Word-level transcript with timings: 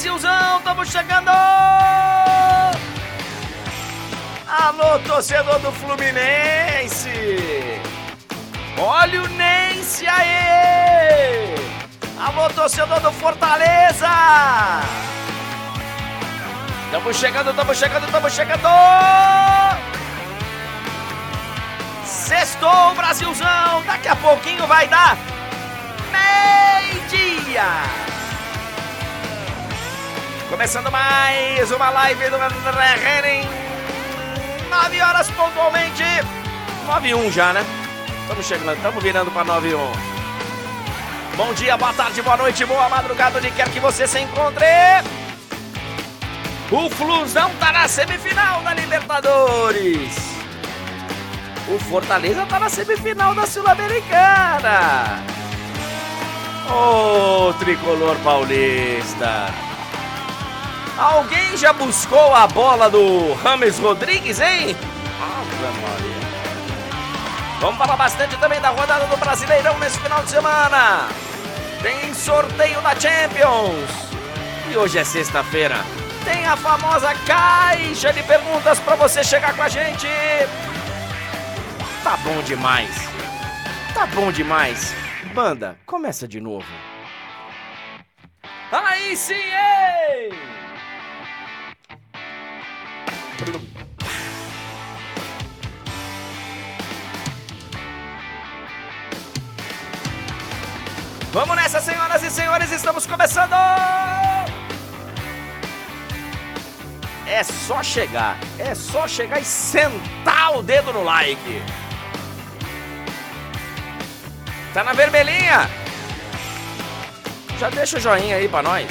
Brasilzão, 0.00 0.56
estamos 0.56 0.88
chegando! 0.88 1.30
Alô, 4.48 4.98
torcedor 5.00 5.58
do 5.58 5.70
Fluminense! 5.72 7.10
Olha 8.78 9.22
o 9.22 9.28
Nense 9.28 10.06
aí! 10.06 11.54
Alô, 12.18 12.48
torcedor 12.48 12.98
do 13.00 13.12
Fortaleza! 13.12 14.08
Estamos 16.86 17.16
chegando, 17.18 17.50
estamos 17.50 17.76
chegando, 17.76 18.06
estamos 18.06 18.32
chegando! 18.32 18.68
Sextou, 22.06 22.94
Brasilzão! 22.94 23.82
Daqui 23.86 24.08
a 24.08 24.16
pouquinho 24.16 24.66
vai 24.66 24.88
dar 24.88 25.18
meio-dia! 26.10 28.09
Começando 30.50 30.90
mais 30.90 31.70
uma 31.70 31.90
live 31.90 32.28
do 32.28 32.34
André 32.34 32.96
Henning. 32.96 33.48
9 34.68 35.00
horas 35.00 35.30
pontualmente. 35.30 36.02
9 36.86 37.08
e 37.08 37.14
1 37.14 37.30
já, 37.30 37.52
né? 37.52 37.64
Estamos 38.22 38.44
chegando, 38.44 38.76
estamos 38.76 39.00
virando 39.00 39.30
para 39.30 39.44
9 39.44 39.68
e 39.68 39.74
1. 39.76 39.92
Bom 41.36 41.54
dia, 41.54 41.76
boa 41.76 41.92
tarde, 41.92 42.20
boa 42.20 42.36
noite, 42.36 42.64
boa 42.64 42.88
madrugada, 42.88 43.38
onde 43.38 43.48
quer 43.52 43.68
que 43.68 43.78
você 43.78 44.08
se 44.08 44.18
encontre. 44.18 44.66
O 46.68 46.90
Flusão 46.90 47.52
tá 47.60 47.70
na 47.70 47.86
semifinal 47.86 48.60
da 48.62 48.74
Libertadores. 48.74 50.16
O 51.68 51.78
Fortaleza 51.78 52.44
tá 52.46 52.58
na 52.58 52.68
semifinal 52.68 53.36
da 53.36 53.46
Sul-Americana. 53.46 55.24
Ô, 56.68 57.50
oh, 57.50 57.52
tricolor 57.54 58.16
paulista. 58.24 59.69
Alguém 61.00 61.56
já 61.56 61.72
buscou 61.72 62.34
a 62.34 62.46
bola 62.46 62.90
do 62.90 63.32
Rames 63.32 63.78
Rodrigues, 63.78 64.38
hein? 64.38 64.76
Maria. 65.18 66.20
Vamos 67.58 67.78
falar 67.78 67.96
bastante 67.96 68.36
também 68.36 68.60
da 68.60 68.68
rodada 68.68 69.06
do 69.06 69.16
Brasileirão 69.16 69.78
nesse 69.78 69.98
final 69.98 70.22
de 70.22 70.28
semana. 70.28 71.08
Tem 71.80 72.12
sorteio 72.12 72.82
da 72.82 72.90
Champions. 72.90 73.88
E 74.70 74.76
hoje 74.76 74.98
é 74.98 75.04
sexta-feira. 75.04 75.76
Tem 76.22 76.46
a 76.46 76.54
famosa 76.54 77.14
caixa 77.26 78.12
de 78.12 78.22
perguntas 78.22 78.78
para 78.80 78.94
você 78.96 79.24
chegar 79.24 79.56
com 79.56 79.62
a 79.62 79.70
gente. 79.70 80.06
Tá 82.04 82.18
bom 82.18 82.42
demais. 82.42 83.08
Tá 83.94 84.04
bom 84.04 84.30
demais. 84.30 84.94
Banda, 85.32 85.78
começa 85.86 86.28
de 86.28 86.42
novo. 86.42 86.68
Aí 88.70 89.16
sim, 89.16 89.32
ei! 89.32 89.79
Vamos 101.32 101.56
nessa, 101.56 101.80
senhoras 101.80 102.22
e 102.22 102.30
senhores, 102.30 102.70
estamos 102.70 103.06
começando! 103.06 103.54
É 107.26 107.42
só 107.44 107.82
chegar, 107.82 108.36
é 108.58 108.74
só 108.74 109.06
chegar 109.06 109.40
e 109.40 109.44
sentar 109.44 110.58
o 110.58 110.62
dedo 110.62 110.92
no 110.92 111.04
like. 111.04 111.62
Tá 114.74 114.84
na 114.84 114.92
vermelhinha? 114.92 115.70
Já 117.58 117.70
deixa 117.70 117.96
o 117.96 118.00
joinha 118.00 118.36
aí 118.36 118.48
pra 118.48 118.62
nós. 118.62 118.86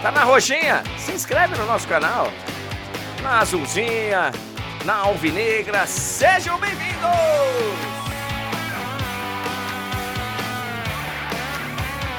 Tá 0.00 0.12
na 0.12 0.22
roxinha? 0.22 0.82
Se 0.96 1.12
inscreve 1.12 1.56
no 1.56 1.66
nosso 1.66 1.88
canal. 1.88 2.32
Na 3.24 3.40
azulzinha, 3.40 4.30
na 4.84 4.96
alvinegra, 4.96 5.86
sejam 5.86 6.60
bem-vindos! 6.60 6.84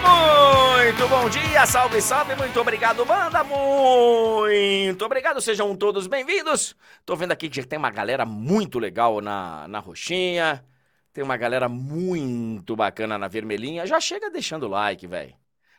Muito 0.02 1.08
bom 1.08 1.30
dia, 1.30 1.64
salve, 1.68 2.02
salve, 2.02 2.36
muito 2.36 2.60
obrigado, 2.60 3.06
banda, 3.06 3.44
muito 3.44 5.06
obrigado, 5.06 5.40
sejam 5.42 5.76
todos 5.76 6.08
bem-vindos. 6.08 6.76
Tô 7.06 7.16
vendo 7.16 7.34
aqui 7.34 7.50
que 7.50 7.62
tem 7.64 7.78
uma 7.78 7.92
galera 7.92 8.26
muito 8.26 8.80
legal 8.80 9.22
na, 9.22 9.68
na 9.68 9.78
roxinha, 9.78 10.66
tem 11.14 11.24
uma 11.24 11.38
galera 11.38 11.70
muito 11.70 12.76
bacana 12.76 13.16
na 13.16 13.28
vermelhinha. 13.28 13.86
Já 13.86 14.00
chega 14.00 14.32
deixando 14.32 14.64
o 14.64 14.70
like, 14.70 15.06
velho. 15.06 15.36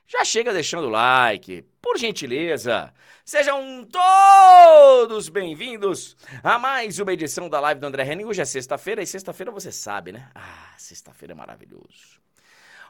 Já 0.09 0.25
chega 0.25 0.53
deixando 0.53 0.87
o 0.87 0.91
like, 0.91 1.63
por 1.83 1.99
gentileza. 1.99 2.95
Sejam 3.25 3.85
todos 3.85 5.29
bem-vindos 5.29 6.17
a 6.45 6.61
mais 6.61 7.01
uma 7.01 7.13
edição 7.13 7.49
da 7.49 7.59
live 7.59 7.81
do 7.81 7.89
André 7.89 8.05
Henning. 8.05 8.25
Hoje 8.25 8.41
é 8.41 8.45
sexta-feira 8.45 9.03
e 9.03 9.07
sexta-feira 9.07 9.51
você 9.51 9.73
sabe, 9.73 10.13
né? 10.13 10.31
Ah, 10.33 10.73
sexta-feira 10.79 11.33
é 11.33 11.35
maravilhoso. 11.35 12.21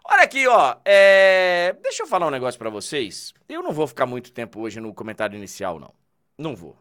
Olha 0.05 0.25
aqui, 0.25 0.47
ó. 0.47 0.76
É... 0.84 1.75
Deixa 1.82 2.03
eu 2.03 2.06
falar 2.06 2.26
um 2.26 2.31
negócio 2.31 2.59
para 2.59 2.69
vocês. 2.69 3.32
Eu 3.49 3.62
não 3.62 3.72
vou 3.72 3.87
ficar 3.87 4.05
muito 4.05 4.31
tempo 4.31 4.60
hoje 4.60 4.78
no 4.78 4.93
comentário 4.93 5.38
inicial, 5.38 5.81
não. 5.81 5.94
Não 6.37 6.55
vou. 6.55 6.76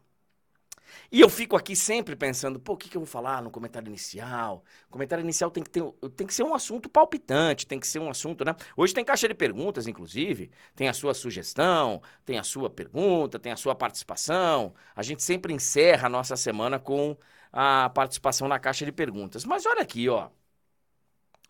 E 1.11 1.22
eu 1.22 1.29
fico 1.29 1.56
aqui 1.56 1.75
sempre 1.75 2.16
pensando, 2.16 2.59
pô, 2.59 2.73
o 2.73 2.78
que, 2.78 2.89
que 2.89 2.97
eu 2.97 3.01
vou 3.01 3.07
falar 3.07 3.41
no 3.41 3.51
comentário 3.51 3.88
inicial? 3.88 4.63
O 4.88 4.91
comentário 4.91 5.23
inicial 5.23 5.51
tem 5.51 5.63
que, 5.63 5.69
ter, 5.69 5.83
tem 6.16 6.28
que 6.28 6.33
ser 6.33 6.44
um 6.44 6.53
assunto 6.53 6.89
palpitante, 6.89 7.67
tem 7.67 7.79
que 7.79 7.88
ser 7.88 8.00
um 8.00 8.09
assunto, 8.09 8.44
né? 8.45 8.56
Hoje 8.75 8.94
tem 8.94 9.03
caixa 9.06 9.28
de 9.28 9.33
perguntas, 9.33 9.88
inclusive, 9.88 10.51
tem 10.75 10.88
a 10.89 10.94
sua 10.94 11.13
sugestão, 11.13 12.01
tem 12.25 12.38
a 12.38 12.44
sua 12.44 12.69
pergunta, 12.69 13.39
tem 13.39 13.51
a 13.51 13.57
sua 13.57 13.75
participação. 13.75 14.73
A 14.95 15.03
gente 15.03 15.23
sempre 15.23 15.53
encerra 15.53 16.07
a 16.07 16.09
nossa 16.09 16.35
semana 16.35 16.79
com 16.79 17.17
a 17.51 17.89
participação 17.89 18.47
na 18.47 18.59
caixa 18.59 18.85
de 18.85 18.91
perguntas. 18.91 19.45
Mas 19.45 19.66
olha 19.66 19.81
aqui, 19.81 20.09
ó. 20.09 20.29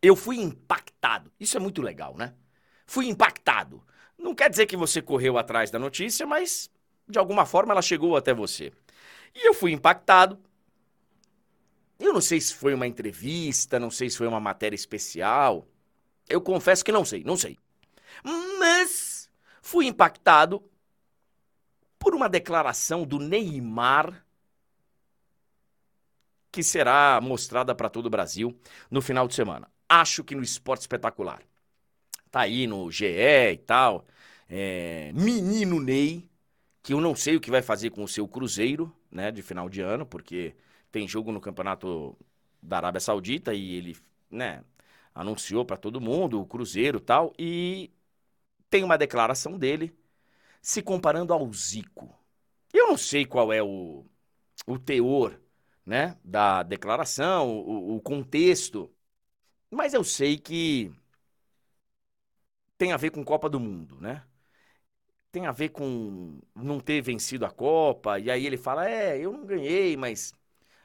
Eu 0.01 0.15
fui 0.15 0.37
impactado. 0.37 1.31
Isso 1.39 1.57
é 1.57 1.59
muito 1.59 1.81
legal, 1.81 2.15
né? 2.15 2.33
Fui 2.85 3.07
impactado. 3.07 3.83
Não 4.17 4.35
quer 4.35 4.49
dizer 4.49 4.65
que 4.67 4.77
você 4.77 5.01
correu 5.01 5.37
atrás 5.37 5.71
da 5.71 5.79
notícia, 5.79 6.25
mas 6.25 6.69
de 7.07 7.19
alguma 7.19 7.45
forma 7.45 7.73
ela 7.73 7.81
chegou 7.81 8.15
até 8.15 8.33
você. 8.33 8.71
E 9.35 9.47
eu 9.47 9.53
fui 9.53 9.71
impactado. 9.71 10.39
Eu 11.99 12.13
não 12.13 12.21
sei 12.21 12.41
se 12.41 12.53
foi 12.53 12.73
uma 12.73 12.87
entrevista, 12.87 13.79
não 13.79 13.91
sei 13.91 14.09
se 14.09 14.17
foi 14.17 14.27
uma 14.27 14.39
matéria 14.39 14.75
especial. 14.75 15.67
Eu 16.27 16.41
confesso 16.41 16.83
que 16.83 16.91
não 16.91 17.05
sei, 17.05 17.23
não 17.23 17.37
sei. 17.37 17.57
Mas 18.59 19.29
fui 19.61 19.87
impactado 19.87 20.63
por 21.99 22.15
uma 22.15 22.29
declaração 22.29 23.05
do 23.05 23.19
Neymar 23.19 24.25
que 26.51 26.63
será 26.63 27.19
mostrada 27.21 27.75
para 27.75 27.89
todo 27.89 28.05
o 28.05 28.09
Brasil 28.09 28.57
no 28.89 29.01
final 29.01 29.27
de 29.27 29.35
semana 29.35 29.69
acho 29.89 30.23
que 30.23 30.35
no 30.35 30.43
esporte 30.43 30.81
espetacular. 30.81 31.41
Tá 32.31 32.41
aí 32.41 32.67
no 32.67 32.91
GE 32.91 33.05
e 33.05 33.57
tal. 33.57 34.05
É, 34.49 35.11
menino 35.13 35.79
Ney, 35.79 36.29
que 36.83 36.93
eu 36.93 37.01
não 37.01 37.15
sei 37.15 37.35
o 37.35 37.39
que 37.39 37.51
vai 37.51 37.61
fazer 37.61 37.89
com 37.91 38.03
o 38.03 38.07
seu 38.07 38.27
Cruzeiro, 38.27 38.93
né, 39.15 39.31
de 39.31 39.41
final 39.41 39.69
de 39.69 39.81
ano, 39.81 40.05
porque 40.05 40.55
tem 40.91 41.07
jogo 41.07 41.31
no 41.31 41.41
Campeonato 41.41 42.17
da 42.61 42.77
Arábia 42.77 42.99
Saudita 42.99 43.53
e 43.53 43.73
ele, 43.75 43.97
né, 44.29 44.63
anunciou 45.13 45.65
para 45.65 45.77
todo 45.77 46.01
mundo 46.01 46.41
o 46.41 46.45
Cruzeiro 46.45 46.99
tal, 46.99 47.33
e 47.39 47.91
tem 48.69 48.83
uma 48.83 48.97
declaração 48.97 49.57
dele 49.59 49.95
se 50.61 50.81
comparando 50.81 51.33
ao 51.33 51.51
Zico. 51.53 52.13
Eu 52.73 52.87
não 52.87 52.97
sei 52.97 53.25
qual 53.25 53.53
é 53.53 53.63
o, 53.63 54.05
o 54.67 54.79
teor, 54.79 55.39
né, 55.85 56.17
da 56.23 56.63
declaração, 56.63 57.49
o, 57.59 57.97
o 57.97 58.01
contexto, 58.01 58.91
mas 59.71 59.93
eu 59.93 60.03
sei 60.03 60.37
que 60.37 60.91
tem 62.77 62.91
a 62.91 62.97
ver 62.97 63.11
com 63.11 63.23
Copa 63.23 63.49
do 63.49 63.59
Mundo, 63.59 63.99
né? 63.99 64.23
Tem 65.35 65.47
a 65.47 65.51
ver 65.51 65.67
com 65.67 66.39
não 66.55 66.79
ter 66.79 67.01
vencido 67.01 67.45
a 67.45 67.51
Copa, 67.51 68.17
e 68.17 68.31
aí 68.31 68.45
ele 68.45 68.55
fala: 68.55 68.89
é, 68.89 69.17
eu 69.19 69.33
não 69.33 69.45
ganhei, 69.45 69.97
mas 69.97 70.33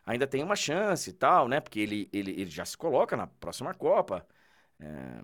ainda 0.04 0.26
tem 0.26 0.42
uma 0.42 0.56
chance 0.56 1.10
e 1.10 1.12
tal, 1.12 1.46
né? 1.46 1.60
Porque 1.60 1.78
ele, 1.78 2.08
ele, 2.12 2.32
ele 2.32 2.50
já 2.50 2.64
se 2.64 2.76
coloca 2.76 3.16
na 3.16 3.28
próxima 3.28 3.72
Copa. 3.72 4.26
É, 4.80 5.22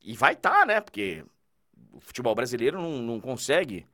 e 0.00 0.14
vai 0.16 0.34
estar, 0.34 0.60
tá, 0.60 0.66
né? 0.66 0.80
Porque 0.80 1.24
o 1.92 1.98
futebol 1.98 2.36
brasileiro 2.36 2.80
não, 2.80 3.02
não 3.02 3.20
consegue 3.20 3.84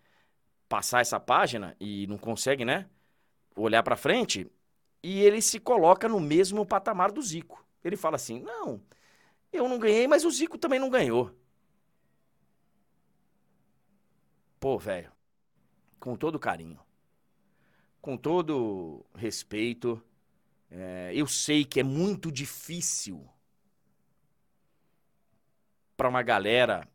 passar 0.68 1.00
essa 1.00 1.18
página 1.18 1.74
e 1.80 2.06
não 2.06 2.18
consegue, 2.18 2.62
né? 2.62 2.90
Olhar 3.56 3.82
para 3.82 3.96
frente. 3.96 4.46
E 5.02 5.20
ele 5.22 5.40
se 5.40 5.58
coloca 5.58 6.08
no 6.10 6.20
mesmo 6.20 6.66
patamar 6.66 7.10
do 7.10 7.22
Zico. 7.22 7.66
Ele 7.82 7.96
fala 7.96 8.16
assim: 8.16 8.40
não, 8.42 8.82
eu 9.50 9.66
não 9.66 9.78
ganhei, 9.78 10.06
mas 10.06 10.26
o 10.26 10.30
Zico 10.30 10.58
também 10.58 10.78
não 10.78 10.90
ganhou. 10.90 11.34
Pô, 14.60 14.78
velho, 14.78 15.12
com 16.00 16.16
todo 16.16 16.38
carinho, 16.38 16.80
com 18.00 18.16
todo 18.16 19.04
respeito, 19.14 20.02
é, 20.70 21.12
eu 21.14 21.26
sei 21.26 21.64
que 21.64 21.80
é 21.80 21.82
muito 21.82 22.32
difícil 22.32 23.28
para 25.96 26.08
uma 26.08 26.22
galera 26.22 26.88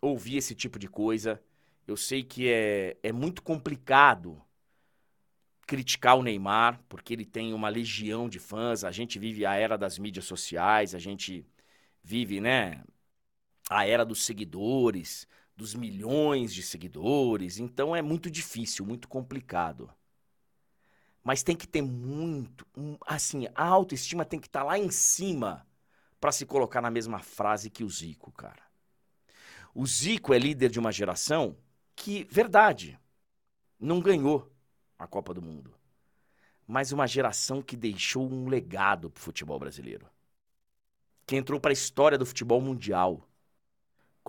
ouvir 0.00 0.36
esse 0.36 0.54
tipo 0.54 0.78
de 0.78 0.88
coisa. 0.88 1.42
Eu 1.86 1.96
sei 1.96 2.22
que 2.22 2.48
é, 2.48 2.96
é 3.02 3.12
muito 3.12 3.42
complicado 3.42 4.40
criticar 5.66 6.16
o 6.18 6.22
Neymar, 6.22 6.80
porque 6.88 7.12
ele 7.14 7.24
tem 7.24 7.52
uma 7.54 7.68
legião 7.68 8.28
de 8.28 8.38
fãs. 8.38 8.82
A 8.84 8.90
gente 8.90 9.18
vive 9.18 9.46
a 9.46 9.54
era 9.54 9.78
das 9.78 9.98
mídias 9.98 10.24
sociais, 10.24 10.94
a 10.94 10.98
gente 10.98 11.46
vive, 12.02 12.40
né, 12.40 12.82
a 13.70 13.86
era 13.86 14.04
dos 14.04 14.24
seguidores, 14.24 15.28
dos 15.56 15.74
milhões 15.74 16.52
de 16.52 16.62
seguidores. 16.62 17.58
Então 17.58 17.94
é 17.94 18.02
muito 18.02 18.30
difícil, 18.30 18.84
muito 18.84 19.08
complicado. 19.08 19.92
Mas 21.22 21.42
tem 21.42 21.54
que 21.54 21.66
ter 21.66 21.82
muito, 21.82 22.66
assim, 23.06 23.46
a 23.54 23.64
autoestima 23.64 24.24
tem 24.24 24.40
que 24.40 24.46
estar 24.46 24.60
tá 24.60 24.66
lá 24.66 24.78
em 24.78 24.90
cima 24.90 25.66
para 26.18 26.32
se 26.32 26.46
colocar 26.46 26.80
na 26.80 26.90
mesma 26.90 27.18
frase 27.18 27.70
que 27.70 27.84
o 27.84 27.88
Zico, 27.88 28.32
cara. 28.32 28.62
O 29.74 29.86
Zico 29.86 30.34
é 30.34 30.38
líder 30.38 30.70
de 30.70 30.78
uma 30.78 30.90
geração 30.90 31.56
que, 31.94 32.24
verdade, 32.24 32.98
não 33.78 34.00
ganhou 34.00 34.50
a 34.98 35.06
Copa 35.06 35.32
do 35.32 35.42
Mundo. 35.42 35.74
Mas 36.66 36.92
uma 36.92 37.06
geração 37.06 37.62
que 37.62 37.76
deixou 37.76 38.30
um 38.30 38.48
legado 38.48 39.10
pro 39.10 39.22
futebol 39.22 39.58
brasileiro. 39.58 40.06
Que 41.26 41.36
entrou 41.36 41.60
para 41.60 41.70
a 41.70 41.72
história 41.72 42.18
do 42.18 42.26
futebol 42.26 42.60
mundial 42.60 43.29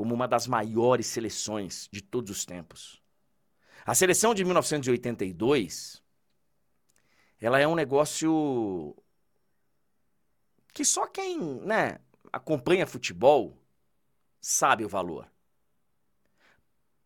como 0.01 0.15
uma 0.15 0.27
das 0.27 0.47
maiores 0.47 1.05
seleções 1.05 1.87
de 1.91 2.01
todos 2.01 2.31
os 2.31 2.43
tempos. 2.43 2.99
A 3.85 3.93
seleção 3.93 4.33
de 4.33 4.43
1982, 4.43 6.01
ela 7.39 7.59
é 7.59 7.67
um 7.67 7.75
negócio 7.75 8.95
que 10.73 10.83
só 10.83 11.05
quem, 11.05 11.39
né, 11.61 11.99
acompanha 12.33 12.87
futebol 12.87 13.55
sabe 14.39 14.83
o 14.83 14.89
valor. 14.89 15.29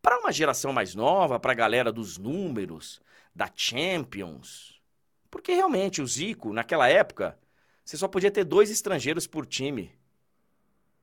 Para 0.01 0.17
uma 0.17 0.31
geração 0.31 0.71
mais 0.71 0.95
nova, 0.95 1.37
para 1.37 1.51
a 1.51 1.55
galera 1.55 1.91
dos 1.91 2.17
números, 2.17 3.01
da 3.35 3.51
Champions, 3.53 4.81
porque 5.29 5.51
realmente 5.51 6.01
o 6.01 6.07
Zico, 6.07 6.53
naquela 6.53 6.87
época, 6.87 7.37
você 7.83 7.97
só 7.97 8.07
podia 8.07 8.31
ter 8.31 8.45
dois 8.45 8.71
estrangeiros 8.71 9.27
por 9.27 9.45
time 9.45 9.91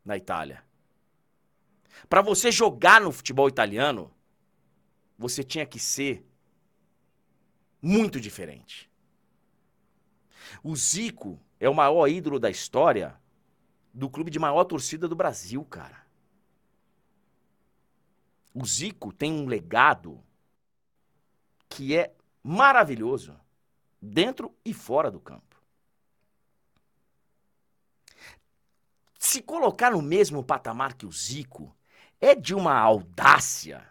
na 0.03 0.17
Itália. 0.17 0.72
Para 2.09 2.23
você 2.23 2.51
jogar 2.51 3.01
no 3.01 3.13
futebol 3.13 3.49
italiano, 3.49 4.13
você 5.19 5.43
tinha 5.43 5.67
que 5.67 5.79
ser 5.79 6.27
muito 7.81 8.21
diferente. 8.21 8.91
O 10.63 10.75
Zico 10.77 11.41
é 11.59 11.69
o 11.69 11.75
maior 11.75 12.09
ídolo 12.09 12.39
da 12.39 12.51
história 12.51 13.21
do 13.93 14.09
clube 14.09 14.31
de 14.31 14.39
maior 14.39 14.65
torcida 14.65 15.07
do 15.09 15.15
Brasil, 15.15 15.65
cara. 15.65 16.07
O 18.55 18.65
Zico 18.67 19.13
tem 19.13 19.33
um 19.33 19.47
legado 19.47 20.23
que 21.69 21.97
é 21.97 22.15
maravilhoso, 22.43 23.39
dentro 24.01 24.55
e 24.65 24.75
fora 24.75 25.11
do 25.11 25.21
campo. 25.21 25.63
Se 29.19 29.41
colocar 29.41 29.93
no 29.93 30.03
mesmo 30.03 30.45
patamar 30.45 30.95
que 30.95 31.07
o 31.07 31.13
Zico 31.13 31.75
é 32.23 32.37
de 32.37 32.55
uma 32.55 32.73
audácia 32.73 33.85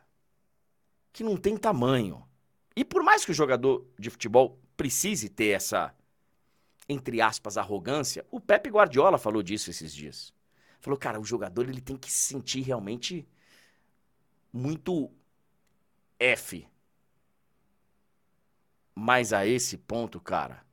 que 1.11 1.21
não 1.21 1.35
tem 1.35 1.57
tamanho. 1.57 2.25
E 2.73 2.85
por 2.85 3.03
mais 3.03 3.25
que 3.25 3.31
o 3.31 3.33
jogador 3.33 3.85
de 3.99 4.09
futebol 4.09 4.57
precise 4.77 5.27
ter 5.27 5.49
essa, 5.49 5.93
entre 6.87 7.19
aspas, 7.19 7.57
arrogância, 7.57 8.25
o 8.31 8.39
Pepe 8.39 8.69
Guardiola 8.69 9.17
falou 9.17 9.43
disso 9.43 9.69
esses 9.69 9.93
dias. 9.93 10.33
Falou, 10.79 10.97
cara, 10.97 11.19
o 11.19 11.25
jogador 11.25 11.67
ele 11.67 11.81
tem 11.81 11.97
que 11.97 12.09
se 12.09 12.19
sentir 12.19 12.61
realmente 12.61 13.27
muito 14.51 15.11
F. 16.17 16.65
Mas 18.95 19.33
a 19.33 19.45
esse 19.45 19.77
ponto, 19.77 20.21
cara, 20.21 20.65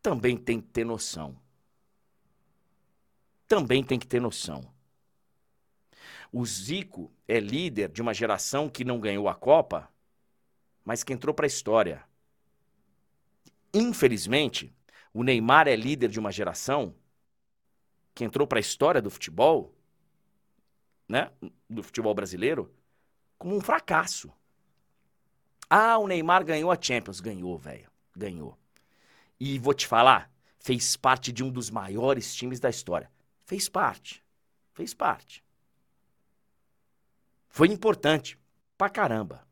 também 0.00 0.36
tem 0.36 0.60
que 0.60 0.68
ter 0.68 0.84
noção. 0.84 1.36
Também 3.48 3.82
tem 3.82 3.98
que 3.98 4.06
ter 4.06 4.20
noção. 4.20 4.75
O 6.38 6.44
Zico 6.44 7.10
é 7.26 7.40
líder 7.40 7.88
de 7.88 8.02
uma 8.02 8.12
geração 8.12 8.68
que 8.68 8.84
não 8.84 9.00
ganhou 9.00 9.26
a 9.26 9.34
Copa, 9.34 9.90
mas 10.84 11.02
que 11.02 11.14
entrou 11.14 11.34
para 11.34 11.46
a 11.46 11.48
história. 11.48 12.04
Infelizmente, 13.72 14.70
o 15.14 15.22
Neymar 15.22 15.66
é 15.66 15.74
líder 15.74 16.10
de 16.10 16.20
uma 16.20 16.30
geração 16.30 16.94
que 18.14 18.22
entrou 18.22 18.46
para 18.46 18.58
a 18.58 18.60
história 18.60 19.00
do 19.00 19.08
futebol, 19.08 19.74
né, 21.08 21.32
do 21.70 21.82
futebol 21.82 22.14
brasileiro, 22.14 22.70
como 23.38 23.56
um 23.56 23.60
fracasso. 23.62 24.30
Ah, 25.70 25.96
o 25.96 26.06
Neymar 26.06 26.44
ganhou 26.44 26.70
a 26.70 26.76
Champions, 26.78 27.18
ganhou, 27.18 27.56
velho, 27.56 27.90
ganhou. 28.14 28.58
E 29.40 29.58
vou 29.58 29.72
te 29.72 29.86
falar, 29.86 30.30
fez 30.58 30.98
parte 30.98 31.32
de 31.32 31.42
um 31.42 31.50
dos 31.50 31.70
maiores 31.70 32.34
times 32.34 32.60
da 32.60 32.68
história. 32.68 33.10
Fez 33.46 33.70
parte. 33.70 34.22
Fez 34.74 34.92
parte 34.92 35.45
foi 37.56 37.68
importante 37.68 38.38
pra 38.76 38.90
caramba. 38.90 39.48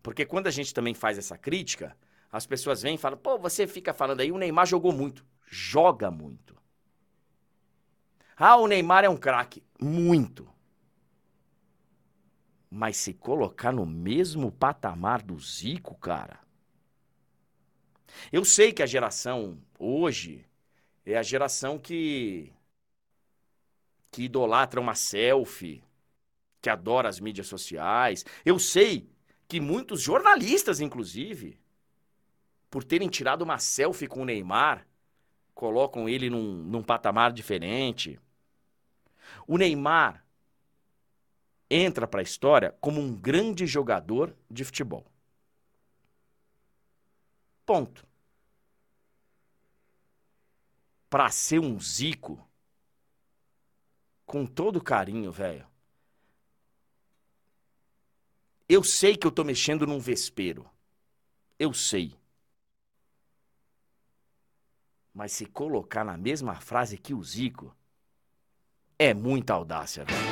Porque 0.00 0.24
quando 0.24 0.46
a 0.46 0.50
gente 0.52 0.72
também 0.72 0.94
faz 0.94 1.18
essa 1.18 1.36
crítica, 1.36 1.96
as 2.30 2.46
pessoas 2.46 2.82
vêm 2.82 2.94
e 2.94 2.98
falam: 2.98 3.18
pô, 3.18 3.36
você 3.36 3.66
fica 3.66 3.92
falando 3.92 4.20
aí, 4.20 4.30
o 4.30 4.38
Neymar 4.38 4.64
jogou 4.64 4.92
muito. 4.92 5.26
Joga 5.48 6.08
muito. 6.08 6.56
Ah, 8.36 8.54
o 8.54 8.68
Neymar 8.68 9.04
é 9.04 9.08
um 9.08 9.16
craque. 9.16 9.60
Muito. 9.82 10.48
Mas 12.70 12.96
se 12.96 13.12
colocar 13.12 13.72
no 13.72 13.84
mesmo 13.84 14.52
patamar 14.52 15.20
do 15.20 15.36
Zico, 15.40 15.96
cara. 15.96 16.38
Eu 18.30 18.44
sei 18.44 18.72
que 18.72 18.84
a 18.84 18.86
geração 18.86 19.58
hoje 19.80 20.46
é 21.04 21.16
a 21.18 21.24
geração 21.24 21.76
que 21.76 22.52
que 24.12 24.22
idolatra 24.22 24.80
uma 24.80 24.94
selfie, 24.94 25.82
que 26.66 26.70
adora 26.70 27.08
as 27.08 27.20
mídias 27.20 27.46
sociais. 27.46 28.24
Eu 28.44 28.58
sei 28.58 29.08
que 29.46 29.60
muitos 29.60 30.02
jornalistas, 30.02 30.80
inclusive, 30.80 31.60
por 32.68 32.82
terem 32.82 33.08
tirado 33.08 33.42
uma 33.42 33.56
selfie 33.56 34.08
com 34.08 34.22
o 34.22 34.24
Neymar, 34.24 34.84
colocam 35.54 36.08
ele 36.08 36.28
num, 36.28 36.56
num 36.64 36.82
patamar 36.82 37.32
diferente. 37.32 38.18
O 39.46 39.56
Neymar 39.56 40.26
entra 41.70 42.04
para 42.04 42.18
a 42.18 42.24
história 42.24 42.74
como 42.80 43.00
um 43.00 43.14
grande 43.14 43.64
jogador 43.64 44.34
de 44.50 44.64
futebol. 44.64 45.06
Ponto. 47.64 48.04
Para 51.08 51.30
ser 51.30 51.60
um 51.60 51.78
Zico, 51.78 52.44
com 54.24 54.44
todo 54.44 54.82
carinho, 54.82 55.30
velho, 55.30 55.64
eu 58.68 58.82
sei 58.82 59.16
que 59.16 59.26
eu 59.26 59.30
tô 59.30 59.44
mexendo 59.44 59.86
num 59.86 59.98
vespeiro. 59.98 60.68
Eu 61.58 61.72
sei. 61.72 62.14
Mas 65.14 65.32
se 65.32 65.46
colocar 65.46 66.04
na 66.04 66.16
mesma 66.16 66.56
frase 66.56 66.98
que 66.98 67.14
o 67.14 67.22
Zico, 67.22 67.74
é 68.98 69.14
muita 69.14 69.54
audácia, 69.54 70.04
velho. 70.04 70.26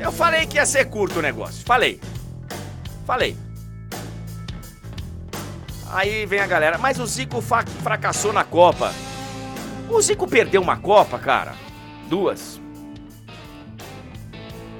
Eu 0.00 0.12
falei 0.12 0.46
que 0.46 0.56
ia 0.56 0.66
ser 0.66 0.86
curto 0.86 1.18
o 1.18 1.22
negócio. 1.22 1.64
Falei. 1.64 2.00
Falei. 3.04 3.36
Aí 5.90 6.26
vem 6.26 6.40
a 6.40 6.46
galera, 6.46 6.78
mas 6.78 6.98
o 6.98 7.06
Zico 7.06 7.40
fracassou 7.40 8.32
na 8.32 8.44
Copa. 8.44 8.92
O 9.88 10.00
Zico 10.00 10.26
perdeu 10.28 10.60
uma 10.60 10.76
Copa, 10.76 11.18
cara. 11.18 11.54
Duas. 12.08 12.60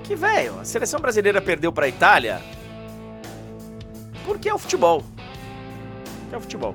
Que, 0.08 0.16
velho, 0.16 0.58
a 0.58 0.64
seleção 0.64 0.98
brasileira 1.00 1.38
perdeu 1.38 1.70
para 1.70 1.84
a 1.84 1.88
Itália 1.88 2.40
porque 4.24 4.48
é 4.48 4.54
o 4.54 4.58
futebol. 4.58 5.04
É 6.32 6.36
o 6.38 6.40
futebol. 6.40 6.74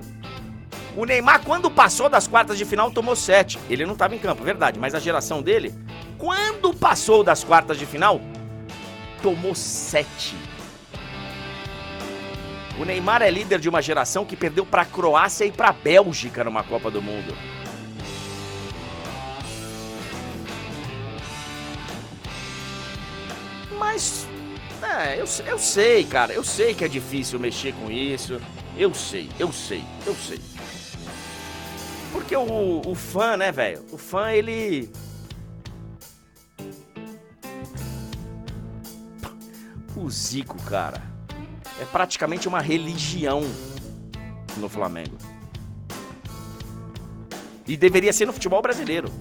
O 0.96 1.04
Neymar, 1.04 1.42
quando 1.44 1.72
passou 1.72 2.08
das 2.08 2.28
quartas 2.28 2.60
de 2.60 2.64
final, 2.64 2.92
tomou 2.92 3.16
sete. 3.16 3.58
Ele 3.72 3.88
não 3.88 3.94
estava 3.94 4.14
em 4.14 4.20
campo, 4.20 4.44
verdade, 4.44 4.78
mas 4.78 4.94
a 4.94 5.00
geração 5.00 5.42
dele, 5.42 5.74
quando 6.20 6.76
passou 6.76 7.24
das 7.24 7.44
quartas 7.44 7.80
de 7.80 7.88
final, 7.88 8.22
tomou 9.24 9.56
sete. 9.56 10.36
O 12.80 12.86
Neymar 12.86 13.24
é 13.24 13.32
líder 13.32 13.60
de 13.60 13.68
uma 13.68 13.82
geração 13.82 14.26
que 14.26 14.36
perdeu 14.36 14.64
para 14.64 14.84
a 14.84 14.86
Croácia 14.86 15.44
e 15.44 15.52
para 15.52 15.70
a 15.70 15.74
Bélgica 15.74 16.44
numa 16.44 16.64
Copa 16.64 16.92
do 16.92 17.02
Mundo. 17.02 17.36
Mas, 23.94 24.28
é, 24.82 25.22
eu, 25.22 25.26
eu 25.46 25.60
sei, 25.60 26.04
cara, 26.04 26.34
eu 26.34 26.44
sei 26.44 26.74
que 26.74 26.84
é 26.84 26.88
difícil 26.88 27.40
mexer 27.40 27.76
com 27.76 27.92
isso. 27.92 28.42
Eu 28.76 28.92
sei, 28.92 29.30
eu 29.38 29.54
sei, 29.54 29.84
eu 30.04 30.16
sei. 30.16 30.42
Porque 32.12 32.36
o, 32.36 32.82
o 32.84 32.96
fã, 32.96 33.38
né, 33.38 33.52
velho? 33.52 33.86
O 33.92 33.98
fã, 34.00 34.32
ele. 34.32 34.90
O 39.96 40.10
Zico, 40.10 40.60
cara, 40.64 41.00
é 41.80 41.86
praticamente 41.86 42.48
uma 42.48 42.62
religião 42.62 43.44
no 44.58 44.68
Flamengo. 44.68 45.20
E 47.68 47.78
deveria 47.78 48.12
ser 48.12 48.26
no 48.26 48.34
futebol 48.34 48.60
brasileiro. 48.60 49.12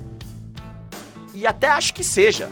E 1.35 1.47
até 1.47 1.69
acho 1.69 1.93
que 1.93 2.02
seja. 2.02 2.50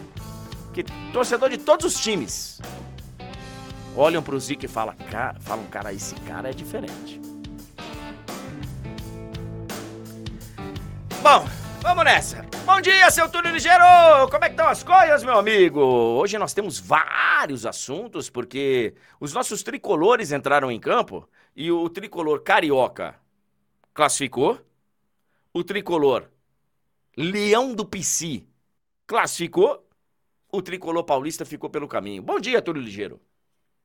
Que 0.73 0.85
torcedor 1.13 1.51
de 1.51 1.59
todos 1.59 1.85
os 1.87 2.01
times 2.01 2.61
olham 3.97 4.23
pro 4.23 4.39
Zico 4.39 4.65
e 4.65 4.69
falam, 4.69 4.95
cara, 5.11 5.39
falam, 5.41 5.67
cara, 5.67 5.93
esse 5.93 6.15
cara 6.21 6.51
é 6.51 6.53
diferente. 6.53 7.21
Bom, 11.23 11.45
vamos 11.83 12.05
nessa. 12.05 12.47
Bom 12.65 12.81
dia, 12.81 13.11
seu 13.11 13.29
Túlio 13.29 13.53
Ligeiro! 13.53 13.85
Como 14.31 14.45
é 14.45 14.49
que 14.49 14.55
estão 14.55 14.69
as 14.69 14.85
coisas, 14.85 15.25
meu 15.25 15.37
amigo? 15.37 15.81
Hoje 15.81 16.39
nós 16.39 16.55
temos 16.55 16.79
vários 16.79 17.67
assuntos, 17.67 18.31
porque 18.31 18.95
os 19.19 19.35
nossos 19.35 19.63
tricolores 19.65 20.31
entraram 20.31 20.71
em 20.71 20.79
campo 20.79 21.29
e 21.55 21.71
o 21.73 21.89
tricolor 21.91 22.43
carioca 22.43 23.17
classificou, 23.93 24.61
o 25.53 25.65
tricolor 25.65 26.29
Leão 27.17 27.75
do 27.75 27.85
Pici 27.85 28.49
classificou, 29.07 29.85
o 30.53 30.63
tricolor 30.63 31.05
paulista 31.05 31.45
ficou 31.45 31.71
pelo 31.71 31.89
caminho. 31.89 32.23
Bom 32.23 32.39
dia, 32.39 32.61
Túlio 32.63 32.83
Ligeiro. 32.83 33.21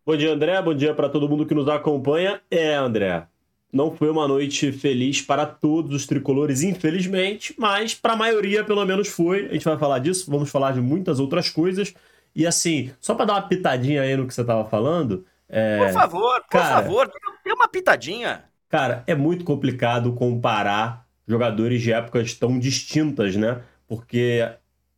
Bom 0.05 0.15
dia, 0.15 0.33
André. 0.33 0.61
Bom 0.61 0.73
dia 0.73 0.93
para 0.93 1.09
todo 1.09 1.27
mundo 1.27 1.45
que 1.45 1.55
nos 1.55 1.67
acompanha. 1.67 2.41
É, 2.49 2.75
André, 2.75 3.27
não 3.71 3.95
foi 3.95 4.09
uma 4.09 4.27
noite 4.27 4.71
feliz 4.71 5.21
para 5.21 5.45
todos 5.45 5.93
os 5.93 6.05
tricolores, 6.05 6.61
infelizmente, 6.61 7.53
mas 7.57 7.93
para 7.93 8.13
a 8.13 8.15
maioria 8.15 8.63
pelo 8.63 8.85
menos 8.85 9.07
foi. 9.07 9.47
A 9.47 9.53
gente 9.53 9.65
vai 9.65 9.77
falar 9.77 9.99
disso, 9.99 10.29
vamos 10.29 10.49
falar 10.49 10.73
de 10.73 10.81
muitas 10.81 11.19
outras 11.19 11.49
coisas. 11.49 11.93
E 12.35 12.45
assim, 12.45 12.91
só 12.99 13.15
para 13.15 13.25
dar 13.25 13.33
uma 13.33 13.47
pitadinha 13.47 14.01
aí 14.01 14.15
no 14.15 14.27
que 14.27 14.33
você 14.33 14.41
estava 14.41 14.63
falando. 14.65 15.25
É... 15.49 15.85
Por 15.85 15.93
favor, 15.93 16.41
por 16.41 16.49
cara, 16.49 16.81
favor, 16.81 17.11
dê 17.43 17.51
uma 17.51 17.67
pitadinha. 17.67 18.45
Cara, 18.69 19.03
é 19.07 19.15
muito 19.15 19.43
complicado 19.43 20.13
comparar 20.13 21.05
jogadores 21.27 21.81
de 21.81 21.91
épocas 21.91 22.33
tão 22.33 22.59
distintas, 22.59 23.35
né? 23.35 23.61
Porque 23.87 24.47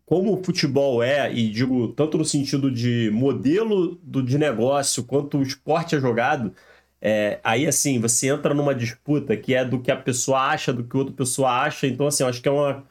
como 0.08 0.34
o 0.34 0.44
futebol 0.44 1.04
é, 1.04 1.32
e 1.34 1.50
digo 1.50 1.90
tanto 1.90 2.18
no 2.18 2.24
sentido 2.24 2.72
de 2.72 3.12
modelo 3.14 3.96
do, 4.02 4.24
de 4.24 4.38
negócio 4.38 5.04
quanto 5.04 5.38
o 5.38 5.44
esporte 5.44 5.96
é 5.98 6.00
jogado, 6.00 6.54
é, 7.02 7.40
aí 7.44 7.68
assim, 7.68 8.00
você 8.00 8.28
entra 8.30 8.54
numa 8.54 8.74
disputa 8.74 9.36
que 9.36 9.54
é 9.54 9.66
do 9.66 9.82
que 9.82 9.92
a 9.92 9.98
pessoa 9.98 10.40
acha, 10.48 10.72
do 10.74 10.84
que 10.86 10.96
outra 10.96 11.14
pessoa 11.14 11.50
acha, 11.62 11.88
então 11.88 12.08
assim, 12.08 12.24
eu 12.24 12.30
acho 12.30 12.42
que 12.42 12.48
é, 12.48 12.52
uma, 12.52 12.86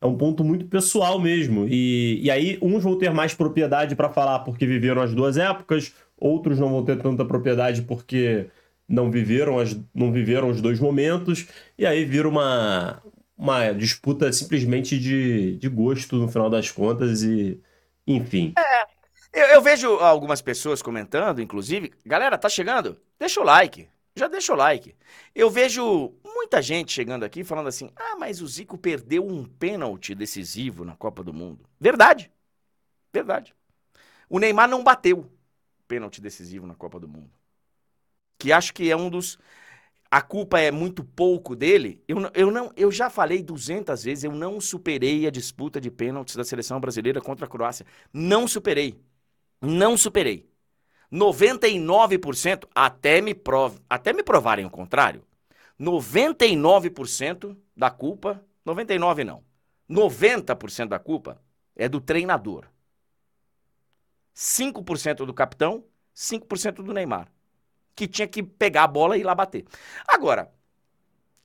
é 0.00 0.06
um 0.06 0.16
ponto 0.16 0.42
muito 0.44 0.66
pessoal 0.66 1.20
mesmo. 1.20 1.66
E, 1.68 2.20
e 2.22 2.30
aí, 2.30 2.58
uns 2.60 2.82
vão 2.82 2.98
ter 2.98 3.12
mais 3.12 3.32
propriedade 3.34 3.94
para 3.96 4.12
falar 4.12 4.40
porque 4.40 4.66
viveram 4.66 5.02
as 5.02 5.14
duas 5.14 5.36
épocas, 5.36 5.94
outros 6.18 6.58
não 6.58 6.70
vão 6.70 6.84
ter 6.84 6.98
tanta 7.00 7.24
propriedade 7.24 7.82
porque 7.82 8.48
não 8.88 9.10
viveram, 9.10 9.58
as, 9.58 9.78
não 9.94 10.12
viveram 10.12 10.48
os 10.50 10.60
dois 10.60 10.80
momentos, 10.80 11.46
e 11.78 11.86
aí 11.86 12.04
vira 12.04 12.28
uma, 12.28 13.02
uma 13.36 13.72
disputa 13.72 14.32
simplesmente 14.32 14.98
de, 14.98 15.56
de 15.56 15.68
gosto 15.68 16.16
no 16.16 16.28
final 16.28 16.48
das 16.48 16.70
contas 16.70 17.22
e 17.22 17.60
enfim. 18.06 18.54
É, 18.56 18.86
eu, 19.32 19.46
eu, 19.56 19.62
vejo 19.62 19.88
algumas 19.96 20.40
pessoas 20.40 20.80
comentando, 20.80 21.42
inclusive, 21.42 21.92
galera, 22.04 22.38
tá 22.38 22.48
chegando? 22.48 22.98
Deixa 23.18 23.40
o 23.40 23.44
like, 23.44 23.88
já 24.14 24.28
deixa 24.28 24.52
o 24.52 24.56
like. 24.56 24.94
Eu 25.34 25.50
vejo 25.50 26.14
muita 26.24 26.62
gente 26.62 26.92
chegando 26.92 27.24
aqui 27.24 27.44
falando 27.44 27.66
assim, 27.66 27.90
ah, 27.96 28.16
mas 28.18 28.40
o 28.40 28.46
Zico 28.46 28.78
perdeu 28.78 29.26
um 29.26 29.44
pênalti 29.44 30.14
decisivo 30.14 30.84
na 30.84 30.94
Copa 30.96 31.22
do 31.22 31.34
Mundo. 31.34 31.68
Verdade, 31.78 32.30
verdade. 33.12 33.54
O 34.28 34.38
Neymar 34.38 34.68
não 34.68 34.82
bateu 34.82 35.30
pênalti 35.86 36.20
decisivo 36.20 36.66
na 36.66 36.74
Copa 36.74 36.98
do 36.98 37.08
Mundo. 37.08 37.30
Que 38.38 38.52
acho 38.52 38.72
que 38.72 38.90
é 38.90 38.96
um 38.96 39.10
dos 39.10 39.38
a 40.10 40.22
culpa 40.22 40.60
é 40.60 40.70
muito 40.70 41.02
pouco 41.02 41.56
dele, 41.56 42.02
eu, 42.06 42.18
eu, 42.34 42.50
não, 42.50 42.72
eu 42.76 42.90
já 42.92 43.10
falei 43.10 43.42
200 43.42 44.04
vezes, 44.04 44.24
eu 44.24 44.32
não 44.32 44.60
superei 44.60 45.26
a 45.26 45.30
disputa 45.30 45.80
de 45.80 45.90
pênaltis 45.90 46.36
da 46.36 46.44
seleção 46.44 46.80
brasileira 46.80 47.20
contra 47.20 47.46
a 47.46 47.48
Croácia. 47.48 47.84
Não 48.12 48.46
superei. 48.46 49.00
Não 49.60 49.96
superei. 49.96 50.48
99% 51.12 52.68
até 52.74 53.20
me, 53.20 53.34
prov, 53.34 53.78
até 53.88 54.12
me 54.12 54.22
provarem 54.22 54.64
o 54.64 54.70
contrário. 54.70 55.24
99% 55.80 57.56
da 57.76 57.90
culpa, 57.90 58.44
99 58.64 59.24
não. 59.24 59.44
90% 59.88 60.88
da 60.88 60.98
culpa 60.98 61.40
é 61.74 61.88
do 61.88 62.00
treinador. 62.00 62.66
5% 64.34 65.24
do 65.24 65.34
capitão, 65.34 65.84
5% 66.14 66.82
do 66.82 66.92
Neymar 66.92 67.28
que 67.96 68.06
tinha 68.06 68.28
que 68.28 68.42
pegar 68.42 68.84
a 68.84 68.86
bola 68.88 69.16
e 69.16 69.20
ir 69.20 69.24
lá 69.24 69.34
bater. 69.34 69.64
Agora, 70.06 70.52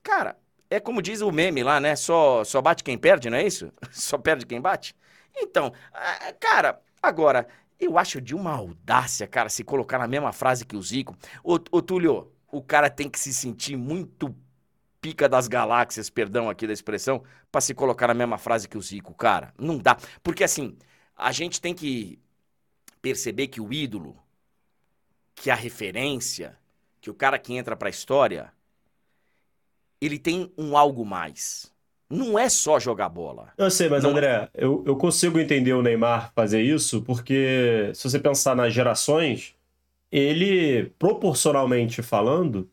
cara, 0.02 0.38
é 0.70 0.78
como 0.78 1.02
diz 1.02 1.20
o 1.22 1.32
meme 1.32 1.62
lá, 1.62 1.80
né? 1.80 1.96
Só, 1.96 2.44
só 2.44 2.60
bate 2.62 2.84
quem 2.84 2.98
perde, 2.98 3.30
não 3.30 3.38
é 3.38 3.46
isso? 3.46 3.72
Só 3.90 4.18
perde 4.18 4.46
quem 4.46 4.60
bate? 4.60 4.94
Então, 5.36 5.72
cara, 6.38 6.80
agora, 7.02 7.48
eu 7.80 7.98
acho 7.98 8.20
de 8.20 8.34
uma 8.34 8.52
audácia, 8.52 9.26
cara, 9.26 9.48
se 9.48 9.64
colocar 9.64 9.98
na 9.98 10.06
mesma 10.06 10.32
frase 10.32 10.64
que 10.64 10.76
o 10.76 10.82
Zico. 10.82 11.16
Ô, 11.42 11.58
ô 11.70 11.82
Túlio, 11.82 12.32
o 12.50 12.62
cara 12.62 12.90
tem 12.90 13.08
que 13.08 13.18
se 13.18 13.32
sentir 13.34 13.76
muito 13.76 14.34
pica 15.00 15.28
das 15.28 15.48
galáxias, 15.48 16.08
perdão 16.08 16.48
aqui 16.48 16.66
da 16.66 16.72
expressão, 16.72 17.24
para 17.50 17.60
se 17.60 17.74
colocar 17.74 18.06
na 18.06 18.14
mesma 18.14 18.38
frase 18.38 18.68
que 18.68 18.78
o 18.78 18.82
Zico, 18.82 19.14
cara. 19.14 19.52
Não 19.58 19.78
dá. 19.78 19.96
Porque 20.22 20.44
assim, 20.44 20.76
a 21.16 21.32
gente 21.32 21.60
tem 21.60 21.74
que 21.74 22.18
perceber 23.02 23.48
que 23.48 23.60
o 23.60 23.72
ídolo, 23.72 24.16
que 25.34 25.50
a 25.50 25.54
referência, 25.54 26.56
que 27.00 27.10
o 27.10 27.14
cara 27.14 27.38
que 27.38 27.54
entra 27.54 27.76
para 27.76 27.88
a 27.88 27.90
história, 27.90 28.52
ele 30.00 30.18
tem 30.18 30.52
um 30.56 30.76
algo 30.76 31.04
mais. 31.04 31.72
Não 32.10 32.38
é 32.38 32.48
só 32.48 32.78
jogar 32.78 33.08
bola. 33.08 33.52
Eu 33.56 33.70
sei, 33.70 33.88
mas 33.88 34.02
Não... 34.02 34.10
É 34.10 34.12
André, 34.12 34.48
eu, 34.54 34.84
eu 34.86 34.96
consigo 34.96 35.38
entender 35.38 35.72
o 35.72 35.82
Neymar 35.82 36.30
fazer 36.34 36.60
isso, 36.60 37.02
porque 37.02 37.90
se 37.94 38.08
você 38.08 38.18
pensar 38.18 38.54
nas 38.54 38.74
gerações, 38.74 39.54
ele, 40.10 40.92
proporcionalmente 40.98 42.02
falando, 42.02 42.68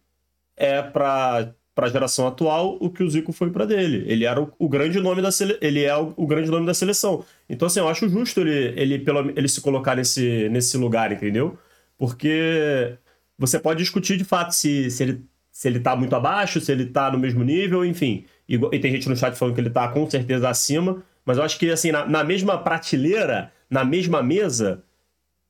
é 0.58 0.82
para 0.82 1.54
para 1.80 1.88
a 1.88 1.90
geração 1.90 2.28
atual 2.28 2.78
o 2.82 2.90
que 2.90 3.02
o 3.02 3.10
Zico 3.10 3.32
foi 3.32 3.50
para 3.52 3.64
dele. 3.64 4.04
Ele 4.06 4.26
era 4.26 4.42
o, 4.42 4.52
o, 4.60 4.68
grande 4.68 5.00
nome 5.00 5.22
da 5.22 5.32
sele... 5.32 5.58
ele 5.62 5.82
é 5.82 5.96
o, 5.96 6.14
o, 6.18 6.28
grande 6.28 6.52
nome 6.52 6.66
da 6.66 6.74
seleção. 6.74 7.24
Então 7.50 7.68
assim, 7.68 7.80
eu 7.80 7.88
acho 7.88 8.10
justo 8.10 8.42
ele 8.42 8.74
ele 8.76 9.00
pelo 9.00 9.30
ele 9.30 9.48
se 9.48 9.62
colocar 9.62 9.96
nesse 9.96 10.50
nesse 10.50 10.76
lugar, 10.76 11.10
entendeu? 11.14 11.58
Porque 12.00 12.98
você 13.38 13.60
pode 13.60 13.80
discutir 13.84 14.18
de 14.18 14.24
fato 14.24 14.56
se, 14.56 14.90
se, 14.90 15.04
ele, 15.04 15.26
se 15.52 15.68
ele 15.68 15.82
tá 15.82 15.96
muito 15.98 16.16
abaixo, 16.16 16.62
se 16.62 16.72
ele 16.72 16.86
tá 16.86 17.12
no 17.12 17.20
mesmo 17.20 17.44
nível, 17.44 17.86
enfim. 17.86 18.26
E, 18.48 18.56
e 18.56 18.80
tem 18.80 18.94
gente 18.94 19.10
no 19.10 19.18
chat 19.18 19.36
falando 19.36 19.54
que 19.54 19.62
ele 19.62 19.70
tá 19.70 19.86
com 19.90 20.10
certeza 20.10 20.50
acima. 20.50 21.04
Mas 21.26 21.38
eu 21.38 21.44
acho 21.44 21.60
que, 21.60 21.70
assim, 21.70 21.92
na, 21.92 22.06
na 22.08 22.24
mesma 22.24 22.58
prateleira, 22.58 23.52
na 23.70 23.84
mesma 23.84 24.24
mesa, 24.24 24.82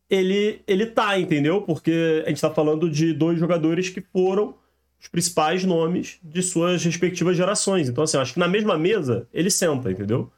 ele, 0.10 0.62
ele 0.68 0.88
tá, 0.88 1.18
entendeu? 1.20 1.62
Porque 1.62 2.24
a 2.25 2.29
gente 2.29 2.41
tá 2.41 2.50
falando 2.50 2.89
de 2.89 3.13
dois 3.13 3.39
jogadores 3.39 3.89
que 3.89 4.01
foram 4.01 4.56
os 5.00 5.08
principais 5.08 5.63
nomes 5.63 6.20
de 6.24 6.41
suas 6.41 6.84
respectivas 6.84 7.38
gerações. 7.38 7.88
Então, 7.88 8.03
assim, 8.03 8.18
eu 8.18 8.22
acho 8.22 8.34
que 8.34 8.39
na 8.39 8.48
mesma 8.48 8.75
mesa 8.75 9.27
ele 9.32 9.51
senta, 9.51 9.91
entendeu? 9.91 10.32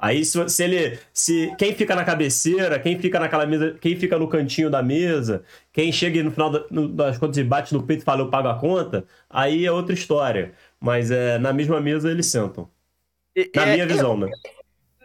Aí 0.00 0.24
se, 0.24 0.48
se, 0.48 0.64
ele. 0.64 0.98
Se 1.12 1.54
quem 1.58 1.74
fica 1.74 1.94
na 1.94 2.04
cabeceira, 2.04 2.78
quem 2.78 2.98
fica 2.98 3.20
naquela 3.20 3.44
mesa, 3.44 3.76
quem 3.80 3.96
fica 3.96 4.18
no 4.18 4.28
cantinho 4.28 4.70
da 4.70 4.82
mesa, 4.82 5.44
quem 5.72 5.92
chega 5.92 6.22
no 6.22 6.30
final 6.30 6.50
das 6.50 7.18
contas 7.18 7.36
e 7.36 7.44
bate 7.44 7.74
no 7.74 7.82
peito 7.82 8.00
e 8.00 8.04
fala 8.04 8.22
eu 8.22 8.30
pago 8.30 8.48
a 8.48 8.58
conta, 8.58 9.04
aí 9.28 9.66
é 9.66 9.70
outra 9.70 9.92
história. 9.92 10.54
Mas 10.80 11.10
é, 11.10 11.38
na 11.38 11.52
mesma 11.52 11.80
mesa 11.80 12.10
eles 12.10 12.26
sentam. 12.26 12.70
Na 13.54 13.66
é, 13.66 13.72
minha 13.74 13.86
visão, 13.86 14.16
né? 14.16 14.30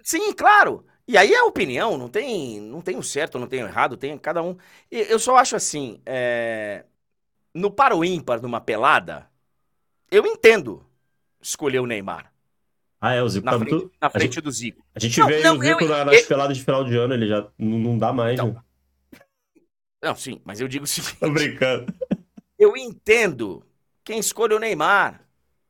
Sim, 0.02 0.32
claro. 0.34 0.86
E 1.08 1.18
aí 1.18 1.34
é 1.34 1.44
opinião, 1.44 1.98
não 1.98 2.10
tem, 2.10 2.60
não 2.62 2.82
tem 2.82 2.96
o 2.96 3.04
certo, 3.04 3.38
não 3.38 3.48
tem 3.48 3.64
o 3.64 3.68
errado, 3.68 3.98
tem 3.98 4.18
cada 4.18 4.42
um. 4.42 4.58
Eu 4.90 5.20
só 5.20 5.36
acho 5.36 5.56
assim, 5.56 6.02
é... 6.06 6.86
no 7.54 7.70
para 7.70 7.96
o 7.96 8.04
ímpar, 8.04 8.42
numa 8.42 8.62
pelada, 8.62 9.30
eu 10.10 10.26
entendo 10.26 10.86
escolher 11.42 11.80
o 11.80 11.86
Neymar. 11.86 12.35
Ah, 13.06 13.14
é, 13.14 13.22
o 13.22 13.30
Zico 13.30 13.46
na 13.46 13.52
tá 13.52 13.60
frente, 13.60 13.72
muito... 13.72 13.92
Na 14.02 14.10
frente 14.10 14.34
gente, 14.34 14.42
do 14.42 14.52
Zico. 14.52 14.84
A 14.96 15.00
gente 15.00 15.20
não, 15.20 15.28
vê 15.28 15.44
não, 15.44 15.58
o 15.58 15.62
Zico 15.62 15.84
eu, 15.84 16.06
nas 16.06 16.22
eu, 16.22 16.28
peladas 16.28 16.58
de 16.58 16.64
final 16.64 16.84
de 16.84 16.98
ano, 16.98 17.14
ele 17.14 17.28
já 17.28 17.48
não, 17.56 17.78
não 17.78 17.98
dá 18.00 18.12
mais, 18.12 18.36
não. 18.36 18.54
Né? 18.54 18.62
Não, 20.02 20.16
sim, 20.16 20.42
mas 20.44 20.60
eu 20.60 20.68
digo 20.68 20.86
o 20.86 20.88
seguinte... 20.90 21.20
Tô 21.20 21.30
brincando. 21.30 21.94
Eu 22.58 22.76
entendo 22.76 23.64
quem 24.04 24.18
escolhe 24.18 24.56
o 24.56 24.60
Neymar. 24.60 25.22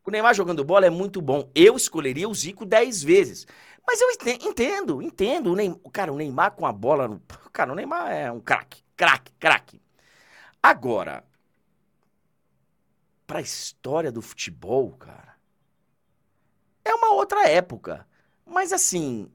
O 0.05 0.11
Neymar 0.11 0.33
jogando 0.33 0.63
bola 0.63 0.85
é 0.85 0.89
muito 0.89 1.21
bom. 1.21 1.51
Eu 1.53 1.75
escolheria 1.75 2.29
o 2.29 2.33
Zico 2.33 2.65
10 2.65 3.03
vezes. 3.03 3.45
Mas 3.85 3.99
eu 3.99 4.09
entendo, 4.11 5.01
entendo. 5.01 5.51
O 5.51 5.55
Neymar, 5.57 5.79
cara, 5.91 6.13
o 6.13 6.15
Neymar 6.15 6.51
com 6.51 6.65
a 6.65 6.71
bola... 6.71 7.05
No... 7.05 7.21
Cara, 7.51 7.73
o 7.73 7.75
Neymar 7.75 8.13
é 8.13 8.31
um 8.31 8.39
craque, 8.39 8.81
craque, 8.95 9.33
craque. 9.37 9.81
Agora, 10.63 11.21
pra 13.27 13.41
história 13.41 14.09
do 14.09 14.21
futebol, 14.21 14.91
cara 14.91 15.24
outra 17.25 17.47
época. 17.47 18.07
Mas 18.45 18.71
assim, 18.71 19.29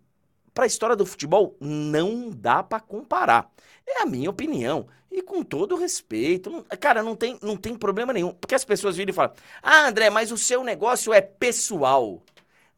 para 0.55 0.65
a 0.65 0.67
história 0.67 0.97
do 0.97 1.07
futebol, 1.07 1.57
não 1.61 2.31
dá 2.31 2.63
para 2.63 2.81
comparar. 2.81 3.51
É 3.87 4.03
a 4.03 4.07
minha 4.07 4.31
opinião. 4.31 4.87
E 5.11 5.23
com 5.23 5.43
todo 5.43 5.75
respeito, 5.75 6.51
não, 6.51 6.63
cara, 6.79 7.03
não 7.03 7.17
tem, 7.17 7.37
não 7.43 7.57
tem 7.57 7.75
problema 7.75 8.13
nenhum. 8.13 8.33
Porque 8.33 8.55
as 8.55 8.65
pessoas 8.65 8.97
viram 8.97 9.11
e 9.11 9.15
falam: 9.15 9.35
Ah, 9.63 9.89
André, 9.89 10.09
mas 10.09 10.31
o 10.31 10.39
seu 10.39 10.63
negócio 10.63 11.13
é 11.13 11.21
pessoal. 11.21 12.23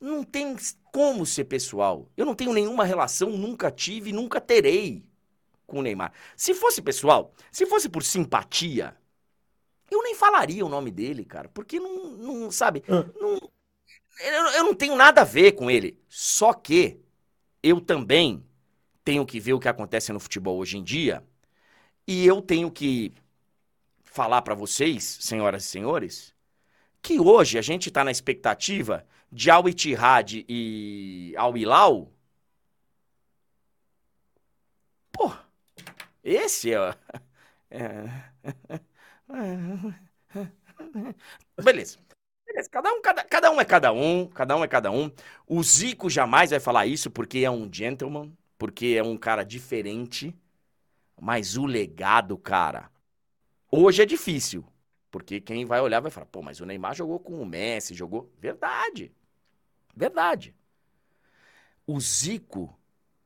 Não 0.00 0.24
tem 0.24 0.56
como 0.90 1.26
ser 1.26 1.44
pessoal. 1.44 2.08
Eu 2.16 2.24
não 2.24 2.34
tenho 2.34 2.52
nenhuma 2.52 2.84
relação, 2.84 3.30
nunca 3.30 3.70
tive, 3.70 4.12
nunca 4.12 4.40
terei 4.40 5.04
com 5.66 5.78
o 5.78 5.82
Neymar. 5.82 6.12
Se 6.36 6.54
fosse 6.54 6.82
pessoal, 6.82 7.32
se 7.50 7.66
fosse 7.66 7.88
por 7.88 8.02
simpatia, 8.02 8.96
eu 9.90 10.02
nem 10.02 10.14
falaria 10.14 10.64
o 10.64 10.68
nome 10.68 10.90
dele, 10.90 11.24
cara. 11.24 11.48
Porque 11.50 11.78
não, 11.78 12.10
não 12.12 12.50
sabe, 12.50 12.82
não, 13.20 13.38
eu, 14.20 14.46
eu 14.48 14.64
não 14.64 14.74
tenho 14.74 14.96
nada 14.96 15.22
a 15.22 15.24
ver 15.24 15.52
com 15.52 15.70
ele. 15.70 15.98
Só 16.08 16.52
que 16.52 17.00
eu 17.62 17.80
também 17.80 18.44
tenho 19.04 19.26
que 19.26 19.40
ver 19.40 19.54
o 19.54 19.60
que 19.60 19.68
acontece 19.68 20.12
no 20.12 20.20
futebol 20.20 20.58
hoje 20.58 20.78
em 20.78 20.84
dia 20.84 21.24
e 22.06 22.26
eu 22.26 22.42
tenho 22.42 22.70
que 22.70 23.12
falar 24.04 24.42
para 24.42 24.54
vocês, 24.54 25.18
senhoras 25.20 25.64
e 25.64 25.68
senhores, 25.68 26.34
que 27.02 27.20
hoje 27.20 27.58
a 27.58 27.62
gente 27.62 27.88
está 27.88 28.04
na 28.04 28.10
expectativa 28.10 29.06
de 29.30 29.50
Al 29.50 29.68
Ittihad 29.68 30.44
e 30.48 31.34
Al 31.36 31.56
Hilal. 31.56 32.12
Pô, 35.10 35.32
esse 36.22 36.74
é... 36.74 36.94
é... 37.70 38.32
Beleza. 41.62 41.98
Cada 42.70 42.92
um, 42.92 43.02
cada, 43.02 43.24
cada 43.24 43.50
um 43.50 43.60
é 43.60 43.64
cada 43.64 43.92
um, 43.92 44.26
cada 44.26 44.56
um 44.56 44.64
é 44.64 44.68
cada 44.68 44.90
um. 44.90 45.10
O 45.46 45.62
Zico 45.62 46.10
jamais 46.10 46.50
vai 46.50 46.60
falar 46.60 46.86
isso 46.86 47.10
porque 47.10 47.40
é 47.40 47.50
um 47.50 47.68
gentleman, 47.72 48.32
porque 48.58 48.94
é 48.98 49.02
um 49.02 49.16
cara 49.16 49.44
diferente. 49.44 50.34
Mas 51.20 51.56
o 51.56 51.66
legado, 51.66 52.36
cara, 52.36 52.90
hoje 53.70 54.02
é 54.02 54.06
difícil. 54.06 54.64
Porque 55.10 55.40
quem 55.40 55.66
vai 55.66 55.80
olhar 55.80 56.00
vai 56.00 56.10
falar, 56.10 56.26
pô, 56.26 56.40
mas 56.42 56.58
o 56.60 56.64
Neymar 56.64 56.94
jogou 56.94 57.20
com 57.20 57.40
o 57.40 57.46
Messi, 57.46 57.94
jogou. 57.94 58.32
Verdade. 58.38 59.12
Verdade. 59.94 60.54
O 61.86 62.00
Zico 62.00 62.74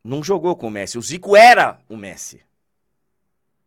não 0.03 0.23
jogou 0.23 0.57
com 0.57 0.67
o 0.67 0.71
Messi. 0.71 0.99
O 0.99 1.03
Zico 1.03 1.37
era 1.37 1.79
o 1.89 1.97
Messi. 1.97 2.43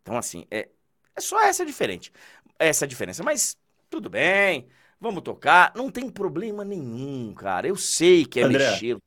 Então, 0.02 0.18
assim, 0.18 0.46
é, 0.52 0.68
é 1.16 1.22
só 1.22 1.42
essa 1.42 1.66
diferente. 1.66 2.12
Essa 2.60 2.86
diferença. 2.86 3.24
Mas 3.24 3.58
tudo 3.90 4.10
bem. 4.10 4.68
Vamos 5.00 5.24
tocar. 5.24 5.72
Não 5.76 5.90
tem 5.90 6.10
problema 6.10 6.66
nenhum, 6.66 7.34
cara. 7.34 7.68
Eu 7.68 7.76
sei 7.76 8.26
que 8.26 8.40
é 8.40 8.44
André. 8.44 8.72
mexer. 8.72 8.98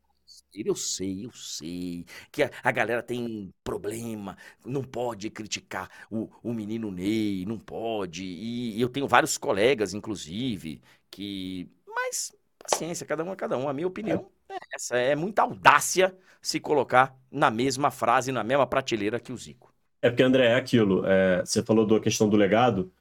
Eu 0.54 0.74
sei, 0.74 1.26
eu 1.26 1.32
sei. 1.32 2.04
Que 2.30 2.42
a, 2.42 2.50
a, 2.62 2.70
galera 2.70 3.02
tem 3.02 3.52
problema. 3.64 4.36
Não 4.64 4.82
pode 4.82 5.30
criticar 5.30 5.88
o, 6.10 6.30
o 6.42 6.52
menino 6.52 6.90
Ney. 6.90 7.44
Não 7.46 7.58
pode. 7.58 8.24
E, 8.24 8.76
e 8.76 8.80
eu 8.80 8.88
tenho 8.88 9.08
vários 9.08 9.38
colegas, 9.38 9.94
inclusive, 9.94 10.80
que. 11.10 11.70
Mas, 11.86 12.34
paciência, 12.58 13.06
cada 13.06 13.24
um 13.24 13.32
é 13.32 13.36
cada 13.36 13.56
um. 13.56 13.68
A 13.68 13.72
minha 13.72 13.86
opinião 13.86 14.30
é, 14.48 14.56
essa. 14.74 14.96
É 14.96 15.14
muita 15.14 15.42
audácia 15.42 16.16
se 16.40 16.60
colocar 16.60 17.16
na 17.30 17.50
mesma 17.50 17.90
frase, 17.90 18.32
na 18.32 18.44
mesma 18.44 18.66
prateleira 18.66 19.20
que 19.20 19.32
o 19.32 19.36
Zico. 19.36 19.72
É 20.02 20.10
porque, 20.10 20.22
André, 20.22 20.46
é 20.48 20.54
aquilo. 20.54 21.06
É, 21.06 21.40
você 21.44 21.62
falou 21.62 21.86
da 21.86 22.00
questão 22.00 22.28
do 22.28 22.36
legado. 22.36 22.92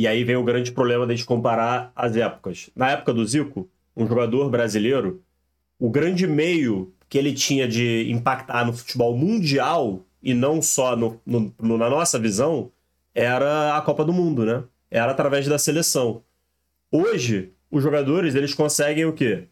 E 0.00 0.08
aí 0.08 0.24
vem 0.24 0.34
o 0.34 0.42
grande 0.42 0.72
problema 0.72 1.06
de 1.06 1.22
comparar 1.26 1.92
as 1.94 2.16
épocas. 2.16 2.70
Na 2.74 2.90
época 2.92 3.12
do 3.12 3.22
Zico, 3.26 3.68
um 3.94 4.08
jogador 4.08 4.48
brasileiro, 4.48 5.22
o 5.78 5.90
grande 5.90 6.26
meio 6.26 6.94
que 7.06 7.18
ele 7.18 7.34
tinha 7.34 7.68
de 7.68 8.10
impactar 8.10 8.64
no 8.64 8.72
futebol 8.72 9.14
mundial 9.14 10.02
e 10.22 10.32
não 10.32 10.62
só 10.62 10.96
no, 10.96 11.20
no, 11.26 11.54
no, 11.60 11.76
na 11.76 11.90
nossa 11.90 12.18
visão 12.18 12.72
era 13.14 13.76
a 13.76 13.82
Copa 13.82 14.02
do 14.02 14.10
Mundo, 14.10 14.46
né? 14.46 14.64
Era 14.90 15.12
através 15.12 15.46
da 15.46 15.58
seleção. 15.58 16.22
Hoje, 16.90 17.52
os 17.70 17.82
jogadores 17.82 18.34
eles 18.34 18.54
conseguem 18.54 19.04
o 19.04 19.12
quê? 19.12 19.48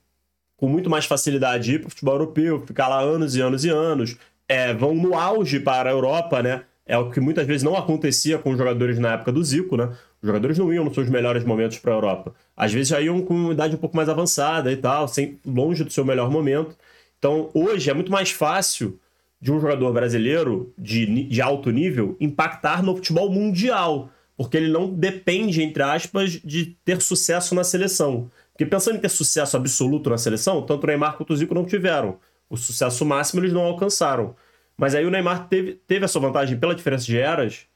Com 0.57 0.67
muito 0.67 0.89
mais 0.89 1.05
facilidade 1.05 1.75
ir 1.75 1.81
para 1.81 1.89
o 1.89 1.91
futebol 1.91 2.15
europeu, 2.15 2.65
ficar 2.67 2.89
lá 2.89 3.01
anos 3.01 3.37
e 3.37 3.43
anos 3.43 3.67
e 3.67 3.69
anos, 3.69 4.17
é, 4.49 4.73
vão 4.73 4.95
no 4.95 5.15
auge 5.15 5.61
para 5.61 5.91
a 5.91 5.93
Europa, 5.93 6.43
né? 6.43 6.63
É 6.89 6.97
o 6.97 7.11
que 7.11 7.21
muitas 7.21 7.47
vezes 7.47 7.63
não 7.63 7.77
acontecia 7.77 8.39
com 8.39 8.51
os 8.51 8.57
jogadores 8.57 8.99
na 8.99 9.13
época 9.13 9.31
do 9.31 9.45
Zico, 9.45 9.77
né? 9.77 9.91
Os 10.23 10.27
jogadores 10.27 10.57
não 10.57 10.73
iam 10.73 10.87
nos 10.87 10.95
seus 10.95 11.11
melhores 11.11 11.45
momentos 11.45 11.79
para 11.79 11.93
a 11.93 11.97
Europa. 11.97 12.35
Às 12.57 12.73
vezes 12.73 12.89
já 12.89 12.99
iam 12.99 13.21
com 13.21 13.35
uma 13.35 13.53
idade 13.53 13.75
um 13.75 13.79
pouco 13.79 13.95
mais 13.95 14.09
avançada 14.09 14.73
e 14.73 14.77
tal, 14.77 15.07
sem, 15.07 15.39
longe 15.45 15.85
do 15.85 15.93
seu 15.93 16.03
melhor 16.03 16.31
momento. 16.31 16.75
Então, 17.19 17.51
hoje 17.53 17.91
é 17.91 17.95
muito 17.95 18.11
mais 18.11 18.31
fácil 18.31 18.99
de 19.39 19.53
um 19.53 19.61
jogador 19.61 19.93
brasileiro 19.93 20.73
de, 20.79 21.25
de 21.25 21.43
alto 21.43 21.71
nível 21.71 22.17
impactar 22.19 22.83
no 22.83 22.97
futebol 22.97 23.31
mundial, 23.31 24.11
porque 24.35 24.57
ele 24.57 24.69
não 24.73 24.89
depende, 24.89 25.63
entre 25.63 25.83
aspas, 25.83 26.33
de 26.43 26.77
ter 26.87 27.03
sucesso 27.03 27.55
na 27.55 27.65
seleção. 27.65 28.31
Porque 28.53 28.65
pensando 28.65 28.97
em 28.97 29.01
ter 29.01 29.11
sucesso 29.11 29.59
absoluto 29.59 30.09
na 30.09 30.17
seleção, 30.17 30.63
tanto 30.63 30.85
o 30.85 30.87
Neymar 30.87 31.19
quanto 31.19 31.35
o 31.35 31.37
Zico 31.37 31.55
não 31.55 31.67
tiveram. 31.67 32.19
O 32.49 32.57
sucesso 32.57 33.05
máximo 33.05 33.41
eles 33.41 33.53
não 33.53 33.63
alcançaram. 33.63 34.35
Mas 34.79 34.95
aí 34.95 35.05
o 35.05 35.11
Neymar 35.11 35.49
teve, 35.49 35.75
teve 35.87 36.05
essa 36.05 36.21
vantagem 36.21 36.57
pela 36.57 36.75
diferença 36.75 37.05
de 37.05 37.19
eras 37.19 37.67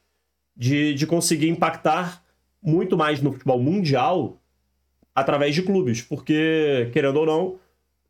de, 0.56 0.94
de 0.94 1.06
conseguir 1.06 1.48
impactar 1.48 2.22
muito 2.62 2.96
mais 2.96 3.20
no 3.20 3.32
futebol 3.32 3.58
mundial 3.58 4.40
através 5.14 5.54
de 5.54 5.62
clubes, 5.62 6.00
porque, 6.00 6.88
querendo 6.92 7.16
ou 7.16 7.26
não, 7.26 7.58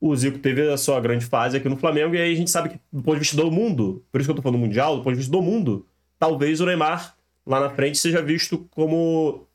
o 0.01 0.15
Zico 0.15 0.39
teve 0.39 0.69
a 0.69 0.77
sua 0.77 1.01
grande 1.01 1.25
fase 1.25 1.57
aqui 1.57 1.69
no 1.69 1.77
Flamengo, 1.77 2.15
e 2.15 2.21
aí 2.21 2.33
a 2.33 2.37
gente 2.37 2.51
sabe 2.51 2.69
que, 2.69 2.81
do 2.93 3.03
ponto 3.03 3.15
de 3.15 3.21
vista 3.21 3.37
do 3.37 3.51
mundo, 3.51 4.05
por 4.13 4.21
isso 4.21 4.29
que 4.29 4.33
eu 4.33 4.37
tô 4.37 4.43
falando 4.43 4.61
mundial, 4.61 4.97
do 4.97 5.03
ponto 5.03 5.13
de 5.13 5.19
vista 5.19 5.33
do 5.33 5.41
mundo, 5.41 5.87
talvez 6.19 6.61
o 6.61 6.67
Neymar 6.67 7.17
lá 7.47 7.61
na 7.61 7.71
frente 7.71 7.99
seja 7.99 8.21
visto 8.23 8.67
como. 8.71 9.47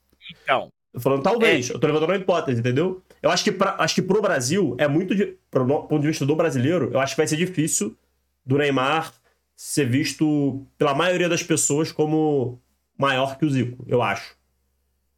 Então. 0.43 0.69
Tô 0.91 0.99
falando 0.99 1.21
talvez, 1.21 1.69
é... 1.69 1.73
eu 1.73 1.79
tô 1.79 1.87
levantando 1.87 2.09
uma 2.09 2.17
hipótese, 2.17 2.59
entendeu? 2.59 3.01
Eu 3.21 3.29
acho 3.29 3.43
que, 3.43 3.51
pra, 3.51 3.75
acho 3.79 3.95
que 3.95 4.01
pro 4.01 4.21
Brasil 4.21 4.75
é 4.77 4.87
muito. 4.87 5.13
De, 5.13 5.37
pro 5.51 5.65
ponto 5.65 6.01
de 6.01 6.07
vista 6.07 6.25
do 6.25 6.35
brasileiro, 6.35 6.89
eu 6.91 6.99
acho 6.99 7.13
que 7.13 7.21
vai 7.21 7.27
ser 7.27 7.37
difícil 7.37 7.95
do 8.45 8.57
Neymar 8.57 9.13
ser 9.57 9.89
visto 9.89 10.67
pela 10.77 10.93
maioria 10.93 11.27
das 11.27 11.41
pessoas 11.41 11.91
como 11.91 12.61
maior 12.95 13.39
que 13.39 13.45
o 13.45 13.49
Zico, 13.49 13.83
eu 13.87 14.03
acho. 14.03 14.37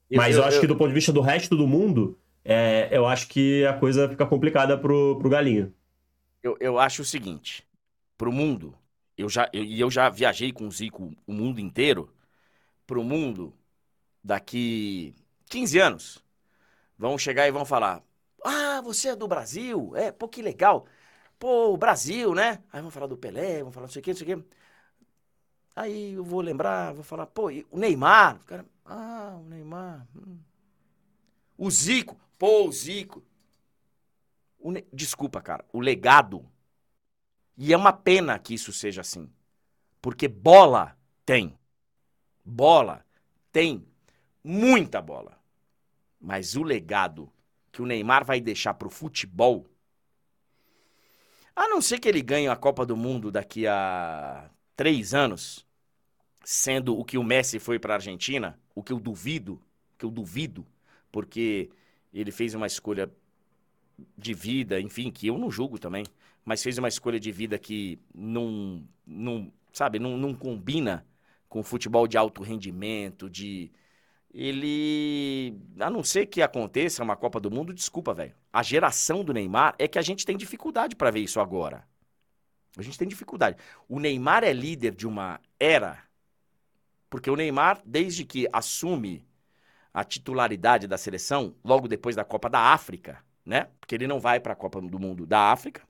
Mas 0.09 0.35
eu, 0.35 0.41
eu 0.41 0.47
acho 0.47 0.57
eu... 0.57 0.61
que 0.61 0.67
do 0.67 0.77
ponto 0.77 0.87
de 0.87 0.93
vista 0.93 1.11
do 1.11 1.19
resto 1.19 1.57
do 1.57 1.67
mundo, 1.67 2.17
é, 2.43 2.87
eu 2.89 3.05
acho 3.05 3.27
que 3.27 3.65
a 3.65 3.73
coisa 3.73 4.07
fica 4.07 4.25
complicada 4.25 4.77
pro, 4.77 5.19
pro 5.19 5.29
Galinha. 5.29 5.73
Eu, 6.41 6.55
eu 6.61 6.79
acho 6.79 7.01
o 7.01 7.05
seguinte, 7.05 7.67
pro 8.17 8.31
mundo, 8.31 8.73
eu 9.17 9.27
já, 9.27 9.49
eu, 9.51 9.63
eu 9.65 9.91
já 9.91 10.09
viajei 10.09 10.53
com 10.53 10.65
o 10.65 10.71
Zico 10.71 11.11
o 11.27 11.33
mundo 11.33 11.59
inteiro, 11.59 12.09
pro 12.87 13.03
mundo, 13.03 13.53
daqui 14.23 15.13
15 15.49 15.79
anos, 15.79 16.23
vão 16.97 17.17
chegar 17.17 17.45
e 17.45 17.51
vão 17.51 17.65
falar, 17.65 18.01
ah, 18.43 18.79
você 18.81 19.09
é 19.09 19.15
do 19.17 19.27
Brasil? 19.27 19.91
É, 19.97 20.13
pô, 20.13 20.29
que 20.29 20.41
legal. 20.41 20.85
Pô, 21.39 21.73
o 21.73 21.77
Brasil, 21.77 22.35
né? 22.35 22.61
Aí 22.71 22.81
vão 22.81 22.91
falar 22.91 23.07
do 23.07 23.17
Pelé, 23.17 23.63
vão 23.63 23.71
falar 23.71 23.87
não 23.87 23.91
sei 23.93 24.01
o 24.01 24.03
que, 24.03 24.11
não 24.11 24.17
sei 24.17 24.33
o 24.33 24.37
que. 24.37 24.49
Aí 25.75 26.13
eu 26.13 26.23
vou 26.23 26.41
lembrar, 26.41 26.93
vou 26.93 27.03
falar, 27.03 27.25
pô, 27.25 27.49
o 27.71 27.79
Neymar. 27.79 28.35
O 28.35 28.45
cara, 28.45 28.65
ah, 28.85 29.37
o 29.39 29.43
Neymar. 29.43 30.05
Hum. 30.15 30.37
O 31.57 31.71
Zico. 31.71 32.19
Pô, 32.37 32.67
o 32.67 32.71
Zico. 32.71 33.23
O 34.59 34.71
ne... 34.71 34.85
Desculpa, 34.91 35.41
cara. 35.41 35.63
O 35.71 35.79
legado. 35.79 36.45
E 37.57 37.73
é 37.73 37.77
uma 37.77 37.93
pena 37.93 38.37
que 38.39 38.53
isso 38.53 38.73
seja 38.73 39.01
assim. 39.01 39.29
Porque 40.01 40.27
bola 40.27 40.97
tem. 41.25 41.57
Bola 42.43 43.05
tem. 43.51 43.85
Muita 44.43 45.01
bola. 45.01 45.37
Mas 46.19 46.55
o 46.55 46.63
legado 46.63 47.31
que 47.71 47.81
o 47.81 47.85
Neymar 47.85 48.25
vai 48.25 48.41
deixar 48.41 48.73
pro 48.73 48.89
futebol. 48.89 49.65
A 51.55 51.67
não 51.67 51.81
ser 51.81 51.99
que 51.99 52.07
ele 52.07 52.21
ganhe 52.21 52.47
a 52.47 52.55
Copa 52.55 52.85
do 52.85 52.95
Mundo 52.95 53.31
daqui 53.31 53.67
a 53.67 54.49
três 54.75 55.13
anos, 55.13 55.65
sendo 56.43 56.97
o 56.97 57.03
que 57.03 57.17
o 57.17 57.23
Messi 57.23 57.59
foi 57.59 57.77
para 57.77 57.93
a 57.93 57.97
Argentina, 57.97 58.59
o 58.73 58.81
que 58.83 58.93
eu 58.93 58.99
duvido, 58.99 59.61
que 59.97 60.05
eu 60.05 60.11
duvido, 60.11 60.65
porque 61.11 61.69
ele 62.13 62.31
fez 62.31 62.55
uma 62.55 62.67
escolha 62.67 63.11
de 64.17 64.33
vida, 64.33 64.79
enfim, 64.79 65.11
que 65.11 65.27
eu 65.27 65.37
não 65.37 65.51
julgo 65.51 65.77
também, 65.77 66.05
mas 66.45 66.63
fez 66.63 66.77
uma 66.77 66.87
escolha 66.87 67.19
de 67.19 67.31
vida 67.31 67.59
que 67.59 67.99
não, 68.13 68.83
não 69.05 69.51
sabe, 69.73 69.99
não, 69.99 70.17
não 70.17 70.33
combina 70.33 71.05
com 71.47 71.63
futebol 71.63 72.07
de 72.07 72.17
alto 72.17 72.41
rendimento, 72.43 73.29
de 73.29 73.71
ele, 74.33 75.57
a 75.79 75.89
não 75.89 76.03
ser 76.03 76.27
que 76.27 76.41
aconteça 76.41 77.03
uma 77.03 77.15
Copa 77.15 77.39
do 77.39 77.49
Mundo, 77.49 77.73
desculpa, 77.73 78.13
velho. 78.13 78.33
A 78.51 78.63
geração 78.63 79.23
do 79.23 79.33
Neymar 79.33 79.75
é 79.79 79.87
que 79.87 79.99
a 79.99 80.01
gente 80.01 80.25
tem 80.25 80.37
dificuldade 80.37 80.95
para 80.95 81.11
ver 81.11 81.21
isso 81.21 81.39
agora. 81.39 81.87
A 82.77 82.81
gente 82.81 82.97
tem 82.97 83.07
dificuldade. 83.07 83.57
O 83.87 83.99
Neymar 83.99 84.43
é 84.43 84.53
líder 84.53 84.93
de 84.93 85.07
uma 85.07 85.39
era 85.59 86.09
porque 87.09 87.29
o 87.29 87.35
Neymar, 87.35 87.81
desde 87.83 88.23
que 88.23 88.47
assume 88.53 89.25
a 89.93 90.03
titularidade 90.03 90.87
da 90.87 90.97
seleção, 90.97 91.55
logo 91.63 91.87
depois 91.87 92.15
da 92.15 92.23
Copa 92.23 92.49
da 92.49 92.59
África, 92.59 93.23
né? 93.43 93.67
Porque 93.79 93.95
ele 93.95 94.05
não 94.05 94.19
vai 94.19 94.39
para 94.39 94.53
a 94.53 94.55
Copa 94.55 94.79
do 94.79 94.99
Mundo 94.99 95.25
da 95.25 95.51
África. 95.51 95.81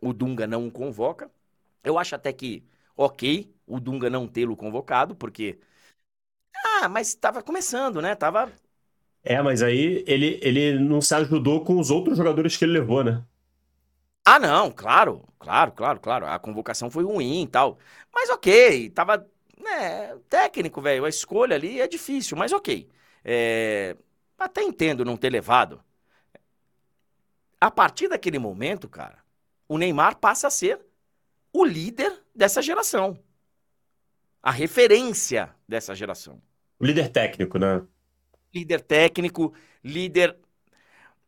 O 0.00 0.12
Dunga 0.12 0.46
não 0.46 0.66
o 0.66 0.70
convoca. 0.70 1.30
Eu 1.82 1.98
acho 1.98 2.14
até 2.14 2.32
que 2.32 2.62
ok 2.96 3.50
o 3.66 3.80
Dunga 3.80 4.10
não 4.10 4.28
tê-lo 4.28 4.54
convocado, 4.54 5.16
porque 5.16 5.58
ah, 6.56 6.88
mas 6.88 7.08
estava 7.08 7.42
começando, 7.42 8.00
né? 8.02 8.14
Tava 8.14 8.52
É, 9.24 9.40
mas 9.42 9.62
aí 9.62 10.04
ele, 10.06 10.38
ele 10.42 10.78
não 10.78 11.00
se 11.00 11.14
ajudou 11.14 11.64
com 11.64 11.78
os 11.78 11.90
outros 11.90 12.16
jogadores 12.18 12.56
que 12.56 12.64
ele 12.64 12.72
levou, 12.72 13.02
né? 13.04 13.24
Ah, 14.24 14.38
não, 14.38 14.70
claro, 14.70 15.26
claro, 15.38 15.72
claro, 15.72 16.00
claro. 16.00 16.26
A 16.26 16.38
convocação 16.38 16.90
foi 16.90 17.02
ruim 17.04 17.42
e 17.42 17.48
tal. 17.48 17.78
Mas 18.12 18.30
ok, 18.30 18.90
tava. 18.90 19.28
Né, 19.58 20.16
técnico, 20.28 20.80
velho. 20.80 21.04
A 21.04 21.08
escolha 21.08 21.56
ali 21.56 21.80
é 21.80 21.88
difícil, 21.88 22.36
mas 22.36 22.52
ok. 22.52 22.88
É, 23.24 23.96
até 24.38 24.62
entendo 24.62 25.04
não 25.04 25.16
ter 25.16 25.30
levado. 25.30 25.82
A 27.60 27.70
partir 27.70 28.08
daquele 28.08 28.38
momento, 28.38 28.88
cara, 28.88 29.18
o 29.68 29.78
Neymar 29.78 30.16
passa 30.18 30.48
a 30.48 30.50
ser 30.50 30.80
o 31.52 31.64
líder 31.64 32.22
dessa 32.34 32.62
geração. 32.62 33.18
A 34.42 34.50
referência 34.50 35.54
dessa 35.68 35.94
geração. 35.94 36.42
O 36.78 36.84
líder 36.84 37.08
técnico, 37.08 37.58
né? 37.58 37.82
Líder 38.52 38.80
técnico, 38.80 39.54
líder. 39.84 40.36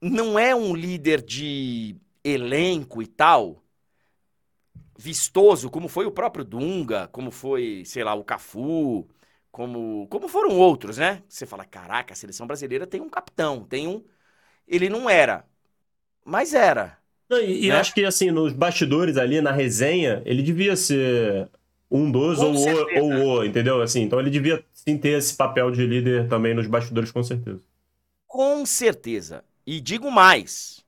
Não 0.01 0.39
é 0.39 0.55
um 0.55 0.75
líder 0.75 1.23
de 1.23 1.97
elenco 2.25 3.03
e 3.03 3.07
tal, 3.07 3.63
vistoso, 4.99 5.71
como 5.71 5.89
foi 5.89 6.07
o 6.07 6.11
próprio 6.11 6.45
Dunga, 6.45 7.09
como 7.09 7.31
foi, 7.31 7.83
sei 7.85 8.03
lá, 8.03 8.15
o 8.15 8.25
Cafu, 8.25 9.09
como, 9.51 10.07
como 10.09 10.29
foram 10.29 10.57
outros, 10.59 10.99
né? 10.99 11.23
Você 11.29 11.47
fala, 11.47 11.65
caraca, 11.65 12.13
a 12.13 12.17
seleção 12.17 12.47
brasileira 12.47 12.87
tem 12.87 13.01
um 13.01 13.09
capitão, 13.09 13.65
tem 13.65 13.87
um. 13.87 14.05
Ele 14.67 14.89
não 14.89 15.09
era, 15.09 15.45
mas 16.25 16.55
era. 16.55 16.99
Não, 17.29 17.41
e, 17.41 17.69
né? 17.69 17.77
acho 17.77 17.95
que, 17.95 18.05
assim, 18.05 18.31
nos 18.31 18.53
bastidores 18.53 19.17
ali, 19.17 19.41
na 19.41 19.53
resenha, 19.53 20.23
ele 20.25 20.43
devia 20.43 20.77
ser 20.77 21.49
um 21.91 22.11
dos 22.11 22.39
com 22.39 22.47
ou 22.47 22.55
o, 22.55 23.01
ou 23.01 23.39
o, 23.39 23.45
entendeu? 23.45 23.81
Assim, 23.81 24.03
então 24.03 24.19
ele 24.19 24.31
devia 24.31 24.65
sim 24.73 24.97
ter 24.97 25.19
esse 25.19 25.35
papel 25.35 25.71
de 25.71 25.87
líder 25.87 26.29
também 26.29 26.55
nos 26.55 26.67
bastidores, 26.67 27.11
com 27.11 27.23
certeza. 27.23 27.61
Com 28.27 28.67
certeza. 28.67 29.45
E 29.67 29.81
digo 29.81 30.11
mais, 30.11 30.85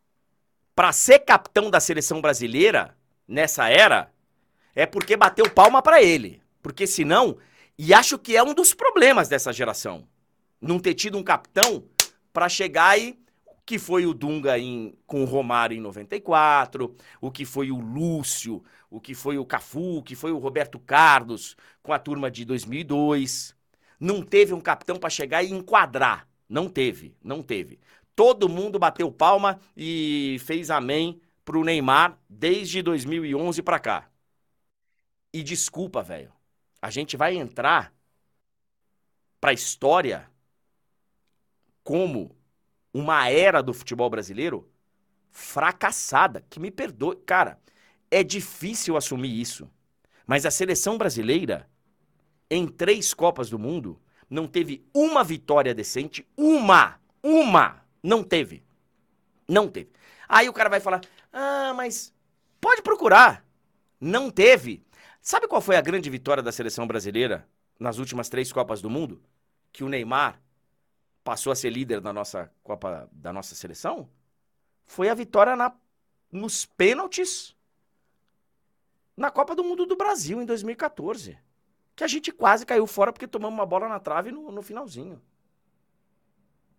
para 0.75 0.93
ser 0.93 1.21
capitão 1.21 1.71
da 1.71 1.81
seleção 1.81 2.21
brasileira 2.21 2.95
nessa 3.27 3.69
era 3.69 4.11
é 4.75 4.85
porque 4.85 5.17
bateu 5.17 5.49
palma 5.49 5.81
para 5.81 6.03
ele. 6.03 6.43
Porque 6.63 6.87
senão, 6.87 7.39
e 7.79 7.95
acho 7.95 8.19
que 8.19 8.37
é 8.37 8.43
um 8.43 8.53
dos 8.53 8.75
problemas 8.75 9.29
dessa 9.29 9.53
geração, 9.53 10.07
não 10.61 10.79
ter 10.79 10.95
tido 10.95 11.17
um 11.17 11.23
capitão 11.23 11.85
para 12.33 12.49
chegar 12.49 12.99
e 12.99 13.19
que 13.67 13.79
foi 13.81 14.07
o 14.07 14.15
Dunga 14.15 14.57
em, 14.59 14.97
com 15.07 15.23
o 15.23 15.27
Romário 15.27 15.77
em 15.77 15.81
94, 15.81 16.95
o 17.21 17.33
que 17.33 17.45
foi 17.45 17.73
o 17.73 17.81
Lúcio, 17.81 18.63
o 18.89 19.01
que 19.01 19.13
foi 19.13 19.39
o 19.39 19.45
Cafu, 19.45 19.99
o 19.99 20.03
que 20.05 20.15
foi 20.15 20.31
o 20.31 20.39
Roberto 20.39 20.79
Carlos 20.79 21.57
com 21.83 21.93
a 21.93 21.99
turma 21.99 22.31
de 22.31 22.45
2002. 22.45 23.57
Não 23.99 24.23
teve 24.23 24.55
um 24.55 24.61
capitão 24.61 24.97
para 24.97 25.11
chegar 25.11 25.43
e 25.43 25.51
enquadrar. 25.51 26.29
Não 26.49 26.69
teve, 26.69 27.17
não 27.23 27.43
teve. 27.43 27.81
Todo 28.15 28.49
mundo 28.49 28.79
bateu 28.79 29.11
palma 29.11 29.59
e 29.77 30.37
fez 30.45 30.71
amém 30.71 31.21
pro 31.45 31.65
Neymar 31.65 32.19
desde 32.29 32.83
2011 32.83 33.63
para 33.63 33.81
cá. 33.81 34.09
E 35.33 35.43
desculpa, 35.43 36.03
velho. 36.03 36.33
A 36.81 36.89
gente 36.89 37.17
vai 37.17 37.37
entrar 37.37 37.93
pra 39.41 39.53
história 39.53 40.31
como 41.83 42.37
uma 42.97 43.29
era 43.29 43.63
do 43.63 43.75
futebol 43.75 44.09
brasileiro 44.09 44.67
fracassada. 45.31 46.43
Que 46.49 46.59
me 46.59 46.71
perdoe. 46.71 47.17
Cara, 47.27 47.61
é 48.11 48.25
difícil 48.25 48.97
assumir 48.97 49.39
isso. 49.39 49.71
Mas 50.27 50.47
a 50.47 50.51
seleção 50.51 50.97
brasileira, 50.97 51.69
em 52.51 52.67
três 52.67 53.13
Copas 53.13 53.51
do 53.51 53.59
Mundo, 53.59 54.01
não 54.31 54.49
teve 54.49 54.83
uma 54.95 55.23
vitória 55.23 55.75
decente. 55.75 56.27
Uma! 56.35 56.99
Uma! 57.23 57.85
Não 58.03 58.25
teve. 58.25 58.65
Não 59.47 59.69
teve. 59.69 59.91
Aí 60.27 60.49
o 60.49 60.53
cara 60.53 60.71
vai 60.71 60.81
falar: 60.81 61.03
ah, 61.31 61.75
mas 61.77 62.15
pode 62.59 62.81
procurar. 62.81 63.45
Não 64.01 64.31
teve. 64.31 64.83
Sabe 65.21 65.47
qual 65.47 65.61
foi 65.61 65.77
a 65.77 65.83
grande 65.83 66.09
vitória 66.09 66.43
da 66.43 66.51
seleção 66.51 66.87
brasileira 66.87 67.47
nas 67.79 67.99
últimas 67.99 68.31
três 68.31 68.51
Copas 68.51 68.81
do 68.81 68.89
Mundo? 68.89 69.23
Que 69.71 69.85
o 69.85 69.89
Neymar 69.89 70.41
passou 71.27 71.53
a 71.53 71.57
ser 71.57 71.71
líder 71.71 72.01
da 72.01 72.12
nossa 72.12 72.49
Copa 72.62 73.11
da 73.11 73.33
nossa 73.33 73.57
seleção? 73.57 74.09
Foi 74.85 75.09
a 75.09 75.15
vitória 75.15 75.57
na, 75.57 75.75
nos 76.31 76.65
pênaltis 76.65 77.57
na 79.17 79.29
Copa 79.29 79.57
do 79.57 79.65
Mundo 79.65 79.85
do 79.87 79.97
Brasil 79.97 80.41
em 80.41 80.47
2014. 80.47 81.37
Que 81.97 82.05
a 82.05 82.07
gente 82.07 82.31
quase 82.31 82.65
caiu 82.65 82.87
fora 82.87 83.12
porque 83.12 83.27
tomamos 83.27 83.59
uma 83.59 83.67
bola 83.67 83.89
na 83.89 83.99
trave 83.99 84.31
no, 84.31 84.53
no 84.53 84.62
finalzinho. 84.62 85.21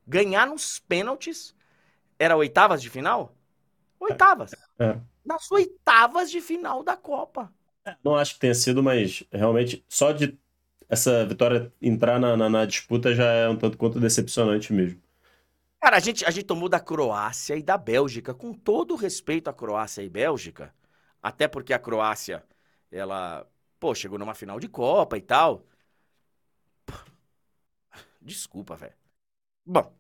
Ganhar 0.08 0.48
nos 0.48 0.80
pênaltis 0.80 1.54
era 2.18 2.38
oitavas 2.38 2.82
de 2.82 2.90
final? 2.90 3.36
Oitavas. 4.00 4.54
É. 4.80 4.86
é. 4.86 5.02
Nas 5.26 5.52
oitavas 5.52 6.32
de 6.32 6.40
final 6.40 6.84
da 6.84 6.96
Copa. 6.96 7.52
Não 8.02 8.16
acho 8.16 8.36
que 8.36 8.40
tenha 8.40 8.56
sido, 8.56 8.82
mas 8.82 9.26
realmente 9.30 9.84
só 9.90 10.14
de 10.14 10.40
essa 10.90 11.26
vitória 11.26 11.72
entrar 11.82 12.20
na, 12.20 12.38
na, 12.38 12.50
na, 12.50 12.66
disputa 12.66 13.14
já 13.14 13.26
é 13.26 13.50
um 13.50 13.56
tanto 13.56 13.78
quanto 13.78 14.00
decepcionante 14.00 14.72
mesmo. 14.72 15.02
Cara, 15.80 15.98
a 15.98 16.00
gente, 16.00 16.26
a 16.26 16.32
gente 16.32 16.46
tomou 16.46 16.70
da 16.70 16.80
Croácia 16.80 17.56
e 17.56 17.64
da 17.64 17.78
Bélgica, 17.78 18.34
com 18.34 18.54
todo 18.54 18.96
respeito 18.96 19.50
à 19.50 19.54
Croácia 19.54 20.02
e 20.02 20.10
Bélgica, 20.10 20.74
até 21.22 21.48
porque 21.48 21.74
a 21.74 21.80
Croácia, 21.80 22.44
ela, 22.92 23.46
pô, 23.80 23.94
chegou 23.94 24.18
numa 24.18 24.34
final 24.34 24.60
de 24.60 24.68
Copa 24.68 25.18
e 25.18 25.22
tal. 25.22 25.66
Desculpa, 28.22 28.76
velho. 28.76 28.94
Bom, 29.66 29.94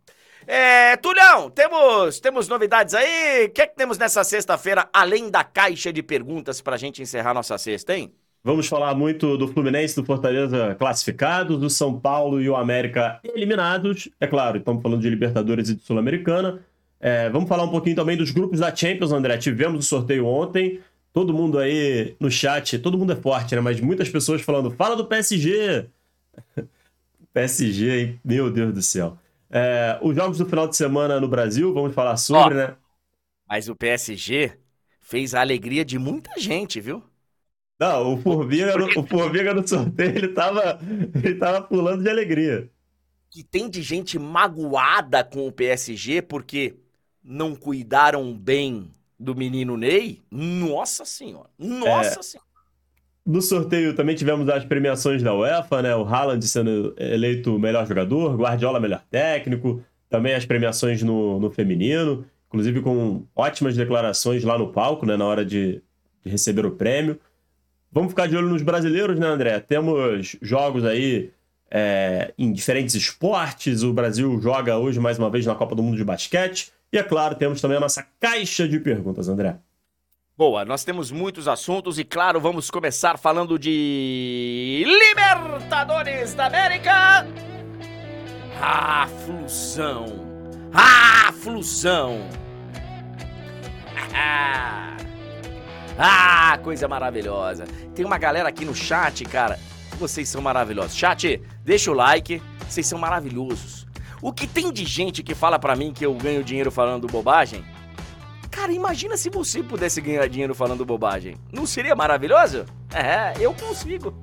é, 0.45 0.95
Tulhão, 0.97 1.49
temos, 1.49 2.19
temos 2.19 2.47
novidades 2.47 2.93
aí? 2.93 3.45
O 3.45 3.51
que 3.51 3.61
é 3.61 3.67
que 3.67 3.75
temos 3.75 3.97
nessa 3.97 4.23
sexta-feira, 4.23 4.89
além 4.93 5.29
da 5.29 5.43
caixa 5.43 5.91
de 5.91 6.01
perguntas 6.01 6.61
pra 6.61 6.77
gente 6.77 7.01
encerrar 7.01 7.33
nossa 7.33 7.57
sexta, 7.57 7.95
hein? 7.95 8.13
Vamos 8.47 8.67
falar 8.67 8.95
muito 8.95 9.37
do 9.37 9.45
Fluminense, 9.49 9.93
do 9.93 10.05
Fortaleza 10.05 10.73
classificados, 10.75 11.59
do 11.59 11.69
São 11.69 11.99
Paulo 11.99 12.41
e 12.41 12.49
o 12.49 12.55
América 12.55 13.19
eliminados. 13.21 14.07
É 14.21 14.25
claro, 14.25 14.59
estamos 14.59 14.81
falando 14.81 15.01
de 15.01 15.09
Libertadores 15.09 15.67
e 15.67 15.75
de 15.75 15.81
Sul-Americana. 15.83 16.61
É, 16.97 17.29
vamos 17.29 17.49
falar 17.49 17.65
um 17.65 17.69
pouquinho 17.69 17.97
também 17.97 18.15
dos 18.15 18.31
grupos 18.31 18.61
da 18.61 18.73
Champions, 18.73 19.11
André. 19.11 19.37
Tivemos 19.37 19.83
o 19.83 19.85
sorteio 19.85 20.25
ontem. 20.25 20.79
Todo 21.11 21.33
mundo 21.33 21.59
aí 21.59 22.15
no 22.21 22.31
chat, 22.31 22.79
todo 22.79 22.97
mundo 22.97 23.11
é 23.11 23.17
forte, 23.17 23.53
né? 23.53 23.59
Mas 23.59 23.81
muitas 23.81 24.07
pessoas 24.07 24.41
falando, 24.41 24.71
fala 24.71 24.95
do 24.95 25.03
PSG. 25.03 25.87
PSG, 27.33 27.99
hein? 27.99 28.19
Meu 28.23 28.49
Deus 28.49 28.73
do 28.73 28.81
céu. 28.81 29.17
É, 29.51 29.99
os 30.01 30.15
jogos 30.15 30.37
do 30.37 30.45
final 30.45 30.69
de 30.69 30.77
semana 30.77 31.19
no 31.19 31.27
Brasil, 31.27 31.73
vamos 31.73 31.93
falar 31.93 32.15
sobre, 32.15 32.55
né? 32.55 32.75
Mas 33.45 33.67
o 33.67 33.75
PSG 33.75 34.53
fez 35.01 35.35
a 35.35 35.41
alegria 35.41 35.83
de 35.83 35.99
muita 35.99 36.31
gente, 36.39 36.79
viu? 36.79 37.03
Não, 37.79 38.15
o 38.15 38.17
Formiga, 38.21 38.75
no, 38.75 38.87
o 38.99 39.05
Formiga 39.05 39.53
no 39.53 39.67
sorteio, 39.67 40.17
ele 40.17 40.29
tava, 40.29 40.79
ele 41.23 41.35
tava 41.35 41.61
pulando 41.61 42.01
de 42.01 42.09
alegria. 42.09 42.69
Que 43.29 43.43
tem 43.43 43.69
de 43.69 43.81
gente 43.81 44.17
magoada 44.17 45.23
com 45.23 45.47
o 45.47 45.51
PSG 45.51 46.21
porque 46.23 46.75
não 47.23 47.55
cuidaram 47.55 48.33
bem 48.33 48.89
do 49.19 49.35
menino 49.35 49.77
Ney. 49.77 50.21
Nossa 50.31 51.05
senhora, 51.05 51.49
nossa 51.57 52.19
é, 52.19 52.23
senhora. 52.23 52.47
No 53.25 53.41
sorteio 53.41 53.93
também 53.93 54.15
tivemos 54.15 54.47
as 54.49 54.63
premiações 54.63 55.21
da 55.21 55.35
UEFA, 55.35 55.81
né? 55.81 55.95
O 55.95 56.03
Haaland 56.03 56.47
sendo 56.47 56.95
eleito 56.97 57.59
melhor 57.59 57.85
jogador, 57.85 58.35
Guardiola 58.37 58.79
melhor 58.79 59.03
técnico, 59.11 59.83
também 60.09 60.33
as 60.33 60.45
premiações 60.45 61.03
no, 61.03 61.39
no 61.39 61.51
feminino, 61.51 62.25
inclusive 62.47 62.81
com 62.81 63.23
ótimas 63.35 63.75
declarações 63.75 64.43
lá 64.43 64.57
no 64.57 64.71
palco, 64.71 65.05
né? 65.05 65.17
Na 65.17 65.25
hora 65.25 65.45
de, 65.45 65.83
de 66.23 66.29
receber 66.31 66.65
o 66.65 66.71
prêmio. 66.71 67.19
Vamos 67.91 68.11
ficar 68.11 68.27
de 68.27 68.35
olho 68.35 68.49
nos 68.49 68.61
brasileiros, 68.61 69.17
né, 69.19 69.27
André? 69.27 69.59
Temos 69.59 70.35
jogos 70.41 70.85
aí 70.85 71.31
é, 71.71 72.33
em 72.37 72.51
diferentes 72.51 72.95
esportes. 72.95 73.83
O 73.83 73.93
Brasil 73.93 74.39
joga 74.41 74.77
hoje 74.77 74.99
mais 74.99 75.17
uma 75.17 75.29
vez 75.29 75.45
na 75.45 75.55
Copa 75.55 75.75
do 75.75 75.83
Mundo 75.83 75.97
de 75.97 76.03
Basquete. 76.03 76.71
E 76.91 76.97
é 76.97 77.03
claro, 77.03 77.35
temos 77.35 77.59
também 77.61 77.77
a 77.77 77.81
nossa 77.81 78.05
caixa 78.19 78.67
de 78.67 78.79
perguntas, 78.79 79.27
André. 79.27 79.57
Boa, 80.37 80.63
nós 80.63 80.83
temos 80.83 81.09
muitos 81.09 81.47
assuntos 81.47 81.97
e, 81.97 82.03
claro, 82.03 82.39
vamos 82.39 82.69
começar 82.69 83.17
falando 83.17 83.57
de 83.57 84.85
Libertadores 84.85 86.33
da 86.33 86.45
América. 86.45 87.25
Ah, 88.59 89.07
flusão! 89.23 90.05
Ah, 90.73 91.31
flusão! 91.31 92.27
Ah, 94.15 94.96
coisa 96.63 96.87
maravilhosa. 96.87 97.65
Tem 97.95 98.05
uma 98.05 98.17
galera 98.17 98.49
aqui 98.49 98.65
no 98.65 98.75
chat, 98.75 99.23
cara. 99.25 99.59
Vocês 99.97 100.29
são 100.29 100.41
maravilhosos. 100.41 100.95
Chat, 100.95 101.41
deixa 101.63 101.91
o 101.91 101.93
like. 101.93 102.41
Vocês 102.67 102.85
são 102.85 102.99
maravilhosos. 102.99 103.87
O 104.21 104.33
que 104.33 104.47
tem 104.47 104.71
de 104.71 104.83
gente 104.83 105.23
que 105.23 105.35
fala 105.35 105.57
para 105.57 105.75
mim 105.75 105.93
que 105.93 106.05
eu 106.05 106.13
ganho 106.13 106.43
dinheiro 106.43 106.71
falando 106.71 107.07
bobagem? 107.07 107.63
Cara, 108.51 108.71
imagina 108.71 109.15
se 109.15 109.29
você 109.29 109.61
pudesse 109.61 110.01
ganhar 110.01 110.27
dinheiro 110.27 110.55
falando 110.55 110.85
bobagem. 110.85 111.37
Não 111.51 111.65
seria 111.65 111.95
maravilhoso? 111.95 112.65
É, 112.93 113.33
eu 113.39 113.53
consigo. 113.53 114.13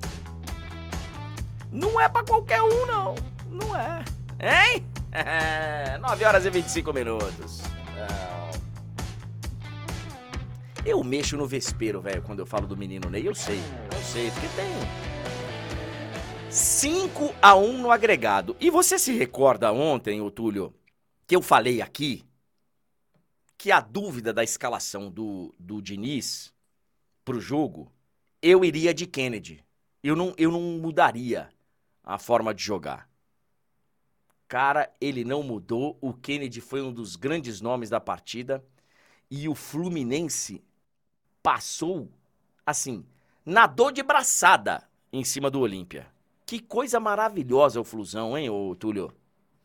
Não 1.71 1.99
é 1.99 2.07
para 2.07 2.25
qualquer 2.25 2.61
um, 2.61 2.85
não. 2.85 3.15
Não 3.49 3.75
é. 3.75 4.03
Hein? 4.39 4.85
É, 5.17 5.97
9 5.99 6.25
horas 6.25 6.45
e 6.45 6.49
25 6.49 6.91
minutos. 6.91 7.61
Eu 10.85 11.03
mexo 11.03 11.35
no 11.35 11.47
vespeiro, 11.47 11.99
velho, 11.99 12.21
quando 12.21 12.41
eu 12.41 12.45
falo 12.45 12.67
do 12.67 12.77
menino 12.77 13.09
Ney. 13.09 13.27
Eu 13.27 13.33
sei, 13.33 13.57
eu 13.57 14.01
sei, 14.03 14.29
porque 14.29 14.47
tem 14.49 14.69
5 16.51 17.33
a 17.41 17.55
1 17.55 17.81
no 17.81 17.89
agregado. 17.89 18.55
E 18.59 18.69
você 18.69 18.99
se 18.99 19.11
recorda 19.11 19.71
ontem, 19.71 20.21
ô 20.21 20.29
Túlio, 20.29 20.75
que 21.25 21.35
eu 21.35 21.41
falei 21.41 21.81
aqui 21.81 22.23
que 23.57 23.71
a 23.71 23.79
dúvida 23.79 24.31
da 24.31 24.43
escalação 24.43 25.09
do, 25.09 25.55
do 25.57 25.81
Diniz 25.81 26.53
pro 27.23 27.39
jogo, 27.39 27.91
eu 28.39 28.63
iria 28.63 28.93
de 28.93 29.07
Kennedy. 29.07 29.65
Eu 30.03 30.15
não, 30.15 30.35
eu 30.37 30.51
não 30.51 30.61
mudaria 30.61 31.49
a 32.03 32.19
forma 32.19 32.53
de 32.53 32.63
jogar. 32.63 33.09
Cara, 34.47 34.93
ele 35.01 35.23
não 35.23 35.41
mudou. 35.41 35.97
O 35.99 36.13
Kennedy 36.13 36.61
foi 36.61 36.83
um 36.83 36.93
dos 36.93 37.15
grandes 37.15 37.59
nomes 37.59 37.89
da 37.89 37.99
partida. 37.99 38.63
E 39.31 39.49
o 39.49 39.55
Fluminense 39.55 40.63
passou, 41.45 42.09
assim, 42.65 43.05
nadou 43.45 43.91
de 43.91 44.01
braçada 44.01 44.81
em 45.13 45.23
cima 45.23 45.47
do 45.47 45.59
Olímpia. 45.59 46.07
Que 46.43 46.59
coisa 46.59 46.99
maravilhosa 46.99 47.79
o 47.79 47.83
Flusão, 47.83 48.35
hein, 48.35 48.49
ô 48.49 48.75
Túlio? 48.75 49.13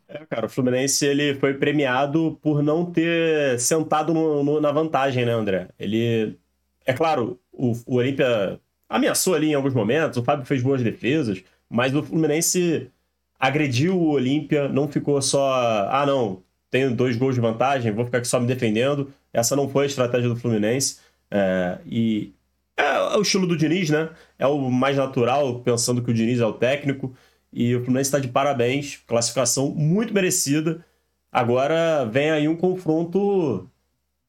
É, 0.07 0.27
cara, 0.27 0.45
o 0.45 0.49
Fluminense 0.51 1.07
ele 1.07 1.35
foi 1.37 1.55
premiado 1.55 2.39
por 2.43 2.63
não 2.63 2.85
ter 2.85 3.59
sentado 3.59 4.13
no, 4.13 4.45
no, 4.45 4.61
na 4.61 4.71
vantagem, 4.71 5.25
né, 5.25 5.33
André? 5.33 5.69
Ele. 5.79 6.39
É 6.85 6.93
claro, 6.93 7.41
o, 7.51 7.73
o 7.87 7.95
Olímpia 7.95 8.61
ameaçou 8.87 9.35
ali 9.35 9.49
em 9.49 9.55
alguns 9.55 9.73
momentos, 9.73 10.19
o 10.19 10.23
Fábio 10.23 10.45
fez 10.45 10.63
boas 10.63 10.83
defesas, 10.83 11.43
mas 11.67 11.95
o 11.95 12.03
Fluminense 12.03 12.91
agrediu 13.39 13.97
o 13.97 14.11
Olímpia, 14.11 14.69
não 14.69 14.87
ficou 14.87 15.23
só. 15.23 15.89
Ah, 15.91 16.05
não, 16.05 16.43
tenho 16.71 16.95
dois 16.95 17.17
gols 17.17 17.37
de 17.37 17.41
vantagem, 17.41 17.91
vou 17.91 18.05
ficar 18.05 18.19
aqui 18.19 18.29
só 18.29 18.39
me 18.39 18.47
defendendo. 18.47 19.11
Essa 19.33 19.57
não 19.57 19.67
foi 19.67 19.85
a 19.85 19.87
estratégia 19.87 20.29
do 20.29 20.37
Fluminense. 20.37 20.99
É, 21.31 21.81
e 21.87 22.35
é, 22.77 23.17
o 23.17 23.23
estilo 23.23 23.47
do 23.47 23.57
Diniz, 23.57 23.91
né? 23.91 24.11
É 24.39 24.47
o 24.47 24.71
mais 24.71 24.97
natural, 24.97 25.61
pensando 25.63 26.03
que 26.03 26.11
o 26.11 26.15
Diniz 26.15 26.41
é 26.41 26.47
o 26.47 26.53
técnico. 26.53 27.15
E 27.53 27.75
o 27.75 27.81
Fluminense 27.85 28.09
está 28.09 28.19
de 28.19 28.29
parabéns, 28.29 28.97
classificação 29.07 29.71
muito 29.75 30.15
merecida. 30.15 30.85
Agora 31.33 32.05
vem 32.07 32.31
aí 32.31 32.49
um 32.49 32.57
confronto 32.57 33.69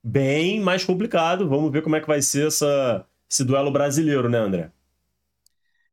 bem 0.04 0.62
mais 0.62 0.84
complicado. 0.86 1.50
Vamos 1.50 1.72
ver 1.72 1.84
como 1.84 1.96
é 1.98 2.02
que 2.02 2.08
vai 2.08 2.22
ser 2.22 2.48
essa, 2.48 3.06
esse 3.30 3.44
duelo 3.46 3.72
brasileiro, 3.72 4.30
né, 4.30 4.40
André? 4.40 4.72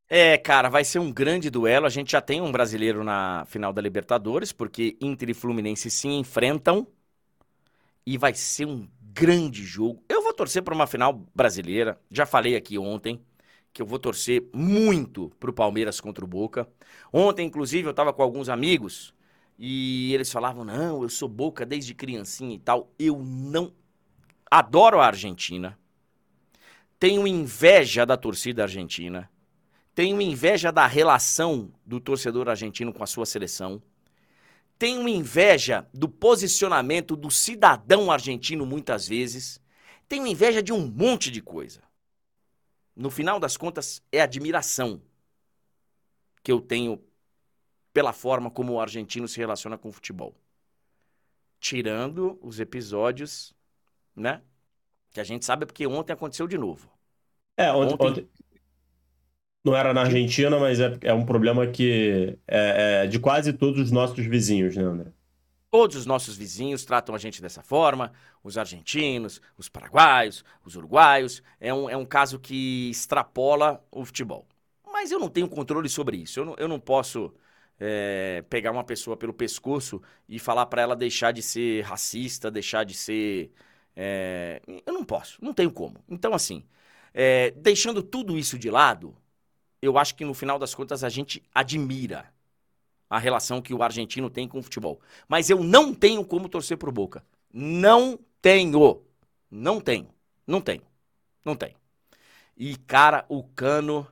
É, 0.07 0.37
cara, 0.37 0.69
vai 0.69 0.83
ser 0.83 0.99
um 0.99 1.11
grande 1.11 1.49
duelo. 1.49 1.85
A 1.85 1.89
gente 1.89 2.11
já 2.11 2.21
tem 2.21 2.41
um 2.41 2.51
brasileiro 2.51 3.03
na 3.03 3.45
final 3.45 3.71
da 3.71 3.81
Libertadores, 3.81 4.51
porque 4.51 4.97
Inter 5.01 5.29
e 5.29 5.33
Fluminense 5.33 5.89
se 5.91 6.07
enfrentam. 6.07 6.87
E 8.05 8.17
vai 8.17 8.33
ser 8.33 8.65
um 8.65 8.87
grande 9.01 9.63
jogo. 9.63 10.03
Eu 10.09 10.18
torcer 10.39 10.63
para 10.63 10.73
uma 10.73 10.87
final 10.87 11.25
brasileira. 11.35 11.99
Já 12.09 12.25
falei 12.25 12.55
aqui 12.55 12.77
ontem 12.77 13.19
que 13.73 13.81
eu 13.81 13.85
vou 13.85 13.99
torcer 13.99 14.47
muito 14.53 15.29
pro 15.37 15.51
Palmeiras 15.51 15.99
contra 15.99 16.23
o 16.23 16.27
Boca. 16.27 16.65
Ontem, 17.11 17.45
inclusive, 17.45 17.89
eu 17.89 17.93
tava 17.93 18.13
com 18.13 18.23
alguns 18.23 18.47
amigos 18.47 19.13
e 19.57 20.13
eles 20.13 20.31
falavam: 20.31 20.63
"Não, 20.63 21.03
eu 21.03 21.09
sou 21.09 21.27
Boca 21.27 21.65
desde 21.65 21.93
criancinha 21.93 22.55
e 22.55 22.59
tal". 22.59 22.89
Eu 22.97 23.19
não 23.21 23.73
adoro 24.49 25.01
a 25.01 25.07
Argentina. 25.07 25.77
Tenho 26.97 27.27
inveja 27.27 28.05
da 28.05 28.15
torcida 28.15 28.63
argentina. 28.63 29.29
Tenho 29.93 30.21
inveja 30.21 30.71
da 30.71 30.87
relação 30.87 31.69
do 31.85 31.99
torcedor 31.99 32.47
argentino 32.47 32.93
com 32.93 33.03
a 33.03 33.07
sua 33.07 33.25
seleção. 33.25 33.81
Tenho 34.77 35.05
inveja 35.09 35.85
do 35.93 36.07
posicionamento 36.07 37.17
do 37.17 37.29
cidadão 37.29 38.09
argentino 38.09 38.65
muitas 38.65 39.05
vezes. 39.05 39.58
Tenho 40.09 40.27
inveja 40.27 40.61
de 40.61 40.73
um 40.73 40.85
monte 40.85 41.31
de 41.31 41.41
coisa 41.41 41.81
no 42.99 43.09
final 43.09 43.39
das 43.39 43.55
contas, 43.55 44.03
é 44.11 44.19
admiração 44.19 45.01
que 46.43 46.51
eu 46.51 46.59
tenho 46.59 47.01
pela 47.93 48.11
forma 48.11 48.51
como 48.51 48.73
o 48.73 48.79
argentino 48.81 49.25
se 49.25 49.39
relaciona 49.39 49.77
com 49.77 49.87
o 49.87 49.91
futebol. 49.93 50.35
Tirando 51.61 52.37
os 52.41 52.59
episódios, 52.59 53.53
né? 54.13 54.41
Que 55.11 55.21
a 55.21 55.23
gente 55.23 55.45
sabe 55.45 55.65
porque 55.65 55.87
ontem 55.87 56.11
aconteceu 56.11 56.45
de 56.45 56.57
novo. 56.57 56.91
É, 57.55 57.71
ontem, 57.71 57.95
ontem... 58.05 58.29
não 59.63 59.75
era 59.75 59.93
na 59.93 60.01
Argentina, 60.01 60.59
mas 60.59 60.81
é, 60.81 60.97
é 61.01 61.13
um 61.13 61.25
problema 61.25 61.67
que 61.67 62.37
é, 62.45 63.03
é 63.03 63.07
de 63.07 63.17
quase 63.17 63.53
todos 63.53 63.79
os 63.79 63.91
nossos 63.91 64.25
vizinhos, 64.25 64.75
né, 64.75 64.83
André? 64.83 65.11
Todos 65.71 65.95
os 65.95 66.05
nossos 66.05 66.35
vizinhos 66.35 66.83
tratam 66.83 67.13
a 67.13 67.17
gente 67.19 67.41
dessa 67.41 67.61
forma, 67.61 68.11
os 68.43 68.57
argentinos, 68.57 69.39
os 69.57 69.69
paraguaios, 69.69 70.43
os 70.65 70.75
uruguaios. 70.75 71.43
É 71.59 71.73
um, 71.73 71.89
é 71.89 71.95
um 71.95 72.05
caso 72.05 72.39
que 72.39 72.89
extrapola 72.89 73.83
o 73.91 74.03
futebol. 74.03 74.47
Mas 74.91 75.11
eu 75.11 75.19
não 75.19 75.29
tenho 75.29 75.47
controle 75.47 75.87
sobre 75.87 76.17
isso. 76.17 76.39
Eu 76.39 76.45
não, 76.45 76.55
eu 76.57 76.67
não 76.67 76.79
posso 76.79 77.33
é, 77.79 78.43
pegar 78.49 78.71
uma 78.71 78.83
pessoa 78.83 79.15
pelo 79.15 79.33
pescoço 79.33 80.01
e 80.27 80.39
falar 80.39 80.65
para 80.65 80.81
ela 80.81 80.95
deixar 80.95 81.31
de 81.31 81.41
ser 81.41 81.83
racista, 81.83 82.51
deixar 82.51 82.83
de 82.83 82.93
ser. 82.95 83.51
É... 83.95 84.61
eu 84.85 84.93
não 84.93 85.03
posso, 85.03 85.37
não 85.43 85.53
tenho 85.53 85.71
como. 85.71 86.03
Então, 86.09 86.33
assim, 86.33 86.63
é, 87.13 87.51
deixando 87.51 88.01
tudo 88.03 88.37
isso 88.37 88.57
de 88.57 88.69
lado, 88.69 89.15
eu 89.81 89.97
acho 89.97 90.15
que 90.15 90.25
no 90.25 90.33
final 90.33 90.59
das 90.59 90.75
contas 90.75 91.03
a 91.03 91.09
gente 91.09 91.43
admira 91.53 92.31
a 93.09 93.17
relação 93.19 93.61
que 93.61 93.73
o 93.73 93.81
argentino 93.81 94.29
tem 94.29 94.47
com 94.47 94.59
o 94.59 94.63
futebol. 94.63 94.99
Mas 95.27 95.49
eu 95.49 95.63
não 95.63 95.93
tenho 95.93 96.23
como 96.25 96.49
torcer 96.49 96.77
pro 96.77 96.91
Boca. 96.91 97.23
Não 97.53 98.19
tenho. 98.41 99.01
Não 99.49 99.81
tenho. 99.81 100.07
Não 100.45 100.61
tenho. 100.61 100.83
Não 101.43 101.55
tenho. 101.55 101.75
E, 102.57 102.75
cara, 102.77 103.25
o 103.29 103.43
cano 103.43 104.07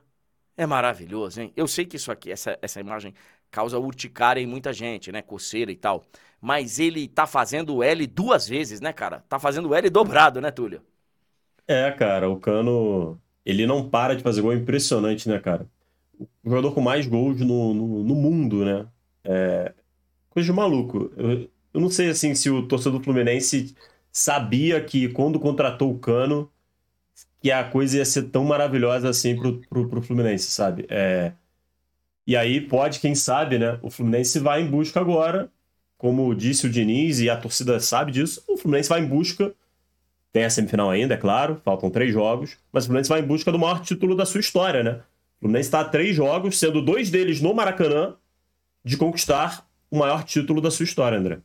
é 0.56 0.66
maravilhoso, 0.66 1.40
hein? 1.40 1.52
Eu 1.56 1.68
sei 1.68 1.86
que 1.86 1.96
isso 1.96 2.10
aqui, 2.10 2.32
essa, 2.32 2.58
essa 2.62 2.80
imagem, 2.80 3.14
causa 3.50 3.78
urticária 3.78 4.40
em 4.40 4.46
muita 4.46 4.72
gente, 4.72 5.12
né? 5.12 5.22
Coceira 5.22 5.70
e 5.70 5.76
tal. 5.76 6.04
Mas 6.40 6.78
ele 6.78 7.08
tá 7.08 7.26
fazendo 7.26 7.76
o 7.76 7.82
L 7.82 8.06
duas 8.06 8.48
vezes, 8.48 8.80
né, 8.80 8.92
cara? 8.92 9.24
Tá 9.28 9.38
fazendo 9.38 9.68
o 9.68 9.74
L 9.74 9.88
dobrado, 9.90 10.40
né, 10.40 10.50
Túlio? 10.50 10.82
É, 11.66 11.90
cara, 11.92 12.28
o 12.30 12.38
cano. 12.40 13.20
Ele 13.44 13.66
não 13.66 13.88
para 13.88 14.14
de 14.16 14.22
fazer 14.22 14.42
gol, 14.42 14.52
é 14.52 14.56
impressionante, 14.56 15.28
né, 15.28 15.38
cara? 15.38 15.68
O 16.18 16.50
jogador 16.50 16.72
com 16.72 16.80
mais 16.80 17.06
gols 17.06 17.40
no, 17.40 17.74
no, 17.74 18.04
no 18.04 18.14
mundo, 18.14 18.64
né? 18.64 18.86
É, 19.24 19.72
coisa 20.30 20.46
de 20.46 20.52
maluco. 20.52 21.12
Eu, 21.16 21.50
eu, 21.74 21.80
não 21.80 21.90
sei 21.90 22.08
assim 22.08 22.34
se 22.34 22.50
o 22.50 22.66
torcedor 22.66 22.98
do 22.98 23.04
Fluminense 23.04 23.74
sabia 24.12 24.80
que 24.82 25.08
quando 25.08 25.40
contratou 25.40 25.92
o 25.92 25.98
Cano 25.98 26.50
que 27.40 27.52
a 27.52 27.62
coisa 27.64 27.98
ia 27.98 28.04
ser 28.04 28.24
tão 28.24 28.44
maravilhosa 28.44 29.08
assim 29.08 29.36
pro, 29.36 29.60
pro, 29.68 29.88
pro 29.88 30.02
Fluminense, 30.02 30.50
sabe? 30.50 30.86
É, 30.88 31.32
e 32.26 32.36
aí 32.36 32.60
pode, 32.60 33.00
quem 33.00 33.14
sabe, 33.14 33.58
né? 33.58 33.78
O 33.82 33.90
Fluminense 33.90 34.38
vai 34.40 34.62
em 34.62 34.66
busca 34.66 35.00
agora, 35.00 35.50
como 35.96 36.34
disse 36.34 36.66
o 36.66 36.70
Diniz 36.70 37.20
e 37.20 37.30
a 37.30 37.36
torcida 37.36 37.78
sabe 37.80 38.12
disso, 38.12 38.42
o 38.48 38.56
Fluminense 38.56 38.88
vai 38.88 39.00
em 39.00 39.06
busca 39.06 39.54
tem 40.32 40.44
a 40.44 40.50
semifinal 40.50 40.90
ainda, 40.90 41.14
é 41.14 41.16
claro, 41.16 41.60
faltam 41.64 41.90
três 41.90 42.12
jogos, 42.12 42.56
mas 42.72 42.84
o 42.84 42.86
Fluminense 42.86 43.08
vai 43.08 43.20
em 43.20 43.26
busca 43.26 43.50
do 43.50 43.58
maior 43.58 43.80
título 43.80 44.14
da 44.14 44.26
sua 44.26 44.40
história, 44.40 44.82
né? 44.82 45.00
O 45.38 45.42
Fluminense 45.42 45.68
está 45.68 45.80
a 45.80 45.88
três 45.88 46.14
jogos, 46.16 46.58
sendo 46.58 46.82
dois 46.82 47.10
deles 47.10 47.40
no 47.40 47.54
Maracanã, 47.54 48.16
de 48.84 48.96
conquistar 48.96 49.68
o 49.90 49.98
maior 49.98 50.24
título 50.24 50.60
da 50.60 50.70
sua 50.70 50.84
história, 50.84 51.18
André. 51.18 51.40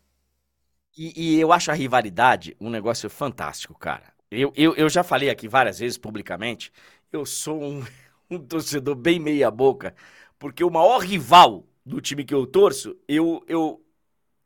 E, 0.98 1.36
e 1.36 1.40
eu 1.40 1.52
acho 1.52 1.72
a 1.72 1.74
rivalidade 1.74 2.56
um 2.60 2.70
negócio 2.70 3.10
fantástico, 3.10 3.78
cara. 3.78 4.14
Eu, 4.30 4.52
eu, 4.56 4.76
eu 4.76 4.90
já 4.90 5.04
falei 5.04 5.30
aqui 5.30 5.48
várias 5.48 5.80
vezes 5.80 5.98
publicamente, 5.98 6.72
eu 7.12 7.26
sou 7.26 7.62
um, 7.62 7.84
um 8.30 8.40
torcedor 8.40 8.96
bem 8.96 9.20
meia-boca, 9.20 9.96
porque 10.40 10.64
o 10.64 10.70
maior 10.72 11.00
rival 11.00 11.66
do 11.86 12.02
time 12.02 12.24
que 12.26 12.34
eu 12.34 12.46
torço, 12.48 12.98
eu, 13.08 13.44
eu, 13.48 13.84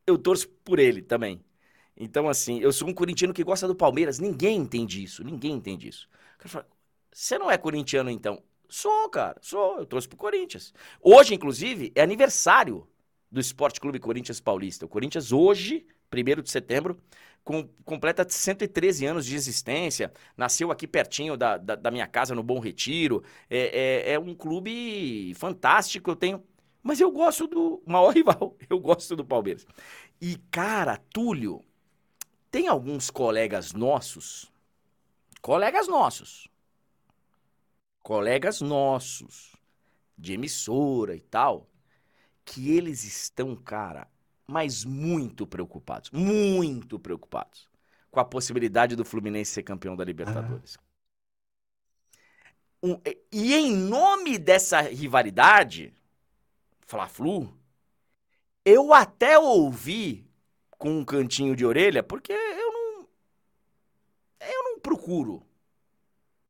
eu 0.07 0.17
torço 0.17 0.49
por 0.65 0.79
ele 0.79 1.01
também. 1.01 1.41
Então, 1.97 2.29
assim, 2.29 2.60
eu 2.60 2.71
sou 2.73 2.88
um 2.88 2.93
corintiano 2.93 3.33
que 3.33 3.43
gosta 3.43 3.67
do 3.67 3.75
Palmeiras. 3.75 4.19
Ninguém 4.19 4.57
entende 4.57 5.03
isso. 5.03 5.23
Ninguém 5.23 5.53
entende 5.53 5.88
isso. 5.88 6.07
Você 7.12 7.38
não 7.39 7.49
é 7.49 7.57
corintiano, 7.57 8.10
então? 8.10 8.41
Sou, 8.69 9.10
cara, 9.10 9.38
sou. 9.41 9.80
Eu 9.80 9.86
torço 9.86 10.08
pro 10.10 10.17
Corinthians. 10.17 10.73
Hoje, 11.01 11.34
inclusive, 11.34 11.91
é 11.95 12.01
aniversário 12.01 12.88
do 13.32 13.39
Esporte 13.39 13.80
Clube 13.80 13.99
Corinthians 13.99 14.39
Paulista. 14.39 14.86
O 14.86 14.89
Corinthians, 14.89 15.32
hoje, 15.32 15.86
1 16.12 16.41
de 16.41 16.49
setembro, 16.49 16.97
com, 17.43 17.67
completa 17.86 18.25
113 18.27 19.06
anos 19.06 19.25
de 19.25 19.36
existência. 19.36 20.12
Nasceu 20.36 20.71
aqui 20.71 20.86
pertinho 20.88 21.38
da, 21.38 21.58
da, 21.58 21.75
da 21.75 21.91
minha 21.91 22.08
casa, 22.08 22.36
no 22.36 22.43
Bom 22.43 22.60
Retiro. 22.60 23.23
É, 23.49 24.10
é, 24.10 24.13
é, 24.13 24.19
um 24.19 24.36
clube 24.36 25.34
fantástico. 25.36 26.12
Eu 26.12 26.15
tenho. 26.15 26.43
Mas 26.84 26.99
eu 26.99 27.12
gosto 27.12 27.47
do 27.47 27.82
maior 27.86 28.10
rival. 28.13 28.56
Eu 28.69 28.80
gosto 28.80 29.15
do 29.15 29.25
Palmeiras. 29.25 29.65
E, 30.21 30.38
cara, 30.51 30.97
Túlio, 31.13 31.63
tem 32.51 32.67
alguns 32.67 33.10
colegas 33.10 33.73
nossos, 33.73 34.51
colegas 35.41 35.88
nossos, 35.88 36.47
colegas 38.08 38.62
nossos, 38.62 39.54
de 40.17 40.32
emissora 40.32 41.13
e 41.13 41.20
tal, 41.20 41.70
que 42.46 42.72
eles 42.72 43.04
estão, 43.04 43.54
cara, 43.54 44.08
mas 44.48 44.86
muito 44.86 45.46
preocupados, 45.46 46.10
muito 46.12 46.98
preocupados 46.98 47.67
com 48.10 48.22
a 48.22 48.24
possibilidade 48.24 48.96
do 48.96 49.04
Fluminense 49.04 49.52
ser 49.52 49.63
campeão 49.63 49.93
da 49.93 50.06
Libertadores. 50.06 50.78
Ah. 50.78 50.84
Um, 52.82 53.02
e 53.30 53.54
em 53.54 53.76
nome 53.76 54.38
dessa 54.38 54.80
rivalidade, 54.80 55.93
Fla-Flu, 56.86 57.54
eu 58.63 58.93
até 58.93 59.38
ouvi 59.38 60.26
com 60.78 61.00
um 61.00 61.04
cantinho 61.04 61.58
de 61.58 61.65
orelha, 61.65 62.02
porque 62.02 62.32
eu 62.32 62.72
não 62.72 63.08
eu 64.39 64.63
não 64.63 64.80
procuro 64.80 65.46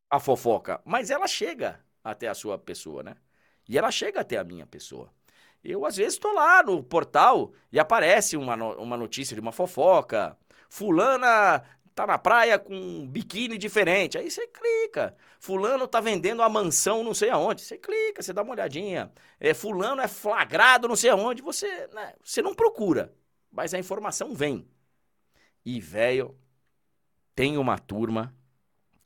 a 0.10 0.20
fofoca, 0.20 0.82
mas 0.86 1.10
ela 1.10 1.28
chega 1.28 1.80
até 2.04 2.28
a 2.28 2.34
sua 2.34 2.58
pessoa, 2.58 3.04
né? 3.04 3.16
E 3.68 3.78
ela 3.78 3.92
chega 3.92 4.22
até 4.22 4.38
a 4.38 4.44
minha 4.44 4.66
pessoa. 4.66 5.12
Eu, 5.64 5.86
às 5.86 5.98
vezes, 5.98 6.14
estou 6.14 6.34
lá 6.34 6.64
no 6.64 6.82
portal 6.82 7.52
e 7.72 7.80
aparece 7.80 8.38
uma, 8.38 8.56
uma 8.56 8.96
notícia 8.96 9.36
de 9.36 9.42
uma 9.42 9.52
fofoca. 9.52 10.38
Fulana 10.70 11.64
tá 11.94 12.06
na 12.06 12.18
praia 12.18 12.60
com 12.60 12.74
um 12.76 13.08
biquíni 13.08 13.58
diferente. 13.58 14.18
Aí 14.18 14.30
você 14.30 14.48
clica. 14.48 15.16
Fulano 15.40 15.88
tá 15.88 16.00
vendendo 16.00 16.42
a 16.42 16.50
mansão 16.50 17.04
não 17.04 17.14
sei 17.14 17.30
aonde. 17.30 17.62
Você 17.62 17.78
clica, 17.78 18.22
você 18.22 18.32
dá 18.32 18.44
uma 18.44 18.54
olhadinha. 18.54 19.12
É, 19.40 19.54
fulano 19.54 20.02
é 20.02 20.08
flagrado 20.08 20.88
não 20.88 20.96
sei 20.96 21.10
aonde. 21.10 21.42
Você, 21.42 21.68
né, 21.88 22.14
você 22.24 22.42
não 22.42 22.54
procura, 22.54 23.14
mas 23.52 23.74
a 23.74 23.80
informação 23.80 24.34
vem. 24.34 24.66
E, 25.66 25.82
velho, 25.82 26.38
tem 27.36 27.58
uma 27.58 27.78
turma 27.78 28.34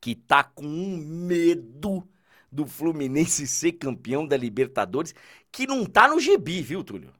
que 0.01 0.15
tá 0.15 0.43
com 0.43 0.65
um 0.65 0.97
medo 0.97 2.07
do 2.51 2.67
Fluminense 2.67 3.47
ser 3.47 3.73
campeão 3.73 4.27
da 4.27 4.37
Libertadores, 4.37 5.15
que 5.51 5.67
não 5.67 5.85
tá 5.85 6.07
no 6.09 6.19
gibi, 6.19 6.61
viu, 6.61 6.83
Túlio? 6.83 7.13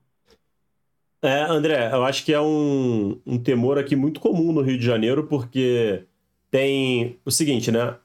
É, 1.24 1.44
André, 1.44 1.92
eu 1.94 2.04
acho 2.04 2.26
que 2.26 2.34
é 2.34 2.42
um, 2.42 3.22
um 3.26 3.38
temor 3.42 3.78
aqui 3.78 3.96
muito 3.96 4.20
comum 4.20 4.52
no 4.52 4.62
Rio 4.62 4.78
de 4.78 4.84
Janeiro, 4.86 5.28
porque 5.28 6.06
tem 6.50 7.20
o 7.24 7.30
seguinte, 7.30 7.72
né? 7.72 7.96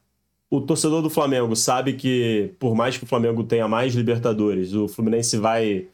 O 0.50 0.60
torcedor 0.62 1.02
do 1.02 1.10
Flamengo 1.10 1.56
sabe 1.56 1.94
que, 1.94 2.54
por 2.58 2.74
mais 2.74 2.98
que 2.98 3.04
o 3.04 3.06
Flamengo 3.06 3.44
tenha 3.44 3.68
mais 3.68 3.94
Libertadores, 3.94 4.74
o 4.74 4.88
Fluminense 4.88 5.38
vai 5.38 5.88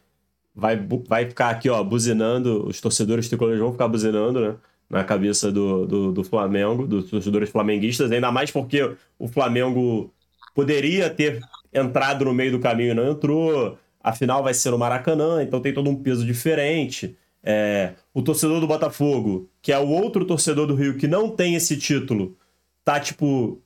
vai, 0.55 0.77
vai 1.07 1.27
ficar 1.29 1.49
aqui, 1.51 1.69
ó, 1.69 1.83
buzinando, 1.83 2.67
os 2.67 2.81
torcedores 2.81 3.27
tricolores 3.29 3.59
vão 3.61 3.71
ficar 3.73 3.87
buzinando, 3.89 4.41
né? 4.41 4.57
Na 4.89 5.03
cabeça 5.03 5.51
do, 5.51 5.85
do, 5.85 6.11
do 6.11 6.23
Flamengo, 6.23 6.85
dos 6.85 7.09
torcedores 7.09 7.49
flamenguistas, 7.49 8.11
ainda 8.11 8.31
mais 8.31 8.51
porque 8.51 8.95
o 9.17 9.27
Flamengo 9.27 10.13
poderia 10.53 11.09
ter 11.09 11.41
entrado 11.73 12.25
no 12.25 12.33
meio 12.33 12.51
do 12.51 12.59
caminho 12.59 12.91
e 12.91 12.93
não 12.93 13.11
entrou. 13.11 13.77
Afinal, 13.99 14.43
vai 14.43 14.53
ser 14.53 14.69
no 14.69 14.77
Maracanã, 14.77 15.41
então 15.41 15.61
tem 15.61 15.73
todo 15.73 15.89
um 15.89 15.95
peso 15.95 16.25
diferente. 16.25 17.15
É, 17.43 17.93
o 18.13 18.21
torcedor 18.21 18.59
do 18.59 18.67
Botafogo, 18.67 19.49
que 19.61 19.71
é 19.71 19.79
o 19.79 19.87
outro 19.87 20.25
torcedor 20.25 20.67
do 20.67 20.75
Rio 20.75 20.97
que 20.97 21.07
não 21.07 21.29
tem 21.29 21.55
esse 21.55 21.75
título, 21.77 22.37
tá 22.85 22.99
tipo 22.99 23.61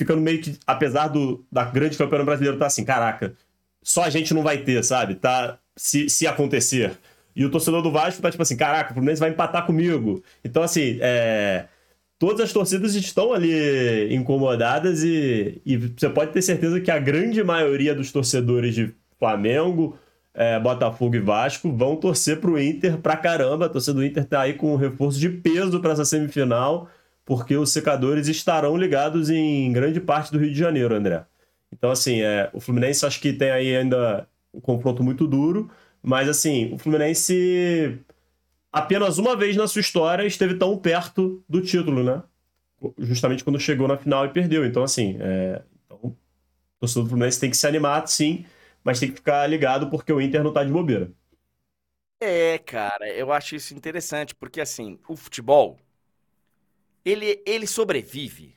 ficando 0.00 0.22
meio 0.22 0.40
que, 0.40 0.58
apesar 0.66 1.08
do, 1.08 1.44
da 1.52 1.64
grande 1.64 1.98
campeão 1.98 2.24
brasileiro, 2.24 2.58
tá 2.58 2.66
assim, 2.66 2.84
caraca, 2.84 3.34
só 3.82 4.02
a 4.04 4.10
gente 4.10 4.32
não 4.32 4.42
vai 4.42 4.58
ter, 4.58 4.82
sabe? 4.82 5.14
Tá, 5.14 5.58
se, 5.76 6.08
se 6.08 6.26
acontecer. 6.26 6.98
E 7.40 7.44
o 7.46 7.50
torcedor 7.50 7.80
do 7.80 7.90
Vasco 7.90 8.20
tá 8.20 8.30
tipo 8.30 8.42
assim, 8.42 8.54
caraca, 8.54 8.90
o 8.90 8.92
Fluminense 8.92 9.18
vai 9.18 9.30
empatar 9.30 9.64
comigo. 9.64 10.22
Então, 10.44 10.62
assim, 10.62 10.98
é, 11.00 11.64
todas 12.18 12.42
as 12.42 12.52
torcidas 12.52 12.94
estão 12.94 13.32
ali 13.32 14.14
incomodadas 14.14 15.02
e, 15.02 15.58
e 15.64 15.78
você 15.78 16.10
pode 16.10 16.32
ter 16.32 16.42
certeza 16.42 16.82
que 16.82 16.90
a 16.90 16.98
grande 16.98 17.42
maioria 17.42 17.94
dos 17.94 18.12
torcedores 18.12 18.74
de 18.74 18.94
Flamengo, 19.18 19.98
é, 20.34 20.60
Botafogo 20.60 21.16
e 21.16 21.18
Vasco 21.18 21.72
vão 21.72 21.96
torcer 21.96 22.40
pro 22.40 22.60
Inter 22.60 22.98
pra 22.98 23.16
caramba. 23.16 23.64
A 23.64 23.68
torcida 23.70 23.94
do 23.94 24.04
Inter 24.04 24.26
tá 24.26 24.42
aí 24.42 24.52
com 24.52 24.74
um 24.74 24.76
reforço 24.76 25.18
de 25.18 25.30
peso 25.30 25.80
para 25.80 25.92
essa 25.92 26.04
semifinal, 26.04 26.90
porque 27.24 27.56
os 27.56 27.72
secadores 27.72 28.28
estarão 28.28 28.76
ligados 28.76 29.30
em 29.30 29.72
grande 29.72 29.98
parte 29.98 30.30
do 30.30 30.38
Rio 30.38 30.52
de 30.52 30.58
Janeiro, 30.58 30.94
André. 30.94 31.24
Então, 31.72 31.90
assim, 31.90 32.20
é, 32.20 32.50
o 32.52 32.60
Fluminense 32.60 33.06
acho 33.06 33.18
que 33.18 33.32
tem 33.32 33.50
aí 33.50 33.74
ainda 33.74 34.28
um 34.52 34.60
confronto 34.60 35.02
muito 35.02 35.26
duro, 35.26 35.70
mas, 36.02 36.28
assim, 36.28 36.72
o 36.72 36.78
Fluminense 36.78 37.98
apenas 38.72 39.18
uma 39.18 39.36
vez 39.36 39.56
na 39.56 39.66
sua 39.66 39.80
história 39.80 40.24
esteve 40.26 40.56
tão 40.56 40.78
perto 40.78 41.42
do 41.48 41.60
título, 41.60 42.02
né? 42.02 42.22
Justamente 42.98 43.44
quando 43.44 43.60
chegou 43.60 43.88
na 43.88 43.98
final 43.98 44.24
e 44.26 44.30
perdeu. 44.30 44.64
Então, 44.64 44.82
assim, 44.82 45.16
é, 45.20 45.62
então, 45.84 45.98
o 46.04 46.16
torcedor 46.80 47.04
do 47.04 47.10
Fluminense 47.10 47.40
tem 47.40 47.50
que 47.50 47.56
se 47.56 47.66
animar, 47.66 48.06
sim, 48.08 48.46
mas 48.84 49.00
tem 49.00 49.10
que 49.10 49.16
ficar 49.16 49.46
ligado 49.46 49.90
porque 49.90 50.12
o 50.12 50.20
Inter 50.20 50.42
não 50.42 50.52
tá 50.52 50.64
de 50.64 50.72
bobeira. 50.72 51.12
É, 52.20 52.58
cara, 52.58 53.08
eu 53.14 53.32
acho 53.32 53.56
isso 53.56 53.74
interessante, 53.74 54.34
porque 54.34 54.60
assim, 54.60 54.98
o 55.08 55.16
futebol, 55.16 55.78
ele, 57.04 57.42
ele 57.46 57.66
sobrevive 57.66 58.54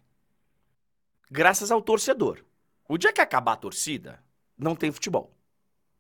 graças 1.32 1.72
ao 1.72 1.82
torcedor. 1.82 2.44
O 2.88 2.98
dia 2.98 3.14
que 3.14 3.22
acabar 3.22 3.54
a 3.54 3.58
torcida, 3.58 4.24
não 4.58 4.76
tem 4.76 4.92
futebol. 4.92 5.34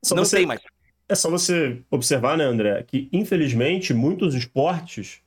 Só 0.03 0.15
não 0.15 0.25
você, 0.25 0.37
tem 0.37 0.45
mais. 0.45 0.61
É 1.07 1.15
só 1.15 1.29
você 1.29 1.81
observar, 1.91 2.37
né, 2.37 2.45
André, 2.45 2.83
que 2.83 3.09
infelizmente 3.11 3.93
muitos 3.93 4.33
esportes 4.35 5.21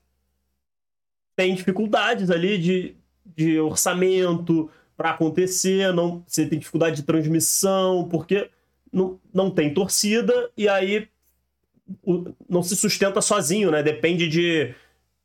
têm 1.37 1.55
dificuldades 1.55 2.31
ali 2.31 2.59
de, 2.59 2.97
de 3.25 3.61
orçamento 3.61 4.71
para 4.97 5.11
acontecer, 5.11 5.93
não, 5.93 6.25
você 6.27 6.47
tem 6.47 6.59
dificuldade 6.59 6.97
de 6.97 7.03
transmissão, 7.03 8.09
porque 8.09 8.51
não, 8.91 9.21
não 9.33 9.51
tem 9.51 9.73
torcida 9.75 10.51
e 10.57 10.69
aí 10.69 11.09
o, 12.03 12.33
não 12.49 12.63
se 12.63 12.75
sustenta 12.75 13.21
sozinho, 13.21 13.71
né? 13.71 13.83
Depende 13.83 14.27
de 14.29 14.75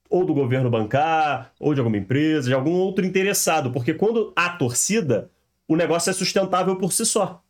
ou 0.10 0.26
do 0.26 0.34
governo 0.34 0.70
bancar, 0.70 1.54
ou 1.58 1.74
de 1.74 1.80
alguma 1.80 1.98
empresa, 1.98 2.50
de 2.50 2.54
algum 2.54 2.74
outro 2.74 3.06
interessado, 3.06 3.72
porque 3.72 3.94
quando 3.94 4.34
há 4.36 4.50
torcida, 4.50 5.32
o 5.66 5.76
negócio 5.78 6.10
é 6.10 6.14
sustentável 6.14 6.76
por 6.76 6.92
si 6.92 7.06
só. 7.06 7.42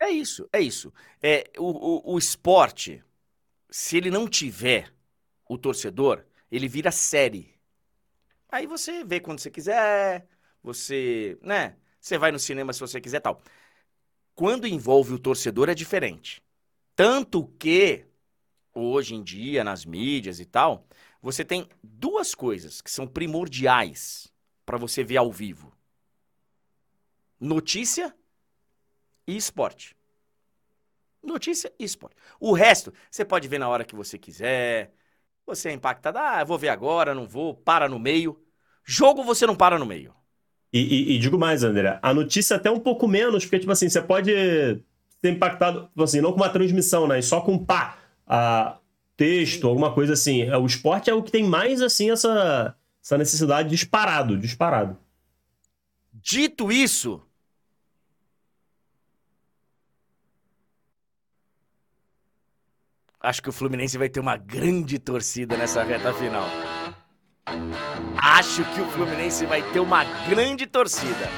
É 0.00 0.10
isso, 0.10 0.48
é 0.52 0.60
isso. 0.60 0.92
É, 1.22 1.50
o, 1.58 2.12
o, 2.12 2.14
o 2.14 2.18
esporte, 2.18 3.04
se 3.70 3.96
ele 3.98 4.10
não 4.10 4.28
tiver 4.28 4.92
o 5.48 5.58
torcedor, 5.58 6.24
ele 6.50 6.68
vira 6.68 6.92
série. 6.92 7.54
Aí 8.50 8.66
você 8.66 9.04
vê 9.04 9.20
quando 9.20 9.40
você 9.40 9.50
quiser, 9.50 10.26
você, 10.62 11.38
né? 11.42 11.76
Você 12.00 12.18
vai 12.18 12.32
no 12.32 12.38
cinema 12.38 12.72
se 12.72 12.80
você 12.80 13.00
quiser 13.00 13.20
tal 13.20 13.42
quando 14.34 14.66
envolve 14.66 15.12
o 15.14 15.18
torcedor 15.18 15.68
é 15.68 15.74
diferente. 15.74 16.42
Tanto 16.96 17.46
que, 17.58 18.06
hoje 18.74 19.14
em 19.14 19.22
dia, 19.22 19.64
nas 19.64 19.84
mídias 19.84 20.40
e 20.40 20.46
tal, 20.46 20.86
você 21.22 21.44
tem 21.44 21.68
duas 21.82 22.34
coisas 22.34 22.80
que 22.80 22.90
são 22.90 23.06
primordiais 23.06 24.32
para 24.66 24.78
você 24.78 25.04
ver 25.04 25.18
ao 25.18 25.32
vivo: 25.32 25.72
notícia 27.40 28.14
e 29.30 29.36
esporte. 29.36 29.96
Notícia 31.22 31.72
e 31.78 31.84
esporte. 31.84 32.16
O 32.38 32.52
resto, 32.52 32.92
você 33.10 33.24
pode 33.24 33.46
ver 33.46 33.58
na 33.58 33.68
hora 33.68 33.84
que 33.84 33.94
você 33.94 34.18
quiser. 34.18 34.92
Você 35.46 35.68
é 35.68 35.72
impactado, 35.72 36.18
ah, 36.18 36.42
vou 36.44 36.58
ver 36.58 36.68
agora, 36.68 37.14
não 37.14 37.26
vou, 37.26 37.54
para 37.54 37.88
no 37.88 37.98
meio. 37.98 38.40
Jogo 38.84 39.22
você 39.22 39.46
não 39.46 39.56
para 39.56 39.78
no 39.78 39.86
meio. 39.86 40.14
E, 40.72 40.80
e, 40.80 41.16
e, 41.16 41.18
digo 41.18 41.36
mais, 41.36 41.64
André, 41.64 41.98
a 42.00 42.14
notícia 42.14 42.56
até 42.56 42.70
um 42.70 42.78
pouco 42.78 43.08
menos, 43.08 43.44
porque, 43.44 43.58
tipo 43.58 43.72
assim, 43.72 43.88
você 43.88 44.00
pode 44.00 44.32
ser 45.20 45.30
impactado, 45.30 45.88
tipo 45.88 46.02
assim, 46.02 46.20
não 46.20 46.32
com 46.32 46.38
uma 46.38 46.48
transmissão, 46.48 47.08
né? 47.08 47.20
Só 47.20 47.40
com 47.40 47.58
pá, 47.58 47.98
a 48.26 48.78
texto, 49.16 49.66
alguma 49.66 49.92
coisa 49.92 50.12
assim. 50.12 50.42
É, 50.42 50.56
o 50.56 50.66
esporte 50.66 51.10
é 51.10 51.14
o 51.14 51.22
que 51.22 51.32
tem 51.32 51.44
mais, 51.44 51.82
assim, 51.82 52.10
essa, 52.10 52.74
essa 53.02 53.18
necessidade 53.18 53.68
disparado, 53.68 54.38
disparado. 54.38 54.96
Dito 56.12 56.70
isso, 56.70 57.20
acho 63.20 63.42
que 63.42 63.48
o 63.48 63.52
Fluminense 63.52 63.98
vai 63.98 64.08
ter 64.08 64.20
uma 64.20 64.36
grande 64.36 64.98
torcida 64.98 65.56
nessa 65.56 65.82
reta 65.82 66.12
final. 66.14 66.48
Acho 68.16 68.64
que 68.64 68.80
o 68.80 68.86
Fluminense 68.86 69.44
vai 69.44 69.62
ter 69.62 69.80
uma 69.80 70.04
grande 70.28 70.66
torcida. 70.66 71.28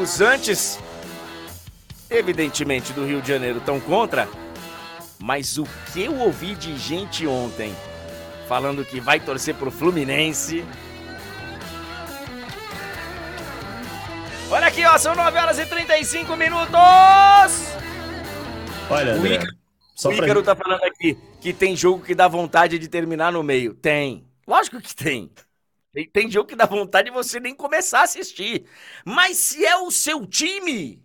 Os 0.00 0.20
antes, 0.20 0.78
evidentemente, 2.08 2.92
do 2.92 3.04
Rio 3.04 3.20
de 3.20 3.28
Janeiro 3.28 3.58
estão 3.58 3.80
contra, 3.80 4.28
mas 5.18 5.58
o 5.58 5.64
que 5.92 6.04
eu 6.04 6.16
ouvi 6.18 6.54
de 6.54 6.76
gente 6.76 7.26
ontem 7.26 7.74
falando 8.46 8.84
que 8.84 9.00
vai 9.00 9.18
torcer 9.20 9.54
pro 9.54 9.70
Fluminense. 9.70 10.64
Olha 14.50 14.68
aqui, 14.68 14.84
ó, 14.84 14.96
são 14.96 15.14
9 15.14 15.38
horas 15.38 15.58
e 15.58 15.66
35 15.66 16.34
minutos! 16.34 16.72
Olha, 18.88 19.12
André, 19.12 19.40
o 20.04 20.12
Ícaro, 20.12 20.22
o 20.22 20.24
Ícaro 20.24 20.42
tá 20.42 20.54
falando 20.54 20.84
aqui 20.84 21.18
que 21.40 21.52
tem 21.52 21.74
jogo 21.74 22.04
que 22.04 22.14
dá 22.14 22.28
vontade 22.28 22.78
de 22.78 22.88
terminar 22.88 23.32
no 23.32 23.42
meio. 23.42 23.74
Tem. 23.74 24.24
Lógico 24.46 24.80
que 24.80 24.94
tem. 24.94 25.30
Tem 26.12 26.30
jogo 26.30 26.48
que 26.48 26.56
dá 26.56 26.66
vontade 26.66 27.08
de 27.08 27.14
você 27.14 27.40
nem 27.40 27.54
começar 27.54 28.00
a 28.00 28.04
assistir. 28.04 28.64
Mas 29.04 29.36
se 29.38 29.64
é 29.64 29.76
o 29.76 29.90
seu 29.90 30.24
time, 30.26 31.02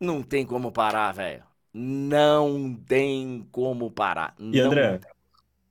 não 0.00 0.22
tem 0.22 0.46
como 0.46 0.72
parar, 0.72 1.12
velho. 1.12 1.42
Não 1.72 2.74
tem 2.74 3.46
como 3.52 3.90
parar. 3.90 4.34
E 4.38 4.58
não 4.58 4.66
André, 4.66 4.98
tem. 4.98 5.10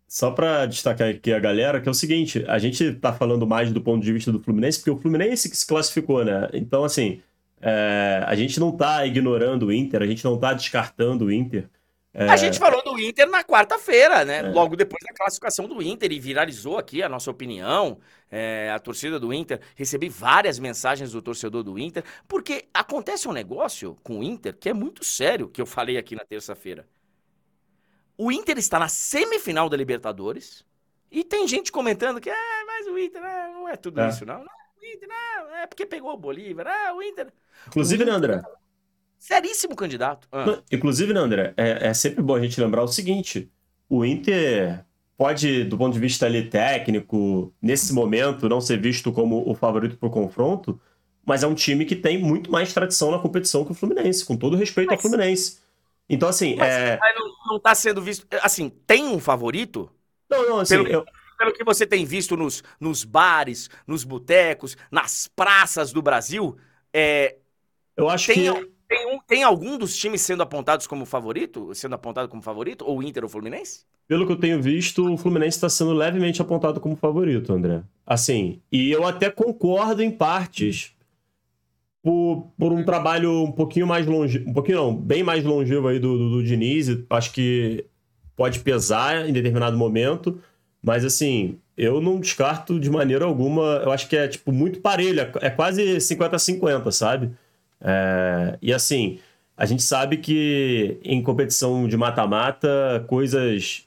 só 0.07 0.31
para 0.31 0.65
destacar 0.67 1.09
aqui 1.09 1.33
a 1.33 1.39
galera, 1.39 1.81
que 1.81 1.89
é 1.89 1.91
o 1.91 1.95
seguinte, 1.95 2.45
a 2.47 2.59
gente 2.59 2.93
tá 2.95 3.11
falando 3.11 3.47
mais 3.47 3.71
do 3.71 3.81
ponto 3.81 4.03
de 4.03 4.13
vista 4.13 4.31
do 4.31 4.39
Fluminense, 4.39 4.79
porque 4.79 4.91
o 4.91 4.99
Fluminense 4.99 5.49
que 5.49 5.57
se 5.57 5.65
classificou, 5.65 6.23
né? 6.23 6.47
Então, 6.53 6.83
assim, 6.83 7.21
é, 7.59 8.23
a 8.25 8.35
gente 8.35 8.59
não 8.59 8.71
tá 8.71 9.05
ignorando 9.05 9.67
o 9.67 9.73
Inter, 9.73 10.01
a 10.01 10.07
gente 10.07 10.23
não 10.23 10.37
tá 10.37 10.53
descartando 10.53 11.25
o 11.25 11.31
Inter. 11.31 11.69
É... 12.13 12.27
A 12.27 12.35
gente 12.35 12.57
falou 12.57 12.83
do 12.83 12.99
Inter 12.99 13.29
na 13.29 13.43
quarta-feira, 13.43 14.25
né? 14.25 14.39
É. 14.39 14.41
Logo 14.49 14.75
depois 14.75 15.03
da 15.03 15.13
classificação 15.13 15.67
do 15.67 15.81
Inter 15.81 16.11
e 16.11 16.19
viralizou 16.19 16.77
aqui 16.77 17.03
a 17.03 17.09
nossa 17.09 17.29
opinião. 17.29 17.99
É, 18.31 18.71
a 18.71 18.79
torcida 18.79 19.19
do 19.19 19.33
Inter, 19.33 19.59
recebi 19.75 20.07
várias 20.07 20.59
mensagens 20.59 21.11
do 21.11 21.21
torcedor 21.21 21.63
do 21.63 21.79
Inter, 21.79 22.03
porque 22.27 22.65
acontece 22.71 23.27
um 23.27 23.31
negócio 23.31 23.97
com 24.03 24.19
o 24.19 24.23
Inter 24.23 24.55
que 24.55 24.69
é 24.69 24.73
muito 24.73 25.03
sério, 25.03 25.49
que 25.49 25.59
eu 25.59 25.65
falei 25.65 25.97
aqui 25.97 26.15
na 26.15 26.23
terça-feira. 26.23 26.87
O 28.17 28.31
Inter 28.31 28.57
está 28.57 28.77
na 28.77 28.87
semifinal 28.87 29.67
da 29.67 29.77
Libertadores 29.77 30.63
e 31.11 31.23
tem 31.23 31.47
gente 31.47 31.71
comentando 31.71 32.19
que, 32.21 32.29
ah, 32.29 32.63
mas 32.67 32.85
o 32.87 32.99
Inter 32.99 33.21
né, 33.21 33.51
não 33.51 33.67
é 33.67 33.75
tudo 33.75 34.01
é. 34.01 34.09
isso, 34.09 34.25
não. 34.25 34.39
não. 34.39 34.59
O 34.79 34.85
Inter 34.85 35.07
não, 35.09 35.55
é 35.55 35.67
porque 35.67 35.85
pegou 35.85 36.13
o 36.13 36.17
Bolívar. 36.17 36.67
Ah, 36.67 36.93
o 36.93 37.01
Inter. 37.01 37.33
Inclusive, 37.67 38.03
o 38.03 38.05
Inter, 38.05 38.11
né, 38.11 38.17
André? 38.17 38.58
Seríssimo 39.19 39.75
candidato. 39.75 40.27
Ah. 40.31 40.61
Inclusive, 40.71 41.13
né, 41.13 41.19
André, 41.19 41.53
é, 41.57 41.89
é 41.89 41.93
sempre 41.93 42.23
bom 42.23 42.35
a 42.35 42.41
gente 42.41 42.59
lembrar 42.59 42.81
o 42.81 42.87
seguinte: 42.87 43.51
o 43.89 44.05
Inter 44.05 44.85
pode, 45.17 45.65
do 45.65 45.77
ponto 45.77 45.93
de 45.93 45.99
vista 45.99 46.25
ali 46.25 46.49
técnico, 46.49 47.53
nesse 47.61 47.93
momento, 47.93 48.47
não 48.47 48.61
ser 48.61 48.79
visto 48.79 49.11
como 49.11 49.43
o 49.47 49.53
favorito 49.53 49.97
para 49.97 50.07
o 50.07 50.11
confronto, 50.11 50.79
mas 51.25 51.43
é 51.43 51.47
um 51.47 51.53
time 51.53 51.83
que 51.83 51.97
tem 51.97 52.17
muito 52.17 52.49
mais 52.49 52.73
tradição 52.73 53.11
na 53.11 53.19
competição 53.19 53.65
que 53.65 53.71
o 53.71 53.75
Fluminense, 53.75 54.25
com 54.25 54.37
todo 54.37 54.55
respeito 54.55 54.87
mas, 54.87 54.95
ao 54.95 55.01
Fluminense. 55.01 55.59
Então, 56.09 56.29
assim. 56.29 56.55
Mas, 56.55 56.69
é... 56.69 56.99
não, 57.45 57.57
está 57.57 57.75
sendo 57.75 58.01
visto. 58.01 58.25
Assim, 58.41 58.69
tem 58.87 59.05
um 59.05 59.19
favorito? 59.19 59.91
Não, 60.29 60.47
não, 60.49 60.59
assim. 60.61 60.75
Pelo, 60.75 60.87
eu... 60.87 61.05
pelo 61.37 61.53
que 61.53 61.63
você 61.65 61.85
tem 61.85 62.05
visto 62.05 62.37
nos, 62.37 62.63
nos 62.79 63.03
bares, 63.03 63.69
nos 63.85 64.05
botecos, 64.05 64.77
nas 64.89 65.29
praças 65.35 65.91
do 65.91 66.01
Brasil, 66.01 66.57
é, 66.93 67.35
eu 67.97 68.09
acho 68.09 68.27
tem, 68.27 68.53
que. 68.53 68.71
Tem, 68.89 69.05
um, 69.05 69.19
tem 69.19 69.43
algum 69.43 69.77
dos 69.77 69.95
times 69.95 70.19
sendo 70.21 70.41
apontados 70.41 70.87
como 70.87 71.05
favorito? 71.05 71.73
Sendo 71.75 71.93
apontado 71.93 72.27
como 72.27 72.41
favorito? 72.41 72.83
Ou 72.85 73.03
Inter 73.03 73.23
ou 73.23 73.29
Fluminense? 73.29 73.85
Pelo 74.07 74.25
que 74.25 74.31
eu 74.31 74.39
tenho 74.39 74.59
visto, 74.59 75.13
o 75.13 75.15
Fluminense 75.15 75.57
está 75.57 75.69
sendo 75.69 75.93
levemente 75.93 76.41
apontado 76.41 76.79
como 76.79 76.95
favorito, 76.95 77.53
André. 77.53 77.83
Assim, 78.03 78.59
e 78.71 78.89
eu 78.91 79.05
até 79.05 79.29
concordo 79.29 80.01
em 80.01 80.09
partes 80.09 80.95
por, 82.01 82.51
por 82.57 82.73
um 82.73 82.83
trabalho 82.83 83.43
um 83.43 83.51
pouquinho 83.51 83.85
mais 83.85 84.07
longe, 84.07 84.43
um 84.47 84.53
pouquinho 84.53 84.79
não, 84.79 84.95
bem 84.95 85.21
mais 85.21 85.43
longevo 85.43 85.87
aí 85.87 85.99
do, 85.99 86.17
do, 86.17 86.29
do 86.31 86.43
Diniz. 86.43 86.87
Acho 87.11 87.31
que 87.31 87.85
pode 88.35 88.61
pesar 88.61 89.29
em 89.29 89.31
determinado 89.33 89.77
momento, 89.77 90.41
mas 90.81 91.05
assim, 91.05 91.59
eu 91.77 92.01
não 92.01 92.19
descarto 92.19 92.79
de 92.79 92.89
maneira 92.89 93.25
alguma. 93.25 93.81
Eu 93.83 93.91
acho 93.91 94.09
que 94.09 94.17
é 94.17 94.27
tipo 94.27 94.51
muito 94.51 94.81
parelho, 94.81 95.29
é 95.41 95.49
quase 95.51 95.97
50-50, 95.97 96.91
sabe? 96.91 97.31
É, 97.81 98.57
e 98.61 98.73
assim, 98.73 99.19
a 99.55 99.65
gente 99.65 99.83
sabe 99.83 100.17
que 100.17 100.99
em 101.03 101.21
competição 101.21 101.87
de 101.87 101.97
mata-mata, 101.97 103.03
coisas 103.07 103.85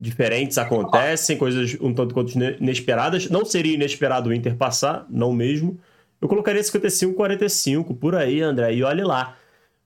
diferentes 0.00 0.58
acontecem, 0.58 1.38
coisas 1.38 1.76
um 1.80 1.94
tanto 1.94 2.14
quanto 2.14 2.38
inesperadas. 2.38 3.30
Não 3.30 3.44
seria 3.44 3.74
inesperado 3.74 4.30
o 4.30 4.34
Inter 4.34 4.56
passar, 4.56 5.06
não 5.08 5.32
mesmo. 5.32 5.78
Eu 6.20 6.28
colocaria 6.28 6.62
55-45 6.62 7.96
por 7.96 8.14
aí, 8.14 8.40
André, 8.40 8.74
e 8.74 8.82
olhe 8.82 9.02
lá. 9.02 9.36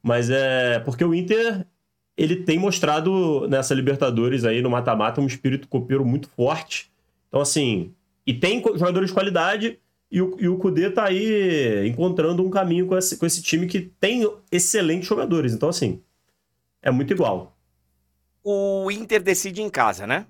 Mas 0.02 0.30
é 0.30 0.78
porque 0.80 1.04
o 1.04 1.14
Inter 1.14 1.64
ele 2.16 2.36
tem 2.36 2.58
mostrado 2.58 3.46
nessa 3.48 3.74
Libertadores 3.74 4.44
aí 4.44 4.60
no 4.60 4.68
mata-mata 4.68 5.20
um 5.20 5.26
espírito 5.26 5.68
copeiro 5.68 6.04
muito 6.04 6.28
forte. 6.28 6.90
Então, 7.28 7.40
assim, 7.40 7.94
e 8.26 8.34
tem 8.34 8.60
jogadores 8.74 9.10
de 9.10 9.14
qualidade, 9.14 9.78
e 10.10 10.22
o, 10.22 10.36
e 10.40 10.48
o 10.48 10.58
Kudê 10.58 10.90
tá 10.90 11.06
aí 11.06 11.86
encontrando 11.88 12.44
um 12.44 12.50
caminho 12.50 12.86
com 12.86 12.96
esse, 12.96 13.16
com 13.16 13.26
esse 13.26 13.42
time 13.42 13.66
que 13.66 13.80
tem 13.80 14.22
excelentes 14.50 15.08
jogadores. 15.08 15.52
Então, 15.52 15.68
assim, 15.68 16.02
é 16.82 16.90
muito 16.90 17.12
igual. 17.12 17.56
O 18.42 18.90
Inter 18.90 19.22
decide 19.22 19.62
em 19.62 19.70
casa, 19.70 20.06
né? 20.06 20.26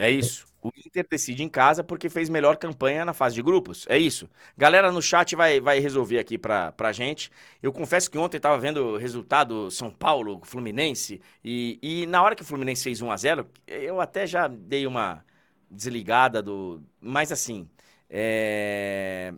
É 0.00 0.10
isso. 0.10 0.46
O 0.60 0.70
Inter 0.76 1.06
decide 1.08 1.42
em 1.42 1.48
casa 1.48 1.84
porque 1.84 2.08
fez 2.08 2.28
melhor 2.28 2.56
campanha 2.56 3.04
na 3.04 3.12
fase 3.14 3.34
de 3.34 3.42
grupos. 3.42 3.86
É 3.88 3.96
isso. 3.96 4.28
Galera 4.56 4.90
no 4.90 5.00
chat 5.00 5.34
vai, 5.36 5.60
vai 5.60 5.78
resolver 5.78 6.18
aqui 6.18 6.36
pra, 6.36 6.72
pra 6.72 6.92
gente. 6.92 7.30
Eu 7.62 7.72
confesso 7.72 8.10
que 8.10 8.18
ontem 8.18 8.40
tava 8.40 8.58
vendo 8.58 8.78
o 8.84 8.96
resultado 8.96 9.70
São 9.70 9.90
Paulo, 9.90 10.40
Fluminense. 10.44 11.20
E, 11.44 11.78
e 11.82 12.06
na 12.06 12.22
hora 12.22 12.34
que 12.34 12.42
o 12.42 12.44
Fluminense 12.44 12.82
fez 12.82 13.00
1 13.00 13.10
a 13.10 13.16
0 13.16 13.48
eu 13.66 14.00
até 14.00 14.26
já 14.26 14.48
dei 14.48 14.86
uma 14.86 15.24
desligada 15.70 16.42
do. 16.42 16.82
Mas 17.00 17.30
assim, 17.32 17.68
é... 18.08 19.32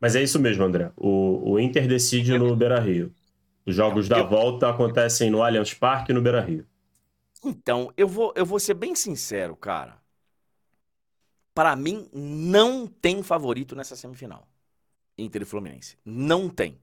Mas 0.00 0.14
é 0.14 0.22
isso 0.22 0.38
mesmo, 0.38 0.64
André. 0.64 0.90
O, 0.96 1.52
o 1.52 1.60
Inter 1.60 1.86
decide 1.86 2.38
no 2.38 2.54
Beira 2.54 2.80
Rio. 2.80 3.14
Os 3.64 3.74
jogos 3.74 4.08
da 4.08 4.22
volta 4.22 4.68
acontecem 4.68 5.30
no 5.30 5.42
Allianz 5.42 5.74
Parque 5.74 6.12
e 6.12 6.14
no 6.14 6.22
Beira 6.22 6.40
Rio. 6.40 6.66
Então, 7.44 7.92
eu 7.96 8.06
vou, 8.06 8.32
eu 8.36 8.46
vou 8.46 8.58
ser 8.58 8.74
bem 8.74 8.94
sincero, 8.94 9.56
cara. 9.56 10.00
Para 11.54 11.74
mim, 11.74 12.08
não 12.12 12.86
tem 12.86 13.22
favorito 13.22 13.74
nessa 13.74 13.96
semifinal. 13.96 14.46
Inter 15.16 15.42
e 15.42 15.44
Fluminense. 15.44 15.96
Não 16.04 16.48
tem. 16.48 16.78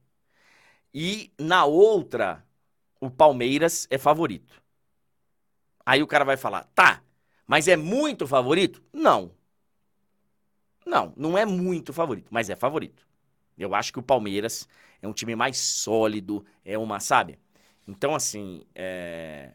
E 0.94 1.32
na 1.40 1.66
outra, 1.66 2.44
o 3.00 3.10
Palmeiras 3.10 3.88
é 3.90 3.98
favorito. 3.98 4.62
Aí 5.86 6.02
o 6.02 6.08
cara 6.08 6.24
vai 6.24 6.38
falar, 6.38 6.64
tá, 6.74 7.04
mas 7.46 7.68
é 7.68 7.76
muito 7.76 8.26
favorito? 8.26 8.82
Não. 8.92 9.32
Não, 10.86 11.14
não 11.16 11.38
é 11.38 11.46
muito 11.46 11.94
favorito, 11.94 12.28
mas 12.32 12.50
é 12.50 12.56
favorito. 12.56 13.08
Eu 13.58 13.76
acho 13.76 13.94
que 13.94 14.00
o 14.00 14.04
Palmeiras 14.04 14.68
é 15.02 15.08
um 15.08 15.14
time 15.14 15.36
mais 15.36 15.58
sólido, 15.58 16.46
é 16.66 16.78
uma, 16.78 17.00
sabe? 17.00 17.40
Então, 17.88 18.16
assim, 18.16 18.64
é... 18.76 19.52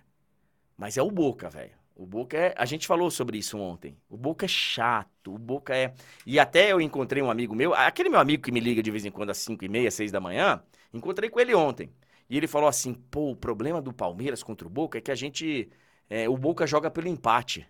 Mas 0.76 0.96
é 0.96 1.02
o 1.02 1.10
Boca, 1.10 1.50
velho. 1.50 1.72
O 1.96 2.06
Boca 2.06 2.36
é. 2.38 2.54
A 2.56 2.64
gente 2.64 2.86
falou 2.86 3.10
sobre 3.10 3.38
isso 3.38 3.58
ontem. 3.58 3.96
O 4.08 4.16
Boca 4.16 4.44
é 4.46 4.48
chato. 4.48 5.34
O 5.34 5.38
Boca 5.38 5.76
é. 5.76 5.92
E 6.24 6.38
até 6.38 6.70
eu 6.72 6.80
encontrei 6.80 7.20
um 7.22 7.30
amigo 7.30 7.54
meu, 7.56 7.74
aquele 7.74 8.08
meu 8.08 8.20
amigo 8.20 8.44
que 8.44 8.52
me 8.52 8.60
liga 8.60 8.80
de 8.82 8.90
vez 8.90 9.04
em 9.04 9.10
quando 9.10 9.30
às 9.30 9.38
5 9.38 9.64
e 9.64 9.68
meia, 9.68 9.90
6 9.90 10.12
da 10.12 10.20
manhã, 10.20 10.62
encontrei 10.94 11.28
com 11.28 11.40
ele 11.40 11.54
ontem. 11.54 11.90
E 12.30 12.36
ele 12.36 12.46
falou 12.46 12.68
assim: 12.68 12.94
pô, 12.94 13.32
o 13.32 13.36
problema 13.36 13.82
do 13.82 13.92
Palmeiras 13.92 14.42
contra 14.44 14.66
o 14.66 14.70
Boca 14.70 14.98
é 14.98 15.00
que 15.00 15.10
a 15.10 15.14
gente. 15.16 15.68
É, 16.08 16.28
o 16.28 16.36
Boca 16.36 16.66
joga 16.66 16.90
pelo 16.90 17.08
empate. 17.08 17.66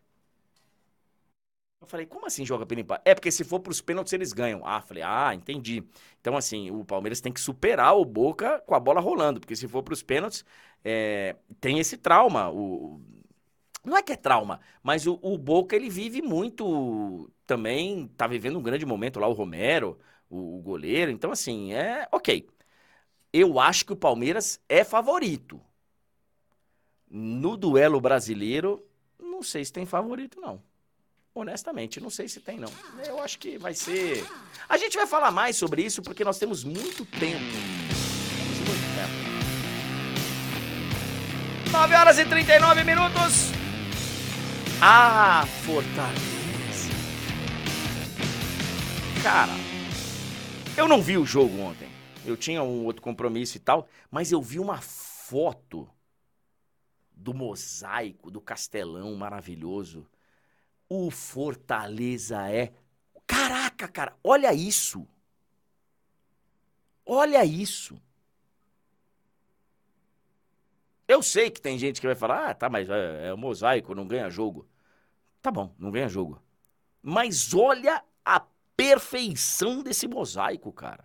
Eu 1.81 1.87
falei, 1.87 2.07
como 2.07 2.27
assim 2.27 2.45
joga 2.45 2.67
empate? 2.79 3.03
É, 3.05 3.15
porque 3.15 3.31
se 3.31 3.45
for 3.45 3.61
pros 3.61 3.81
pênaltis 3.81 4.13
eles 4.13 4.33
ganham. 4.33 4.63
Ah, 4.67 4.81
falei, 4.81 5.03
ah, 5.03 5.33
entendi. 5.35 5.85
Então, 6.21 6.37
assim, 6.37 6.71
o 6.71 6.85
Palmeiras 6.85 7.21
tem 7.21 7.33
que 7.33 7.41
superar 7.41 7.97
o 7.97 8.05
Boca 8.05 8.61
com 8.67 8.75
a 8.75 8.81
bola 8.81 9.01
rolando, 9.01 9.39
porque 9.41 9.55
se 9.55 9.69
for 9.69 9.83
pros 9.83 10.03
pênaltis, 10.03 10.45
é, 10.85 11.37
tem 11.61 11.79
esse 11.79 11.97
trauma. 11.97 12.51
O, 12.51 13.01
não 13.85 13.97
é 13.97 14.03
que 14.03 14.13
é 14.13 14.17
trauma, 14.17 14.61
mas 14.83 15.07
o, 15.07 15.19
o, 15.23 15.39
Boca, 15.39 15.77
ele 15.77 15.89
vive 15.91 16.23
muito 16.23 17.31
também, 17.47 18.09
tá 18.17 18.27
vivendo 18.27 18.59
um 18.59 18.63
grande 18.63 18.85
momento 18.87 19.21
lá, 19.21 19.29
o 19.29 19.33
Romero, 19.33 19.99
o, 20.31 20.59
o 20.59 20.63
goleiro. 20.63 21.11
Então, 21.13 21.31
assim, 21.33 21.73
é 21.75 22.09
ok. 22.13 22.49
Eu 23.33 23.61
acho 23.61 23.85
que 23.87 23.93
o 23.93 23.97
Palmeiras 23.97 24.61
é 24.69 24.85
favorito. 24.85 25.61
No 27.11 27.57
duelo 27.57 28.01
brasileiro, 28.01 28.87
não 29.19 29.43
sei 29.43 29.65
se 29.65 29.73
tem 29.73 29.87
favorito, 29.87 30.41
não. 30.41 30.63
Honestamente, 31.39 32.01
não 32.01 32.11
sei 32.11 32.27
se 32.27 32.41
tem, 32.41 32.59
não. 32.59 32.73
Eu 33.07 33.23
acho 33.23 33.39
que 33.39 33.57
vai 33.57 33.73
ser. 33.73 34.27
A 34.69 34.77
gente 34.77 34.97
vai 34.97 35.07
falar 35.07 35.31
mais 35.31 35.55
sobre 35.55 35.83
isso 35.83 36.03
porque 36.03 36.25
nós 36.25 36.37
temos 36.37 36.65
muito 36.65 37.07
tempo. 37.07 37.39
Temos 38.37 38.59
muito 38.67 38.83
tempo. 41.63 41.71
9 41.71 41.95
horas 41.95 42.19
e 42.19 42.25
39 42.25 42.83
minutos. 42.83 43.53
Ah, 44.83 45.47
Fortaleza. 45.65 46.91
Cara, 49.23 49.53
eu 50.77 50.89
não 50.89 51.01
vi 51.01 51.17
o 51.17 51.25
jogo 51.25 51.57
ontem. 51.61 51.89
Eu 52.27 52.37
tinha 52.37 52.65
um 52.65 52.85
outro 52.85 53.01
compromisso 53.01 53.57
e 53.57 53.61
tal, 53.61 53.89
mas 54.11 54.33
eu 54.33 54.43
vi 54.43 54.59
uma 54.59 54.81
foto 54.81 55.89
do 57.13 57.33
mosaico, 57.33 58.29
do 58.29 58.41
castelão 58.41 59.15
maravilhoso 59.15 60.05
o 60.89 61.11
Fortaleza 61.11 62.51
é. 62.51 62.73
Caraca, 63.27 63.89
cara, 63.89 64.17
olha 64.25 64.53
isso. 64.55 65.07
Olha 67.05 67.45
isso. 67.45 68.01
Eu 71.07 71.23
sei 71.23 71.51
que 71.51 71.61
tem 71.61 71.79
gente 71.79 72.01
que 72.01 72.07
vai 72.07 72.15
falar, 72.17 72.51
ah, 72.51 72.55
tá, 72.55 72.69
mas 72.69 72.89
é, 72.89 73.29
é 73.29 73.35
mosaico, 73.35 73.95
não 73.95 74.07
ganha 74.07 74.29
jogo. 74.29 74.69
Tá 75.41 75.51
bom, 75.51 75.75
não 75.79 75.91
ganha 75.91 76.09
jogo. 76.09 76.43
Mas 77.03 77.55
olha 77.55 78.05
a 78.25 78.45
perfeição 78.77 79.83
desse 79.83 80.07
mosaico, 80.07 80.73
cara. 80.73 81.05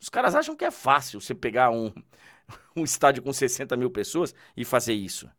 Os 0.00 0.08
caras 0.08 0.34
acham 0.34 0.56
que 0.56 0.64
é 0.64 0.70
fácil 0.70 1.20
você 1.20 1.34
pegar 1.34 1.70
um, 1.70 1.92
um 2.76 2.84
estádio 2.84 3.22
com 3.22 3.32
60 3.32 3.76
mil 3.76 3.90
pessoas 3.90 4.34
e 4.56 4.64
fazer 4.64 4.94
isso. 4.94 5.30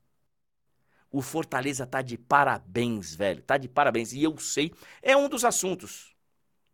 O 1.11 1.21
Fortaleza 1.21 1.85
tá 1.87 2.01
de 2.01 2.17
parabéns, 2.17 3.15
velho. 3.15 3.41
Tá 3.41 3.57
de 3.57 3.67
parabéns. 3.67 4.13
E 4.13 4.23
eu 4.23 4.37
sei, 4.37 4.71
é 5.01 5.17
um 5.17 5.27
dos 5.27 5.43
assuntos 5.43 6.15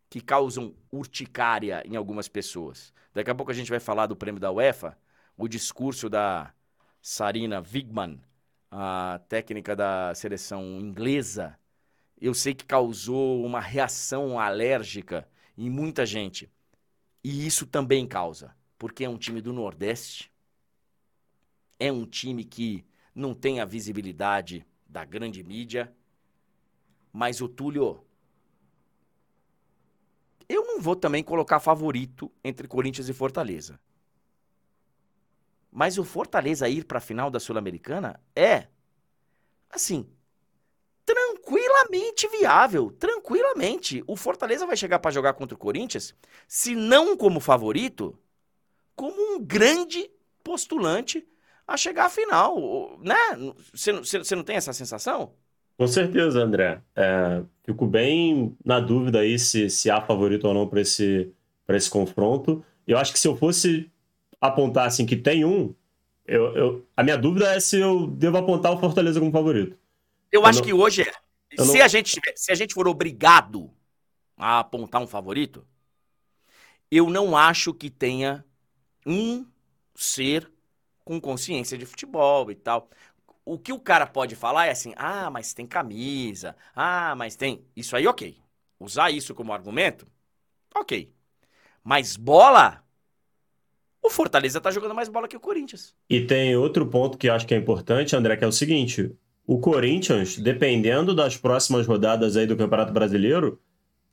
que 0.09 0.21
causam 0.21 0.75
urticária 0.91 1.83
em 1.85 1.95
algumas 1.95 2.27
pessoas. 2.27 2.93
Daqui 3.13 3.31
a 3.31 3.35
pouco 3.35 3.51
a 3.51 3.55
gente 3.55 3.69
vai 3.69 3.79
falar 3.79 4.07
do 4.07 4.15
prêmio 4.15 4.39
da 4.39 4.51
UEFA, 4.51 4.97
o 5.37 5.47
discurso 5.47 6.09
da 6.09 6.53
Sarina 7.01 7.61
Wigman, 7.61 8.21
a 8.69 9.21
técnica 9.29 9.75
da 9.75 10.13
seleção 10.15 10.79
inglesa. 10.79 11.57
Eu 12.19 12.33
sei 12.33 12.53
que 12.53 12.65
causou 12.65 13.45
uma 13.45 13.61
reação 13.61 14.39
alérgica 14.39 15.27
em 15.57 15.69
muita 15.69 16.05
gente. 16.05 16.51
E 17.23 17.45
isso 17.45 17.65
também 17.65 18.05
causa, 18.05 18.55
porque 18.77 19.05
é 19.05 19.09
um 19.09 19.17
time 19.17 19.41
do 19.41 19.53
Nordeste, 19.53 20.31
é 21.79 21.91
um 21.91 22.05
time 22.05 22.43
que 22.43 22.85
não 23.15 23.33
tem 23.33 23.61
a 23.61 23.65
visibilidade 23.65 24.67
da 24.85 25.05
grande 25.05 25.41
mídia. 25.41 25.95
Mas 27.13 27.39
o 27.39 27.47
Túlio, 27.47 28.03
eu 30.49 30.65
não 30.65 30.81
vou 30.81 30.97
também 30.97 31.23
colocar 31.23 31.61
favorito 31.61 32.29
entre 32.43 32.67
Corinthians 32.67 33.07
e 33.07 33.13
Fortaleza. 33.13 33.79
Mas 35.71 35.97
o 35.97 36.03
Fortaleza 36.03 36.67
ir 36.67 36.85
para 36.85 36.97
a 36.97 37.01
final 37.01 37.31
da 37.31 37.39
Sul-Americana 37.39 38.21
é, 38.35 38.67
assim, 39.69 40.09
tranquilamente 41.05 42.27
viável. 42.27 42.91
Tranquilamente. 42.91 44.03
O 44.07 44.15
Fortaleza 44.17 44.65
vai 44.65 44.75
chegar 44.75 44.99
para 44.99 45.11
jogar 45.11 45.33
contra 45.33 45.55
o 45.55 45.59
Corinthians, 45.59 46.13
se 46.47 46.75
não 46.75 47.15
como 47.15 47.39
favorito, 47.39 48.17
como 48.95 49.35
um 49.35 49.39
grande 49.43 50.09
postulante 50.43 51.27
a 51.67 51.77
chegar 51.77 52.05
à 52.05 52.09
final, 52.09 52.99
né? 53.01 53.15
Você 53.73 54.35
não 54.35 54.43
tem 54.43 54.55
essa 54.55 54.73
sensação? 54.73 55.33
Com 55.77 55.87
certeza, 55.87 56.41
André. 56.41 56.81
É, 56.95 57.43
fico 57.63 57.85
bem 57.85 58.55
na 58.63 58.79
dúvida 58.79 59.19
aí 59.19 59.37
se, 59.37 59.69
se 59.69 59.89
há 59.89 60.01
favorito 60.01 60.47
ou 60.47 60.53
não 60.53 60.67
para 60.67 60.81
esse, 60.81 61.31
esse 61.67 61.89
confronto. 61.89 62.63
Eu 62.87 62.97
acho 62.97 63.11
que 63.11 63.19
se 63.19 63.27
eu 63.27 63.35
fosse 63.35 63.91
apontar 64.39 64.87
assim 64.87 65.05
que 65.05 65.15
tem 65.15 65.43
um, 65.43 65.73
eu, 66.25 66.55
eu, 66.55 66.87
a 66.95 67.03
minha 67.03 67.17
dúvida 67.17 67.53
é 67.53 67.59
se 67.59 67.79
eu 67.79 68.07
devo 68.07 68.37
apontar 68.37 68.71
o 68.71 68.79
Fortaleza 68.79 69.19
como 69.19 69.31
favorito. 69.31 69.77
Eu, 70.31 70.41
eu 70.41 70.45
acho 70.45 70.59
não, 70.59 70.65
que 70.65 70.73
hoje 70.73 71.03
é. 71.03 71.11
Se, 71.63 71.77
não... 71.77 71.85
a 71.85 71.87
gente, 71.87 72.19
se 72.35 72.51
a 72.51 72.55
gente 72.55 72.73
for 72.73 72.87
obrigado 72.87 73.71
a 74.37 74.59
apontar 74.59 75.01
um 75.01 75.07
favorito, 75.07 75.65
eu 76.89 77.09
não 77.09 77.35
acho 77.37 77.73
que 77.73 77.89
tenha 77.89 78.43
um 79.05 79.45
ser 79.93 80.51
com 81.05 81.21
consciência 81.21 81.77
de 81.77 81.85
futebol 81.85 82.51
e 82.51 82.55
tal. 82.55 82.89
O 83.45 83.59
que 83.59 83.71
o 83.71 83.79
cara 83.79 84.07
pode 84.07 84.35
falar 84.35 84.65
é 84.65 84.71
assim: 84.71 84.93
ah, 84.97 85.29
mas 85.29 85.53
tem 85.53 85.67
camisa, 85.67 86.55
ah, 86.75 87.15
mas 87.15 87.35
tem. 87.35 87.63
Isso 87.75 87.95
aí, 87.95 88.07
ok. 88.07 88.35
Usar 88.79 89.11
isso 89.11 89.33
como 89.35 89.53
argumento, 89.53 90.05
ok. 90.75 91.13
Mas 91.83 92.17
bola, 92.17 92.83
o 94.03 94.09
Fortaleza 94.09 94.59
tá 94.59 94.71
jogando 94.71 94.95
mais 94.95 95.07
bola 95.07 95.27
que 95.27 95.37
o 95.37 95.39
Corinthians. 95.39 95.95
E 96.09 96.21
tem 96.21 96.55
outro 96.55 96.87
ponto 96.87 97.17
que 97.17 97.29
eu 97.29 97.33
acho 97.33 97.45
que 97.45 97.53
é 97.53 97.57
importante, 97.57 98.15
André, 98.15 98.35
que 98.35 98.43
é 98.43 98.47
o 98.47 98.51
seguinte: 98.51 99.15
o 99.45 99.59
Corinthians, 99.59 100.37
dependendo 100.37 101.13
das 101.13 101.37
próximas 101.37 101.85
rodadas 101.85 102.35
aí 102.35 102.47
do 102.47 102.57
Campeonato 102.57 102.91
Brasileiro, 102.91 103.61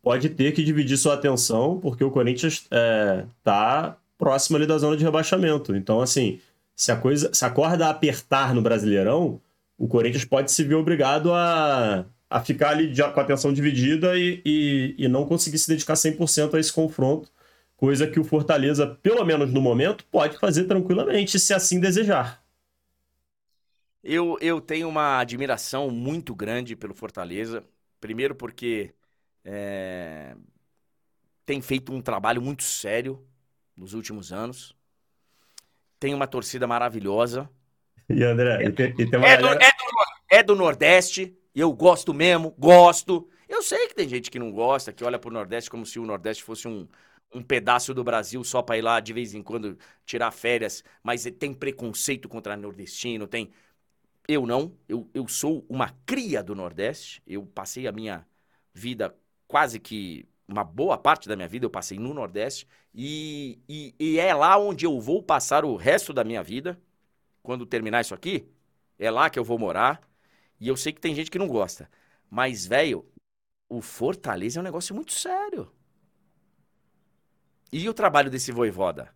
pode 0.02 0.28
ter 0.28 0.52
que 0.52 0.62
dividir 0.62 0.98
sua 0.98 1.14
atenção, 1.14 1.80
porque 1.80 2.04
o 2.04 2.10
Corinthians 2.10 2.66
é, 2.70 3.24
tá 3.42 3.96
próximo 4.18 4.56
ali 4.56 4.66
da 4.66 4.78
zona 4.78 4.96
de 4.96 5.04
rebaixamento. 5.04 5.74
Então, 5.74 6.00
assim, 6.00 6.40
se 6.74 6.90
a 6.90 6.96
coisa, 6.96 7.32
se 7.32 7.44
a 7.44 7.50
corda 7.50 7.88
apertar 7.88 8.54
no 8.54 8.62
Brasileirão, 8.62 9.40
o 9.78 9.88
Corinthians 9.88 10.24
pode 10.24 10.50
se 10.52 10.64
ver 10.64 10.74
obrigado 10.74 11.32
a, 11.32 12.06
a 12.30 12.40
ficar 12.40 12.70
ali 12.70 12.94
com 12.96 13.20
a 13.20 13.22
atenção 13.22 13.52
dividida 13.52 14.16
e, 14.18 14.42
e, 14.44 14.94
e 14.98 15.08
não 15.08 15.26
conseguir 15.26 15.58
se 15.58 15.68
dedicar 15.68 15.94
100% 15.94 16.54
a 16.54 16.60
esse 16.60 16.72
confronto, 16.72 17.30
coisa 17.76 18.06
que 18.06 18.20
o 18.20 18.24
Fortaleza, 18.24 18.86
pelo 19.02 19.24
menos 19.24 19.52
no 19.52 19.60
momento, 19.60 20.04
pode 20.06 20.38
fazer 20.38 20.64
tranquilamente, 20.64 21.38
se 21.38 21.52
assim 21.52 21.80
desejar. 21.80 22.42
Eu, 24.02 24.36
eu 24.40 24.60
tenho 24.60 24.88
uma 24.88 25.18
admiração 25.18 25.90
muito 25.90 26.34
grande 26.34 26.74
pelo 26.74 26.94
Fortaleza. 26.94 27.62
Primeiro 28.00 28.34
porque 28.34 28.92
é, 29.44 30.34
tem 31.46 31.60
feito 31.60 31.92
um 31.92 32.00
trabalho 32.00 32.42
muito 32.42 32.64
sério 32.64 33.24
nos 33.76 33.94
últimos 33.94 34.32
anos 34.32 34.74
tem 36.02 36.12
uma 36.12 36.26
torcida 36.26 36.66
maravilhosa. 36.66 37.48
E 38.08 38.24
André, 38.24 38.64
é, 38.64 38.66
e 38.66 38.72
tem, 38.72 38.90
e 38.98 39.08
tem 39.08 39.20
uma 39.20 39.28
é, 39.28 39.36
galera... 39.36 39.56
do, 39.56 39.62
é, 39.62 39.68
do, 39.68 39.76
é 40.30 40.42
do 40.42 40.56
Nordeste, 40.56 41.38
eu 41.54 41.72
gosto 41.72 42.12
mesmo, 42.12 42.52
gosto. 42.58 43.28
Eu 43.48 43.62
sei 43.62 43.86
que 43.86 43.94
tem 43.94 44.08
gente 44.08 44.28
que 44.28 44.38
não 44.40 44.50
gosta, 44.50 44.92
que 44.92 45.04
olha 45.04 45.16
pro 45.16 45.30
Nordeste 45.30 45.70
como 45.70 45.86
se 45.86 46.00
o 46.00 46.04
Nordeste 46.04 46.42
fosse 46.42 46.66
um, 46.66 46.88
um 47.32 47.40
pedaço 47.40 47.94
do 47.94 48.02
Brasil 48.02 48.42
só 48.42 48.62
para 48.62 48.78
ir 48.78 48.82
lá 48.82 48.98
de 48.98 49.12
vez 49.12 49.32
em 49.32 49.44
quando 49.44 49.78
tirar 50.04 50.32
férias, 50.32 50.82
mas 51.04 51.22
tem 51.38 51.54
preconceito 51.54 52.28
contra 52.28 52.56
nordestino, 52.56 53.28
tem. 53.28 53.52
Eu 54.26 54.44
não, 54.44 54.76
eu, 54.88 55.08
eu 55.14 55.28
sou 55.28 55.64
uma 55.68 55.94
cria 56.04 56.42
do 56.42 56.54
Nordeste, 56.54 57.22
eu 57.24 57.46
passei 57.46 57.86
a 57.86 57.92
minha 57.92 58.26
vida 58.74 59.14
quase 59.46 59.78
que 59.78 60.26
uma 60.46 60.64
boa 60.64 60.98
parte 60.98 61.28
da 61.28 61.36
minha 61.36 61.48
vida 61.48 61.66
eu 61.66 61.70
passei 61.70 61.98
no 61.98 62.12
Nordeste 62.12 62.66
e, 62.94 63.58
e, 63.68 63.94
e, 63.98 64.18
é 64.18 64.34
lá 64.34 64.58
onde 64.58 64.84
eu 64.84 65.00
vou 65.00 65.22
passar 65.22 65.64
o 65.64 65.76
resto 65.76 66.12
da 66.12 66.24
minha 66.24 66.42
vida. 66.42 66.78
Quando 67.42 67.66
terminar 67.66 68.02
isso 68.02 68.14
aqui, 68.14 68.48
é 68.98 69.10
lá 69.10 69.30
que 69.30 69.38
eu 69.38 69.44
vou 69.44 69.58
morar. 69.58 70.00
E 70.60 70.68
eu 70.68 70.76
sei 70.76 70.92
que 70.92 71.00
tem 71.00 71.14
gente 71.14 71.30
que 71.30 71.38
não 71.38 71.48
gosta. 71.48 71.90
Mas, 72.30 72.66
velho, 72.66 73.04
o 73.68 73.80
Fortaleza 73.80 74.58
é 74.58 74.60
um 74.60 74.64
negócio 74.64 74.94
muito 74.94 75.12
sério. 75.12 75.72
E 77.72 77.88
o 77.88 77.94
trabalho 77.94 78.30
desse 78.30 78.52
voivoda? 78.52 79.12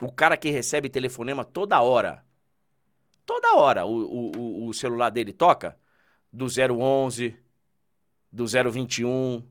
O 0.00 0.10
cara 0.10 0.36
que 0.36 0.50
recebe 0.50 0.88
telefonema 0.88 1.44
toda 1.44 1.80
hora. 1.80 2.24
Toda 3.26 3.56
hora 3.56 3.84
o, 3.84 4.32
o, 4.36 4.66
o 4.68 4.74
celular 4.74 5.10
dele 5.10 5.32
toca. 5.32 5.78
Do 6.32 6.46
011, 6.46 7.36
do 8.32 8.46
021 8.46 9.46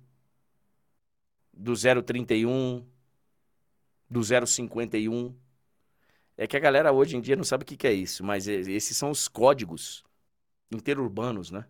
do 1.60 1.74
031, 1.76 2.86
do 4.10 4.22
051. 4.24 5.36
É 6.38 6.48
que 6.48 6.56
a 6.56 6.60
galera 6.60 6.94
hoje 6.94 7.18
em 7.18 7.22
dia 7.22 7.36
não 7.36 7.44
sabe 7.44 7.64
o 7.64 7.66
que, 7.66 7.86
é 7.86 7.92
isso, 7.92 8.24
mas 8.24 8.48
esses 8.48 8.96
são 8.96 9.12
os 9.12 9.28
códigos 9.28 10.06
interurbanos, 10.72 11.52
né? 11.52 11.66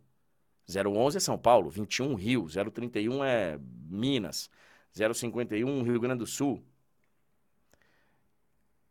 011 0.67 1.17
é 1.17 1.19
São 1.19 1.39
Paulo, 1.39 1.71
21 1.71 2.13
Rio, 2.13 2.45
031 2.47 3.23
é 3.23 3.59
Minas, 3.89 4.51
051 4.93 5.81
Rio 5.81 5.99
Grande 5.99 6.19
do 6.19 6.27
Sul. 6.27 6.63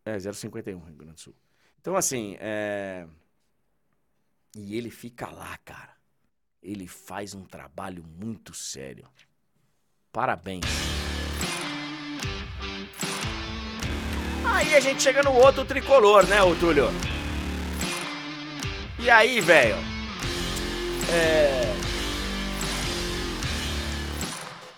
É, 0.05 0.19
051 0.19 0.81
Rio 0.81 0.97
Grande 0.97 1.15
do 1.15 1.21
Sul. 1.21 1.35
Então, 1.81 1.95
assim, 1.95 2.37
é... 2.41 3.07
E 4.57 4.75
ele 4.77 4.91
fica 4.91 5.31
lá, 5.31 5.57
cara. 5.59 5.97
Ele 6.61 6.89
faz 6.89 7.35
um 7.35 7.45
trabalho 7.45 8.03
muito 8.03 8.53
sério. 8.53 9.09
Parabéns. 10.13 10.65
Aí 14.45 14.75
a 14.75 14.81
gente 14.81 15.03
chega 15.03 15.23
no 15.23 15.33
outro 15.33 15.65
tricolor, 15.65 16.27
né, 16.27 16.43
ô 16.43 16.55
Túlio? 16.57 16.89
E 18.99 19.11
aí, 19.11 19.41
velho? 19.41 19.77
É. 21.13 21.75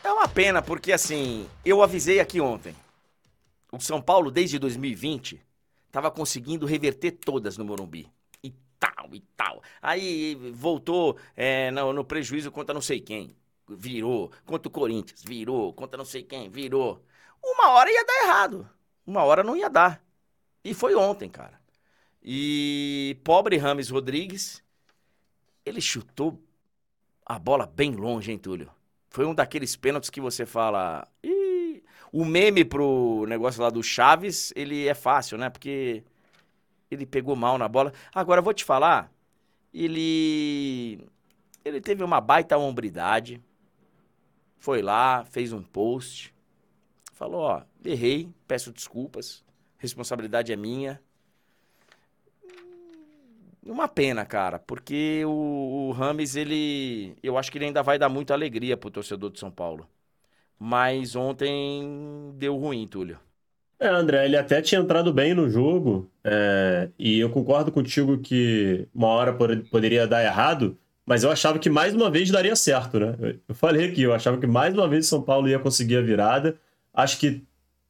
É 0.04 0.12
uma 0.12 0.28
pena, 0.28 0.60
porque 0.60 0.92
assim, 0.92 1.48
eu 1.64 1.82
avisei 1.82 2.20
aqui 2.20 2.40
ontem. 2.40 2.74
O 3.72 3.80
São 3.80 4.02
Paulo, 4.02 4.30
desde 4.30 4.58
2020, 4.58 5.40
tava 5.90 6.10
conseguindo 6.10 6.66
reverter 6.66 7.12
todas 7.12 7.56
no 7.56 7.64
Morumbi. 7.64 8.08
E 8.42 8.52
tal, 8.78 9.08
e 9.12 9.20
tal. 9.36 9.62
Aí 9.80 10.34
voltou 10.52 11.16
é, 11.36 11.70
no, 11.70 11.92
no 11.92 12.04
prejuízo 12.04 12.50
contra 12.50 12.74
não 12.74 12.82
sei 12.82 13.00
quem 13.00 13.34
virou. 13.76 14.30
Contra 14.44 14.68
o 14.68 14.70
Corinthians, 14.70 15.22
virou. 15.22 15.72
Contra 15.72 15.98
não 15.98 16.04
sei 16.04 16.22
quem, 16.22 16.48
virou. 16.48 17.02
Uma 17.42 17.70
hora 17.70 17.90
ia 17.90 18.04
dar 18.04 18.22
errado. 18.24 18.70
Uma 19.06 19.24
hora 19.24 19.42
não 19.42 19.56
ia 19.56 19.68
dar. 19.68 20.02
E 20.64 20.74
foi 20.74 20.94
ontem, 20.94 21.28
cara. 21.28 21.58
E 22.22 23.18
pobre 23.24 23.56
Rames 23.56 23.88
Rodrigues, 23.88 24.62
ele 25.64 25.80
chutou 25.80 26.38
a 27.24 27.38
bola 27.38 27.66
bem 27.66 27.92
longe, 27.92 28.30
hein, 28.30 28.38
Túlio? 28.38 28.70
Foi 29.08 29.24
um 29.24 29.34
daqueles 29.34 29.74
pênaltis 29.76 30.10
que 30.10 30.20
você 30.20 30.44
fala. 30.44 31.06
Ih, 31.22 31.82
o 32.12 32.24
meme 32.24 32.64
pro 32.64 33.24
negócio 33.26 33.62
lá 33.62 33.70
do 33.70 33.82
Chaves, 33.82 34.52
ele 34.54 34.86
é 34.86 34.94
fácil, 34.94 35.38
né? 35.38 35.48
Porque 35.48 36.04
ele 36.90 37.06
pegou 37.06 37.34
mal 37.34 37.56
na 37.56 37.68
bola. 37.68 37.92
Agora, 38.14 38.40
eu 38.40 38.44
vou 38.44 38.52
te 38.52 38.64
falar, 38.64 39.10
ele 39.72 41.00
ele 41.64 41.80
teve 41.80 42.02
uma 42.02 42.20
baita 42.20 42.56
hombridade. 42.56 43.42
Foi 44.60 44.82
lá, 44.82 45.24
fez 45.24 45.52
um 45.52 45.62
post. 45.62 46.34
Falou, 47.14 47.40
ó, 47.40 47.62
errei, 47.84 48.28
peço 48.46 48.70
desculpas. 48.70 49.42
Responsabilidade 49.78 50.52
é 50.52 50.56
minha. 50.56 51.00
Uma 53.64 53.88
pena, 53.88 54.24
cara, 54.24 54.58
porque 54.58 55.24
o, 55.24 55.88
o 55.88 55.92
Rames, 55.92 56.36
ele. 56.36 57.16
Eu 57.22 57.38
acho 57.38 57.50
que 57.50 57.58
ele 57.58 57.66
ainda 57.66 57.82
vai 57.82 57.98
dar 57.98 58.08
muita 58.08 58.34
alegria 58.34 58.76
pro 58.76 58.90
torcedor 58.90 59.30
de 59.30 59.38
São 59.40 59.50
Paulo. 59.50 59.88
Mas 60.58 61.16
ontem 61.16 62.34
deu 62.36 62.56
ruim, 62.56 62.86
Túlio. 62.86 63.18
É, 63.78 63.88
André, 63.88 64.26
ele 64.26 64.36
até 64.36 64.60
tinha 64.60 64.80
entrado 64.80 65.10
bem 65.10 65.32
no 65.32 65.48
jogo, 65.48 66.10
é, 66.22 66.90
e 66.98 67.18
eu 67.18 67.30
concordo 67.30 67.72
contigo 67.72 68.18
que 68.18 68.86
uma 68.94 69.08
hora 69.08 69.32
poderia 69.70 70.06
dar 70.06 70.22
errado, 70.22 70.78
mas 71.10 71.24
eu 71.24 71.30
achava 71.32 71.58
que 71.58 71.68
mais 71.68 71.92
uma 71.92 72.08
vez 72.08 72.30
daria 72.30 72.54
certo, 72.54 73.00
né? 73.00 73.16
Eu 73.48 73.52
falei 73.52 73.88
aqui, 73.88 74.02
eu 74.02 74.14
achava 74.14 74.38
que 74.38 74.46
mais 74.46 74.72
uma 74.72 74.86
vez 74.86 75.06
o 75.06 75.08
São 75.08 75.20
Paulo 75.20 75.48
ia 75.48 75.58
conseguir 75.58 75.96
a 75.96 76.00
virada. 76.00 76.56
Acho 76.94 77.18
que 77.18 77.44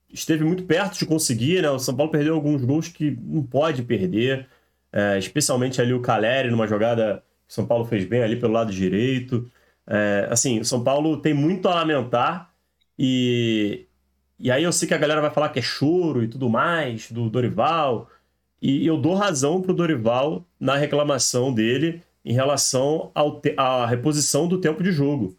esteve 0.08 0.42
muito 0.42 0.64
perto 0.64 0.98
de 0.98 1.04
conseguir, 1.04 1.60
né? 1.60 1.70
O 1.70 1.78
São 1.78 1.94
Paulo 1.94 2.10
perdeu 2.10 2.34
alguns 2.34 2.64
gols 2.64 2.88
que 2.88 3.10
não 3.20 3.42
pode 3.42 3.82
perder, 3.82 4.48
é, 4.90 5.18
especialmente 5.18 5.82
ali 5.82 5.92
o 5.92 6.00
Caleri, 6.00 6.50
numa 6.50 6.66
jogada 6.66 7.22
que 7.46 7.52
o 7.52 7.54
São 7.54 7.66
Paulo 7.66 7.84
fez 7.84 8.06
bem 8.06 8.22
ali 8.22 8.36
pelo 8.36 8.54
lado 8.54 8.72
direito. 8.72 9.46
É, 9.86 10.26
assim, 10.30 10.58
o 10.58 10.64
São 10.64 10.82
Paulo 10.82 11.18
tem 11.18 11.34
muito 11.34 11.68
a 11.68 11.74
lamentar 11.74 12.50
e, 12.98 13.86
e 14.38 14.50
aí 14.50 14.64
eu 14.64 14.72
sei 14.72 14.88
que 14.88 14.94
a 14.94 14.98
galera 14.98 15.20
vai 15.20 15.30
falar 15.30 15.50
que 15.50 15.58
é 15.58 15.62
choro 15.62 16.24
e 16.24 16.28
tudo 16.28 16.48
mais, 16.48 17.12
do 17.12 17.28
Dorival. 17.28 18.08
E 18.62 18.86
eu 18.86 18.96
dou 18.96 19.12
razão 19.12 19.60
pro 19.60 19.74
Dorival 19.74 20.42
na 20.58 20.74
reclamação 20.74 21.52
dele 21.52 22.02
em 22.30 22.32
relação 22.32 23.10
à 23.56 23.84
reposição 23.86 24.46
do 24.46 24.60
tempo 24.60 24.84
de 24.84 24.92
jogo. 24.92 25.36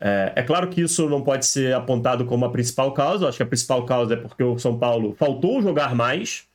É, 0.00 0.32
é, 0.34 0.42
claro 0.42 0.68
que 0.68 0.80
isso 0.80 1.08
não 1.08 1.22
pode 1.22 1.46
ser 1.46 1.72
apontado 1.72 2.24
como 2.24 2.44
a 2.44 2.50
principal 2.50 2.92
causa. 2.92 3.28
Acho 3.28 3.36
que 3.36 3.44
a 3.44 3.46
principal 3.46 3.86
causa 3.86 4.14
é 4.14 4.16
porque 4.16 4.42
o 4.42 4.58
São 4.58 4.76
Paulo 4.76 5.14
faltou 5.14 5.62
jogar 5.62 5.94
mais. 5.94 6.48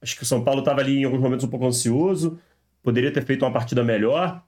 Acho 0.00 0.16
que 0.16 0.22
o 0.22 0.26
São 0.26 0.42
Paulo 0.42 0.60
estava 0.60 0.80
ali 0.80 1.00
em 1.00 1.04
alguns 1.04 1.20
momentos 1.20 1.44
um 1.44 1.50
pouco 1.50 1.66
ansioso, 1.66 2.38
poderia 2.82 3.12
ter 3.12 3.22
feito 3.22 3.44
uma 3.44 3.52
partida 3.52 3.84
melhor. 3.84 4.42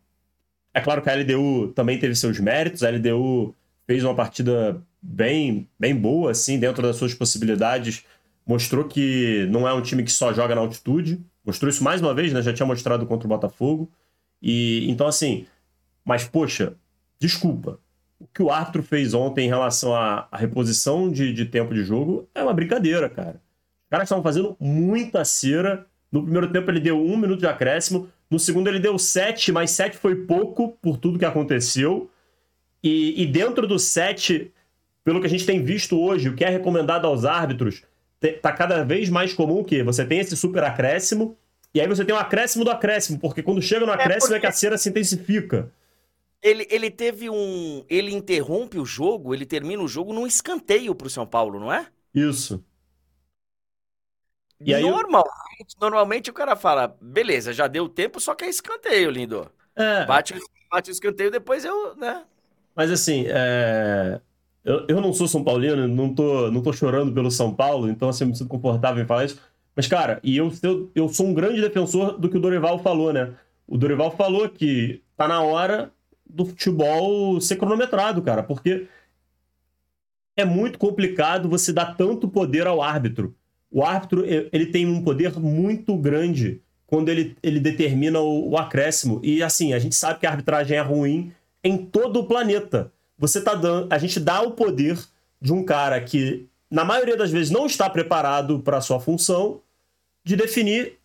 É 0.73 0.81
claro 0.81 1.03
que 1.03 1.11
a 1.11 1.15
LDU 1.15 1.73
também 1.75 1.99
teve 1.99 2.15
seus 2.15 2.41
méritos. 2.41 2.83
A 2.83 2.89
LDU 2.89 3.55
fez 3.87 4.03
uma 4.03 4.15
partida 4.15 4.81
bem, 5.03 5.69
bem 5.79 5.95
boa, 5.95 6.31
assim, 6.31 6.59
dentro 6.59 6.83
das 6.83 6.97
suas 6.97 7.13
possibilidades. 7.13 8.03
Mostrou 8.47 8.85
que 8.85 9.47
não 9.51 9.69
é 9.69 9.75
um 9.75 9.83
time 9.83 10.03
que 10.03 10.13
só 10.13 10.33
joga 10.33 10.55
na 10.55 10.63
altitude. 10.63 11.21
Mostrou 11.45 11.69
isso 11.69 11.85
mais 11.85 12.01
uma 12.01 12.15
vez, 12.15 12.33
né? 12.33 12.41
Já 12.41 12.55
tinha 12.55 12.65
mostrado 12.65 13.05
contra 13.05 13.27
o 13.27 13.29
Botafogo. 13.29 13.93
E 14.43 14.91
então, 14.91 15.07
assim, 15.07 15.47
mas 16.05 16.25
poxa, 16.25 16.75
desculpa. 17.19 17.79
O 18.19 18.27
que 18.27 18.43
o 18.43 18.51
árbitro 18.51 18.83
fez 18.83 19.15
ontem 19.15 19.47
em 19.47 19.49
relação 19.49 19.95
à, 19.95 20.29
à 20.31 20.37
reposição 20.37 21.11
de, 21.11 21.33
de 21.33 21.47
tempo 21.47 21.73
de 21.73 21.83
jogo 21.83 22.29
é 22.35 22.43
uma 22.43 22.53
brincadeira, 22.53 23.09
cara. 23.09 23.41
Os 23.85 23.91
caras 23.91 24.07
estavam 24.07 24.23
fazendo 24.23 24.57
muita 24.61 25.25
cera. 25.25 25.87
No 26.13 26.23
primeiro 26.23 26.53
tempo 26.53 26.71
ele 26.71 26.81
deu 26.81 27.01
um 27.01 27.17
minuto 27.17 27.41
de 27.41 27.47
acréscimo. 27.47 28.09
No 28.31 28.39
segundo 28.39 28.69
ele 28.69 28.79
deu 28.79 28.99
sete, 28.99 29.51
mas 29.51 29.71
sete 29.71 29.97
foi 29.97 30.15
pouco 30.15 30.77
por 30.83 30.99
tudo 30.99 31.19
que 31.19 31.25
aconteceu. 31.25 32.11
E, 32.83 33.23
e 33.23 33.27
dentro 33.27 33.67
do 33.67 33.79
sete, 33.79 34.53
pelo 35.05 35.21
que 35.21 35.27
a 35.27 35.31
gente 35.31 35.47
tem 35.47 35.63
visto 35.63 35.99
hoje, 35.99 36.29
o 36.29 36.35
que 36.35 36.45
é 36.45 36.49
recomendado 36.49 37.07
aos 37.07 37.25
árbitros, 37.25 37.83
tá 38.43 38.53
cada 38.53 38.85
vez 38.85 39.09
mais 39.09 39.33
comum 39.33 39.65
que 39.65 39.83
você 39.83 40.05
tem 40.05 40.19
esse 40.19 40.37
super 40.37 40.63
acréscimo, 40.63 41.37
e 41.75 41.81
aí 41.81 41.87
você 41.87 42.05
tem 42.05 42.15
um 42.15 42.19
acréscimo 42.19 42.65
do 42.65 42.71
acréscimo, 42.71 43.19
porque 43.19 43.43
quando 43.43 43.63
chega 43.63 43.87
no 43.87 43.93
é 43.93 43.95
acréscimo 43.95 44.35
é, 44.35 44.37
porque... 44.37 44.37
é 44.37 44.41
que 44.41 44.47
a 44.47 44.53
cera 44.53 44.77
se 44.77 44.89
intensifica. 44.89 45.73
Ele, 46.43 46.67
ele 46.71 46.91
teve 46.91 47.29
um. 47.29 47.85
Ele 47.89 48.13
interrompe 48.13 48.79
o 48.79 48.85
jogo, 48.85 49.35
ele 49.35 49.45
termina 49.45 49.83
o 49.83 49.89
jogo 49.89 50.13
num 50.13 50.27
escanteio 50.27 50.95
pro 50.95 51.11
São 51.11 51.27
Paulo, 51.27 51.61
não 51.61 51.73
é? 51.73 51.87
Isso. 52.15 52.65
E 54.61 54.75
aí 54.75 54.83
normalmente, 54.83 55.77
normalmente 55.81 56.31
o 56.31 56.35
cara 56.35 56.55
fala, 56.55 56.95
beleza, 57.01 57.53
já 57.53 57.67
deu 57.67 57.89
tempo, 57.89 58.21
só 58.21 58.35
que 58.35 58.45
é 58.45 58.49
escanteio, 58.49 59.11
lindo. 59.11 59.51
É. 59.75 60.05
Bate, 60.05 60.35
bate 60.71 60.91
o 60.91 60.93
escanteio, 60.93 61.31
depois 61.31 61.65
eu, 61.65 61.97
né? 61.97 62.25
Mas 62.77 62.91
assim, 62.91 63.25
é... 63.27 64.21
eu, 64.63 64.87
eu 64.87 65.01
não 65.01 65.15
sou 65.15 65.27
São 65.27 65.43
Paulino, 65.43 65.89
não 65.89 66.15
tô, 66.15 66.51
não 66.51 66.63
tô 66.63 66.75
chorando 66.75 67.13
pelo 67.13 67.31
São 67.31 67.55
Paulo, 67.55 67.89
então 67.89 68.11
assim, 68.11 68.25
eu 68.25 68.29
me 68.29 68.37
sinto 68.37 68.49
confortável 68.49 69.03
em 69.03 69.07
falar 69.07 69.25
isso. 69.25 69.41
Mas, 69.75 69.87
cara, 69.87 70.21
e 70.23 70.37
eu, 70.37 70.53
eu, 70.95 71.09
sou 71.09 71.27
um 71.27 71.35
grande 71.35 71.61
defensor 71.61 72.19
do 72.19 72.29
que 72.29 72.37
o 72.37 72.41
Dorival 72.41 72.79
falou, 72.81 73.13
né? 73.13 73.33
O 73.67 73.79
Dorival 73.79 74.11
falou 74.11 74.49
que 74.49 75.03
tá 75.17 75.29
na 75.29 75.43
hora 75.43 75.91
do 76.29 76.45
futebol 76.45 77.41
ser 77.41 77.57
cronometrado, 77.57 78.21
cara, 78.23 78.43
porque 78.43 78.87
é 80.37 80.45
muito 80.45 80.79
complicado 80.79 81.49
você 81.49 81.73
dar 81.73 81.97
tanto 81.97 82.29
poder 82.29 82.67
ao 82.67 82.83
árbitro. 82.83 83.35
O 83.71 83.85
árbitro 83.85 84.25
ele 84.27 84.67
tem 84.67 84.87
um 84.87 85.03
poder 85.03 85.39
muito 85.39 85.97
grande 85.97 86.61
quando 86.87 87.09
ele, 87.09 87.37
ele 87.41 87.61
determina 87.61 88.19
o, 88.19 88.51
o 88.51 88.59
acréscimo. 88.59 89.21
E 89.23 89.43
assim, 89.43 89.73
a 89.73 89.79
gente 89.79 89.95
sabe 89.95 90.19
que 90.19 90.27
a 90.27 90.31
arbitragem 90.31 90.77
é 90.77 90.81
ruim 90.81 91.33
em 91.63 91.77
todo 91.77 92.21
o 92.21 92.27
planeta. 92.27 92.93
Você 93.17 93.41
tá 93.41 93.55
dando, 93.55 93.87
a 93.93 93.99
gente 93.99 94.19
dá 94.19 94.43
o 94.43 94.53
poder 94.53 94.99
de 95.41 95.53
um 95.53 95.65
cara 95.65 96.01
que 96.01 96.49
na 96.71 96.85
maioria 96.85 97.17
das 97.17 97.31
vezes 97.31 97.51
não 97.51 97.67
está 97.67 97.91
preparado 97.91 98.61
para 98.61 98.77
a 98.79 98.81
sua 98.81 99.01
função 99.01 99.61
de 100.25 100.37
definir 100.37 100.99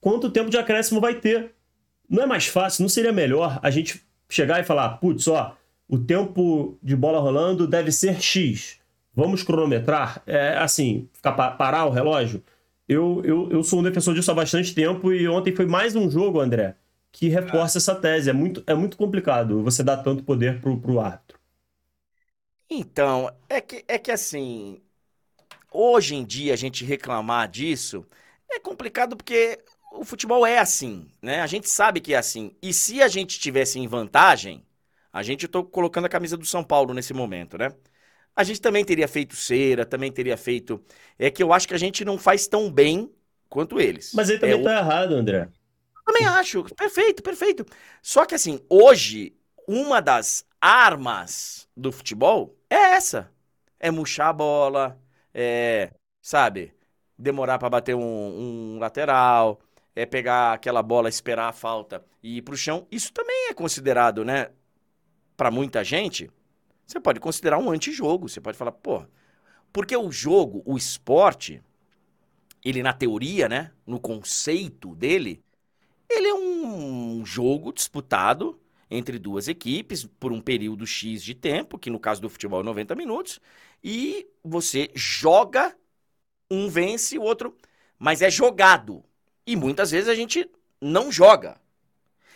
quanto 0.00 0.30
tempo 0.30 0.50
de 0.50 0.58
acréscimo 0.58 1.00
vai 1.00 1.14
ter. 1.14 1.52
Não 2.08 2.22
é 2.22 2.26
mais 2.26 2.46
fácil, 2.46 2.82
não 2.82 2.88
seria 2.88 3.12
melhor 3.12 3.58
a 3.62 3.70
gente 3.70 4.04
chegar 4.28 4.60
e 4.60 4.64
falar, 4.64 4.98
putz, 4.98 5.28
ó, 5.28 5.56
o 5.88 5.98
tempo 5.98 6.78
de 6.82 6.96
bola 6.96 7.20
rolando 7.20 7.66
deve 7.66 7.92
ser 7.92 8.20
X. 8.20 8.78
Vamos 9.14 9.42
cronometrar? 9.42 10.22
É 10.26 10.56
assim, 10.58 11.08
ficar 11.12 11.32
parar 11.32 11.86
o 11.86 11.90
relógio? 11.90 12.42
Eu, 12.88 13.22
eu, 13.24 13.50
eu 13.50 13.62
sou 13.62 13.80
um 13.80 13.82
defensor 13.82 14.14
disso 14.14 14.30
há 14.30 14.34
bastante 14.34 14.74
tempo 14.74 15.12
e 15.12 15.26
ontem 15.28 15.54
foi 15.54 15.66
mais 15.66 15.94
um 15.94 16.10
jogo, 16.10 16.40
André, 16.40 16.76
que 17.12 17.28
reforça 17.28 17.78
essa 17.78 17.94
tese. 17.94 18.28
É 18.28 18.32
muito, 18.32 18.62
é 18.66 18.74
muito 18.74 18.96
complicado 18.96 19.62
você 19.62 19.82
dar 19.82 19.98
tanto 19.98 20.24
poder 20.24 20.60
pro, 20.60 20.76
pro 20.78 21.00
árbitro. 21.00 21.38
Então, 22.68 23.30
é 23.48 23.60
que, 23.60 23.84
é 23.86 23.98
que 23.98 24.10
assim, 24.10 24.80
hoje 25.74 26.14
em 26.14 26.24
dia 26.24 26.54
a 26.54 26.56
gente 26.56 26.84
reclamar 26.84 27.48
disso 27.48 28.06
é 28.50 28.60
complicado 28.60 29.16
porque 29.16 29.58
o 29.92 30.04
futebol 30.04 30.46
é 30.46 30.58
assim, 30.58 31.08
né? 31.20 31.40
A 31.40 31.46
gente 31.46 31.68
sabe 31.68 32.00
que 32.00 32.14
é 32.14 32.16
assim. 32.16 32.54
E 32.62 32.72
se 32.72 33.02
a 33.02 33.08
gente 33.08 33.38
tivesse 33.38 33.78
em 33.78 33.86
vantagem, 33.86 34.64
a 35.12 35.22
gente 35.22 35.48
tô 35.48 35.64
colocando 35.64 36.06
a 36.06 36.08
camisa 36.08 36.36
do 36.36 36.46
São 36.46 36.64
Paulo 36.64 36.94
nesse 36.94 37.12
momento, 37.12 37.58
né? 37.58 37.72
A 38.36 38.42
gente 38.42 38.60
também 38.60 38.84
teria 38.84 39.06
feito 39.06 39.36
cera, 39.36 39.84
também 39.86 40.10
teria 40.10 40.36
feito. 40.36 40.82
É 41.18 41.30
que 41.30 41.42
eu 41.42 41.52
acho 41.52 41.68
que 41.68 41.74
a 41.74 41.78
gente 41.78 42.04
não 42.04 42.18
faz 42.18 42.48
tão 42.48 42.70
bem 42.70 43.12
quanto 43.48 43.80
eles. 43.80 44.12
Mas 44.14 44.28
ele 44.28 44.40
também 44.40 44.60
é, 44.60 44.62
tá 44.62 44.70
o... 44.70 44.72
errado, 44.78 45.14
André. 45.14 45.48
também 46.04 46.26
acho. 46.26 46.64
Perfeito, 46.74 47.22
perfeito. 47.22 47.64
Só 48.02 48.26
que 48.26 48.34
assim, 48.34 48.60
hoje, 48.68 49.36
uma 49.68 50.00
das 50.02 50.44
armas 50.60 51.68
do 51.76 51.92
futebol 51.92 52.56
é 52.68 52.94
essa. 52.96 53.30
É 53.78 53.90
murchar 53.90 54.28
a 54.28 54.32
bola, 54.32 55.00
é, 55.34 55.92
sabe, 56.22 56.72
demorar 57.18 57.58
para 57.58 57.68
bater 57.68 57.94
um, 57.94 58.00
um, 58.00 58.78
lateral, 58.78 59.60
é 59.94 60.06
pegar 60.06 60.54
aquela 60.54 60.82
bola, 60.82 61.08
esperar 61.08 61.48
a 61.48 61.52
falta 61.52 62.04
e 62.22 62.38
ir 62.38 62.42
pro 62.42 62.56
chão. 62.56 62.86
Isso 62.90 63.12
também 63.12 63.48
é 63.50 63.54
considerado, 63.54 64.24
né, 64.24 64.50
para 65.36 65.50
muita 65.50 65.82
gente, 65.84 66.30
você 66.86 67.00
pode 67.00 67.20
considerar 67.20 67.58
um 67.58 67.70
antijogo. 67.70 68.28
Você 68.28 68.40
pode 68.40 68.56
falar, 68.56 68.72
pô, 68.72 69.04
porque 69.72 69.96
o 69.96 70.10
jogo, 70.10 70.62
o 70.64 70.76
esporte, 70.76 71.62
ele 72.64 72.82
na 72.82 72.92
teoria, 72.92 73.48
né, 73.48 73.72
no 73.86 73.98
conceito 73.98 74.94
dele, 74.94 75.42
ele 76.08 76.28
é 76.28 76.34
um 76.34 77.24
jogo 77.24 77.72
disputado 77.72 78.60
entre 78.96 79.18
duas 79.18 79.48
equipes 79.48 80.04
por 80.04 80.32
um 80.32 80.40
período 80.40 80.86
X 80.86 81.22
de 81.22 81.34
tempo, 81.34 81.78
que 81.78 81.90
no 81.90 82.00
caso 82.00 82.20
do 82.22 82.28
futebol 82.28 82.60
é 82.60 82.64
90 82.64 82.94
minutos, 82.94 83.40
e 83.82 84.26
você 84.42 84.90
joga, 84.94 85.76
um 86.50 86.68
vence, 86.68 87.18
o 87.18 87.22
outro, 87.22 87.56
mas 87.98 88.22
é 88.22 88.30
jogado. 88.30 89.04
E 89.46 89.56
muitas 89.56 89.90
vezes 89.90 90.08
a 90.08 90.14
gente 90.14 90.48
não 90.80 91.10
joga. 91.12 91.60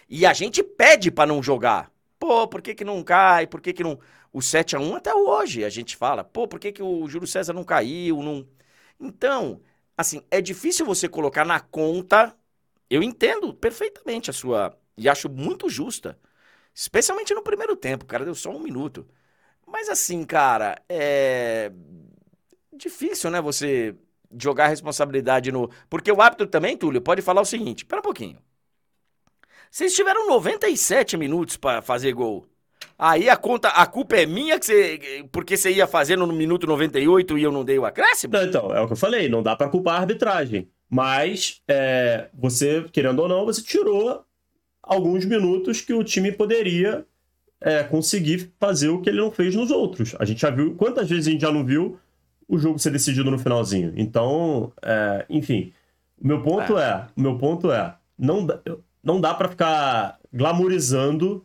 E 0.08 0.24
a 0.26 0.32
gente 0.32 0.62
pede 0.62 1.10
para 1.10 1.26
não 1.26 1.42
jogar. 1.42 1.92
Pô, 2.18 2.48
por 2.48 2.62
que, 2.62 2.74
que 2.74 2.84
não 2.84 3.02
cai? 3.02 3.46
Por 3.46 3.60
que, 3.60 3.72
que 3.72 3.82
não. 3.84 3.98
O 4.32 4.42
7 4.42 4.76
a 4.76 4.80
1 4.80 4.96
até 4.96 5.14
hoje 5.14 5.64
a 5.64 5.68
gente 5.68 5.96
fala. 5.96 6.24
Pô, 6.24 6.48
por 6.48 6.58
que, 6.58 6.72
que 6.72 6.82
o 6.82 7.08
Júlio 7.08 7.26
César 7.26 7.52
não 7.52 7.64
caiu? 7.64 8.22
Não... 8.22 8.46
Então, 9.00 9.60
assim, 9.96 10.22
é 10.30 10.40
difícil 10.40 10.84
você 10.86 11.08
colocar 11.08 11.44
na 11.44 11.60
conta. 11.60 12.34
Eu 12.90 13.02
entendo 13.02 13.52
perfeitamente 13.54 14.30
a 14.30 14.32
sua. 14.32 14.76
E 14.96 15.08
acho 15.08 15.28
muito 15.28 15.68
justa. 15.68 16.18
Especialmente 16.78 17.34
no 17.34 17.42
primeiro 17.42 17.74
tempo, 17.74 18.04
cara, 18.04 18.24
deu 18.24 18.36
só 18.36 18.50
um 18.50 18.60
minuto. 18.60 19.04
Mas 19.66 19.88
assim, 19.88 20.22
cara, 20.24 20.80
é 20.88 21.72
difícil, 22.72 23.32
né, 23.32 23.40
você 23.40 23.96
jogar 24.40 24.66
a 24.66 24.68
responsabilidade 24.68 25.50
no. 25.50 25.68
Porque 25.90 26.12
o 26.12 26.22
árbitro 26.22 26.46
também, 26.46 26.76
Túlio, 26.76 27.00
pode 27.00 27.20
falar 27.20 27.40
o 27.40 27.44
seguinte: 27.44 27.84
pera 27.84 27.98
um 27.98 28.04
pouquinho. 28.04 28.38
Vocês 29.68 29.92
tiveram 29.92 30.28
97 30.28 31.16
minutos 31.16 31.56
para 31.56 31.82
fazer 31.82 32.12
gol. 32.12 32.46
Aí 32.96 33.28
a 33.28 33.36
conta, 33.36 33.70
a 33.70 33.84
culpa 33.84 34.14
é 34.14 34.24
minha 34.24 34.56
que 34.56 34.66
você, 34.66 35.28
porque 35.32 35.56
você 35.56 35.72
ia 35.72 35.86
fazendo 35.88 36.24
no 36.28 36.32
minuto 36.32 36.64
98 36.64 37.38
e 37.38 37.42
eu 37.42 37.50
não 37.50 37.64
dei 37.64 37.76
o 37.76 37.86
acréscimo? 37.86 38.34
Não, 38.34 38.44
então, 38.44 38.72
é 38.72 38.80
o 38.80 38.86
que 38.86 38.92
eu 38.92 38.96
falei, 38.96 39.28
não 39.28 39.42
dá 39.42 39.56
para 39.56 39.68
culpar 39.68 39.96
a 39.96 40.00
arbitragem. 40.02 40.70
Mas 40.88 41.60
é, 41.66 42.28
você, 42.32 42.84
querendo 42.92 43.18
ou 43.18 43.28
não, 43.28 43.44
você 43.44 43.62
tirou 43.62 44.24
alguns 44.88 45.24
minutos 45.24 45.80
que 45.80 45.92
o 45.92 46.02
time 46.02 46.32
poderia 46.32 47.04
é, 47.60 47.82
conseguir 47.82 48.52
fazer 48.58 48.88
o 48.88 49.00
que 49.00 49.10
ele 49.10 49.20
não 49.20 49.30
fez 49.30 49.54
nos 49.54 49.70
outros. 49.70 50.14
A 50.18 50.24
gente 50.24 50.40
já 50.40 50.50
viu, 50.50 50.74
quantas 50.74 51.08
vezes 51.08 51.28
a 51.28 51.30
gente 51.30 51.42
já 51.42 51.52
não 51.52 51.64
viu 51.64 51.98
o 52.48 52.58
jogo 52.58 52.78
ser 52.78 52.90
decidido 52.90 53.30
no 53.30 53.38
finalzinho. 53.38 53.92
Então, 53.96 54.72
é, 54.82 55.26
enfim, 55.28 55.72
o 56.20 56.26
meu 56.26 56.42
ponto 56.42 56.78
é, 56.78 56.90
é 56.90 57.06
o 57.16 57.20
meu 57.20 57.36
ponto 57.36 57.70
é, 57.70 57.94
não, 58.18 58.46
não 59.04 59.20
dá 59.20 59.34
para 59.34 59.48
ficar 59.48 60.18
glamorizando 60.32 61.44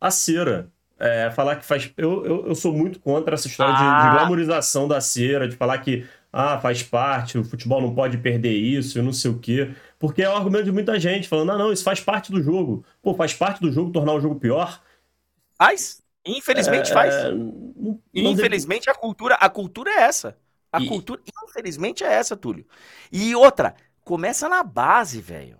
a 0.00 0.10
cera. 0.10 0.68
É, 0.98 1.30
falar 1.30 1.56
que 1.56 1.66
faz. 1.66 1.90
Eu, 1.96 2.24
eu, 2.24 2.46
eu, 2.48 2.54
sou 2.54 2.72
muito 2.72 3.00
contra 3.00 3.34
essa 3.34 3.48
história 3.48 3.74
ah. 3.76 4.02
de, 4.02 4.06
de, 4.06 4.16
glamorização 4.16 4.86
da 4.86 5.00
cera, 5.00 5.48
de 5.48 5.56
falar 5.56 5.78
que 5.78 6.06
ah, 6.32 6.58
faz 6.58 6.82
parte, 6.82 7.36
o 7.36 7.44
futebol 7.44 7.80
não 7.80 7.94
pode 7.94 8.18
perder 8.18 8.52
isso, 8.52 8.98
e 8.98 9.02
não 9.02 9.12
sei 9.12 9.30
o 9.30 9.38
quê. 9.38 9.70
Porque 10.04 10.22
é 10.22 10.28
o 10.28 10.36
argumento 10.36 10.64
de 10.64 10.72
muita 10.72 11.00
gente, 11.00 11.26
falando, 11.26 11.52
ah, 11.52 11.56
não, 11.56 11.72
isso 11.72 11.82
faz 11.82 11.98
parte 11.98 12.30
do 12.30 12.42
jogo. 12.42 12.84
Pô, 13.00 13.14
faz 13.14 13.32
parte 13.32 13.62
do 13.62 13.72
jogo 13.72 13.90
tornar 13.90 14.12
o 14.12 14.20
jogo 14.20 14.38
pior. 14.38 14.82
Faz. 15.56 16.02
Infelizmente 16.26 16.90
é... 16.90 16.92
faz. 16.92 17.14
Não 17.34 17.98
infelizmente 18.12 18.90
a 18.90 18.94
cultura, 18.94 19.36
a 19.36 19.48
cultura 19.48 19.90
é 19.90 20.02
essa. 20.02 20.36
A 20.70 20.78
e... 20.78 20.86
cultura, 20.86 21.22
infelizmente, 21.42 22.04
é 22.04 22.12
essa, 22.12 22.36
Túlio. 22.36 22.66
E 23.10 23.34
outra, 23.34 23.74
começa 24.04 24.46
na 24.46 24.62
base, 24.62 25.22
velho. 25.22 25.58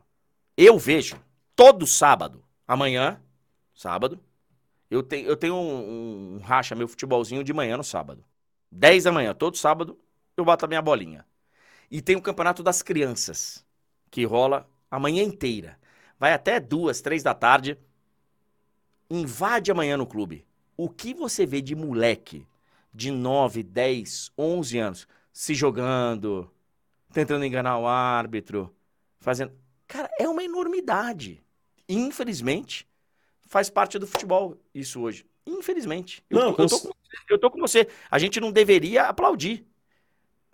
Eu 0.58 0.78
vejo 0.78 1.16
todo 1.56 1.86
sábado, 1.86 2.44
amanhã, 2.68 3.18
sábado, 3.74 4.20
eu, 4.90 5.02
te, 5.02 5.22
eu 5.22 5.38
tenho 5.38 5.54
um, 5.54 6.34
um, 6.34 6.38
racha, 6.38 6.74
meu 6.74 6.86
futebolzinho 6.86 7.42
de 7.42 7.54
manhã 7.54 7.78
no 7.78 7.84
sábado. 7.84 8.22
10 8.70 9.04
da 9.04 9.12
manhã, 9.12 9.34
todo 9.34 9.56
sábado, 9.56 9.98
eu 10.36 10.44
bato 10.44 10.66
a 10.66 10.68
minha 10.68 10.82
bolinha. 10.82 11.24
E 11.90 12.02
tem 12.02 12.14
o 12.14 12.20
campeonato 12.20 12.62
das 12.62 12.82
crianças, 12.82 13.63
que 14.14 14.24
rola 14.24 14.70
a 14.88 14.96
manhã 14.96 15.24
inteira. 15.24 15.76
Vai 16.20 16.32
até 16.32 16.60
duas, 16.60 17.00
três 17.00 17.20
da 17.24 17.34
tarde. 17.34 17.76
Invade 19.10 19.72
amanhã 19.72 19.96
no 19.96 20.06
clube. 20.06 20.46
O 20.76 20.88
que 20.88 21.12
você 21.12 21.44
vê 21.44 21.60
de 21.60 21.74
moleque 21.74 22.46
de 22.92 23.10
9, 23.10 23.64
10, 23.64 24.30
11 24.38 24.78
anos 24.78 25.08
se 25.32 25.52
jogando, 25.52 26.48
tentando 27.12 27.44
enganar 27.44 27.76
o 27.76 27.88
árbitro, 27.88 28.72
fazendo. 29.18 29.52
Cara, 29.88 30.08
é 30.16 30.28
uma 30.28 30.44
enormidade. 30.44 31.42
Infelizmente, 31.88 32.86
faz 33.48 33.68
parte 33.68 33.98
do 33.98 34.06
futebol 34.06 34.56
isso 34.72 35.00
hoje. 35.00 35.26
Infelizmente. 35.44 36.22
Eu, 36.30 36.38
não, 36.38 36.54
tô, 36.54 36.62
eu, 36.62 36.68
tô, 36.68 36.78
com, 36.78 36.90
eu 37.30 37.38
tô 37.40 37.50
com 37.50 37.58
você. 37.58 37.88
A 38.08 38.20
gente 38.20 38.38
não 38.38 38.52
deveria 38.52 39.06
aplaudir. 39.06 39.66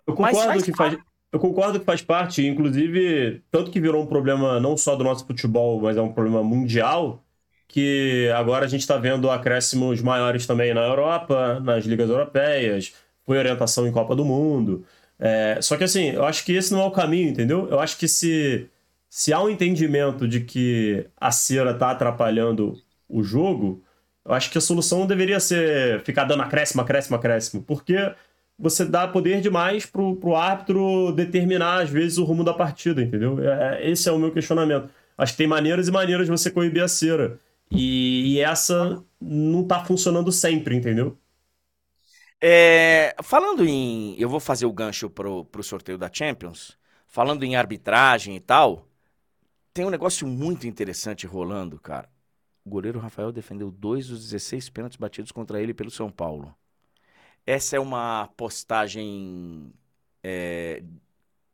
Eu 0.07 0.15
concordo 0.15 0.47
faz 0.47 0.63
que 0.63 0.73
faz. 0.73 0.97
Eu 1.31 1.39
concordo 1.39 1.79
que 1.79 1.85
faz 1.85 2.01
parte, 2.01 2.45
inclusive, 2.45 3.41
tanto 3.49 3.71
que 3.71 3.79
virou 3.79 4.03
um 4.03 4.05
problema 4.05 4.59
não 4.59 4.75
só 4.75 4.95
do 4.95 5.03
nosso 5.03 5.25
futebol, 5.25 5.79
mas 5.81 5.95
é 5.95 6.01
um 6.01 6.11
problema 6.11 6.43
mundial, 6.43 7.23
que 7.67 8.29
agora 8.35 8.65
a 8.65 8.67
gente 8.67 8.81
está 8.81 8.97
vendo 8.97 9.29
acréscimos 9.29 10.01
maiores 10.01 10.45
também 10.45 10.73
na 10.73 10.81
Europa, 10.81 11.59
nas 11.61 11.85
ligas 11.85 12.09
europeias, 12.09 12.93
foi 13.25 13.37
orientação 13.37 13.87
em 13.87 13.91
Copa 13.93 14.13
do 14.15 14.25
Mundo. 14.25 14.85
É, 15.17 15.59
só 15.61 15.77
que 15.77 15.85
assim, 15.85 16.09
eu 16.11 16.25
acho 16.25 16.43
que 16.43 16.53
esse 16.53 16.73
não 16.73 16.81
é 16.81 16.85
o 16.85 16.91
caminho, 16.91 17.29
entendeu? 17.29 17.67
Eu 17.69 17.79
acho 17.79 17.97
que 17.97 18.07
se, 18.07 18.69
se 19.09 19.31
há 19.31 19.41
um 19.41 19.49
entendimento 19.49 20.27
de 20.27 20.41
que 20.41 21.07
a 21.17 21.31
cera 21.31 21.71
está 21.71 21.91
atrapalhando 21.91 22.77
o 23.07 23.23
jogo, 23.23 23.83
eu 24.25 24.33
acho 24.33 24.51
que 24.51 24.57
a 24.57 24.61
solução 24.61 25.07
deveria 25.07 25.39
ser 25.39 26.01
ficar 26.03 26.25
dando 26.25 26.43
acréscimo, 26.43 26.81
acréscimo, 26.81 27.15
acréscimo, 27.15 27.63
porque 27.63 27.95
você 28.61 28.85
dá 28.85 29.07
poder 29.07 29.41
demais 29.41 29.85
pro, 29.87 30.15
pro 30.15 30.35
árbitro 30.35 31.11
determinar, 31.13 31.81
às 31.81 31.89
vezes, 31.89 32.19
o 32.19 32.23
rumo 32.23 32.43
da 32.43 32.53
partida, 32.53 33.01
entendeu? 33.01 33.43
É, 33.43 33.79
é 33.83 33.89
esse 33.89 34.07
é 34.07 34.11
o 34.11 34.19
meu 34.19 34.31
questionamento. 34.31 34.89
Acho 35.17 35.33
que 35.33 35.37
tem 35.39 35.47
maneiras 35.47 35.87
e 35.87 35.91
maneiras 35.91 36.27
de 36.27 36.31
você 36.31 36.51
coibir 36.51 36.83
a 36.83 36.87
cera. 36.87 37.39
E, 37.71 38.35
e 38.35 38.39
essa 38.39 39.03
não 39.19 39.65
tá 39.65 39.83
funcionando 39.83 40.31
sempre, 40.31 40.75
entendeu? 40.75 41.17
É, 42.39 43.15
falando 43.23 43.65
em. 43.65 44.15
Eu 44.19 44.29
vou 44.29 44.39
fazer 44.39 44.65
o 44.65 44.73
gancho 44.73 45.09
pro, 45.09 45.45
pro 45.45 45.63
sorteio 45.63 45.97
da 45.97 46.09
Champions. 46.11 46.77
Falando 47.07 47.43
em 47.43 47.55
arbitragem 47.55 48.35
e 48.35 48.39
tal, 48.39 48.87
tem 49.73 49.85
um 49.85 49.89
negócio 49.89 50.27
muito 50.27 50.67
interessante 50.67 51.27
rolando, 51.27 51.79
cara. 51.79 52.09
O 52.65 52.69
goleiro 52.69 52.99
Rafael 52.99 53.31
defendeu 53.31 53.71
dois 53.71 54.07
dos 54.07 54.21
16 54.23 54.69
pênaltis 54.69 54.97
batidos 54.97 55.31
contra 55.31 55.61
ele 55.61 55.73
pelo 55.73 55.91
São 55.91 56.11
Paulo. 56.11 56.55
Essa 57.45 57.75
é 57.75 57.79
uma 57.79 58.29
postagem 58.37 59.71
é, 60.23 60.83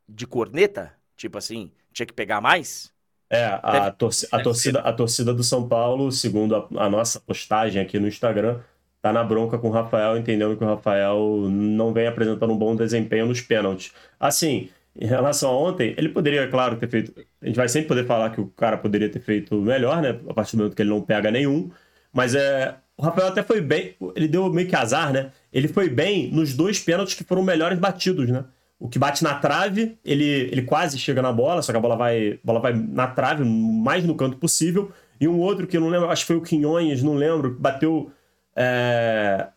de 0.08 0.26
corneta? 0.26 0.92
Tipo 1.16 1.38
assim, 1.38 1.70
tinha 1.92 2.06
que 2.06 2.12
pegar 2.12 2.40
mais? 2.40 2.92
É, 3.30 3.44
a, 3.62 3.90
torci 3.90 4.26
a, 4.32 4.42
torcida, 4.42 4.80
a 4.80 4.92
torcida 4.92 5.34
do 5.34 5.44
São 5.44 5.68
Paulo, 5.68 6.10
segundo 6.10 6.56
a, 6.56 6.66
a, 6.84 6.88
nossa 6.88 7.20
postagem 7.20 7.82
aqui 7.82 7.98
no 7.98 8.08
Instagram, 8.08 8.60
tá 9.02 9.12
na 9.12 9.22
bronca 9.22 9.58
com 9.58 9.68
o 9.68 9.72
Rafael, 9.72 10.16
entendendo 10.16 10.56
que 10.56 10.64
o 10.64 10.66
Rafael 10.66 11.46
não 11.50 11.92
vem 11.92 12.06
apresentando 12.06 12.52
um 12.52 12.58
bom 12.58 12.74
desempenho 12.74 13.26
nos 13.26 13.42
pênaltis. 13.42 13.92
Assim, 14.18 14.70
em 14.98 15.06
relação 15.06 15.50
a 15.50 15.58
ontem, 15.58 15.94
ele 15.96 16.08
poderia, 16.08 16.48
claro, 16.48 16.76
ter 16.76 16.88
feito. 16.88 17.14
A 17.40 17.46
gente 17.46 17.56
vai 17.56 17.68
sempre 17.68 17.88
poder 17.88 18.06
falar 18.06 18.30
que 18.30 18.40
o 18.40 18.48
cara 18.48 18.78
poderia 18.78 19.08
ter 19.10 19.20
feito 19.20 19.54
melhor, 19.56 20.02
né? 20.02 20.18
A 20.28 20.34
partir 20.34 20.56
do 20.56 20.60
momento 20.60 20.74
que 20.74 20.82
ele 20.82 20.90
não 20.90 21.02
pega 21.02 21.30
nenhum. 21.30 21.70
Mas 22.12 22.34
é. 22.34 22.76
O 22.98 23.02
Rafael 23.02 23.28
até 23.28 23.44
foi 23.44 23.60
bem. 23.60 23.94
Ele 24.16 24.26
deu 24.26 24.52
meio 24.52 24.66
que 24.66 24.74
azar, 24.74 25.12
né? 25.12 25.30
Ele 25.52 25.68
foi 25.68 25.88
bem 25.88 26.32
nos 26.32 26.52
dois 26.54 26.80
pênaltis 26.80 27.14
que 27.14 27.22
foram 27.22 27.42
melhores 27.44 27.78
batidos, 27.78 28.28
né? 28.28 28.44
O 28.78 28.88
que 28.88 28.98
bate 28.98 29.22
na 29.22 29.34
trave, 29.34 29.96
ele, 30.04 30.24
ele 30.24 30.62
quase 30.62 30.98
chega 30.98 31.22
na 31.22 31.32
bola, 31.32 31.62
só 31.62 31.72
que 31.72 31.78
a 31.78 31.80
bola 31.80 31.96
vai, 31.96 32.40
bola 32.42 32.60
vai 32.60 32.72
na 32.72 33.06
trave, 33.06 33.44
mais 33.44 34.04
no 34.04 34.16
canto 34.16 34.36
possível. 34.36 34.90
E 35.20 35.28
um 35.28 35.38
outro 35.38 35.66
que 35.66 35.76
eu 35.76 35.80
não 35.80 35.88
lembro, 35.88 36.10
acho 36.10 36.22
que 36.22 36.26
foi 36.26 36.36
o 36.36 36.42
Quinhões, 36.42 37.02
não 37.02 37.14
lembro, 37.14 37.56
bateu 37.58 38.10
é, 38.56 39.48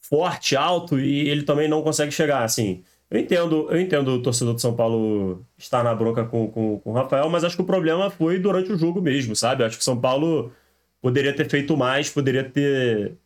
forte, 0.00 0.56
alto, 0.56 0.98
e 0.98 1.28
ele 1.28 1.42
também 1.42 1.68
não 1.68 1.82
consegue 1.82 2.12
chegar, 2.12 2.44
assim. 2.44 2.82
Eu 3.10 3.18
entendo, 3.18 3.66
eu 3.70 3.80
entendo 3.80 4.08
o 4.12 4.22
torcedor 4.22 4.54
de 4.54 4.62
São 4.62 4.74
Paulo 4.74 5.44
estar 5.58 5.82
na 5.82 5.94
bronca 5.94 6.24
com, 6.24 6.48
com, 6.48 6.78
com 6.78 6.90
o 6.90 6.94
Rafael, 6.94 7.28
mas 7.28 7.44
acho 7.44 7.56
que 7.56 7.62
o 7.62 7.66
problema 7.66 8.08
foi 8.10 8.38
durante 8.38 8.72
o 8.72 8.78
jogo 8.78 9.02
mesmo, 9.02 9.34
sabe? 9.34 9.64
Acho 9.64 9.76
que 9.76 9.82
o 9.82 9.84
São 9.84 10.00
Paulo 10.00 10.52
poderia 11.00 11.34
ter 11.34 11.48
feito 11.50 11.76
mais, 11.76 12.10
poderia 12.10 12.48
ter 12.48 13.18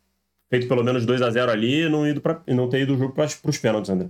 feito 0.49 0.67
pelo 0.67 0.83
menos 0.83 1.05
2 1.05 1.21
a 1.21 1.29
0 1.31 1.51
ali 1.51 1.83
e 1.83 1.89
não, 1.89 2.07
ido 2.07 2.21
pra, 2.21 2.43
não 2.47 2.69
ter 2.69 2.81
ido 2.81 2.95
o 2.95 2.97
jogo 2.97 3.13
para 3.13 3.25
os 3.25 3.57
pênaltis, 3.57 3.89
André. 3.91 4.09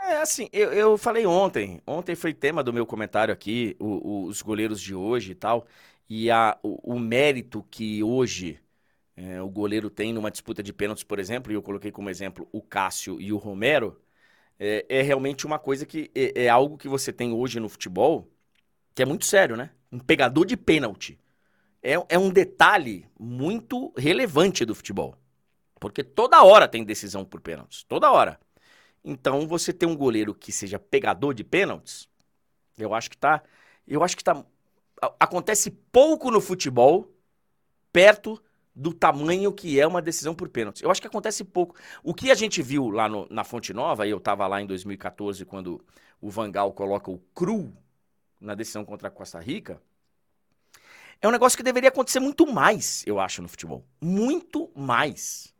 É, 0.00 0.18
assim, 0.18 0.48
eu, 0.52 0.72
eu 0.72 0.98
falei 0.98 1.26
ontem, 1.26 1.80
ontem 1.86 2.14
foi 2.14 2.32
tema 2.32 2.62
do 2.62 2.72
meu 2.72 2.86
comentário 2.86 3.32
aqui, 3.32 3.76
o, 3.80 4.24
o, 4.24 4.26
os 4.26 4.42
goleiros 4.42 4.80
de 4.80 4.94
hoje 4.94 5.32
e 5.32 5.34
tal, 5.34 5.66
e 6.08 6.30
a, 6.30 6.56
o, 6.62 6.94
o 6.94 6.98
mérito 6.98 7.62
que 7.70 8.02
hoje 8.02 8.60
é, 9.16 9.40
o 9.42 9.48
goleiro 9.50 9.90
tem 9.90 10.12
numa 10.12 10.30
disputa 10.30 10.62
de 10.62 10.72
pênaltis, 10.72 11.04
por 11.04 11.18
exemplo, 11.18 11.52
e 11.52 11.56
eu 11.56 11.62
coloquei 11.62 11.92
como 11.92 12.10
exemplo 12.10 12.48
o 12.52 12.62
Cássio 12.62 13.20
e 13.20 13.32
o 13.32 13.38
Romero, 13.38 14.00
é, 14.58 14.86
é 14.88 15.02
realmente 15.02 15.46
uma 15.46 15.58
coisa 15.58 15.86
que 15.86 16.10
é, 16.14 16.44
é, 16.44 16.48
algo 16.48 16.78
que 16.78 16.88
você 16.88 17.12
tem 17.12 17.32
hoje 17.32 17.60
no 17.60 17.68
futebol 17.68 18.30
que 18.94 19.02
é 19.02 19.06
muito 19.06 19.24
sério, 19.26 19.56
né? 19.56 19.70
Um 19.92 19.98
pegador 19.98 20.46
de 20.46 20.56
pênalti. 20.56 21.18
É, 21.86 21.94
é 22.08 22.18
um 22.18 22.30
detalhe 22.30 23.08
muito 23.16 23.92
relevante 23.96 24.64
do 24.64 24.74
futebol. 24.74 25.16
Porque 25.78 26.02
toda 26.02 26.42
hora 26.42 26.66
tem 26.66 26.82
decisão 26.82 27.24
por 27.24 27.40
pênaltis. 27.40 27.84
Toda 27.84 28.10
hora. 28.10 28.40
Então, 29.04 29.46
você 29.46 29.72
ter 29.72 29.86
um 29.86 29.96
goleiro 29.96 30.34
que 30.34 30.50
seja 30.50 30.80
pegador 30.80 31.32
de 31.32 31.44
pênaltis, 31.44 32.08
eu 32.76 32.92
acho 32.92 33.08
que 33.08 33.16
tá. 33.16 33.40
Eu 33.86 34.02
acho 34.02 34.16
que 34.16 34.24
tá. 34.24 34.44
Acontece 35.20 35.70
pouco 35.70 36.28
no 36.28 36.40
futebol 36.40 37.08
perto 37.92 38.42
do 38.74 38.92
tamanho 38.92 39.52
que 39.52 39.78
é 39.78 39.86
uma 39.86 40.02
decisão 40.02 40.34
por 40.34 40.48
pênaltis. 40.48 40.82
Eu 40.82 40.90
acho 40.90 41.00
que 41.00 41.06
acontece 41.06 41.44
pouco. 41.44 41.76
O 42.02 42.12
que 42.12 42.32
a 42.32 42.34
gente 42.34 42.60
viu 42.62 42.90
lá 42.90 43.08
no, 43.08 43.28
na 43.30 43.44
Fonte 43.44 43.72
Nova, 43.72 44.08
eu 44.08 44.18
estava 44.18 44.44
lá 44.48 44.60
em 44.60 44.66
2014, 44.66 45.44
quando 45.44 45.80
o 46.20 46.30
Vangal 46.30 46.72
coloca 46.72 47.12
o 47.12 47.18
cru 47.32 47.72
na 48.40 48.56
decisão 48.56 48.84
contra 48.84 49.06
a 49.06 49.10
Costa 49.10 49.38
Rica, 49.38 49.80
é 51.20 51.28
um 51.28 51.30
negócio 51.30 51.56
que 51.56 51.62
deveria 51.62 51.88
acontecer 51.88 52.20
muito 52.20 52.46
mais, 52.46 53.02
eu 53.06 53.18
acho, 53.18 53.42
no 53.42 53.48
futebol. 53.48 53.84
Muito 54.00 54.70
mais. 54.74 55.54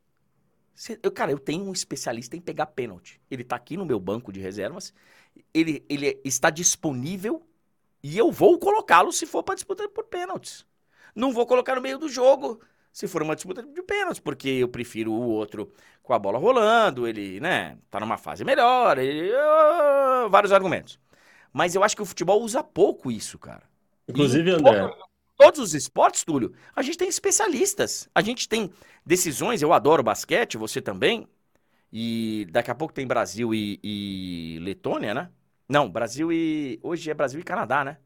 Eu, 1.02 1.11
cara, 1.11 1.32
eu 1.32 1.38
tenho 1.38 1.64
um 1.64 1.72
especialista 1.72 2.36
em 2.36 2.40
pegar 2.40 2.66
pênalti. 2.66 3.20
Ele 3.30 3.42
tá 3.42 3.57
aqui 3.57 3.76
no 3.76 3.86
meu 3.86 3.98
banco 3.98 4.30
de 4.30 4.40
reservas. 4.40 4.92
Ele, 5.52 5.84
ele 5.88 6.20
está 6.24 6.50
disponível 6.50 7.42
e 8.02 8.16
eu 8.16 8.30
vou 8.30 8.59
colocá-lo 8.59 9.11
se 9.12 9.26
for 9.26 9.42
para 9.42 9.54
disputa 9.54 9.88
por 9.88 10.04
pênaltis. 10.04 10.66
Não 11.14 11.32
vou 11.32 11.46
colocar 11.46 11.74
no 11.74 11.80
meio 11.80 11.98
do 11.98 12.09
jogo 12.09 12.61
se 12.92 13.07
for 13.09 13.22
uma 13.22 13.34
disputa 13.34 13.62
de 13.62 13.82
pênaltis, 13.82 14.20
porque 14.20 14.48
eu 14.48 14.68
prefiro 14.68 15.12
o 15.12 15.28
outro 15.28 15.70
com 16.02 16.14
a 16.14 16.18
bola 16.18 16.38
rolando, 16.38 17.07
ele, 17.07 17.40
né, 17.40 17.76
tá 17.90 18.00
numa 18.00 18.16
fase 18.16 18.42
melhor, 18.42 18.96
ele, 18.96 19.30
uh, 19.32 20.30
vários 20.30 20.50
argumentos. 20.50 20.98
Mas 21.52 21.74
eu 21.74 21.82
acho 21.82 21.94
que 21.94 22.00
o 22.02 22.07
futebol 22.07 22.40
usa 22.40 22.62
pouco 22.62 23.11
isso, 23.11 23.38
cara. 23.38 23.64
Inclusive, 24.09 24.50
André, 24.50 24.90
todos 25.37 25.61
os 25.61 25.74
esportes, 25.74 26.24
Túlio, 26.24 26.55
a 26.74 26.82
gente 26.82 26.99
tem 26.99 27.09
especialistas. 27.09 28.09
A 28.14 28.20
gente 28.22 28.49
tem 28.49 28.70
decisões. 29.05 29.62
Eu 29.62 29.72
adoro 29.72 30.03
basquete, 30.03 30.57
você 30.57 30.80
também. 30.80 31.28
E 31.93 32.47
daqui 32.51 32.70
a 32.70 32.74
pouco 32.74 32.93
tem 32.93 33.07
Brasil 33.07 33.55
e, 33.55 33.78
e 33.82 34.59
Letônia, 34.62 35.14
né? 35.14 35.30
Não, 35.68 35.89
Brasil 35.91 36.32
e. 36.32 36.78
Hoje 36.82 37.11
é 37.11 37.14
Brasil 37.14 37.41
e 37.41 37.45
Canadá, 37.45 37.84
né? 37.84 37.99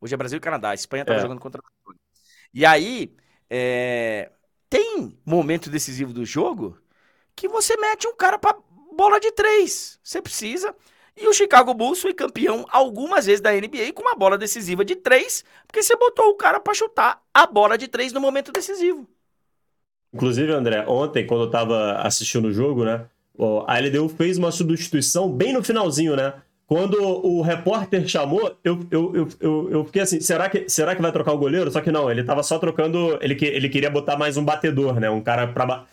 Hoje 0.00 0.14
é 0.14 0.16
Brasil 0.16 0.38
e 0.38 0.40
Canadá. 0.40 0.70
A 0.70 0.74
Espanha 0.74 1.02
estava 1.02 1.18
É. 1.18 1.22
jogando 1.22 1.40
contra 1.40 1.60
a 1.60 1.64
Letônia. 1.68 2.00
E 2.52 2.64
aí, 2.66 3.14
é, 3.50 4.30
tem 4.68 5.18
momento 5.24 5.70
decisivo 5.70 6.12
do 6.12 6.24
jogo 6.24 6.78
que 7.34 7.48
você 7.48 7.76
mete 7.76 8.06
um 8.06 8.16
cara 8.16 8.38
pra 8.38 8.56
bola 8.96 9.20
de 9.20 9.30
três. 9.32 9.98
Você 10.02 10.20
precisa. 10.20 10.74
E 11.20 11.26
o 11.26 11.32
Chicago 11.32 11.74
Bulls 11.74 12.00
foi 12.00 12.14
campeão 12.14 12.64
algumas 12.70 13.26
vezes 13.26 13.40
da 13.40 13.52
NBA 13.52 13.92
com 13.92 14.02
uma 14.02 14.14
bola 14.14 14.38
decisiva 14.38 14.84
de 14.84 14.94
três, 14.94 15.44
porque 15.66 15.82
você 15.82 15.96
botou 15.96 16.26
o 16.26 16.34
cara 16.34 16.60
pra 16.60 16.72
chutar 16.72 17.20
a 17.34 17.44
bola 17.44 17.76
de 17.76 17.88
três 17.88 18.12
no 18.12 18.20
momento 18.20 18.52
decisivo. 18.52 19.06
Inclusive, 20.14 20.52
André, 20.52 20.84
ontem, 20.86 21.26
quando 21.26 21.42
eu 21.42 21.50
tava 21.50 21.94
assistindo 21.96 22.46
o 22.46 22.52
jogo, 22.52 22.84
né? 22.84 23.06
A 23.66 23.78
LDU 23.78 24.08
fez 24.08 24.38
uma 24.38 24.50
substituição 24.50 25.30
bem 25.30 25.52
no 25.52 25.62
finalzinho, 25.62 26.16
né? 26.16 26.34
Quando 26.68 27.00
o 27.00 27.40
repórter 27.40 28.06
chamou, 28.06 28.54
eu, 28.62 28.86
eu, 28.90 29.28
eu, 29.40 29.70
eu, 29.70 29.84
fiquei 29.86 30.02
assim, 30.02 30.20
será 30.20 30.50
que, 30.50 30.68
será 30.68 30.94
que 30.94 31.00
vai 31.00 31.10
trocar 31.10 31.32
o 31.32 31.38
goleiro? 31.38 31.70
Só 31.70 31.80
que 31.80 31.90
não, 31.90 32.10
ele 32.10 32.22
tava 32.22 32.42
só 32.42 32.58
trocando. 32.58 33.18
Ele, 33.22 33.38
ele 33.40 33.68
queria 33.70 33.90
botar 33.90 34.18
mais 34.18 34.36
um 34.36 34.44
batedor, 34.44 35.00
né? 35.00 35.08
Um 35.08 35.22
cara 35.22 35.46
pra. 35.46 35.86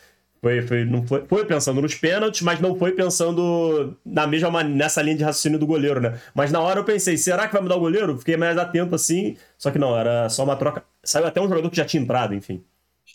Foi, 0.46 0.62
foi, 0.62 0.86
não 0.86 1.08
foi, 1.08 1.26
foi 1.26 1.44
pensando 1.44 1.82
nos 1.82 1.96
pênaltis, 1.96 2.42
mas 2.44 2.60
não 2.60 2.76
foi 2.78 2.92
pensando 2.92 3.98
na 4.06 4.28
mesma 4.28 4.64
nessa 4.64 5.02
linha 5.02 5.18
de 5.18 5.24
raciocínio 5.24 5.58
do 5.58 5.66
goleiro, 5.66 6.00
né? 6.00 6.22
Mas 6.36 6.52
na 6.52 6.60
hora 6.62 6.80
eu 6.82 6.84
pensei, 6.86 7.18
será 7.18 7.48
que 7.48 7.54
vai 7.54 7.64
mudar 7.64 7.76
o 7.78 7.80
goleiro? 7.80 8.16
Fiquei 8.20 8.38
mais 8.38 8.56
atento 8.56 8.94
assim, 8.94 9.36
só 9.58 9.72
que 9.72 9.80
não, 9.80 9.98
era 9.98 10.30
só 10.30 10.44
uma 10.44 10.56
troca. 10.56 10.86
Saiu 11.04 11.26
até 11.26 11.42
um 11.42 11.50
jogador 11.50 11.68
que 11.72 11.78
já 11.78 11.84
tinha 11.86 12.04
entrado, 12.04 12.36
enfim. 12.36 12.64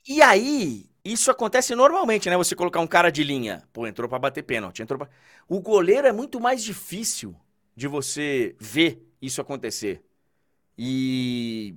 E 0.08 0.20
aí, 0.22 0.90
isso 1.04 1.30
acontece 1.30 1.74
normalmente, 1.74 2.28
né? 2.28 2.36
Você 2.36 2.56
colocar 2.56 2.80
um 2.80 2.86
cara 2.86 3.10
de 3.10 3.22
linha, 3.22 3.62
pô, 3.72 3.86
entrou 3.86 4.08
pra 4.08 4.18
bater 4.18 4.42
pênalti, 4.42 4.82
entrou 4.82 4.98
pra... 4.98 5.08
O 5.48 5.60
goleiro 5.60 6.06
é 6.08 6.12
muito 6.12 6.40
mais 6.40 6.62
difícil 6.64 7.34
de 7.76 7.86
você 7.86 8.56
ver 8.58 9.06
isso 9.22 9.40
acontecer. 9.40 10.02
E 10.78 11.74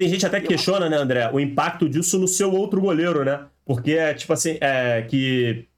Tem 0.00 0.08
gente 0.08 0.24
até 0.24 0.40
que 0.40 0.48
questiona, 0.48 0.88
né, 0.88 0.96
André, 0.96 1.30
o 1.30 1.38
impacto 1.38 1.86
disso 1.86 2.18
no 2.18 2.26
seu 2.26 2.50
outro 2.54 2.80
goleiro, 2.80 3.22
né? 3.22 3.44
Porque 3.66 3.92
é 3.92 4.14
tipo 4.14 4.32
assim, 4.32 4.56
é 4.58 5.02
que 5.02 5.68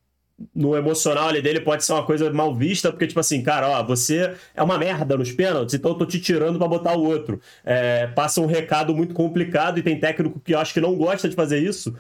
no 0.55 0.77
emocional 0.77 1.29
ali 1.29 1.43
dele 1.43 1.61
pode 1.61 1.85
ser 1.85 1.93
uma 1.93 2.07
coisa 2.07 2.33
mal 2.33 2.55
vista, 2.55 2.93
porque, 2.93 3.09
tipo 3.09 3.18
assim, 3.18 3.43
cara, 3.43 3.68
ó, 3.68 3.83
você 3.83 4.33
é 4.55 4.62
uma 4.62 4.79
merda 4.79 5.16
nos 5.16 5.33
pênaltis, 5.33 5.75
então 5.75 5.91
eu 5.91 5.99
tô 5.99 6.07
te 6.07 6.20
tirando 6.20 6.57
pra 6.57 6.68
botar 6.68 6.97
o 6.97 7.03
outro. 7.05 7.41
É, 7.64 8.07
passa 8.09 8.41
um 8.41 8.47
recado 8.47 8.95
muito 8.95 9.12
complicado 9.12 9.79
e 9.79 9.83
tem 9.83 9.99
técnico 9.99 10.39
que 10.41 10.55
eu 10.55 10.61
acho 10.61 10.73
que 10.73 10.81
não 10.81 10.95
gosta 10.97 11.29
de 11.29 11.35
fazer 11.35 11.59
isso. 11.59 11.93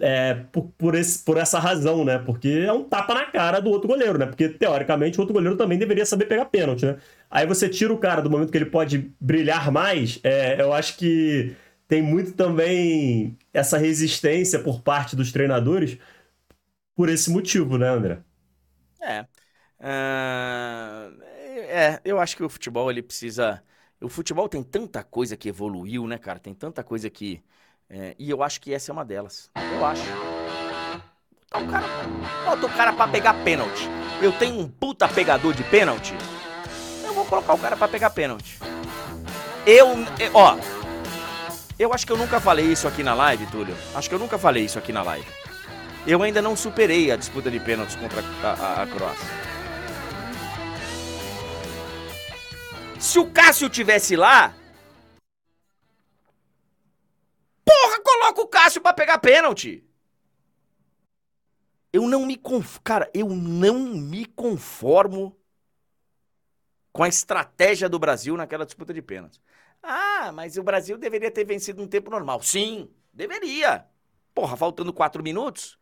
é, 0.00 0.34
por, 0.50 0.64
por, 0.76 0.94
esse, 0.96 1.24
por 1.24 1.36
essa 1.38 1.58
razão, 1.60 2.04
né? 2.04 2.18
Porque 2.18 2.48
é 2.66 2.72
um 2.72 2.82
tapa 2.82 3.14
na 3.14 3.26
cara 3.26 3.60
do 3.60 3.70
outro 3.70 3.86
goleiro, 3.88 4.18
né? 4.18 4.26
Porque, 4.26 4.48
teoricamente, 4.48 5.18
o 5.18 5.20
outro 5.22 5.32
goleiro 5.34 5.56
também 5.56 5.78
deveria 5.78 6.04
saber 6.04 6.26
pegar 6.26 6.46
pênalti, 6.46 6.84
né? 6.84 6.96
Aí 7.30 7.46
você 7.46 7.68
tira 7.68 7.92
o 7.92 7.98
cara 7.98 8.20
do 8.20 8.28
momento 8.30 8.50
que 8.50 8.58
ele 8.58 8.66
pode 8.66 9.12
brilhar 9.20 9.70
mais, 9.70 10.18
é, 10.24 10.60
eu 10.60 10.72
acho 10.72 10.96
que 10.96 11.54
tem 11.92 12.00
muito 12.00 12.32
também 12.32 13.36
essa 13.52 13.76
resistência 13.76 14.58
por 14.58 14.80
parte 14.80 15.14
dos 15.14 15.30
treinadores 15.30 15.98
por 16.96 17.10
esse 17.10 17.30
motivo, 17.30 17.76
né, 17.76 17.86
André? 17.86 18.20
É. 18.98 19.26
Ah, 19.78 21.10
é, 21.68 22.00
eu 22.02 22.18
acho 22.18 22.34
que 22.34 22.42
o 22.42 22.48
futebol 22.48 22.90
ele 22.90 23.02
precisa. 23.02 23.62
O 24.00 24.08
futebol 24.08 24.48
tem 24.48 24.62
tanta 24.62 25.04
coisa 25.04 25.36
que 25.36 25.50
evoluiu, 25.50 26.06
né, 26.06 26.16
cara? 26.16 26.38
Tem 26.38 26.54
tanta 26.54 26.82
coisa 26.82 27.10
que. 27.10 27.42
é, 27.90 28.16
e 28.18 28.30
eu 28.30 28.42
acho 28.42 28.58
que 28.58 28.72
essa 28.72 28.90
é 28.90 28.94
uma 28.94 29.04
delas. 29.04 29.50
Eu 29.54 29.84
acho. 29.84 30.02
Botar 31.50 31.58
o 31.58 31.68
cara, 31.70 31.86
bota 32.46 32.66
o 32.66 32.70
cara 32.74 32.92
pra 32.94 33.08
pegar 33.08 33.34
pênalti. 33.44 33.86
Eu 34.22 34.32
tenho 34.32 34.58
um 34.58 34.66
puta 34.66 35.06
pegador 35.06 35.52
de 35.52 35.64
pênalti. 35.64 36.14
Eu 37.04 37.12
vou 37.12 37.26
colocar 37.26 37.52
o 37.52 37.58
cara 37.58 37.76
pra 37.76 37.86
pegar 37.86 38.08
pênalti. 38.08 38.58
Eu- 39.66 39.88
ó. 40.32 40.56
Eu 41.82 41.92
acho 41.92 42.06
que 42.06 42.12
eu 42.12 42.16
nunca 42.16 42.40
falei 42.40 42.66
isso 42.66 42.86
aqui 42.86 43.02
na 43.02 43.12
live, 43.12 43.44
Túlio. 43.48 43.74
Acho 43.92 44.08
que 44.08 44.14
eu 44.14 44.18
nunca 44.20 44.38
falei 44.38 44.64
isso 44.66 44.78
aqui 44.78 44.92
na 44.92 45.02
live. 45.02 45.26
Eu 46.06 46.22
ainda 46.22 46.40
não 46.40 46.54
superei 46.54 47.10
a 47.10 47.16
disputa 47.16 47.50
de 47.50 47.58
pênaltis 47.58 47.96
contra 47.96 48.20
a, 48.40 48.52
a- 48.52 48.82
a 48.84 48.86
Croácia. 48.86 49.26
Se 53.00 53.18
o 53.18 53.28
Cássio 53.32 53.68
tivesse 53.68 54.14
lá. 54.14 54.54
Porra, 57.64 58.00
coloca 58.04 58.40
o 58.42 58.46
Cássio 58.46 58.80
pra 58.80 58.92
pegar 58.92 59.18
pênalti. 59.18 59.84
Eu 61.92 62.06
não 62.06 62.24
me 62.24 62.36
conf... 62.36 62.78
Cara, 62.84 63.10
eu 63.12 63.28
não 63.28 63.80
me 63.80 64.24
conformo 64.24 65.36
com 66.92 67.02
a 67.02 67.08
estratégia 67.08 67.88
do 67.88 67.98
Brasil 67.98 68.36
naquela 68.36 68.64
disputa 68.64 68.94
de 68.94 69.02
pênaltis. 69.02 69.40
Ah, 69.82 70.30
mas 70.32 70.56
o 70.56 70.62
Brasil 70.62 70.96
deveria 70.96 71.30
ter 71.30 71.44
vencido 71.44 71.82
um 71.82 71.88
tempo 71.88 72.10
normal. 72.10 72.40
Sim, 72.42 72.88
deveria. 73.12 73.86
Porra, 74.34 74.56
faltando 74.56 74.92
quatro 74.92 75.22
minutos, 75.22 75.78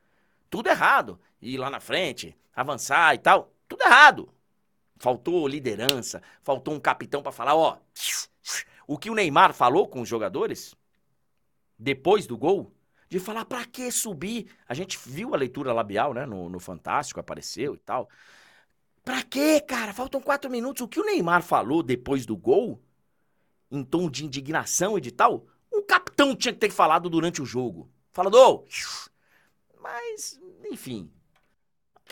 tudo 0.48 0.68
errado. 0.68 1.20
Ir 1.40 1.58
lá 1.58 1.70
na 1.70 1.80
frente, 1.80 2.36
avançar 2.54 3.14
e 3.14 3.18
tal, 3.18 3.52
tudo 3.68 3.82
errado. 3.82 4.32
Faltou 4.98 5.46
liderança, 5.46 6.22
faltou 6.42 6.74
um 6.74 6.80
capitão 6.80 7.22
pra 7.22 7.32
falar, 7.32 7.54
ó. 7.54 7.78
O 8.86 8.98
que 8.98 9.08
o 9.08 9.14
Neymar 9.14 9.54
falou 9.54 9.88
com 9.88 10.00
os 10.00 10.08
jogadores 10.08 10.74
depois 11.78 12.26
do 12.26 12.36
gol, 12.36 12.74
de 13.08 13.18
falar 13.18 13.44
pra 13.44 13.64
que 13.64 13.90
subir? 13.90 14.50
A 14.68 14.74
gente 14.74 14.98
viu 15.06 15.34
a 15.34 15.38
leitura 15.38 15.72
labial, 15.72 16.12
né, 16.12 16.26
no, 16.26 16.48
no 16.48 16.60
Fantástico, 16.60 17.20
apareceu 17.20 17.74
e 17.74 17.78
tal. 17.78 18.08
Pra 19.02 19.22
quê, 19.22 19.60
cara? 19.60 19.94
Faltam 19.94 20.20
quatro 20.20 20.50
minutos. 20.50 20.82
O 20.82 20.88
que 20.88 21.00
o 21.00 21.04
Neymar 21.04 21.42
falou 21.42 21.82
depois 21.82 22.26
do 22.26 22.36
gol, 22.36 22.82
em 23.70 23.84
tom 23.84 24.10
de 24.10 24.24
indignação 24.24 24.98
e 24.98 25.00
de 25.00 25.10
tal, 25.10 25.46
um 25.72 25.82
capitão 25.82 26.34
tinha 26.34 26.52
que 26.52 26.60
ter 26.60 26.70
falado 26.70 27.08
durante 27.08 27.40
o 27.40 27.46
jogo. 27.46 27.90
Falador! 28.12 28.64
Mas, 29.80 30.38
enfim. 30.70 31.10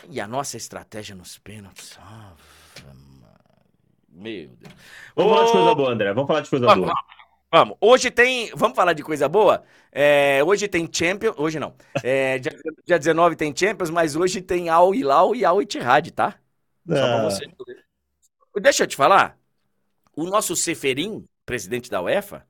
E 0.09 0.19
a 0.19 0.27
nossa 0.27 0.57
estratégia 0.57 1.15
nos 1.15 1.37
pênaltis. 1.37 1.97
Maria. 4.09 4.09
Meu 4.09 4.49
Deus. 4.55 4.73
Vamos 5.15 5.33
falar 5.33 5.45
de 5.45 5.51
coisa 5.51 5.75
boa, 5.75 5.91
André. 5.91 6.13
Vamos 6.13 6.27
falar 6.27 6.41
de 6.41 6.49
coisa 6.49 6.65
Vamos, 6.65 6.85
boa. 6.85 7.03
Vamos. 7.51 7.77
Hoje 7.81 8.11
tem. 8.11 8.51
Vamos 8.55 8.75
falar 8.75 8.93
de 8.93 9.03
coisa 9.03 9.27
boa? 9.27 9.63
É, 9.91 10.43
hoje 10.43 10.67
tem 10.67 10.87
Champions. 10.91 11.35
Hoje 11.37 11.59
não. 11.59 11.73
É, 12.03 12.37
dia, 12.39 12.51
dia 12.85 12.99
19 12.99 13.35
tem 13.35 13.55
Champions, 13.55 13.89
mas 13.89 14.15
hoje 14.15 14.41
tem 14.41 14.69
Al 14.69 14.93
Hilal 14.93 15.35
e 15.35 15.45
Al 15.45 15.61
Ittihad, 15.61 16.11
tá? 16.11 16.35
Só 16.87 16.93
pra 16.93 17.21
Ah, 17.21 17.29
você. 17.29 17.45
Deixa 18.61 18.83
eu 18.83 18.87
te 18.87 18.95
falar. 18.95 19.37
O 20.15 20.25
nosso 20.25 20.55
Seferin, 20.55 21.25
presidente 21.49 21.89
da 21.89 21.99
UEFA, 21.99 22.47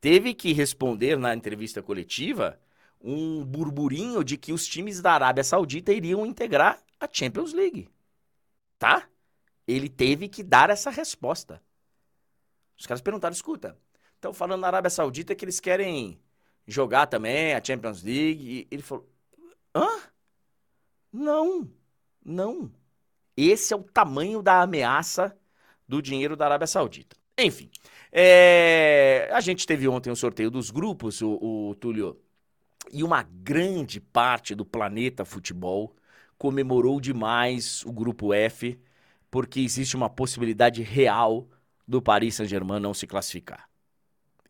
teve 0.00 0.32
que 0.32 0.52
responder 0.52 1.18
na 1.18 1.34
entrevista 1.34 1.82
coletiva 1.82 2.60
um 3.00 3.44
burburinho 3.44 4.22
de 4.22 4.36
que 4.36 4.52
os 4.52 4.64
times 4.64 5.02
da 5.02 5.14
Arábia 5.14 5.42
Saudita 5.42 5.92
iriam 5.92 6.24
integrar 6.24 6.80
a 7.00 7.08
Champions 7.12 7.52
League. 7.52 7.90
Tá? 8.78 9.08
Ele 9.66 9.88
teve 9.88 10.28
que 10.28 10.44
dar 10.44 10.70
essa 10.70 10.90
resposta. 10.90 11.60
Os 12.78 12.86
caras 12.86 13.00
perguntaram: 13.00 13.34
escuta, 13.34 13.76
estão 14.14 14.32
falando 14.32 14.60
na 14.60 14.68
Arábia 14.68 14.90
Saudita 14.90 15.34
que 15.34 15.44
eles 15.44 15.58
querem 15.58 16.16
jogar 16.68 17.08
também 17.08 17.52
a 17.52 17.60
Champions 17.60 18.00
League. 18.00 18.48
E 18.48 18.68
ele 18.70 18.82
falou: 18.82 19.10
hã? 19.74 19.88
Não, 21.12 21.68
não. 22.24 22.70
Esse 23.36 23.74
é 23.74 23.76
o 23.76 23.82
tamanho 23.82 24.40
da 24.40 24.62
ameaça 24.62 25.36
do 25.88 26.00
dinheiro 26.00 26.36
da 26.36 26.44
Arábia 26.44 26.68
Saudita. 26.68 27.16
Enfim, 27.38 27.70
é, 28.10 29.28
a 29.32 29.40
gente 29.40 29.66
teve 29.66 29.86
ontem 29.86 30.10
o 30.10 30.16
sorteio 30.16 30.50
dos 30.50 30.70
grupos, 30.70 31.20
o, 31.20 31.68
o 31.70 31.74
Túlio, 31.74 32.18
e 32.90 33.02
uma 33.02 33.22
grande 33.22 34.00
parte 34.00 34.54
do 34.54 34.64
planeta 34.64 35.24
futebol 35.24 35.94
comemorou 36.38 37.00
demais 37.00 37.84
o 37.84 37.92
grupo 37.92 38.32
F, 38.32 38.78
porque 39.30 39.60
existe 39.60 39.96
uma 39.96 40.08
possibilidade 40.08 40.82
real 40.82 41.46
do 41.86 42.00
Paris 42.00 42.36
Saint-Germain 42.36 42.80
não 42.80 42.94
se 42.94 43.06
classificar. 43.06 43.68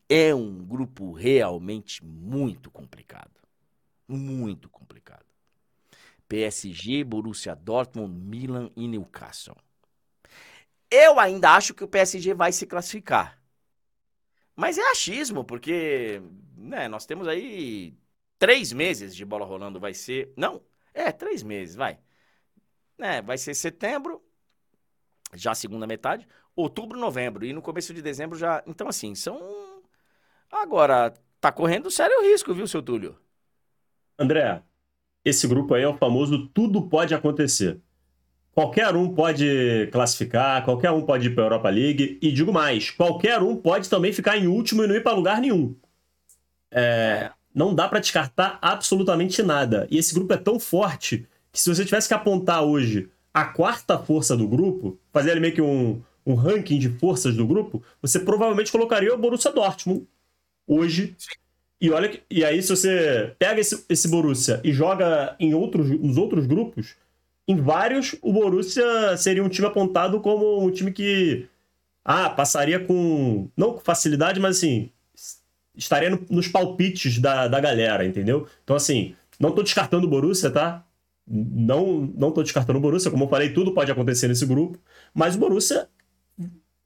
É 0.09 0.33
um 0.33 0.65
grupo 0.65 1.13
realmente 1.13 2.05
muito 2.05 2.71
complicado. 2.71 3.41
Muito 4.07 4.69
complicado. 4.69 5.27
PSG, 6.29 7.03
Borussia 7.03 7.55
Dortmund, 7.57 8.15
Milan 8.15 8.71
e 8.77 8.87
Newcastle. 8.87 9.57
Eu 10.91 11.19
ainda 11.19 11.51
acho 11.51 11.75
que 11.75 11.85
o 11.85 11.89
PSG 11.89 12.35
vai 12.35 12.53
se 12.53 12.67
classificar. 12.67 13.41
Mas 14.55 14.79
é 14.79 14.91
achismo, 14.91 15.45
porque 15.45 16.23
né, 16.57 16.89
nós 16.89 17.05
temos 17.07 17.29
aí 17.29 17.95
três 18.39 18.73
meses 18.73 19.15
de 19.15 19.25
bola 19.25 19.45
rolando. 19.45 19.81
Vai 19.81 19.95
ser. 19.95 20.33
Não, 20.37 20.63
é, 20.95 21.13
três 21.13 21.43
meses, 21.43 21.75
vai. 21.77 21.99
É, 22.99 23.21
vai 23.21 23.37
ser 23.37 23.55
setembro, 23.55 24.23
já 25.35 25.55
segunda 25.55 25.87
metade, 25.87 26.27
outubro, 26.55 26.99
novembro. 26.99 27.45
E 27.45 27.53
no 27.53 27.61
começo 27.61 27.93
de 27.93 28.01
dezembro 28.01 28.39
já. 28.39 28.63
Então, 28.67 28.89
assim, 28.89 29.15
são. 29.15 29.83
Agora, 30.51 31.13
tá 31.41 31.53
correndo 31.53 31.91
sério 31.91 32.23
risco, 32.23 32.55
viu, 32.55 32.67
seu 32.67 32.83
Túlio? 32.83 33.19
André, 34.19 34.63
esse 35.25 35.47
grupo 35.47 35.75
aí 35.75 35.83
é 35.83 35.89
o 35.89 35.99
famoso 35.99 36.49
tudo 36.49 36.89
pode 36.89 37.15
acontecer. 37.15 37.83
Qualquer 38.57 38.97
um 38.97 39.15
pode 39.15 39.87
classificar, 39.93 40.65
qualquer 40.65 40.91
um 40.91 41.03
pode 41.03 41.27
ir 41.27 41.35
para 41.35 41.45
a 41.45 41.47
Europa 41.49 41.69
League, 41.69 42.19
e 42.23 42.33
digo 42.33 42.51
mais, 42.51 42.91
qualquer 42.91 43.43
um 43.43 43.55
pode 43.55 43.91
também 43.91 44.15
ficar 44.15 44.39
em 44.39 44.47
último 44.47 44.83
e 44.83 44.87
não 44.87 44.95
ir 44.95 45.03
para 45.03 45.15
lugar 45.15 45.43
nenhum. 45.43 45.77
É, 46.71 47.31
não 47.55 47.75
dá 47.75 47.87
para 47.87 48.01
descartar 48.01 48.59
absolutamente 48.63 49.43
nada. 49.43 49.87
E 49.91 49.99
esse 49.99 50.15
grupo 50.15 50.33
é 50.33 50.39
tão 50.39 50.59
forte 50.59 51.29
que 51.53 51.61
se 51.61 51.69
você 51.69 51.85
tivesse 51.85 52.09
que 52.09 52.15
apontar 52.15 52.65
hoje 52.65 53.11
a 53.35 53.45
quarta 53.45 53.99
força 53.99 54.35
do 54.35 54.49
grupo, 54.49 54.99
fazer 55.13 55.33
ali 55.33 55.41
meio 55.41 55.53
que 55.53 55.61
um, 55.61 56.01
um 56.25 56.33
ranking 56.33 56.79
de 56.79 56.89
forças 56.89 57.37
do 57.37 57.47
grupo, 57.47 57.83
você 58.01 58.19
provavelmente 58.19 58.73
colocaria 58.73 59.15
o 59.15 59.19
Borussia 59.19 59.53
Dortmund 59.53 60.07
hoje. 60.67 61.15
E 61.79 61.91
olha 61.91 62.19
e 62.31 62.43
aí 62.43 62.63
se 62.63 62.71
você 62.71 63.35
pega 63.39 63.61
esse, 63.61 63.85
esse 63.87 64.09
Borussia 64.09 64.63
e 64.65 64.73
joga 64.73 65.37
em 65.39 65.53
outros, 65.53 65.91
nos 65.91 66.17
outros 66.17 66.47
grupos, 66.47 66.97
em 67.47 67.57
vários 67.57 68.17
o 68.23 68.33
Borussia 68.33 69.17
seria 69.17 69.43
um 69.43 69.49
time 69.49 69.67
apontado 69.67 70.21
como 70.21 70.65
um 70.65 70.71
time 70.71 70.93
que 70.93 71.49
ah, 72.05 72.31
passaria 72.31 72.81
com 72.81 73.49
não 73.57 73.73
com 73.73 73.81
facilidade, 73.81 74.41
mas 74.41 74.59
assim, 74.59 74.91
estaria 75.75 76.11
no, 76.11 76.25
nos 76.31 76.49
palpites 76.49 77.19
da, 77.19 77.49
da 77.49 77.61
galera, 77.61 78.05
entendeu? 78.05 78.47
Então 78.65 78.77
assim, 78.77 79.15
não 79.39 79.53
tô 79.53 79.63
descartando 79.63 80.07
o 80.07 80.11
Borussia, 80.11 80.51
tá? 80.51 80.85
Não, 81.27 82.13
não 82.17 82.31
tô 82.31 82.43
descartando 82.43 82.79
o 82.79 82.83
Borussia, 82.83 83.11
como 83.11 83.25
eu 83.25 83.29
falei, 83.29 83.53
tudo 83.53 83.73
pode 83.73 83.91
acontecer 83.91 84.29
nesse 84.29 84.47
grupo, 84.47 84.79
mas 85.15 85.35
o 85.35 85.39
Borussia 85.39 85.89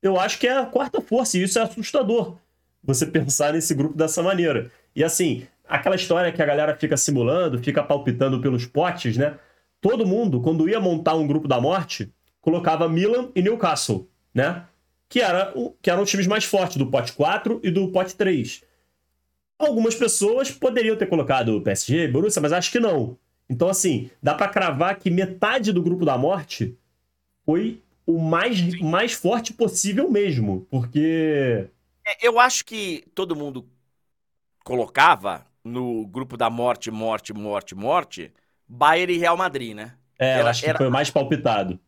eu 0.02 0.18
acho 0.18 0.38
que 0.38 0.46
é 0.46 0.56
a 0.56 0.66
quarta 0.66 1.00
força, 1.00 1.36
e 1.36 1.42
isso 1.42 1.58
é 1.58 1.62
assustador. 1.62 2.36
Você 2.82 3.06
pensar 3.06 3.52
nesse 3.52 3.74
grupo 3.74 3.96
dessa 3.96 4.22
maneira. 4.22 4.70
E 4.96 5.04
assim, 5.04 5.46
aquela 5.68 5.94
história 5.94 6.32
que 6.32 6.42
a 6.42 6.46
galera 6.46 6.74
fica 6.74 6.96
simulando, 6.96 7.58
fica 7.58 7.82
palpitando 7.82 8.40
pelos 8.40 8.64
potes, 8.64 9.16
né? 9.16 9.38
Todo 9.80 10.06
mundo, 10.06 10.40
quando 10.40 10.68
ia 10.68 10.80
montar 10.80 11.14
um 11.14 11.26
grupo 11.26 11.48
da 11.48 11.60
morte, 11.60 12.12
colocava 12.40 12.88
Milan 12.88 13.30
e 13.34 13.42
Newcastle, 13.42 14.08
né? 14.34 14.64
Que, 15.08 15.20
era, 15.20 15.52
que 15.82 15.90
eram 15.90 16.02
os 16.02 16.10
times 16.10 16.26
mais 16.26 16.44
fortes 16.44 16.76
do 16.76 16.86
pote 16.86 17.12
4 17.12 17.60
e 17.62 17.70
do 17.70 17.88
pote 17.88 18.14
3. 18.14 18.62
Algumas 19.58 19.94
pessoas 19.94 20.50
poderiam 20.50 20.96
ter 20.96 21.06
colocado 21.06 21.56
o 21.56 21.60
PSG, 21.60 22.08
Borussia, 22.08 22.40
mas 22.40 22.52
acho 22.52 22.70
que 22.70 22.80
não. 22.80 23.18
Então, 23.48 23.68
assim, 23.68 24.10
dá 24.22 24.34
para 24.34 24.48
cravar 24.48 24.96
que 24.98 25.10
metade 25.10 25.72
do 25.72 25.82
grupo 25.82 26.04
da 26.04 26.16
morte 26.16 26.78
foi 27.44 27.82
o 28.06 28.18
mais, 28.18 28.80
mais 28.80 29.12
forte 29.12 29.52
possível 29.52 30.10
mesmo, 30.10 30.66
porque. 30.70 31.68
É, 32.06 32.26
eu 32.26 32.38
acho 32.38 32.64
que 32.64 33.04
todo 33.14 33.36
mundo 33.36 33.66
colocava 34.64 35.44
no 35.64 36.06
grupo 36.06 36.36
da 36.36 36.48
morte, 36.48 36.90
morte, 36.90 37.32
morte, 37.32 37.74
morte, 37.74 38.32
Bayern 38.70 39.12
e 39.12 39.18
Real 39.18 39.36
Madrid, 39.36 39.74
né? 39.74 39.92
É, 40.18 40.38
era, 40.38 40.50
acho 40.50 40.62
que 40.62 40.68
era... 40.68 40.78
foi 40.78 40.86
o 40.86 40.90
mais 40.90 41.10
palpitado. 41.10 41.78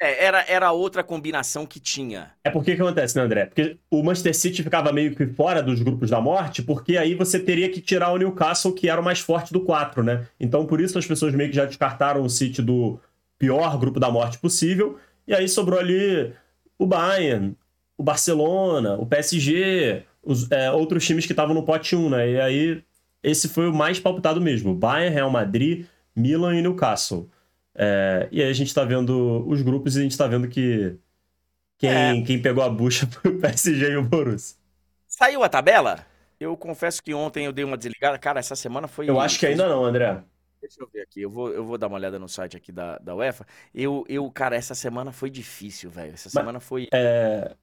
É, 0.00 0.24
era, 0.24 0.44
era 0.48 0.72
outra 0.72 1.02
combinação 1.02 1.66
que 1.66 1.80
tinha. 1.80 2.32
É 2.44 2.50
porque 2.50 2.76
que 2.76 2.82
acontece, 2.82 3.16
né, 3.16 3.22
André? 3.22 3.46
Porque 3.46 3.76
o 3.90 4.02
Manchester 4.02 4.36
City 4.36 4.62
ficava 4.62 4.92
meio 4.92 5.14
que 5.14 5.26
fora 5.26 5.62
dos 5.62 5.80
grupos 5.80 6.10
da 6.10 6.20
morte, 6.20 6.62
porque 6.62 6.96
aí 6.96 7.14
você 7.14 7.38
teria 7.38 7.68
que 7.68 7.80
tirar 7.80 8.12
o 8.12 8.16
Newcastle, 8.16 8.72
que 8.72 8.88
era 8.88 9.00
o 9.00 9.04
mais 9.04 9.20
forte 9.20 9.52
do 9.52 9.60
4, 9.60 10.02
né? 10.02 10.26
Então, 10.38 10.66
por 10.66 10.80
isso 10.80 10.98
as 10.98 11.06
pessoas 11.06 11.34
meio 11.34 11.50
que 11.50 11.56
já 11.56 11.64
descartaram 11.64 12.22
o 12.22 12.30
City 12.30 12.62
do 12.62 13.00
pior 13.38 13.76
grupo 13.78 13.98
da 13.98 14.10
morte 14.10 14.38
possível 14.38 14.98
e 15.26 15.34
aí 15.34 15.48
sobrou 15.48 15.78
ali 15.78 16.32
o 16.78 16.86
Bayern, 16.86 17.56
o 17.96 18.02
Barcelona, 18.02 18.94
o 18.94 19.06
PSG, 19.06 20.02
os, 20.22 20.50
é, 20.50 20.70
outros 20.70 21.04
times 21.04 21.26
que 21.26 21.32
estavam 21.32 21.54
no 21.54 21.64
pote 21.64 21.94
1, 21.94 22.10
né? 22.10 22.30
E 22.30 22.40
aí 22.40 22.82
esse 23.22 23.48
foi 23.48 23.68
o 23.68 23.74
mais 23.74 24.00
palpitado 24.00 24.40
mesmo. 24.40 24.74
Bayern, 24.74 25.14
Real 25.14 25.30
Madrid, 25.30 25.86
Milan 26.14 26.56
e 26.56 26.62
Newcastle. 26.62 27.30
É, 27.74 28.28
e 28.30 28.42
aí 28.42 28.50
a 28.50 28.52
gente 28.52 28.74
tá 28.74 28.84
vendo 28.84 29.44
os 29.48 29.62
grupos 29.62 29.96
e 29.96 30.00
a 30.00 30.02
gente 30.02 30.16
tá 30.16 30.26
vendo 30.26 30.48
que 30.48 30.96
quem, 31.78 31.90
é. 31.90 32.22
quem 32.22 32.40
pegou 32.40 32.62
a 32.62 32.68
bucha 32.68 33.06
foi 33.10 33.30
o 33.30 33.40
PSG 33.40 33.90
e 33.90 33.96
o 33.96 34.02
Borussia. 34.02 34.56
Saiu 35.06 35.42
a 35.42 35.48
tabela? 35.48 36.06
Eu 36.38 36.56
confesso 36.56 37.02
que 37.02 37.14
ontem 37.14 37.46
eu 37.46 37.52
dei 37.52 37.64
uma 37.64 37.76
desligada. 37.76 38.18
Cara, 38.18 38.40
essa 38.40 38.56
semana 38.56 38.88
foi. 38.88 39.08
Eu 39.08 39.20
acho 39.20 39.38
que 39.38 39.46
ainda 39.46 39.68
não, 39.68 39.84
André. 39.84 40.22
Deixa 40.60 40.80
eu 40.80 40.88
ver 40.92 41.00
aqui, 41.00 41.22
eu 41.22 41.28
vou, 41.28 41.50
eu 41.50 41.64
vou 41.64 41.76
dar 41.76 41.88
uma 41.88 41.96
olhada 41.96 42.20
no 42.20 42.28
site 42.28 42.56
aqui 42.56 42.70
da, 42.70 42.96
da 42.98 43.16
UEFA. 43.16 43.44
Eu, 43.74 44.04
eu, 44.08 44.30
cara, 44.30 44.54
essa 44.54 44.76
semana 44.76 45.10
foi 45.10 45.28
difícil, 45.28 45.90
velho. 45.90 46.14
Essa 46.14 46.30
semana 46.30 46.54
Mas, 46.54 46.64
foi. 46.64 46.88
É... 46.92 47.56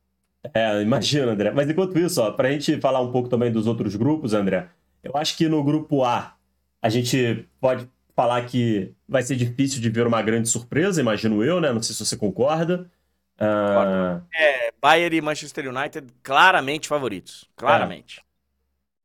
é, 0.54 0.82
imagina, 0.82 1.32
André. 1.32 1.52
Mas 1.52 1.70
enquanto 1.70 1.98
isso, 1.98 2.22
ó, 2.22 2.32
pra 2.32 2.52
gente 2.52 2.80
falar 2.82 3.00
um 3.00 3.10
pouco 3.10 3.30
também 3.30 3.50
dos 3.50 3.68
outros 3.68 3.96
grupos, 3.96 4.34
André, 4.34 4.68
eu 5.02 5.16
acho 5.16 5.38
que 5.38 5.48
no 5.48 5.64
grupo 5.64 6.04
A 6.04 6.36
a 6.82 6.90
gente 6.90 7.48
pode 7.62 7.90
falar 8.20 8.46
que 8.46 8.94
vai 9.08 9.24
ser 9.24 9.38
difícil 9.38 9.80
de 9.80 9.90
ver 9.90 10.06
uma 10.06 10.22
grande 10.22 10.50
surpresa, 10.50 11.00
imagino 11.00 11.42
eu, 11.42 11.62
né? 11.62 11.72
Não 11.72 11.82
sei 11.82 11.96
se 11.96 12.06
você 12.06 12.18
concorda. 12.18 12.92
Uh... 13.40 14.22
É, 14.36 14.74
Bayern 14.82 15.16
e 15.16 15.22
Manchester 15.22 15.74
United 15.74 16.06
claramente 16.22 16.90
favoritos. 16.90 17.50
Claramente. 17.56 18.20
É. 18.20 18.24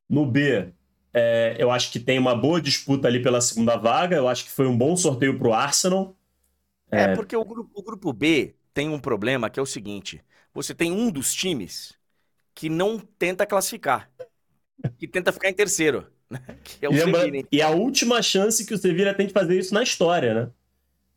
No 0.09 0.27
B, 0.27 0.73
é, 1.13 1.55
eu 1.61 1.71
acho 1.71 1.93
que 1.93 2.01
tem 2.01 2.19
uma 2.19 2.35
boa 2.35 2.61
disputa 2.61 3.07
ali 3.07 3.23
pela 3.23 3.41
segunda 3.41 3.77
vaga. 3.77 4.17
Eu 4.17 4.27
acho 4.27 4.47
que 4.47 4.51
foi 4.51 4.67
um 4.67 4.77
bom 4.77 4.97
sorteio 4.97 5.39
para 5.39 5.47
o 5.47 5.55
Arsenal. 5.55 6.17
É, 6.91 7.03
é 7.03 7.15
porque 7.15 7.37
o 7.37 7.45
grupo, 7.45 7.71
o 7.73 7.83
grupo 7.85 8.13
B 8.13 8.57
tem 8.73 8.89
um 8.89 8.99
problema 8.99 9.49
que 9.49 9.61
é 9.61 9.63
o 9.63 9.67
seguinte: 9.67 10.21
você 10.53 10.75
tem 10.75 10.91
um 10.91 11.09
dos 11.09 11.33
times 11.33 11.97
que 12.53 12.69
não 12.69 12.99
tenta 12.99 13.47
classificar, 13.47 14.11
que 14.99 15.07
tenta 15.07 15.33
ficar 15.33 15.49
em 15.49 15.55
terceiro. 15.55 16.13
Que 16.65 16.87
é 16.87 16.89
o 16.89 16.93
Lembra, 16.93 17.23
Sevilla. 17.23 17.49
E 17.51 17.63
a 17.63 17.71
última 17.71 18.23
chance 18.23 18.65
que 18.65 18.75
o 18.75 18.79
Sevilla 18.79 19.15
tem 19.15 19.27
de 19.27 19.33
fazer 19.33 19.59
isso 19.59 19.75
na 19.75 19.83
história, 19.83 20.35
né? 20.35 20.51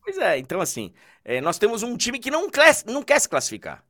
Pois 0.02 0.18
é, 0.18 0.38
então 0.38 0.60
assim, 0.60 0.92
é, 1.24 1.40
nós 1.40 1.58
temos 1.58 1.82
um 1.82 1.96
time 1.96 2.18
que 2.18 2.30
não, 2.30 2.48
class, 2.50 2.84
não 2.86 3.02
quer 3.02 3.20
se 3.20 3.28
classificar. 3.28 3.84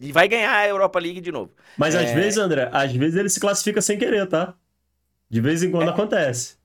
E 0.00 0.12
vai 0.12 0.28
ganhar 0.28 0.52
a 0.52 0.68
Europa 0.68 0.98
League 0.98 1.20
de 1.20 1.32
novo. 1.32 1.52
Mas 1.76 1.94
é... 1.94 2.04
às 2.04 2.12
vezes, 2.12 2.38
André, 2.38 2.68
às 2.72 2.92
vezes 2.92 3.16
ele 3.16 3.28
se 3.28 3.40
classifica 3.40 3.82
sem 3.82 3.98
querer, 3.98 4.28
tá? 4.28 4.54
De 5.28 5.40
vez 5.40 5.62
em 5.62 5.70
quando 5.70 5.88
é. 5.88 5.92
acontece. 5.92 6.56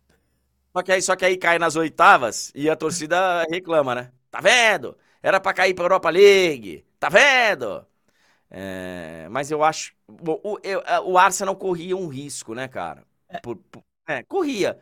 Só 0.72 0.82
que, 0.82 0.92
aí, 0.92 1.02
só 1.02 1.16
que 1.16 1.26
aí 1.26 1.38
cai 1.38 1.60
nas 1.60 1.76
oitavas 1.76 2.52
e 2.56 2.70
a 2.70 2.76
torcida 2.76 3.44
reclama, 3.50 3.94
né? 3.96 4.12
Tá 4.32 4.40
vendo? 4.40 4.98
Era 5.22 5.40
pra 5.40 5.54
cair 5.54 5.74
pra 5.74 5.86
Europa 5.86 6.10
League. 6.10 6.86
Tá 7.00 7.10
vendo? 7.10 7.86
É, 8.50 9.28
mas 9.30 9.52
eu 9.52 9.64
acho. 9.64 9.94
Bom, 10.08 10.40
o, 10.44 10.60
eu, 10.64 10.82
o 11.06 11.18
Arsenal 11.18 11.56
corria 11.56 11.96
um 11.96 12.08
risco, 12.08 12.54
né, 12.54 12.68
cara? 12.68 13.04
É. 13.34 13.40
Por, 13.40 13.58
por, 13.58 13.84
é, 14.08 14.24
corria. 14.24 14.78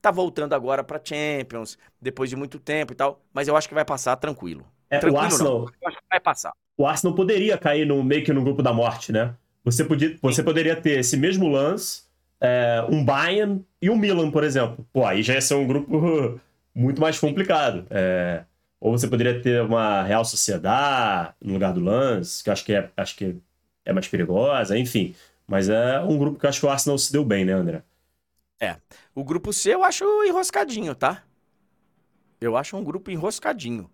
Tá 0.00 0.10
voltando 0.10 0.54
agora 0.54 0.82
pra 0.82 1.00
Champions, 1.02 1.76
depois 2.00 2.30
de 2.30 2.36
muito 2.36 2.58
tempo 2.58 2.92
e 2.92 2.96
tal. 2.96 3.22
Mas 3.32 3.48
eu 3.48 3.56
acho 3.56 3.68
que 3.68 3.74
vai 3.74 3.84
passar 3.84 4.16
tranquilo. 4.16 4.66
É, 4.88 4.98
tranquilo 4.98 5.22
o 5.22 5.24
Arsenal. 5.24 5.58
Não. 5.58 5.66
Eu 5.82 5.88
acho 5.88 5.96
que 5.98 6.04
vai 6.10 6.20
passar. 6.20 6.52
O 6.76 6.86
Arsenal 6.86 7.14
poderia 7.14 7.58
cair 7.58 7.86
no, 7.86 8.02
meio 8.02 8.24
que 8.24 8.32
no 8.32 8.42
grupo 8.42 8.62
da 8.62 8.72
morte, 8.72 9.12
né? 9.12 9.34
Você, 9.62 9.84
podia, 9.84 10.16
você 10.22 10.42
poderia 10.42 10.74
ter 10.74 10.98
esse 11.00 11.16
mesmo 11.16 11.48
lance 11.48 12.04
é, 12.40 12.82
um 12.88 13.04
Bayern 13.04 13.62
e 13.82 13.90
um 13.90 13.96
Milan, 13.96 14.30
por 14.30 14.42
exemplo. 14.42 14.86
Pô, 14.92 15.04
aí 15.04 15.22
já 15.22 15.34
ia 15.34 15.40
ser 15.42 15.54
um 15.54 15.66
grupo 15.66 16.40
muito 16.74 17.00
mais 17.00 17.18
complicado. 17.18 17.86
É, 17.90 18.44
ou 18.80 18.96
você 18.96 19.06
poderia 19.06 19.40
ter 19.42 19.62
uma 19.62 20.02
Real 20.02 20.24
Sociedade 20.24 21.34
no 21.40 21.52
lugar 21.52 21.74
do 21.74 21.80
Lance, 21.80 22.42
que 22.42 22.48
eu 22.48 22.52
acho 22.52 22.64
que 22.64 22.72
é, 22.72 22.90
acho 22.96 23.14
que 23.16 23.36
é 23.84 23.92
mais 23.92 24.08
perigosa, 24.08 24.78
enfim. 24.78 25.14
Mas 25.46 25.68
é 25.68 26.00
um 26.00 26.16
grupo 26.16 26.38
que 26.38 26.46
eu 26.46 26.50
acho 26.50 26.60
que 26.60 26.66
o 26.66 26.70
Arsenal 26.70 26.96
se 26.96 27.12
deu 27.12 27.24
bem, 27.24 27.44
né, 27.44 27.52
André? 27.52 27.82
É. 28.60 28.76
O 29.14 29.24
grupo 29.24 29.52
C 29.52 29.74
eu 29.74 29.82
acho 29.82 30.04
enroscadinho, 30.24 30.94
tá? 30.94 31.24
Eu 32.40 32.56
acho 32.56 32.76
um 32.76 32.84
grupo 32.84 33.10
enroscadinho. 33.10 33.90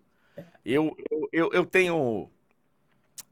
Eu, 0.63 0.95
eu, 1.09 1.29
eu, 1.31 1.49
eu 1.53 1.65
tenho. 1.65 2.29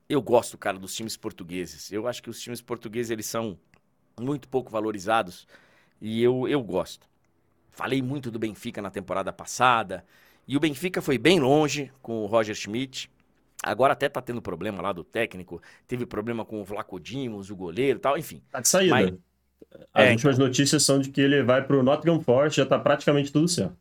Eu 0.07 0.21
gosto, 0.21 0.57
cara, 0.57 0.79
dos 0.79 0.95
times 0.95 1.17
portugueses. 1.17 1.91
Eu 1.91 2.07
acho 2.07 2.23
que 2.23 2.29
os 2.29 2.39
times 2.39 2.61
portugueses, 2.61 3.11
eles 3.11 3.25
são 3.25 3.59
muito 4.19 4.47
pouco 4.47 4.71
valorizados 4.71 5.47
e 5.99 6.23
eu, 6.23 6.47
eu 6.47 6.63
gosto. 6.63 7.07
Falei 7.71 8.01
muito 8.01 8.31
do 8.31 8.39
Benfica 8.39 8.81
na 8.81 8.89
temporada 8.89 9.33
passada 9.33 10.05
e 10.47 10.55
o 10.55 10.59
Benfica 10.59 11.01
foi 11.01 11.17
bem 11.17 11.39
longe 11.39 11.91
com 12.01 12.23
o 12.23 12.25
Roger 12.25 12.55
Schmidt. 12.55 13.11
Agora 13.63 13.93
até 13.93 14.07
tá 14.07 14.21
tendo 14.21 14.41
problema 14.41 14.81
lá 14.81 14.93
do 14.93 15.03
técnico, 15.03 15.61
teve 15.88 16.05
problema 16.05 16.45
com 16.45 16.61
o 16.61 16.63
Vlaco 16.63 16.99
Dimos, 16.99 17.49
o 17.49 17.55
goleiro 17.55 17.97
e 17.97 18.01
tal, 18.01 18.17
enfim. 18.17 18.41
Tá 18.51 18.61
de 18.61 18.67
saída. 18.67 18.93
Mas... 18.93 19.13
As 19.93 20.05
é, 20.05 20.11
últimas 20.11 20.36
então... 20.36 20.47
notícias 20.47 20.84
são 20.84 20.99
de 20.99 21.09
que 21.09 21.21
ele 21.21 21.43
vai 21.43 21.63
pro 21.63 21.84
Nottingham 21.84 22.19
Forest, 22.19 22.57
já 22.57 22.65
tá 22.65 22.78
praticamente 22.80 23.32
tudo 23.32 23.47
certo. 23.47 23.78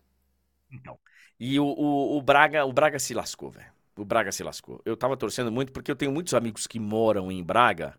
Então. 0.70 0.98
E 1.38 1.58
o, 1.58 1.64
o, 1.64 2.16
o 2.16 2.22
Braga, 2.22 2.64
o 2.64 2.72
Braga 2.72 2.98
se 2.98 3.14
lascou, 3.14 3.50
velho. 3.50 3.66
O 3.96 4.04
Braga 4.04 4.32
se 4.32 4.42
lascou. 4.42 4.80
Eu 4.84 4.96
tava 4.96 5.16
torcendo 5.16 5.52
muito 5.52 5.72
porque 5.72 5.90
eu 5.90 5.96
tenho 5.96 6.12
muitos 6.12 6.34
amigos 6.34 6.66
que 6.66 6.80
moram 6.80 7.30
em 7.30 7.42
Braga, 7.42 7.94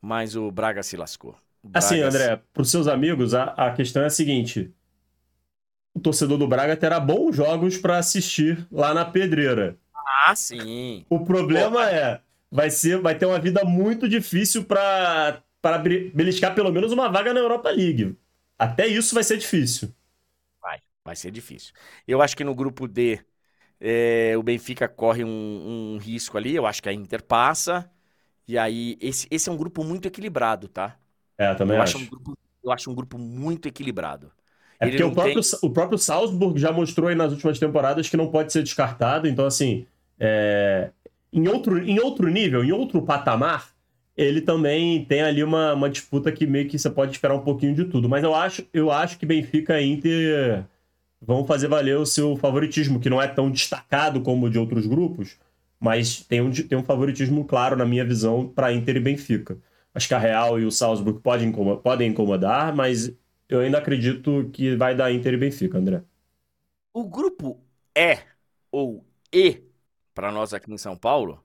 mas 0.00 0.36
o 0.36 0.50
Braga 0.50 0.82
se 0.82 0.96
lascou. 0.96 1.36
Assim, 1.74 2.00
André, 2.00 2.40
para 2.52 2.62
os 2.62 2.70
seus 2.70 2.86
amigos, 2.88 3.34
a, 3.34 3.44
a 3.44 3.72
questão 3.72 4.02
é 4.02 4.06
a 4.06 4.10
seguinte: 4.10 4.72
o 5.94 6.00
torcedor 6.00 6.38
do 6.38 6.48
Braga 6.48 6.76
terá 6.76 6.98
bons 6.98 7.36
jogos 7.36 7.76
para 7.76 7.98
assistir 7.98 8.66
lá 8.72 8.94
na 8.94 9.04
Pedreira. 9.04 9.76
Ah, 10.26 10.34
sim. 10.34 11.04
O 11.10 11.20
problema 11.24 11.82
Pô, 11.82 11.82
é 11.82 12.20
vai 12.50 12.70
ser, 12.70 13.00
vai 13.00 13.16
ter 13.16 13.26
uma 13.26 13.38
vida 13.38 13.64
muito 13.64 14.08
difícil 14.08 14.64
para 14.64 15.42
para 15.60 15.78
beliscar 15.78 16.54
pelo 16.54 16.72
menos 16.72 16.92
uma 16.92 17.08
vaga 17.08 17.34
na 17.34 17.40
Europa 17.40 17.70
League. 17.70 18.16
Até 18.58 18.86
isso 18.86 19.14
vai 19.14 19.24
ser 19.24 19.38
difícil. 19.38 19.94
Vai, 20.60 20.78
vai 21.04 21.16
ser 21.16 21.30
difícil. 21.30 21.72
Eu 22.06 22.20
acho 22.20 22.36
que 22.36 22.44
no 22.44 22.54
grupo 22.54 22.86
D 22.86 23.20
é, 23.80 24.34
o 24.36 24.42
Benfica 24.42 24.86
corre 24.86 25.24
um, 25.24 25.28
um, 25.94 25.98
risco 25.98 26.36
ali. 26.36 26.54
Eu 26.54 26.66
acho 26.66 26.82
que 26.82 26.88
a 26.88 26.92
Inter 26.92 27.22
passa. 27.22 27.90
E 28.46 28.58
aí, 28.58 28.98
esse, 29.00 29.26
esse 29.30 29.48
é 29.48 29.52
um 29.52 29.56
grupo 29.56 29.82
muito 29.82 30.06
equilibrado, 30.06 30.68
tá? 30.68 30.96
É, 31.38 31.54
também 31.54 31.76
eu 31.76 31.82
acho. 31.82 31.96
acho 31.96 32.04
um 32.04 32.08
grupo, 32.08 32.38
eu 32.62 32.72
acho 32.72 32.90
um 32.90 32.94
grupo 32.94 33.16
muito 33.16 33.66
equilibrado. 33.66 34.30
É 34.78 34.88
porque 34.88 35.02
o 35.02 35.12
próprio, 35.12 35.40
tem... 35.40 35.58
o 35.62 35.70
próprio 35.70 35.98
Salzburg 35.98 36.58
já 36.58 36.72
mostrou 36.72 37.08
aí 37.08 37.14
nas 37.14 37.32
últimas 37.32 37.58
temporadas 37.58 38.08
que 38.08 38.16
não 38.16 38.30
pode 38.30 38.52
ser 38.52 38.62
descartado. 38.62 39.26
Então, 39.26 39.46
assim, 39.46 39.86
é... 40.18 40.90
em, 41.32 41.48
outro, 41.48 41.78
em 41.78 41.98
outro 41.98 42.28
nível, 42.28 42.62
em 42.62 42.72
outro 42.72 43.00
patamar, 43.02 43.70
ele 44.16 44.40
também 44.40 45.04
tem 45.04 45.22
ali 45.22 45.42
uma, 45.42 45.74
uma 45.74 45.90
disputa 45.90 46.30
que 46.32 46.46
meio 46.46 46.68
que 46.68 46.78
você 46.78 46.90
pode 46.90 47.12
esperar 47.12 47.34
um 47.34 47.40
pouquinho 47.42 47.74
de 47.74 47.84
tudo. 47.86 48.08
Mas 48.08 48.22
eu 48.24 48.34
acho, 48.34 48.66
eu 48.72 48.90
acho 48.90 49.18
que 49.18 49.26
Benfica 49.26 49.80
e 49.80 49.90
Inter 49.90 50.64
vão 51.20 51.44
fazer 51.44 51.68
valer 51.68 51.96
o 51.96 52.06
seu 52.06 52.36
favoritismo, 52.36 53.00
que 53.00 53.10
não 53.10 53.20
é 53.20 53.28
tão 53.28 53.50
destacado 53.50 54.20
como 54.22 54.46
o 54.46 54.50
de 54.50 54.58
outros 54.58 54.86
grupos, 54.86 55.38
mas 55.78 56.22
tem 56.22 56.40
um, 56.40 56.50
tem 56.50 56.78
um 56.78 56.84
favoritismo 56.84 57.44
claro, 57.44 57.76
na 57.76 57.84
minha 57.84 58.04
visão, 58.04 58.48
para 58.48 58.72
Inter 58.72 58.96
e 58.96 59.00
Benfica. 59.00 59.58
Acho 59.94 60.08
que 60.08 60.14
a 60.14 60.18
Real 60.18 60.58
e 60.58 60.64
o 60.64 60.70
Salzburg 60.70 61.20
podem 61.20 61.48
incomodar, 61.48 61.82
podem 61.82 62.10
incomodar, 62.10 62.74
mas 62.74 63.12
eu 63.48 63.60
ainda 63.60 63.78
acredito 63.78 64.48
que 64.52 64.76
vai 64.76 64.94
dar 64.94 65.12
Inter 65.12 65.34
e 65.34 65.36
Benfica, 65.36 65.78
André. 65.78 66.02
O 66.92 67.04
grupo 67.04 67.60
E 67.94 68.18
ou 68.70 69.04
E, 69.32 69.62
para 70.14 70.30
nós 70.30 70.54
aqui 70.54 70.72
em 70.72 70.78
São 70.78 70.96
Paulo, 70.96 71.44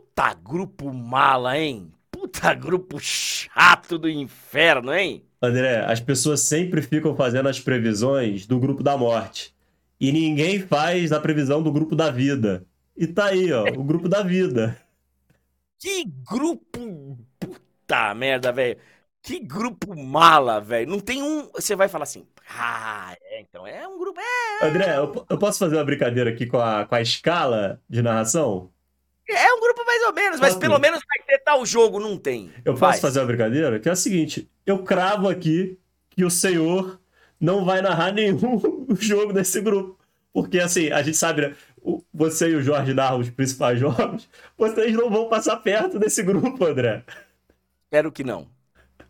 puta 0.00 0.32
grupo 0.34 0.92
mala, 0.92 1.58
hein? 1.58 1.92
Puta 2.10 2.54
grupo 2.54 2.98
chato 2.98 3.98
do 3.98 4.08
inferno, 4.08 4.92
hein? 4.92 5.24
André, 5.42 5.84
as 5.86 6.00
pessoas 6.00 6.40
sempre 6.40 6.82
ficam 6.82 7.14
fazendo 7.14 7.48
as 7.48 7.60
previsões 7.60 8.46
do 8.46 8.58
grupo 8.58 8.82
da 8.82 8.96
morte. 8.96 9.54
E 10.00 10.10
ninguém 10.10 10.60
faz 10.60 11.12
a 11.12 11.20
previsão 11.20 11.62
do 11.62 11.70
grupo 11.70 11.94
da 11.94 12.10
vida. 12.10 12.66
E 12.96 13.06
tá 13.06 13.26
aí, 13.26 13.52
ó, 13.52 13.64
o 13.68 13.84
grupo 13.84 14.08
da 14.08 14.22
vida. 14.22 14.76
Que 15.78 16.04
grupo. 16.04 17.18
Puta 17.38 18.14
merda, 18.14 18.52
velho. 18.52 18.78
Que 19.22 19.38
grupo 19.38 19.94
mala, 19.94 20.60
velho. 20.60 20.90
Não 20.90 21.00
tem 21.00 21.22
um. 21.22 21.50
Você 21.52 21.76
vai 21.76 21.88
falar 21.88 22.04
assim. 22.04 22.26
Ah, 22.58 23.14
é, 23.22 23.40
então 23.40 23.66
é 23.66 23.86
um 23.86 23.98
grupo. 23.98 24.18
É, 24.20 24.64
é... 24.64 24.68
André, 24.68 24.96
eu, 24.96 25.26
eu, 25.28 25.38
posso 25.38 25.58
fazer 25.58 25.76
uma 25.76 25.84
brincadeira 25.84 26.30
aqui 26.30 26.46
com 26.46 26.58
a, 26.58 26.84
com 26.86 26.94
a 26.94 27.00
escala 27.00 27.80
de 27.88 28.02
narração? 28.02 28.70
É 29.32 29.52
um 29.54 29.60
grupo 29.60 29.84
mais 29.84 30.02
ou 30.04 30.12
menos, 30.12 30.40
mas 30.40 30.56
pelo 30.56 30.78
menos 30.78 31.00
vai 31.06 31.26
ter 31.26 31.42
tal 31.44 31.64
jogo, 31.64 32.00
não 32.00 32.16
tem. 32.16 32.50
Eu 32.64 32.74
posso 32.74 33.00
fazer 33.00 33.20
uma 33.20 33.26
brincadeira? 33.26 33.78
Que 33.78 33.88
é 33.88 33.92
o 33.92 33.96
seguinte: 33.96 34.50
eu 34.66 34.82
cravo 34.82 35.28
aqui 35.28 35.78
que 36.10 36.24
o 36.24 36.30
senhor 36.30 37.00
não 37.40 37.64
vai 37.64 37.80
narrar 37.80 38.12
nenhum 38.14 38.60
jogo 38.98 39.32
desse 39.32 39.60
grupo. 39.60 39.98
Porque, 40.32 40.60
assim, 40.60 40.92
a 40.92 41.02
gente 41.02 41.16
sabe, 41.16 41.42
né? 41.42 41.56
Você 42.12 42.50
e 42.50 42.54
o 42.54 42.62
Jorge 42.62 42.92
narram 42.92 43.18
os 43.18 43.30
principais 43.30 43.78
jogos. 43.80 44.28
Vocês 44.56 44.92
não 44.92 45.10
vão 45.10 45.28
passar 45.28 45.56
perto 45.56 45.98
desse 45.98 46.22
grupo, 46.22 46.64
André. 46.64 47.02
Espero 47.84 48.12
que 48.12 48.22
não. 48.22 48.48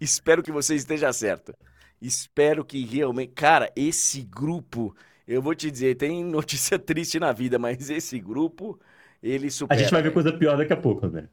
Espero 0.01 0.43
que 0.43 0.53
você 0.53 0.75
esteja 0.75 1.13
certo. 1.13 1.53
Espero 2.01 2.65
que 2.65 2.85
realmente. 2.85 3.33
Cara, 3.35 3.71
esse 3.77 4.23
grupo. 4.23 4.95
Eu 5.29 5.43
vou 5.43 5.55
te 5.55 5.71
dizer, 5.71 5.97
tem 5.97 6.25
notícia 6.25 6.79
triste 6.81 7.21
na 7.21 7.33
vida, 7.33 7.59
mas 7.59 7.91
esse 7.91 8.19
grupo 8.19 8.81
ele 9.23 9.51
supera. 9.51 9.81
A 9.81 9.83
gente 9.83 9.93
vai 9.93 10.03
ver 10.03 10.13
coisa 10.13 10.33
pior 10.33 10.57
daqui 10.57 10.73
a 10.73 10.77
pouco, 10.77 11.09
velho. 11.09 11.29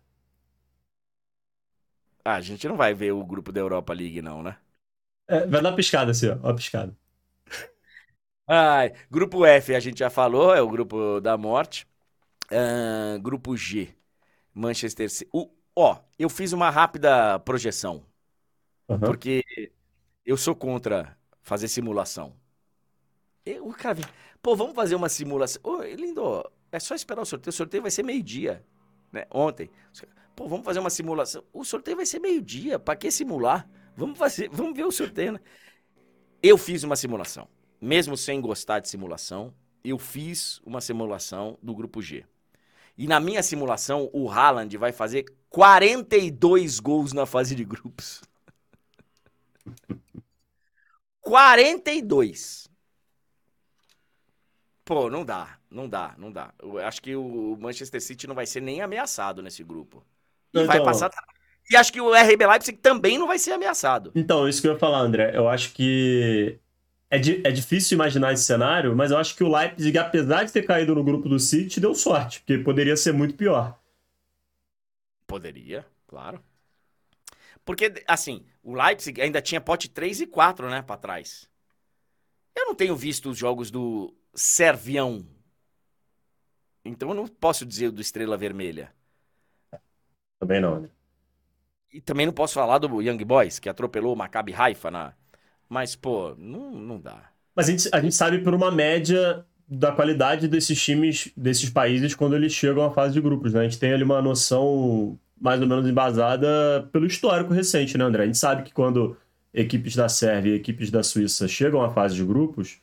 Ah, 2.23 2.35
a 2.35 2.41
gente 2.41 2.67
não 2.67 2.75
vai 2.75 2.93
ver 2.93 3.13
o 3.13 3.25
grupo 3.25 3.51
da 3.51 3.61
Europa 3.61 3.93
League, 3.93 4.21
não, 4.21 4.43
né? 4.43 4.57
É, 5.27 5.45
vai 5.45 5.61
dar 5.61 5.69
uma 5.69 5.75
piscada 5.75 6.11
assim, 6.11 6.29
ó. 6.29 6.35
Uma 6.35 6.55
piscada. 6.55 6.95
Ai, 8.45 8.93
grupo 9.09 9.45
F, 9.45 9.73
a 9.73 9.79
gente 9.79 9.99
já 9.99 10.09
falou, 10.09 10.53
é 10.53 10.61
o 10.61 10.69
grupo 10.69 11.21
da 11.21 11.37
morte. 11.37 11.87
Uh, 12.51 13.19
grupo 13.21 13.55
G, 13.57 13.89
Manchester 14.53 15.09
City. 15.09 15.29
Uh, 15.33 15.49
ó, 15.75 15.99
eu 16.17 16.29
fiz 16.29 16.53
uma 16.53 16.69
rápida 16.69 17.39
projeção. 17.39 18.05
Uhum. 18.87 18.99
Porque 18.99 19.43
eu 20.25 20.37
sou 20.37 20.55
contra 20.55 21.17
fazer 21.41 21.67
simulação. 21.67 22.35
Eu, 23.45 23.71
cara, 23.73 23.99
pô, 24.41 24.55
vamos 24.55 24.75
fazer 24.75 24.95
uma 24.95 25.09
simulação. 25.09 25.61
Ô, 25.63 25.81
lindo, 25.83 26.43
é 26.71 26.79
só 26.79 26.95
esperar 26.95 27.21
o 27.21 27.25
sorteio. 27.25 27.49
O 27.49 27.53
sorteio 27.53 27.81
vai 27.81 27.91
ser 27.91 28.03
meio-dia. 28.03 28.63
Né? 29.11 29.25
Ontem. 29.31 29.69
Pô, 30.35 30.47
vamos 30.47 30.65
fazer 30.65 30.79
uma 30.79 30.89
simulação. 30.89 31.43
O 31.53 31.63
sorteio 31.63 31.97
vai 31.97 32.05
ser 32.05 32.19
meio-dia. 32.19 32.77
Para 32.77 32.95
que 32.95 33.09
simular? 33.09 33.67
Vamos 33.95 34.17
fazer, 34.17 34.49
vamos 34.49 34.75
ver 34.75 34.85
o 34.85 34.91
sorteio, 34.91 35.33
né? 35.33 35.39
Eu 36.41 36.57
fiz 36.57 36.83
uma 36.83 36.95
simulação. 36.95 37.47
Mesmo 37.81 38.15
sem 38.15 38.39
gostar 38.39 38.79
de 38.79 38.89
simulação, 38.89 39.53
eu 39.83 39.97
fiz 39.97 40.61
uma 40.65 40.81
simulação 40.81 41.57
do 41.61 41.73
grupo 41.73 42.01
G. 42.01 42.25
E 42.97 43.07
na 43.07 43.19
minha 43.19 43.41
simulação, 43.41 44.09
o 44.13 44.29
Haaland 44.29 44.75
vai 44.77 44.91
fazer 44.91 45.25
42 45.49 46.79
gols 46.79 47.13
na 47.13 47.25
fase 47.25 47.55
de 47.55 47.63
grupos. 47.63 48.21
42. 51.21 52.69
Pô, 54.85 55.09
não 55.09 55.25
dá, 55.25 55.56
não 55.69 55.87
dá, 55.87 56.15
não 56.17 56.31
dá. 56.31 56.53
Eu 56.61 56.79
acho 56.79 57.01
que 57.01 57.15
o 57.15 57.57
Manchester 57.59 58.01
City 58.01 58.27
não 58.27 58.35
vai 58.35 58.45
ser 58.45 58.61
nem 58.61 58.81
ameaçado 58.81 59.41
nesse 59.41 59.63
grupo. 59.63 60.05
E 60.53 60.59
então, 60.59 60.67
vai 60.67 60.83
passar. 60.83 61.11
E 61.69 61.75
acho 61.75 61.91
que 61.91 61.99
o 61.99 62.13
RB 62.13 62.45
Leipzig 62.45 62.77
também 62.77 63.17
não 63.17 63.27
vai 63.27 63.37
ser 63.37 63.51
ameaçado. 63.51 64.11
Então, 64.15 64.47
isso 64.47 64.61
que 64.61 64.67
eu 64.67 64.73
ia 64.73 64.79
falar, 64.79 64.99
André. 64.99 65.35
Eu 65.35 65.49
acho 65.49 65.73
que 65.73 66.57
é, 67.09 67.17
di 67.19 67.41
é 67.45 67.51
difícil 67.51 67.95
imaginar 67.95 68.33
esse 68.33 68.43
cenário, 68.43 68.95
mas 68.95 69.11
eu 69.11 69.17
acho 69.17 69.35
que 69.35 69.43
o 69.43 69.53
Leipzig, 69.53 69.97
apesar 69.97 70.43
de 70.43 70.51
ter 70.51 70.65
caído 70.65 70.95
no 70.95 71.03
grupo 71.03 71.27
do 71.27 71.39
City, 71.39 71.79
deu 71.79 71.93
sorte, 71.93 72.39
porque 72.39 72.57
poderia 72.57 72.95
ser 72.95 73.13
muito 73.13 73.35
pior. 73.35 73.77
Poderia, 75.25 75.85
claro. 76.07 76.41
Porque, 77.65 77.93
assim, 78.07 78.45
o 78.63 78.73
Leipzig 78.73 79.21
ainda 79.21 79.41
tinha 79.41 79.59
pote 79.59 79.89
3 79.89 80.21
e 80.21 80.27
4, 80.27 80.69
né, 80.69 80.81
pra 80.81 80.95
trás. 80.95 81.49
Eu 82.55 82.65
não 82.65 82.73
tenho 82.73 82.95
visto 82.95 83.29
os 83.29 83.37
jogos 83.37 83.69
do 83.69 84.15
Servião. 84.33 85.25
Então 86.87 87.09
eu 87.09 87.15
não 87.15 87.27
posso 87.27 87.65
dizer 87.65 87.91
do 87.91 88.01
Estrela 88.01 88.37
Vermelha. 88.37 88.91
Também 90.39 90.61
não, 90.61 90.79
né? 90.81 90.89
E 91.91 92.01
também 92.01 92.25
não 92.25 92.33
posso 92.33 92.53
falar 92.53 92.77
do 92.77 93.01
Young 93.01 93.23
Boys, 93.23 93.59
que 93.59 93.69
atropelou 93.69 94.13
o 94.13 94.17
Maccabi 94.17 94.53
Haifa 94.53 94.91
na... 94.91 95.13
Mas, 95.69 95.95
pô, 95.95 96.35
não, 96.37 96.71
não 96.71 96.99
dá. 96.99 97.31
Mas 97.55 97.67
a 97.67 97.71
gente, 97.71 97.89
a 97.91 98.01
gente 98.01 98.15
sabe 98.15 98.39
por 98.39 98.53
uma 98.53 98.71
média 98.71 99.45
da 99.67 99.91
qualidade 99.91 100.47
desses 100.47 100.81
times, 100.81 101.31
desses 101.35 101.69
países, 101.69 102.15
quando 102.15 102.35
eles 102.35 102.53
chegam 102.53 102.83
à 102.83 102.91
fase 102.91 103.13
de 103.13 103.21
grupos, 103.21 103.53
né? 103.53 103.61
A 103.61 103.63
gente 103.63 103.79
tem 103.79 103.91
ali 103.93 104.03
uma 104.03 104.21
noção 104.21 105.19
mais 105.39 105.61
ou 105.61 105.67
menos 105.67 105.87
embasada 105.87 106.87
pelo 106.91 107.05
histórico 107.05 107.53
recente, 107.53 107.97
né, 107.97 108.03
André? 108.03 108.23
A 108.23 108.25
gente 108.25 108.37
sabe 108.37 108.63
que 108.63 108.73
quando 108.73 109.17
equipes 109.53 109.95
da 109.95 110.07
Sérvia 110.07 110.53
e 110.53 110.55
equipes 110.55 110.89
da 110.89 111.03
Suíça 111.03 111.47
chegam 111.47 111.81
à 111.81 111.89
fase 111.89 112.15
de 112.15 112.23
grupos, 112.23 112.79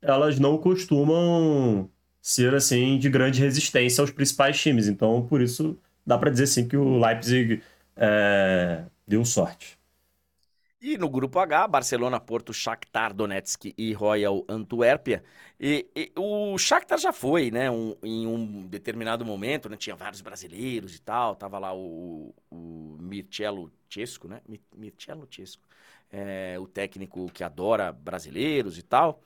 elas 0.00 0.38
não 0.38 0.58
costumam 0.58 1.90
ser 2.20 2.54
assim 2.54 2.98
de 2.98 3.08
grande 3.10 3.40
resistência 3.40 4.02
aos 4.02 4.10
principais 4.10 4.60
times. 4.60 4.88
Então, 4.88 5.26
por 5.26 5.40
isso, 5.40 5.78
dá 6.06 6.18
para 6.18 6.30
dizer 6.30 6.46
sim 6.46 6.68
que 6.68 6.76
o 6.76 6.98
Leipzig 6.98 7.62
é, 7.96 8.84
deu 9.06 9.24
sorte. 9.24 9.78
E 10.80 10.96
no 10.96 11.08
grupo 11.08 11.40
H, 11.40 11.66
Barcelona, 11.66 12.20
Porto, 12.20 12.54
Shakhtar 12.54 13.12
Donetsk 13.12 13.74
e 13.76 13.92
Royal 13.92 14.44
Antuérpia. 14.48 15.24
E, 15.58 15.88
e, 15.94 16.12
o 16.16 16.56
Shakhtar 16.56 16.98
já 16.98 17.12
foi, 17.12 17.50
né, 17.50 17.68
um, 17.68 17.96
em 18.00 18.28
um 18.28 18.64
determinado 18.68 19.24
momento, 19.24 19.68
né, 19.68 19.76
tinha 19.76 19.96
vários 19.96 20.20
brasileiros 20.20 20.94
e 20.94 21.00
tal, 21.00 21.34
tava 21.34 21.58
lá 21.58 21.74
o, 21.74 22.32
o 22.48 22.96
Mircelo 23.00 23.72
Chesco, 23.88 24.28
né, 24.28 24.40
Mircelo 24.76 25.28
é, 26.12 26.56
o 26.60 26.66
técnico 26.68 27.26
que 27.32 27.42
adora 27.42 27.92
brasileiros 27.92 28.78
e 28.78 28.82
tal. 28.82 29.20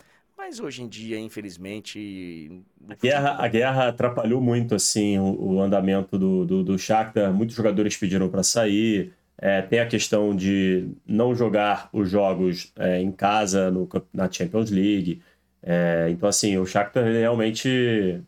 Mas 0.45 0.59
hoje 0.59 0.83
em 0.83 0.89
dia, 0.89 1.21
infelizmente. 1.21 2.65
A 2.89 2.97
guerra, 2.97 3.37
a 3.39 3.47
guerra 3.47 3.89
atrapalhou 3.89 4.41
muito 4.41 4.75
assim 4.75 5.17
o, 5.17 5.53
o 5.53 5.63
andamento 5.63 6.19
do, 6.19 6.45
do, 6.45 6.65
do 6.65 6.77
Shakhtar. 6.77 7.33
Muitos 7.33 7.55
jogadores 7.55 7.97
pediram 7.97 8.29
para 8.29 8.43
sair. 8.43 9.13
É, 9.39 9.63
tem 9.63 9.79
a 9.79 9.87
questão 9.87 10.35
de 10.35 10.91
não 11.07 11.33
jogar 11.33 11.89
os 11.93 12.11
jogos 12.11 12.73
é, 12.77 13.01
em 13.01 13.13
casa 13.13 13.71
no, 13.71 13.89
na 14.13 14.29
Champions 14.29 14.69
League. 14.69 15.23
É, 15.63 16.09
então, 16.11 16.29
assim, 16.29 16.59
o 16.59 16.67
Shakhtar 16.67 17.05
realmente 17.05 18.21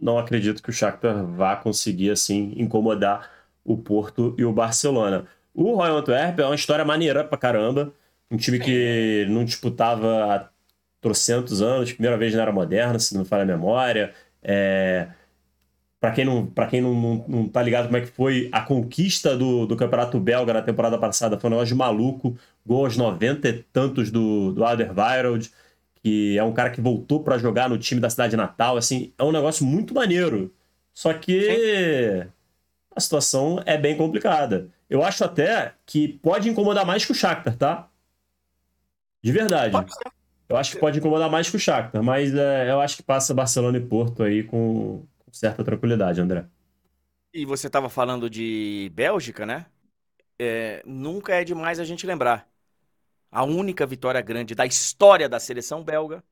não 0.00 0.16
acredito 0.16 0.62
que 0.62 0.70
o 0.70 0.72
Shakhtar 0.72 1.26
vá 1.26 1.56
conseguir 1.56 2.10
assim 2.10 2.54
incomodar 2.56 3.28
o 3.64 3.76
Porto 3.76 4.36
e 4.38 4.44
o 4.44 4.52
Barcelona. 4.52 5.26
O 5.52 5.74
Royal 5.74 5.96
Antwerp 5.96 6.38
é 6.38 6.46
uma 6.46 6.54
história 6.54 6.84
maneira 6.84 7.24
pra 7.24 7.36
caramba. 7.36 7.92
Um 8.30 8.36
time 8.36 8.60
que 8.60 9.26
não 9.28 9.44
disputava 9.44 10.51
trocentos 11.02 11.60
anos, 11.60 11.92
primeira 11.92 12.16
vez 12.16 12.32
na 12.32 12.42
era 12.42 12.52
moderna, 12.52 12.98
se 12.98 13.12
não 13.12 13.22
me 13.22 13.28
falha 13.28 13.42
a 13.42 13.46
memória. 13.46 14.14
É... 14.42 15.08
para 16.00 16.12
quem, 16.12 16.24
não, 16.24 16.46
pra 16.46 16.66
quem 16.66 16.80
não, 16.80 16.94
não, 16.94 17.24
não 17.28 17.48
tá 17.48 17.62
ligado 17.62 17.86
como 17.86 17.96
é 17.98 18.00
que 18.00 18.06
foi 18.06 18.48
a 18.52 18.62
conquista 18.62 19.36
do, 19.36 19.66
do 19.66 19.76
Campeonato 19.76 20.18
Belga 20.18 20.52
na 20.54 20.62
temporada 20.62 20.98
passada, 20.98 21.38
foi 21.38 21.50
um 21.50 21.52
negócio 21.52 21.74
de 21.74 21.78
maluco. 21.78 22.38
Gol 22.64 22.84
aos 22.86 22.96
90 22.96 23.48
e 23.48 23.52
tantos 23.72 24.10
do, 24.10 24.52
do 24.52 24.64
Alderweireld, 24.64 25.50
que 26.02 26.38
é 26.38 26.44
um 26.44 26.52
cara 26.52 26.70
que 26.70 26.80
voltou 26.80 27.22
para 27.22 27.38
jogar 27.38 27.68
no 27.68 27.78
time 27.78 28.00
da 28.00 28.08
cidade 28.08 28.36
natal. 28.36 28.76
Assim, 28.76 29.12
é 29.18 29.24
um 29.24 29.32
negócio 29.32 29.66
muito 29.66 29.92
maneiro. 29.92 30.54
Só 30.94 31.12
que 31.14 32.26
a 32.94 33.00
situação 33.00 33.60
é 33.66 33.76
bem 33.76 33.96
complicada. 33.96 34.68
Eu 34.88 35.02
acho 35.02 35.24
até 35.24 35.74
que 35.84 36.06
pode 36.06 36.48
incomodar 36.48 36.86
mais 36.86 37.04
que 37.04 37.12
o 37.12 37.14
Shakhtar, 37.14 37.56
tá? 37.56 37.88
De 39.22 39.32
verdade. 39.32 39.74
Eu 40.52 40.58
acho 40.58 40.72
que 40.72 40.78
pode 40.78 40.98
incomodar 40.98 41.30
mais 41.30 41.48
que 41.48 41.56
o 41.56 41.58
Shakhtar, 41.58 42.02
mas 42.02 42.34
é, 42.34 42.70
eu 42.70 42.78
acho 42.78 42.98
que 42.98 43.02
passa 43.02 43.32
Barcelona 43.32 43.78
e 43.78 43.80
Porto 43.80 44.22
aí 44.22 44.42
com, 44.42 45.02
certa 45.32 45.64
tranquilidade, 45.64 46.20
André. 46.20 46.44
E 47.32 47.46
você 47.46 47.68
estava 47.68 47.88
falando 47.88 48.28
de 48.28 48.92
Bélgica, 48.94 49.46
né? 49.46 49.64
É, 50.38 50.82
nunca 50.84 51.34
é 51.34 51.42
demais 51.42 51.80
a 51.80 51.84
gente 51.84 52.06
lembrar. 52.06 52.46
A 53.30 53.44
única 53.44 53.86
vitória 53.86 54.20
grande 54.20 54.54
da 54.54 54.66
história 54.66 55.26
da 55.26 55.40
seleção 55.40 55.82
belga 55.82 56.22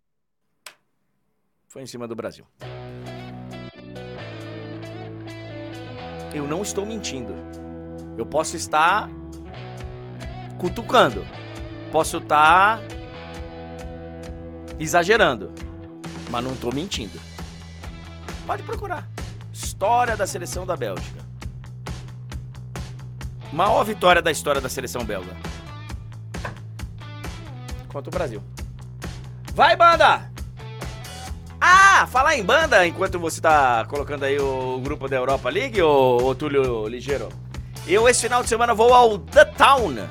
foi 1.67 1.81
em 1.81 1.87
cima 1.87 2.07
do 2.07 2.15
Brasil. 2.15 2.45
Eu 6.35 6.47
não 6.47 6.61
estou 6.61 6.85
mentindo. 6.85 7.33
Eu 8.19 8.27
posso 8.27 8.55
estar 8.55 9.09
cutucando. 10.59 11.25
Posso 11.91 12.19
estar 12.19 12.83
exagerando. 14.81 15.53
Mas 16.31 16.43
não 16.43 16.53
estou 16.53 16.75
mentindo. 16.75 17.21
Pode 18.47 18.63
procurar. 18.63 19.09
História 19.53 20.17
da 20.17 20.27
seleção 20.27 20.65
da 20.67 20.77
Bélgica. 20.77 21.21
Maior 23.53 23.85
vitória 23.85 24.23
da 24.23 24.31
história 24.31 24.61
da 24.61 24.69
seleção 24.69 25.05
belga. 25.05 25.37
Contra 27.89 28.09
o 28.09 28.13
Brasil. 28.13 28.43
Vai, 29.53 29.77
banda! 29.77 30.31
Ah, 31.61 32.07
falar 32.07 32.37
em 32.37 32.45
banda 32.45 32.87
enquanto 32.87 33.19
você 33.19 33.41
tá 33.41 33.85
colocando 33.87 34.25
aí 34.25 34.39
o 34.39 34.81
grupo 34.81 35.09
da 35.09 35.17
Europa 35.17 35.51
League, 35.51 35.83
ô, 35.83 36.17
ô 36.17 36.35
Túlio 36.35 36.87
Ligeiro. 36.87 37.29
Eu 37.87 38.09
esse 38.09 38.23
final 38.23 38.43
de 38.43 38.49
semana 38.49 38.73
vou 38.73 38.95
ao 38.95 39.19
The 39.19 39.45
Town. 39.45 40.09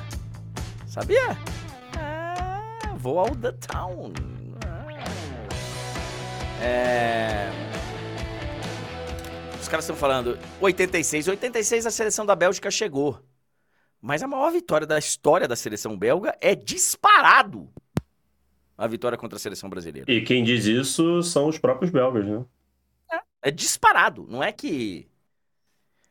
Sabia? 0.86 1.36
Ah, 1.96 2.94
vou 2.96 3.18
ao 3.18 3.34
The 3.34 3.52
Town. 3.52 4.12
É 6.62 7.50
caras 9.70 9.84
estão 9.84 9.96
falando 9.96 10.36
86. 10.60 11.28
86 11.28 11.86
a 11.86 11.90
seleção 11.90 12.26
da 12.26 12.34
Bélgica 12.34 12.70
chegou. 12.70 13.20
Mas 14.02 14.22
a 14.22 14.26
maior 14.26 14.50
vitória 14.50 14.86
da 14.86 14.98
história 14.98 15.46
da 15.46 15.54
seleção 15.54 15.96
belga 15.96 16.36
é 16.40 16.54
disparado 16.54 17.70
a 18.76 18.86
vitória 18.86 19.16
contra 19.16 19.36
a 19.36 19.38
seleção 19.38 19.70
brasileira. 19.70 20.10
E 20.10 20.22
quem 20.22 20.42
diz 20.42 20.64
isso 20.64 21.22
são 21.22 21.46
os 21.46 21.58
próprios 21.58 21.90
belgas, 21.90 22.26
né? 22.26 22.44
É, 23.12 23.20
é 23.42 23.50
disparado. 23.50 24.26
Não 24.28 24.42
é 24.42 24.50
que 24.52 25.06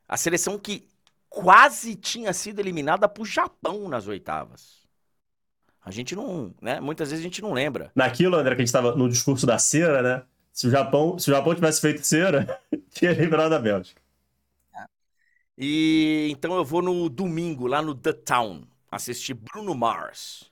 a 0.08 0.16
seleção 0.16 0.58
que 0.58 0.88
quase 1.30 1.96
tinha 1.96 2.32
sido 2.32 2.60
eliminada 2.60 3.10
pro 3.10 3.26
Japão 3.26 3.90
nas 3.90 4.08
oitavas. 4.08 4.88
A 5.84 5.92
gente 5.92 6.16
não, 6.16 6.54
né? 6.62 6.80
Muitas 6.80 7.10
vezes 7.10 7.24
a 7.24 7.28
gente 7.28 7.42
não 7.42 7.54
lembra. 7.54 7.92
Naquilo, 7.96 8.38
André, 8.38 8.56
que 8.56 8.62
a 8.62 8.66
gente 8.66 8.68
estava 8.68 8.96
no 8.96 9.10
discurso 9.10 9.46
da 9.46 9.58
cera, 9.58 10.02
né? 10.02 10.24
Se 10.60 10.68
o 10.68 10.70
Japão, 10.70 11.18
se 11.18 11.32
o 11.32 11.34
Japão 11.34 11.56
tivesse 11.56 11.80
feito 11.80 12.04
cera, 12.06 12.62
tinha 12.92 13.14
livrado 13.14 13.56
a 13.56 13.60
Bélgica. 13.60 14.02
E 15.58 16.28
então 16.32 16.56
eu 16.56 16.64
vou 16.66 16.82
no 16.82 17.10
domingo, 17.10 17.68
lá 17.68 17.82
no 17.82 17.94
The 17.94 18.14
Town, 18.14 18.66
assistir 18.92 19.34
Bruno 19.34 19.76
Mars. 19.76 20.52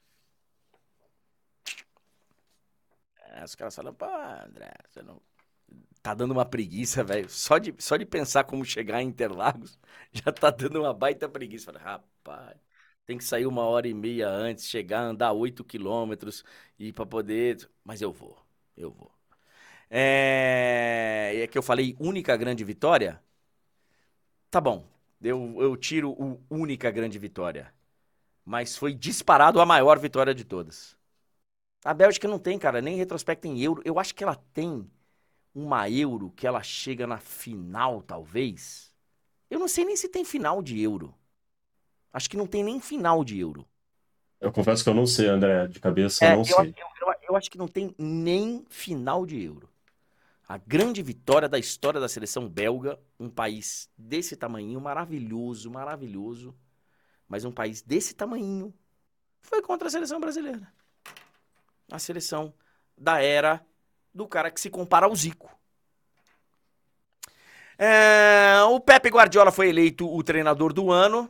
É, 3.33 3.43
os 3.43 3.55
caras 3.55 3.75
falam, 3.75 3.93
pô, 3.93 4.05
André, 4.05 4.71
você 4.87 5.01
não. 5.01 5.21
Tá 6.01 6.13
dando 6.13 6.31
uma 6.31 6.45
preguiça, 6.45 7.03
velho. 7.03 7.29
Só 7.29 7.57
de, 7.59 7.75
só 7.79 7.97
de 7.97 8.05
pensar 8.05 8.45
como 8.45 8.65
chegar 8.65 9.01
em 9.03 9.07
Interlagos, 9.09 9.79
já 10.13 10.31
tá 10.31 10.49
dando 10.51 10.81
uma 10.81 10.93
baita 10.93 11.29
preguiça. 11.29 11.71
Rapaz, 11.73 12.57
tem 13.05 13.17
que 13.17 13.23
sair 13.25 13.47
uma 13.47 13.63
hora 13.65 13.87
e 13.87 13.93
meia 13.93 14.29
antes, 14.29 14.67
chegar, 14.67 15.01
andar 15.03 15.33
oito 15.33 15.63
quilômetros 15.65 16.43
e 16.79 16.93
para 16.93 17.05
poder. 17.05 17.69
Mas 17.83 18.01
eu 18.01 18.13
vou, 18.13 18.37
eu 18.77 18.91
vou. 18.91 19.16
É... 19.89 21.31
é 21.43 21.47
que 21.47 21.57
eu 21.57 21.63
falei 21.63 21.95
única 21.99 22.35
grande 22.35 22.63
vitória. 22.63 23.21
Tá 24.49 24.61
bom, 24.61 24.85
eu, 25.21 25.57
eu 25.59 25.75
tiro 25.75 26.11
o 26.11 26.41
única 26.49 26.89
grande 26.91 27.19
vitória. 27.19 27.73
Mas 28.45 28.77
foi 28.77 28.93
disparado 28.93 29.59
a 29.59 29.65
maior 29.65 29.99
vitória 29.99 30.33
de 30.33 30.45
todas. 30.45 30.95
A 31.83 31.93
Bélgica 31.93 32.27
não 32.27 32.39
tem, 32.39 32.57
cara, 32.57 32.81
nem 32.81 32.95
retrospecto 32.95 33.47
em 33.47 33.61
euro. 33.61 33.81
Eu 33.85 33.99
acho 33.99 34.15
que 34.15 34.23
ela 34.23 34.35
tem 34.53 34.89
uma 35.53 35.89
euro 35.89 36.31
que 36.31 36.47
ela 36.47 36.61
chega 36.63 37.05
na 37.05 37.17
final, 37.17 38.01
talvez. 38.01 38.93
Eu 39.49 39.59
não 39.59 39.67
sei 39.67 39.85
nem 39.85 39.95
se 39.95 40.09
tem 40.09 40.23
final 40.23 40.61
de 40.61 40.81
euro. 40.81 41.13
Acho 42.11 42.29
que 42.29 42.37
não 42.37 42.47
tem 42.47 42.63
nem 42.63 42.79
final 42.79 43.23
de 43.23 43.39
euro. 43.39 43.67
Eu 44.39 44.51
confesso 44.51 44.83
que 44.83 44.89
eu 44.89 44.93
não 44.93 45.05
sei, 45.05 45.27
André. 45.27 45.67
De 45.67 45.79
cabeça, 45.79 46.25
é, 46.25 46.33
eu 46.33 46.37
não 46.37 46.41
eu, 46.41 46.45
sei. 46.45 46.75
Eu, 46.77 47.07
eu, 47.07 47.15
eu 47.29 47.35
acho 47.35 47.49
que 47.49 47.57
não 47.57 47.67
tem 47.67 47.93
nem 47.97 48.65
final 48.69 49.25
de 49.25 49.41
euro 49.41 49.69
a 50.47 50.57
grande 50.57 51.03
vitória 51.03 51.49
da 51.49 51.59
história 51.59 51.99
da 51.99 52.07
seleção 52.07 52.47
belga, 52.47 52.97
um 53.19 53.29
país 53.29 53.89
desse 53.97 54.35
tamanho, 54.37 54.79
maravilhoso, 54.79 55.69
maravilhoso, 55.69 56.55
mas 57.27 57.43
um 57.43 57.51
país 57.51 57.81
desse 57.81 58.15
tamanho, 58.15 58.73
foi 59.41 59.61
contra 59.61 59.89
a 59.89 59.91
seleção 59.91 60.21
brasileira. 60.21 60.71
A 61.91 61.99
seleção 61.99 62.53
da 62.97 63.21
era 63.21 63.65
do 64.13 64.25
cara 64.25 64.49
que 64.49 64.61
se 64.61 64.69
compara 64.69 65.05
ao 65.05 65.15
Zico. 65.15 65.51
É, 67.77 68.61
o 68.69 68.79
Pepe 68.79 69.09
Guardiola 69.09 69.51
foi 69.51 69.67
eleito 69.67 70.09
o 70.09 70.23
treinador 70.23 70.71
do 70.71 70.91
ano. 70.91 71.29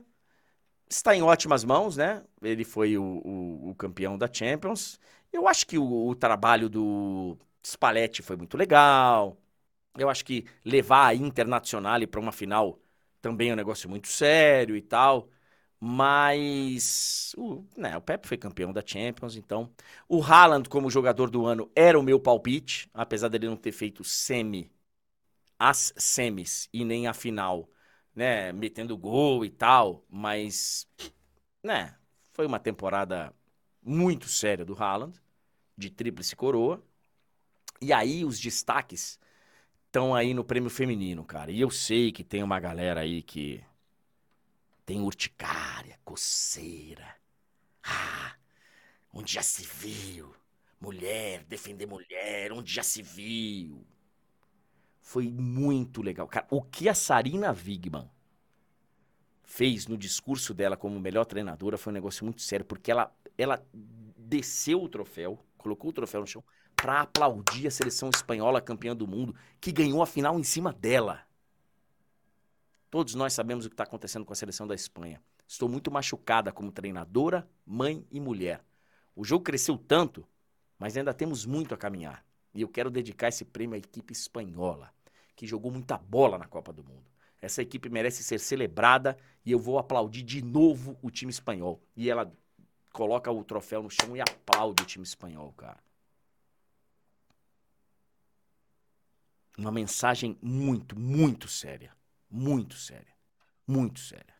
Está 0.87 1.15
em 1.15 1.21
ótimas 1.23 1.63
mãos, 1.63 1.97
né? 1.97 2.23
Ele 2.41 2.63
foi 2.63 2.97
o, 2.97 3.03
o, 3.03 3.69
o 3.71 3.75
campeão 3.75 4.17
da 4.17 4.31
Champions. 4.31 4.99
Eu 5.33 5.47
acho 5.47 5.65
que 5.65 5.77
o, 5.77 6.07
o 6.07 6.15
trabalho 6.15 6.69
do 6.69 7.37
Spalletti 7.67 8.21
foi 8.21 8.35
muito 8.37 8.57
legal. 8.57 9.37
Eu 9.97 10.09
acho 10.09 10.25
que 10.25 10.45
levar 10.65 11.07
a 11.07 11.15
Internacional 11.15 12.05
para 12.07 12.19
uma 12.19 12.31
final 12.31 12.79
também 13.21 13.49
é 13.49 13.53
um 13.53 13.55
negócio 13.55 13.89
muito 13.89 14.07
sério 14.07 14.75
e 14.75 14.81
tal. 14.81 15.29
Mas 15.79 17.35
o, 17.37 17.63
né, 17.77 17.95
o 17.97 18.01
Pepe 18.01 18.27
foi 18.27 18.37
campeão 18.37 18.73
da 18.73 18.83
Champions, 18.85 19.35
então. 19.35 19.71
O 20.09 20.21
Haaland, 20.23 20.69
como 20.69 20.89
jogador 20.89 21.29
do 21.29 21.45
ano, 21.45 21.71
era 21.75 21.99
o 21.99 22.03
meu 22.03 22.19
palpite, 22.19 22.89
apesar 22.93 23.29
dele 23.29 23.47
não 23.47 23.55
ter 23.57 23.71
feito 23.71 24.03
semi, 24.03 24.71
as 25.59 25.93
semis 25.97 26.69
e 26.73 26.85
nem 26.85 27.07
a 27.07 27.13
final, 27.13 27.69
né? 28.15 28.51
Metendo 28.51 28.97
gol 28.97 29.45
e 29.45 29.49
tal. 29.49 30.05
Mas, 30.09 30.87
né, 31.63 31.95
foi 32.33 32.45
uma 32.45 32.59
temporada 32.59 33.33
muito 33.83 34.27
séria 34.29 34.65
do 34.65 34.75
Haaland, 34.81 35.19
de 35.77 35.89
tríplice 35.91 36.35
coroa. 36.35 36.83
E 37.81 37.93
aí 37.93 38.25
os 38.25 38.39
destaques 38.39 39.19
estão 39.87 40.15
aí 40.15 40.33
no 40.33 40.43
prêmio 40.43 40.69
feminino, 40.69 41.23
cara. 41.25 41.51
E 41.51 41.61
eu 41.61 41.69
sei 41.71 42.11
que 42.11 42.23
tem 42.23 42.43
uma 42.43 42.59
galera 42.59 43.01
aí 43.01 43.21
que 43.23 43.63
tem 44.85 45.01
urticária, 45.01 45.99
coceira. 46.03 47.15
Ah, 47.83 48.35
onde 49.13 49.33
já 49.33 49.43
se 49.43 49.63
viu? 49.65 50.33
Mulher, 50.79 51.43
defender 51.45 51.87
mulher, 51.87 52.51
onde 52.53 52.73
já 52.73 52.83
se 52.83 53.01
viu? 53.01 53.85
Foi 55.01 55.27
muito 55.29 56.01
legal. 56.01 56.27
Cara, 56.27 56.47
o 56.51 56.61
que 56.61 56.89
a 56.89 56.93
Sarina 56.93 57.51
Wigman 57.51 58.09
fez 59.43 59.87
no 59.87 59.97
discurso 59.97 60.53
dela 60.53 60.77
como 60.77 60.99
melhor 60.99 61.25
treinadora 61.25 61.77
foi 61.77 61.91
um 61.91 61.93
negócio 61.93 62.25
muito 62.25 62.41
sério, 62.41 62.65
porque 62.65 62.91
ela, 62.91 63.11
ela 63.37 63.65
desceu 63.73 64.81
o 64.83 64.89
troféu, 64.89 65.39
colocou 65.57 65.89
o 65.89 65.93
troféu 65.93 66.21
no 66.21 66.27
chão, 66.27 66.43
para 66.77 67.01
aplaudir 67.01 67.67
a 67.67 67.71
seleção 67.71 68.09
espanhola 68.09 68.61
campeã 68.61 68.95
do 68.95 69.07
mundo, 69.07 69.35
que 69.59 69.71
ganhou 69.71 70.01
a 70.01 70.05
final 70.05 70.39
em 70.39 70.43
cima 70.43 70.71
dela. 70.71 71.23
Todos 72.89 73.15
nós 73.15 73.33
sabemos 73.33 73.65
o 73.65 73.69
que 73.69 73.73
está 73.73 73.83
acontecendo 73.83 74.23
com 74.23 74.31
a 74.31 74.35
seleção 74.35 74.67
da 74.67 74.75
Espanha. 74.75 75.21
Estou 75.47 75.67
muito 75.67 75.91
machucada 75.91 76.51
como 76.51 76.71
treinadora, 76.71 77.49
mãe 77.65 78.05
e 78.11 78.19
mulher. 78.19 78.63
O 79.15 79.23
jogo 79.25 79.43
cresceu 79.43 79.77
tanto, 79.77 80.25
mas 80.77 80.95
ainda 80.95 81.13
temos 81.13 81.45
muito 81.45 81.73
a 81.73 81.77
caminhar. 81.77 82.23
E 82.53 82.61
eu 82.61 82.67
quero 82.67 82.91
dedicar 82.91 83.29
esse 83.29 83.43
prêmio 83.43 83.75
à 83.75 83.77
equipe 83.77 84.13
espanhola, 84.13 84.93
que 85.35 85.47
jogou 85.47 85.71
muita 85.71 85.97
bola 85.97 86.37
na 86.37 86.45
Copa 86.45 86.71
do 86.71 86.83
Mundo. 86.83 87.05
Essa 87.41 87.61
equipe 87.61 87.89
merece 87.89 88.23
ser 88.23 88.39
celebrada 88.39 89.17
e 89.43 89.51
eu 89.51 89.59
vou 89.59 89.79
aplaudir 89.79 90.23
de 90.23 90.41
novo 90.41 90.97
o 91.01 91.09
time 91.09 91.31
espanhol. 91.31 91.81
E 91.95 92.09
ela 92.09 92.31
coloca 92.93 93.31
o 93.31 93.43
troféu 93.43 93.83
no 93.83 93.89
chão 93.89 94.15
e 94.15 94.21
aplaude 94.21 94.83
o 94.83 94.85
time 94.85 95.03
espanhol, 95.03 95.53
cara. 95.53 95.86
Uma 99.57 99.71
mensagem 99.71 100.37
muito, 100.41 100.97
muito 100.97 101.47
séria. 101.47 101.91
Muito 102.29 102.75
séria. 102.75 103.15
Muito 103.65 103.99
séria. 103.99 104.37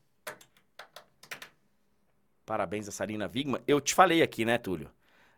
Parabéns 2.46 2.88
a 2.88 2.92
Sarina 2.92 3.28
Wigman. 3.28 3.62
Eu 3.68 3.82
te 3.82 3.94
falei 3.94 4.22
aqui, 4.22 4.46
né, 4.46 4.58
Túlio? 4.58 4.90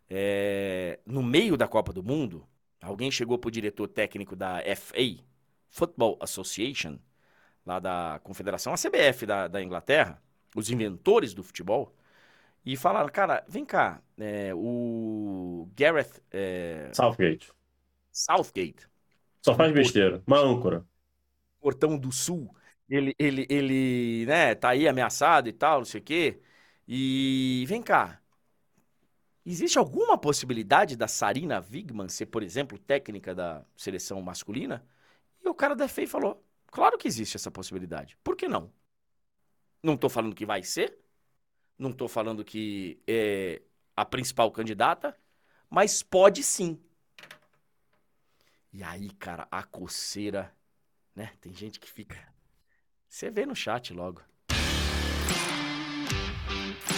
É, 0.10 1.00
no 1.06 1.24
meio 1.24 1.56
da 1.56 1.68
Copa 1.68 1.94
do 1.94 2.04
Mundo, 2.04 2.46
alguém 2.82 3.10
chegou 3.10 3.38
pro 3.38 3.50
diretor 3.50 3.88
técnico 3.88 4.36
da 4.36 4.62
FA, 4.76 5.24
Football 5.70 6.18
Association, 6.20 7.00
lá 7.66 7.80
da 7.80 8.20
Confederação, 8.24 8.74
a 8.74 8.78
CBF 8.78 9.26
da, 9.26 9.48
da 9.48 9.62
Inglaterra, 9.62 10.22
os 10.56 10.70
inventores 10.70 11.34
do 11.34 11.44
futebol, 11.44 11.96
e 12.66 12.76
falaram, 12.76 13.10
cara, 13.10 13.44
vem 13.48 13.66
cá, 13.66 14.02
é, 14.18 14.52
o 14.54 15.70
Gareth... 15.76 16.22
É, 16.32 16.92
Southgate. 16.94 17.52
Southgate. 18.12 18.89
Só 19.42 19.56
faz 19.56 19.74
besteira. 19.74 20.22
Uma 20.28 20.40
âncora. 20.40 20.86
Portão 21.60 21.98
do 21.98 22.12
Sul, 22.12 22.56
ele, 22.90 23.14
ele, 23.20 23.46
ele, 23.50 24.26
né, 24.26 24.56
tá 24.56 24.70
aí 24.70 24.88
ameaçado 24.88 25.50
e 25.50 25.54
tal, 25.54 25.80
não 25.80 25.86
sei 25.86 26.00
o 26.00 26.04
quê. 26.04 26.40
E 26.88 27.66
vem 27.68 27.82
cá, 27.82 28.22
existe 29.46 29.78
alguma 29.78 30.18
possibilidade 30.18 30.96
da 30.96 31.08
Sarina 31.08 31.60
Wigman 31.72 32.10
ser, 32.10 32.28
por 32.28 32.44
exemplo, 32.44 32.78
técnica 32.78 33.34
da 33.36 33.66
seleção 33.76 34.22
masculina? 34.22 34.86
E 35.44 35.50
o 35.50 35.54
cara 35.56 35.76
da 35.76 35.88
FEI 35.88 36.08
falou, 36.08 36.44
claro 36.68 36.98
que 36.98 37.08
existe 37.08 37.36
essa 37.36 37.52
possibilidade, 37.52 38.18
por 38.24 38.36
que 38.36 38.48
não? 38.48 38.72
Não 39.82 39.96
tô 39.98 40.10
falando 40.10 40.36
que 40.36 40.46
vai 40.46 40.62
ser, 40.64 40.98
não 41.78 41.94
tô 41.94 42.08
falando 42.08 42.44
que 42.44 43.02
é 43.08 43.62
a 43.96 44.06
principal 44.06 44.52
candidata, 44.52 45.18
mas 45.70 46.04
pode 46.04 46.44
sim. 46.44 46.80
E 48.72 48.84
aí, 48.84 49.10
cara, 49.12 49.48
a 49.52 49.64
coceira, 49.64 50.52
né? 51.16 51.32
Tem 51.42 51.54
gente 51.54 51.80
que 51.80 51.90
fica. 51.90 52.18
Você 53.08 53.32
vê 53.32 53.46
no 53.46 53.56
chat 53.56 53.94
logo. 53.94 54.22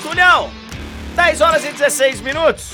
Tulhão! 0.02 0.52
10 1.16 1.42
horas 1.42 1.64
e 1.64 1.72
16 1.72 2.22
minutos. 2.22 2.74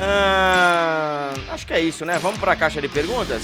Ah, 0.00 1.32
acho 1.50 1.66
que 1.66 1.72
é 1.72 1.80
isso, 1.80 2.04
né? 2.04 2.18
Vamos 2.18 2.40
pra 2.40 2.56
caixa 2.56 2.80
de 2.80 2.88
perguntas? 2.88 3.42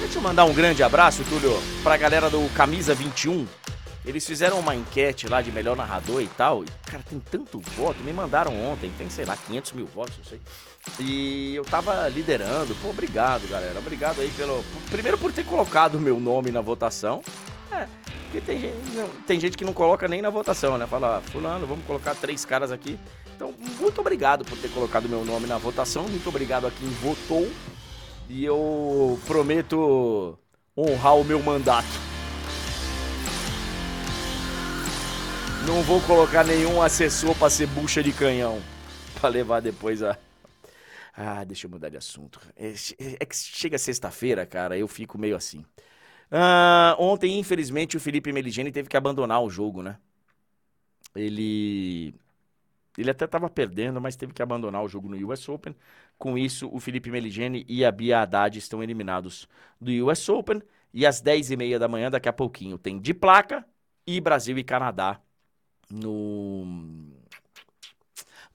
Deixa 0.00 0.18
eu 0.18 0.22
mandar 0.22 0.44
um 0.44 0.54
grande 0.54 0.82
abraço, 0.82 1.24
Túlio, 1.24 1.52
pra 1.82 1.96
galera 1.96 2.28
do 2.28 2.52
Camisa 2.54 2.94
21. 2.94 3.46
Eles 4.04 4.26
fizeram 4.26 4.58
uma 4.60 4.74
enquete 4.74 5.28
lá 5.28 5.42
de 5.42 5.50
melhor 5.50 5.76
narrador 5.76 6.22
e 6.22 6.28
tal. 6.28 6.62
E, 6.64 6.66
cara, 6.88 7.02
tem 7.02 7.18
tanto 7.18 7.58
voto. 7.58 8.00
Me 8.02 8.12
mandaram 8.12 8.52
ontem, 8.64 8.92
tem, 8.96 9.10
sei 9.10 9.24
lá, 9.24 9.36
500 9.36 9.72
mil 9.72 9.86
votos, 9.86 10.16
não 10.18 10.24
sei. 10.24 10.40
E 10.98 11.54
eu 11.54 11.64
tava 11.64 12.08
liderando. 12.08 12.74
Pô, 12.76 12.88
obrigado, 12.90 13.48
galera. 13.48 13.78
Obrigado 13.78 14.20
aí 14.20 14.30
pelo. 14.36 14.64
Primeiro 14.90 15.18
por 15.18 15.32
ter 15.32 15.44
colocado 15.44 15.96
o 15.96 16.00
meu 16.00 16.18
nome 16.18 16.50
na 16.50 16.60
votação. 16.60 17.22
É, 17.70 17.86
porque 18.24 18.40
tem 18.40 18.60
gente, 18.60 18.74
tem 19.26 19.40
gente 19.40 19.56
que 19.56 19.64
não 19.64 19.72
coloca 19.72 20.08
nem 20.08 20.22
na 20.22 20.30
votação, 20.30 20.78
né? 20.78 20.86
Fala, 20.86 21.22
fulano, 21.30 21.66
vamos 21.66 21.84
colocar 21.84 22.14
três 22.14 22.44
caras 22.44 22.72
aqui. 22.72 22.98
Então, 23.34 23.52
muito 23.78 24.00
obrigado 24.00 24.44
por 24.44 24.56
ter 24.56 24.68
colocado 24.68 25.08
meu 25.08 25.24
nome 25.24 25.46
na 25.46 25.58
votação. 25.58 26.04
Muito 26.04 26.28
obrigado 26.28 26.66
a 26.66 26.70
quem 26.70 26.88
votou. 26.88 27.46
E 28.28 28.44
eu 28.44 29.18
prometo 29.26 30.38
honrar 30.76 31.16
o 31.16 31.24
meu 31.24 31.42
mandato. 31.42 31.86
Não 35.66 35.82
vou 35.82 36.00
colocar 36.02 36.44
nenhum 36.44 36.80
assessor 36.80 37.34
para 37.34 37.50
ser 37.50 37.66
bucha 37.66 38.02
de 38.02 38.12
canhão. 38.12 38.60
Pra 39.20 39.28
levar 39.28 39.60
depois 39.60 40.02
a. 40.02 40.16
Ah, 41.16 41.44
deixa 41.44 41.66
eu 41.66 41.70
mudar 41.70 41.88
de 41.88 41.96
assunto. 41.96 42.40
É, 42.54 42.72
é 43.20 43.24
que 43.26 43.34
chega 43.36 43.78
sexta-feira, 43.78 44.44
cara, 44.46 44.76
eu 44.76 44.86
fico 44.86 45.16
meio 45.18 45.34
assim. 45.36 45.64
Ah, 46.30 46.96
ontem, 46.98 47.38
infelizmente, 47.38 47.96
o 47.96 48.00
Felipe 48.00 48.32
Meligeni 48.32 48.72
teve 48.72 48.88
que 48.88 48.96
abandonar 48.96 49.42
o 49.42 49.50
jogo, 49.50 49.82
né? 49.82 49.98
Ele. 51.14 52.14
Ele 52.98 53.10
até 53.10 53.26
estava 53.26 53.50
perdendo, 53.50 54.00
mas 54.00 54.16
teve 54.16 54.32
que 54.34 54.42
abandonar 54.42 54.82
o 54.84 54.88
jogo 54.88 55.08
no 55.08 55.28
US 55.28 55.48
Open. 55.48 55.76
Com 56.18 56.38
isso, 56.38 56.68
o 56.72 56.80
Felipe 56.80 57.10
Meligeni 57.10 57.64
e 57.68 57.84
a 57.84 57.92
Bia 57.92 58.22
Haddad 58.22 58.58
estão 58.58 58.82
eliminados 58.82 59.48
do 59.80 59.90
US 60.06 60.28
Open. 60.30 60.62
E 60.94 61.06
às 61.06 61.20
10h30 61.20 61.78
da 61.78 61.88
manhã, 61.88 62.10
daqui 62.10 62.28
a 62.28 62.32
pouquinho, 62.32 62.78
tem 62.78 63.00
de 63.00 63.14
placa 63.14 63.66
e 64.06 64.20
Brasil 64.20 64.58
e 64.58 64.64
Canadá 64.64 65.20
no 65.90 66.64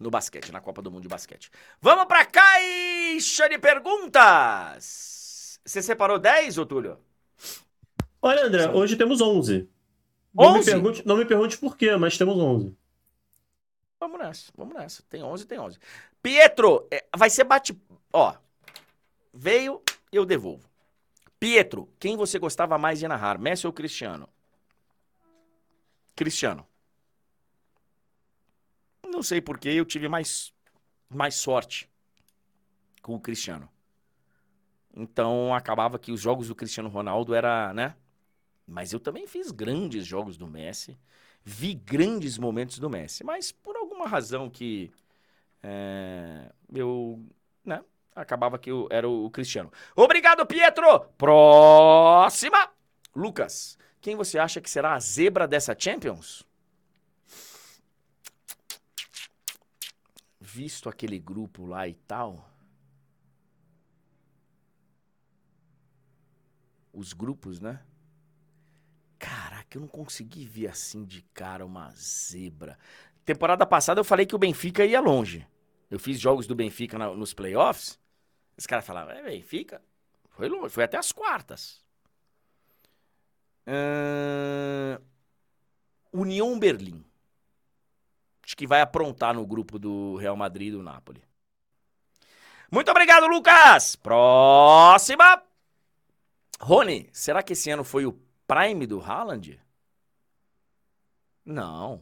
no 0.01 0.09
basquete, 0.09 0.51
na 0.51 0.59
Copa 0.59 0.81
do 0.81 0.91
Mundo 0.91 1.03
de 1.03 1.07
basquete. 1.07 1.51
Vamos 1.79 2.05
pra 2.05 2.25
caixa 2.25 3.47
de 3.47 3.57
perguntas! 3.57 5.59
Você 5.63 5.81
separou 5.81 6.17
10, 6.17 6.57
ô 6.57 6.65
Túlio? 6.65 6.97
Olha, 8.21 8.45
André, 8.45 8.69
hoje 8.69 8.95
temos 8.95 9.21
11. 9.21 9.69
11? 10.35 10.35
Não 10.35 10.53
me, 10.53 10.65
pergunte, 10.65 11.07
não 11.07 11.17
me 11.17 11.25
pergunte 11.25 11.57
por 11.57 11.77
quê, 11.77 11.95
mas 11.95 12.17
temos 12.17 12.37
11. 12.37 12.75
Vamos 13.99 14.19
nessa, 14.19 14.51
vamos 14.57 14.73
nessa. 14.73 15.03
Tem 15.09 15.23
11, 15.23 15.45
tem 15.45 15.59
11. 15.59 15.77
Pietro, 16.21 16.87
é, 16.89 17.05
vai 17.15 17.29
ser 17.29 17.43
bate... 17.43 17.79
Ó, 18.11 18.33
veio, 19.33 19.81
eu 20.11 20.25
devolvo. 20.25 20.69
Pietro, 21.39 21.89
quem 21.99 22.17
você 22.17 22.39
gostava 22.39 22.77
mais 22.77 22.99
de 22.99 23.07
narrar, 23.07 23.39
Messi 23.39 23.67
ou 23.67 23.73
Cristiano? 23.73 24.27
Cristiano. 26.15 26.65
Não 29.21 29.23
sei 29.23 29.39
porque 29.39 29.69
eu 29.69 29.85
tive 29.85 30.07
mais, 30.07 30.51
mais 31.07 31.35
sorte 31.35 31.87
com 33.03 33.13
o 33.13 33.19
Cristiano. 33.19 33.69
Então 34.95 35.53
acabava 35.53 35.99
que 35.99 36.11
os 36.11 36.19
jogos 36.19 36.47
do 36.47 36.55
Cristiano 36.55 36.89
Ronaldo 36.89 37.35
era, 37.35 37.71
né? 37.71 37.95
Mas 38.65 38.91
eu 38.91 38.99
também 38.99 39.27
fiz 39.27 39.51
grandes 39.51 40.07
jogos 40.07 40.37
do 40.37 40.47
Messi, 40.47 40.97
vi 41.43 41.75
grandes 41.75 42.39
momentos 42.39 42.79
do 42.79 42.89
Messi, 42.89 43.23
mas 43.23 43.51
por 43.51 43.75
alguma 43.75 44.07
razão 44.07 44.49
que 44.49 44.91
é, 45.61 46.51
eu, 46.73 47.23
né? 47.63 47.85
Acabava 48.15 48.57
que 48.57 48.71
eu 48.71 48.87
era 48.89 49.07
o 49.07 49.29
Cristiano. 49.29 49.71
Obrigado, 49.95 50.47
Pietro! 50.47 51.01
Próxima! 51.15 52.71
Lucas, 53.15 53.77
quem 54.01 54.15
você 54.15 54.39
acha 54.39 54.59
que 54.59 54.67
será 54.69 54.95
a 54.95 54.99
zebra 54.99 55.47
dessa 55.47 55.75
Champions? 55.77 56.43
Visto 60.51 60.89
aquele 60.89 61.17
grupo 61.17 61.65
lá 61.65 61.87
e 61.87 61.93
tal, 61.93 62.49
os 66.91 67.13
grupos, 67.13 67.59
né? 67.59 67.81
Caraca, 69.17 69.77
eu 69.77 69.81
não 69.81 69.87
consegui 69.87 70.45
ver 70.45 70.67
assim 70.67 71.05
de 71.05 71.21
cara 71.33 71.65
uma 71.65 71.91
zebra. 71.91 72.77
Temporada 73.23 73.65
passada 73.65 73.99
eu 73.99 74.03
falei 74.03 74.25
que 74.25 74.35
o 74.35 74.39
Benfica 74.39 74.85
ia 74.85 74.99
longe. 74.99 75.47
Eu 75.89 75.99
fiz 75.99 76.19
jogos 76.19 76.47
do 76.47 76.55
Benfica 76.55 76.97
na, 76.97 77.13
nos 77.13 77.33
playoffs. 77.33 77.99
Os 78.57 78.65
caras 78.65 78.85
falavam, 78.85 79.13
é, 79.13 79.23
Benfica 79.23 79.81
foi 80.31 80.49
longe, 80.49 80.69
foi 80.69 80.83
até 80.83 80.97
as 80.97 81.11
quartas. 81.11 81.83
Uh... 83.67 85.01
União 86.11 86.59
Berlim. 86.59 87.05
Acho 88.43 88.55
que 88.55 88.67
vai 88.67 88.81
aprontar 88.81 89.33
no 89.33 89.45
grupo 89.45 89.77
do 89.77 90.15
Real 90.17 90.35
Madrid 90.35 90.69
e 90.69 90.71
do 90.71 90.83
Napoli. 90.83 91.23
Muito 92.71 92.89
obrigado, 92.89 93.27
Lucas! 93.27 93.95
Próxima! 93.95 95.43
Rony, 96.59 97.09
será 97.11 97.43
que 97.43 97.53
esse 97.53 97.69
ano 97.69 97.83
foi 97.83 98.05
o 98.05 98.17
prime 98.47 98.87
do 98.87 99.01
Haaland? 99.01 99.59
Não. 101.43 102.01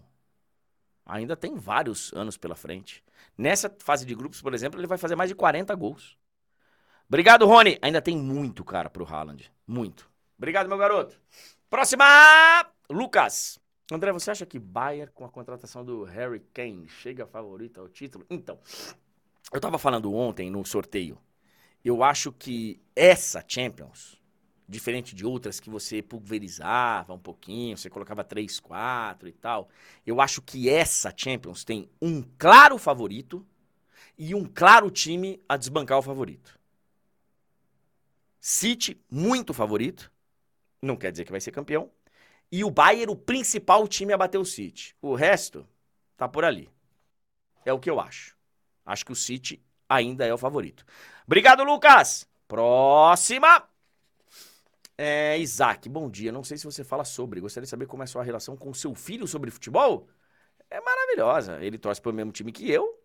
Ainda 1.06 1.36
tem 1.36 1.56
vários 1.56 2.14
anos 2.14 2.38
pela 2.38 2.56
frente. 2.56 3.03
Nessa 3.38 3.74
fase 3.80 4.06
de 4.06 4.14
grupos, 4.14 4.41
por 4.41 4.53
exemplo, 4.53 4.80
ele 4.80 4.88
vai 4.88 4.98
fazer 4.98 5.16
mais 5.16 5.30
de 5.30 5.36
40 5.36 5.74
gols. 5.76 6.18
Obrigado, 7.07 7.48
Rony. 7.48 7.80
Ainda 7.82 8.02
tem 8.02 8.16
muito, 8.16 8.64
cara, 8.64 8.90
pro 8.90 9.06
Haaland. 9.06 9.52
Muito. 9.66 10.10
Obrigado, 10.38 10.68
meu 10.70 10.78
garoto. 10.78 11.20
Próxima! 11.70 12.06
Lucas. 12.90 13.60
André, 13.91 14.11
você 14.11 14.30
acha 14.30 14.45
que 14.45 14.60
Bayern, 14.60 15.11
com 15.14 15.26
a 15.26 15.30
contratação 15.30 15.84
do 15.84 16.03
Harry 16.03 16.41
Kane, 16.53 16.88
chega 16.88 17.26
favorito 17.26 17.82
ao 17.82 17.90
título? 17.90 18.24
Então, 18.30 18.60
eu 19.52 19.57
estava 19.57 19.80
falando 19.80 20.14
ontem 20.14 20.49
no 20.49 20.64
sorteio. 20.64 21.18
Eu 21.84 22.03
acho 22.03 22.32
que 22.32 22.80
essa 22.95 23.44
Champions, 23.48 24.22
diferente 24.68 25.16
de 25.16 25.26
outras 25.26 25.60
que 25.60 25.72
você 25.72 26.03
pulverizava 26.03 27.14
um 27.14 27.20
pouquinho, 27.20 27.76
você 27.76 27.90
colocava 27.90 28.24
3, 28.24 28.60
4 28.60 29.28
e 29.28 29.32
tal, 29.32 29.70
eu 30.06 30.22
acho 30.22 30.40
que 30.40 30.70
essa 30.70 31.11
Champions 31.16 31.64
tem 31.64 31.90
um 31.99 32.24
claro 32.38 32.78
favorito 32.78 33.44
e 34.16 34.36
um 34.36 34.45
claro 34.45 34.91
time 34.91 35.41
a 35.49 35.57
desbancar 35.57 35.98
o 35.98 36.03
favorito. 36.03 36.60
City, 38.40 39.02
muito 39.10 39.52
favorito. 39.52 40.11
Não 40.80 40.95
quer 40.95 41.11
dizer 41.11 41.26
que 41.26 41.32
vai 41.32 41.41
ser 41.41 41.52
campeão, 41.52 41.90
e 42.51 42.63
o 42.63 42.71
Bayern, 42.71 43.11
o 43.11 43.15
principal 43.15 43.88
time 43.88 44.13
a 44.13 44.17
bater 44.17 44.38
o 44.38 44.45
City. 44.45 44.95
O 45.01 45.15
resto 45.15 45.67
tá 46.17 46.27
por 46.27 46.43
ali. 46.43 46.69
É 47.65 47.71
o 47.71 47.80
que 47.80 47.89
eu 47.89 47.99
acho. 47.99 48.35
Acho 48.85 49.05
que 49.05 49.11
o 49.11 49.15
City 49.15 49.63
ainda 49.88 50.26
é 50.26 50.34
o 50.34 50.38
favorito. 50.38 50.85
Obrigado, 51.26 51.63
Lucas. 51.63 52.27
Próxima. 52.47 53.69
É, 54.97 55.38
Isaac, 55.38 55.88
bom 55.88 56.09
dia. 56.09 56.31
Não 56.31 56.43
sei 56.43 56.57
se 56.57 56.65
você 56.65 56.84
fala 56.84 57.05
sobre. 57.05 57.39
Gostaria 57.39 57.65
de 57.65 57.69
saber 57.69 57.85
como 57.85 58.03
é 58.03 58.05
a 58.05 58.07
sua 58.07 58.23
relação 58.23 58.57
com 58.57 58.73
seu 58.73 58.95
filho 58.95 59.27
sobre 59.27 59.51
futebol. 59.51 60.09
É 60.69 60.81
maravilhosa. 60.81 61.63
Ele 61.63 61.77
torce 61.77 62.01
para 62.01 62.11
o 62.11 62.13
mesmo 62.13 62.31
time 62.31 62.51
que 62.51 62.69
eu. 62.69 62.99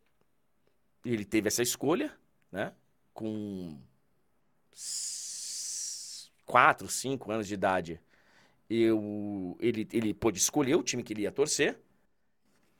Ele 1.04 1.24
teve 1.24 1.48
essa 1.48 1.62
escolha, 1.62 2.16
né? 2.50 2.72
Com 3.12 3.78
quatro, 6.46 6.88
cinco 6.88 7.30
anos 7.30 7.46
de 7.46 7.54
idade. 7.54 8.00
Eu, 8.82 9.56
ele, 9.60 9.86
ele 9.92 10.14
pôde 10.14 10.38
escolher 10.38 10.76
o 10.76 10.82
time 10.82 11.02
que 11.02 11.12
ele 11.12 11.22
ia 11.22 11.32
torcer. 11.32 11.78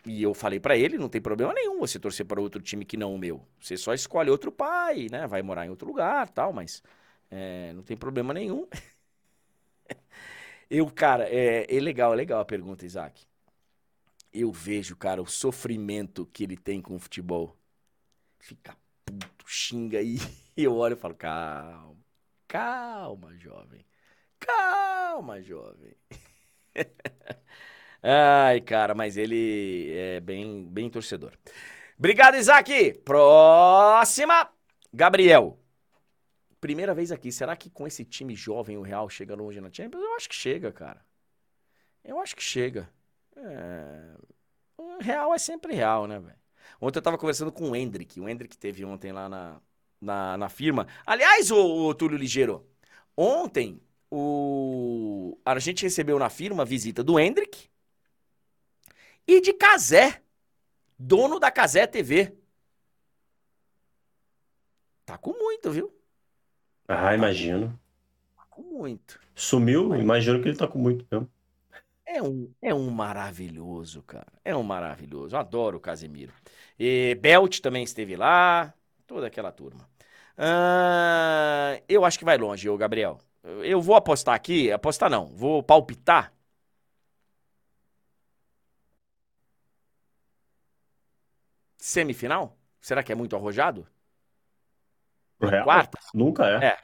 E 0.06 0.22
eu 0.22 0.34
falei 0.34 0.60
para 0.60 0.76
ele, 0.76 0.98
não 0.98 1.08
tem 1.08 1.20
problema 1.20 1.54
nenhum 1.54 1.78
você 1.80 1.98
torcer 1.98 2.26
para 2.26 2.40
outro 2.40 2.60
time 2.60 2.84
que 2.84 2.96
não 2.96 3.14
o 3.14 3.18
meu. 3.18 3.42
Você 3.58 3.76
só 3.76 3.94
escolhe 3.94 4.30
outro 4.30 4.52
pai, 4.52 5.08
né? 5.10 5.26
Vai 5.26 5.42
morar 5.42 5.64
em 5.66 5.70
outro 5.70 5.88
lugar, 5.88 6.28
tal, 6.28 6.52
mas 6.52 6.82
é, 7.30 7.72
não 7.72 7.82
tem 7.82 7.96
problema 7.96 8.34
nenhum. 8.34 8.66
eu, 10.70 10.90
cara, 10.90 11.28
é, 11.28 11.66
é 11.74 11.80
legal, 11.80 12.12
é 12.12 12.16
legal 12.16 12.40
a 12.40 12.44
pergunta, 12.44 12.84
Isaac. 12.86 13.26
Eu 14.32 14.50
vejo, 14.52 14.96
cara, 14.96 15.22
o 15.22 15.26
sofrimento 15.26 16.26
que 16.26 16.42
ele 16.44 16.56
tem 16.56 16.82
com 16.82 16.96
o 16.96 16.98
futebol. 16.98 17.56
Fica 18.38 18.76
puto, 19.04 19.44
xinga 19.48 19.98
aí. 19.98 20.18
E 20.56 20.64
eu 20.64 20.76
olho 20.76 20.94
e 20.94 20.96
falo, 20.96 21.14
calma, 21.14 21.96
calma, 22.48 23.36
jovem. 23.38 23.84
Calma, 24.44 25.40
jovem. 25.40 25.94
Ai, 28.02 28.60
cara, 28.60 28.94
mas 28.94 29.16
ele 29.16 29.92
é 29.96 30.20
bem, 30.20 30.66
bem 30.66 30.90
torcedor. 30.90 31.32
Obrigado, 31.98 32.36
Isaac. 32.36 33.00
Próxima, 33.04 34.50
Gabriel. 34.92 35.58
Primeira 36.60 36.94
vez 36.94 37.10
aqui. 37.10 37.32
Será 37.32 37.56
que 37.56 37.70
com 37.70 37.86
esse 37.86 38.04
time 38.04 38.34
jovem 38.34 38.76
o 38.76 38.82
Real 38.82 39.08
chega 39.08 39.34
longe 39.34 39.60
na 39.60 39.72
Champions? 39.72 40.02
Eu 40.02 40.14
acho 40.16 40.28
que 40.28 40.34
chega, 40.34 40.72
cara. 40.72 41.04
Eu 42.04 42.20
acho 42.20 42.36
que 42.36 42.42
chega. 42.42 42.88
É... 43.36 44.14
Real 45.00 45.32
é 45.34 45.38
sempre 45.38 45.74
Real, 45.74 46.06
né, 46.06 46.18
velho? 46.18 46.38
Ontem 46.80 46.98
eu 46.98 47.02
tava 47.02 47.18
conversando 47.18 47.52
com 47.52 47.70
o 47.70 47.76
Hendrick. 47.76 48.20
O 48.20 48.28
Hendrick 48.28 48.58
teve 48.58 48.84
ontem 48.84 49.12
lá 49.12 49.28
na, 49.28 49.60
na, 50.00 50.36
na 50.36 50.48
firma. 50.48 50.86
Aliás, 51.06 51.50
o, 51.50 51.88
o 51.88 51.94
Túlio 51.94 52.18
Ligeiro, 52.18 52.66
ontem 53.16 53.80
o... 54.14 55.38
a 55.44 55.58
gente 55.58 55.82
recebeu 55.82 56.18
na 56.18 56.30
firma 56.30 56.62
a 56.62 56.66
visita 56.66 57.02
do 57.02 57.18
Hendrick 57.18 57.68
e 59.26 59.40
de 59.40 59.52
Casé, 59.52 60.22
dono 60.98 61.40
da 61.40 61.50
Casé 61.50 61.86
TV. 61.86 62.36
Tá 65.04 65.18
com 65.18 65.32
muito, 65.32 65.70
viu? 65.70 65.92
Ah, 66.88 67.14
imagino. 67.14 67.78
Tá 68.36 68.44
com 68.50 68.62
muito. 68.62 69.20
Sumiu? 69.34 69.94
Imagino 69.96 70.40
que 70.40 70.48
ele 70.48 70.56
tá 70.56 70.68
com 70.68 70.78
muito 70.78 71.06
mesmo. 71.10 71.28
É 72.06 72.22
um, 72.22 72.54
é 72.62 72.74
um 72.74 72.90
maravilhoso, 72.90 74.02
cara. 74.02 74.32
É 74.44 74.54
um 74.54 74.62
maravilhoso. 74.62 75.34
Eu 75.34 75.40
adoro 75.40 75.78
o 75.78 75.80
Casemiro. 75.80 76.32
E 76.78 77.16
Belt 77.20 77.60
também 77.60 77.82
esteve 77.82 78.14
lá. 78.16 78.72
Toda 79.06 79.26
aquela 79.26 79.50
turma. 79.50 79.88
Ah, 80.36 81.80
eu 81.88 82.04
acho 82.04 82.18
que 82.18 82.24
vai 82.24 82.38
longe, 82.38 82.68
ô 82.68 82.76
Gabriel. 82.76 83.18
Eu 83.44 83.80
vou 83.80 83.94
apostar 83.96 84.34
aqui. 84.34 84.72
Apostar 84.72 85.10
não. 85.10 85.26
Vou 85.26 85.62
palpitar 85.62 86.34
Semifinal? 91.84 92.56
Será 92.80 93.02
que 93.02 93.12
é 93.12 93.14
muito 93.14 93.36
arrojado? 93.36 93.86
Pro 95.38 95.50
Real? 95.50 95.64
Quarta? 95.64 95.98
Nunca 96.14 96.46
é. 96.48 96.68
É. 96.68 96.78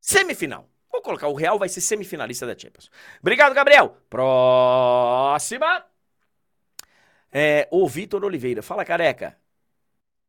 Semifinal. 0.00 0.70
Vou 0.92 1.02
colocar 1.02 1.26
o 1.26 1.34
Real 1.34 1.58
vai 1.58 1.68
ser 1.68 1.80
semifinalista 1.80 2.46
da 2.46 2.56
Champions. 2.56 2.88
Obrigado, 3.20 3.52
Gabriel. 3.52 3.96
Próxima. 4.08 5.84
É, 7.32 7.66
o 7.72 7.88
Vitor 7.88 8.24
Oliveira. 8.24 8.62
Fala, 8.62 8.84
careca. 8.84 9.36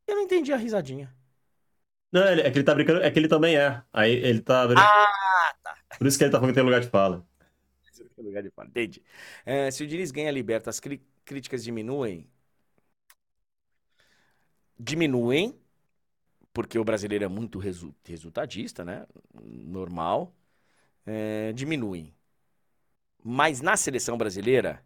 Eu 0.07 0.15
não 0.15 0.23
entendi 0.23 0.51
a 0.51 0.57
risadinha. 0.57 1.15
Não, 2.11 2.23
é 2.23 2.51
que 2.51 2.57
ele 2.57 2.63
tá 2.63 2.75
brincando, 2.75 3.01
é 3.01 3.09
que 3.09 3.17
ele 3.19 3.27
também 3.27 3.55
é. 3.55 3.81
Aí 3.93 4.11
ele 4.11 4.41
tá. 4.41 4.63
Ah, 4.77 5.53
tá. 5.63 5.75
Por 5.97 6.07
isso 6.07 6.17
que 6.17 6.23
ele 6.25 6.31
tá 6.31 6.39
falando 6.39 6.53
que 6.53 6.59
tem 6.59 6.63
lugar 6.63 6.81
de 6.81 6.89
fala. 6.89 7.25
Lugar 8.17 8.43
de 8.43 8.51
fala. 8.51 8.67
Entendi. 8.67 9.01
É, 9.45 9.71
se 9.71 9.83
o 9.83 9.87
Diniz 9.87 10.11
ganha 10.11 10.29
liberta, 10.29 10.69
as 10.69 10.79
cri 10.79 11.01
críticas 11.25 11.63
diminuem 11.63 12.29
diminuem, 14.81 15.55
porque 16.53 16.77
o 16.79 16.83
brasileiro 16.83 17.23
é 17.23 17.27
muito 17.27 17.59
resu 17.59 17.93
resultadista, 18.03 18.83
né? 18.83 19.05
Normal. 19.43 20.33
É, 21.05 21.53
diminuem. 21.53 22.13
Mas 23.23 23.61
na 23.61 23.77
seleção 23.77 24.17
brasileira, 24.17 24.83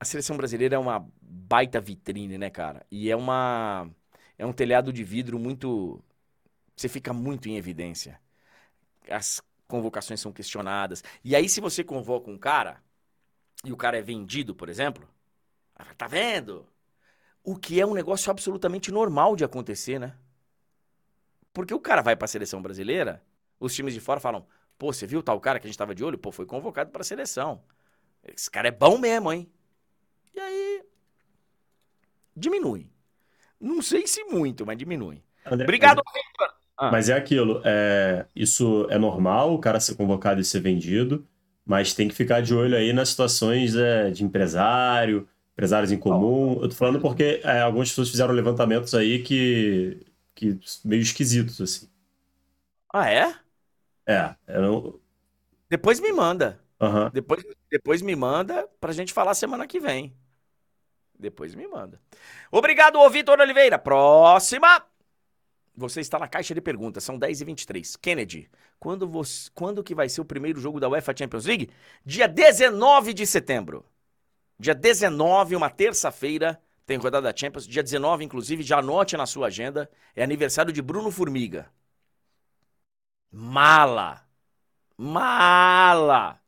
a 0.00 0.04
seleção 0.04 0.36
brasileira 0.36 0.76
é 0.76 0.78
uma 0.78 1.08
baita 1.20 1.80
vitrine, 1.80 2.38
né, 2.38 2.50
cara? 2.50 2.86
E 2.90 3.10
é 3.10 3.16
uma. 3.16 3.90
É 4.38 4.46
um 4.46 4.52
telhado 4.52 4.92
de 4.92 5.04
vidro 5.04 5.38
muito. 5.38 6.02
Você 6.80 6.88
fica 6.88 7.12
muito 7.12 7.48
em 7.48 7.56
evidência. 7.56 8.20
As 9.10 9.42
convocações 9.66 10.20
são 10.20 10.32
questionadas. 10.32 11.02
E 11.24 11.34
aí, 11.34 11.48
se 11.48 11.60
você 11.60 11.82
convoca 11.82 12.30
um 12.30 12.38
cara, 12.38 12.80
e 13.64 13.72
o 13.72 13.76
cara 13.76 13.98
é 13.98 14.02
vendido, 14.02 14.54
por 14.54 14.68
exemplo, 14.68 15.08
tá 15.96 16.06
vendo? 16.06 16.66
O 17.42 17.56
que 17.56 17.80
é 17.80 17.86
um 17.86 17.94
negócio 17.94 18.30
absolutamente 18.30 18.92
normal 18.92 19.34
de 19.34 19.44
acontecer, 19.44 19.98
né? 19.98 20.16
Porque 21.52 21.74
o 21.74 21.80
cara 21.80 22.00
vai 22.00 22.14
para 22.14 22.26
a 22.26 22.28
seleção 22.28 22.62
brasileira, 22.62 23.24
os 23.58 23.74
times 23.74 23.92
de 23.92 24.00
fora 24.00 24.20
falam: 24.20 24.46
pô, 24.78 24.92
você 24.92 25.04
viu 25.04 25.20
tal 25.20 25.40
cara 25.40 25.58
que 25.58 25.66
a 25.66 25.70
gente 25.70 25.78
tava 25.78 25.94
de 25.94 26.04
olho? 26.04 26.16
Pô, 26.16 26.30
foi 26.30 26.46
convocado 26.46 26.92
para 26.92 27.00
a 27.00 27.04
seleção. 27.04 27.60
Esse 28.22 28.48
cara 28.48 28.68
é 28.68 28.72
bom 28.72 28.98
mesmo, 28.98 29.32
hein? 29.32 29.50
E 30.32 30.38
aí. 30.38 30.84
Diminui. 32.36 32.88
Não 33.60 33.82
sei 33.82 34.06
se 34.06 34.22
muito, 34.24 34.64
mas 34.64 34.78
diminui. 34.78 35.24
André, 35.44 35.64
Obrigado, 35.64 36.02
mas, 36.04 36.14
Victor. 36.14 36.57
Ah. 36.78 36.90
Mas 36.92 37.08
é 37.08 37.14
aquilo. 37.14 37.60
É, 37.64 38.24
isso 38.34 38.86
é 38.90 38.98
normal, 38.98 39.54
o 39.54 39.58
cara 39.58 39.80
ser 39.80 39.96
convocado 39.96 40.40
e 40.40 40.44
ser 40.44 40.60
vendido, 40.60 41.26
mas 41.66 41.92
tem 41.92 42.08
que 42.08 42.14
ficar 42.14 42.40
de 42.40 42.54
olho 42.54 42.76
aí 42.76 42.92
nas 42.92 43.08
situações 43.08 43.74
é, 43.74 44.10
de 44.10 44.24
empresário 44.24 45.28
empresários 45.58 45.90
em 45.90 45.98
comum. 45.98 46.62
Eu 46.62 46.68
tô 46.68 46.76
falando 46.76 47.00
porque 47.00 47.40
é, 47.42 47.60
algumas 47.60 47.88
pessoas 47.88 48.08
fizeram 48.08 48.32
levantamentos 48.32 48.94
aí 48.94 49.24
que, 49.24 50.06
que 50.32 50.56
meio 50.84 51.02
esquisitos, 51.02 51.60
assim. 51.60 51.88
Ah, 52.94 53.10
é? 53.10 53.34
É, 54.06 54.36
não... 54.46 55.00
Depois 55.68 55.98
me 55.98 56.12
manda. 56.12 56.60
Uhum. 56.80 57.10
Depois, 57.12 57.44
depois 57.68 58.02
me 58.02 58.14
manda 58.14 58.68
pra 58.80 58.92
gente 58.92 59.12
falar 59.12 59.34
semana 59.34 59.66
que 59.66 59.80
vem. 59.80 60.16
Depois 61.18 61.56
me 61.56 61.66
manda. 61.66 62.00
Obrigado, 62.52 63.10
Vitor 63.10 63.40
Oliveira. 63.40 63.80
Próxima. 63.80 64.86
Você 65.78 66.00
está 66.00 66.18
na 66.18 66.26
caixa 66.26 66.52
de 66.52 66.60
perguntas, 66.60 67.04
são 67.04 67.16
10 67.16 67.40
e 67.40 67.44
23 67.44 67.96
Kennedy, 67.96 68.50
quando, 68.80 69.08
você, 69.08 69.48
quando 69.54 69.84
que 69.84 69.94
vai 69.94 70.08
ser 70.08 70.20
o 70.20 70.24
primeiro 70.24 70.60
jogo 70.60 70.80
da 70.80 70.88
UEFA 70.88 71.14
Champions 71.16 71.46
League? 71.46 71.70
Dia 72.04 72.26
19 72.26 73.14
de 73.14 73.24
setembro. 73.24 73.86
Dia 74.58 74.74
19, 74.74 75.54
uma 75.54 75.70
terça-feira, 75.70 76.60
tem 76.84 76.98
rodada 76.98 77.32
da 77.32 77.36
Champions. 77.36 77.64
Dia 77.64 77.82
19, 77.82 78.24
inclusive, 78.24 78.64
já 78.64 78.80
anote 78.80 79.16
na 79.16 79.24
sua 79.24 79.46
agenda. 79.46 79.88
É 80.16 80.24
aniversário 80.24 80.72
de 80.72 80.82
Bruno 80.82 81.12
Formiga. 81.12 81.70
Mala. 83.30 84.26
Mala. 84.98 86.40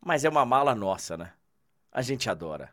Mas 0.00 0.24
é 0.24 0.28
uma 0.28 0.44
mala 0.44 0.74
nossa, 0.74 1.16
né? 1.16 1.32
A 1.90 2.02
gente 2.02 2.28
adora. 2.28 2.70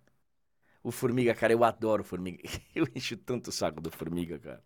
O 0.83 0.91
Formiga, 0.91 1.33
cara, 1.33 1.53
eu 1.53 1.63
adoro 1.63 2.01
o 2.03 2.05
Formiga. 2.05 2.43
Eu 2.75 2.87
encho 2.95 3.15
tanto 3.17 3.49
o 3.49 3.53
saco 3.53 3.79
do 3.79 3.89
Formiga, 3.91 4.37
cara. 4.39 4.63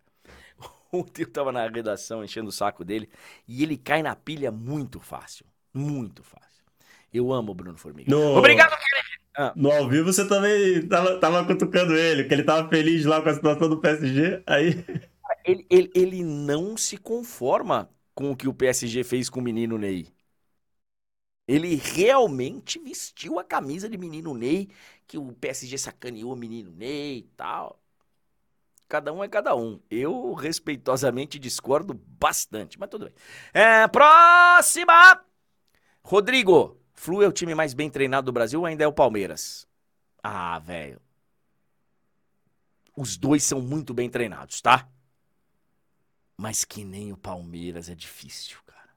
Ontem 0.92 1.22
eu 1.22 1.30
tava 1.30 1.52
na 1.52 1.68
redação 1.68 2.24
enchendo 2.24 2.48
o 2.48 2.52
saco 2.52 2.84
dele 2.84 3.08
e 3.46 3.62
ele 3.62 3.76
cai 3.76 4.02
na 4.02 4.16
pilha 4.16 4.50
muito 4.50 5.00
fácil. 5.00 5.46
Muito 5.72 6.22
fácil. 6.22 6.64
Eu 7.12 7.32
amo 7.32 7.52
o 7.52 7.54
Bruno 7.54 7.78
Formiga. 7.78 8.10
No... 8.10 8.36
Obrigado, 8.36 8.70
querido. 8.70 9.08
Ah. 9.36 9.52
No 9.54 9.70
ao 9.70 9.88
vivo 9.88 10.12
você 10.12 10.26
também 10.26 10.86
tava, 10.88 11.20
tava 11.20 11.46
cutucando 11.46 11.96
ele, 11.96 12.24
que 12.24 12.34
ele 12.34 12.42
tava 12.42 12.68
feliz 12.68 13.04
lá 13.04 13.22
com 13.22 13.28
a 13.28 13.34
situação 13.34 13.68
do 13.68 13.80
PSG, 13.80 14.42
aí... 14.46 14.84
Ele, 15.44 15.66
ele, 15.70 15.90
ele 15.94 16.24
não 16.24 16.76
se 16.76 16.98
conforma 16.98 17.88
com 18.14 18.30
o 18.30 18.36
que 18.36 18.48
o 18.48 18.52
PSG 18.52 19.02
fez 19.04 19.30
com 19.30 19.40
o 19.40 19.42
menino 19.42 19.78
Ney. 19.78 20.06
Ele 21.46 21.76
realmente 21.76 22.78
vestiu 22.78 23.38
a 23.38 23.44
camisa 23.44 23.88
de 23.88 23.96
menino 23.96 24.34
Ney, 24.34 24.68
que 25.06 25.16
o 25.16 25.32
PSG 25.32 25.78
sacaneou 25.78 26.32
o 26.32 26.36
menino 26.36 26.70
Ney 26.70 27.18
e 27.18 27.22
tal. 27.36 27.80
Cada 28.88 29.12
um 29.12 29.22
é 29.22 29.28
cada 29.28 29.54
um. 29.54 29.80
Eu 29.90 30.32
respeitosamente 30.32 31.38
discordo 31.38 31.94
bastante, 31.94 32.78
mas 32.78 32.88
tudo 32.88 33.04
bem. 33.06 33.14
É, 33.52 33.86
próxima! 33.88 35.24
Rodrigo, 36.02 36.80
Flu 36.94 37.22
é 37.22 37.28
o 37.28 37.32
time 37.32 37.54
mais 37.54 37.74
bem 37.74 37.90
treinado 37.90 38.26
do 38.26 38.32
Brasil 38.32 38.60
ou 38.60 38.66
ainda 38.66 38.84
é 38.84 38.86
o 38.86 38.92
Palmeiras? 38.92 39.68
Ah, 40.22 40.58
velho. 40.58 41.00
Os 42.96 43.16
dois 43.16 43.44
são 43.44 43.60
muito 43.60 43.94
bem 43.94 44.10
treinados, 44.10 44.60
tá? 44.60 44.88
Mas 46.36 46.64
que 46.64 46.84
nem 46.84 47.12
o 47.12 47.16
Palmeiras 47.16 47.88
é 47.88 47.94
difícil, 47.94 48.58
cara. 48.64 48.90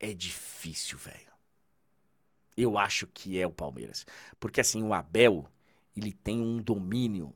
é 0.00 0.12
difícil, 0.12 0.98
velho. 0.98 1.32
Eu 2.56 2.78
acho 2.78 3.06
que 3.06 3.38
é 3.38 3.46
o 3.46 3.52
Palmeiras. 3.52 4.06
Porque 4.40 4.60
assim, 4.60 4.82
o 4.82 4.94
Abel, 4.94 5.46
ele 5.96 6.12
tem 6.12 6.40
um 6.40 6.58
domínio 6.62 7.34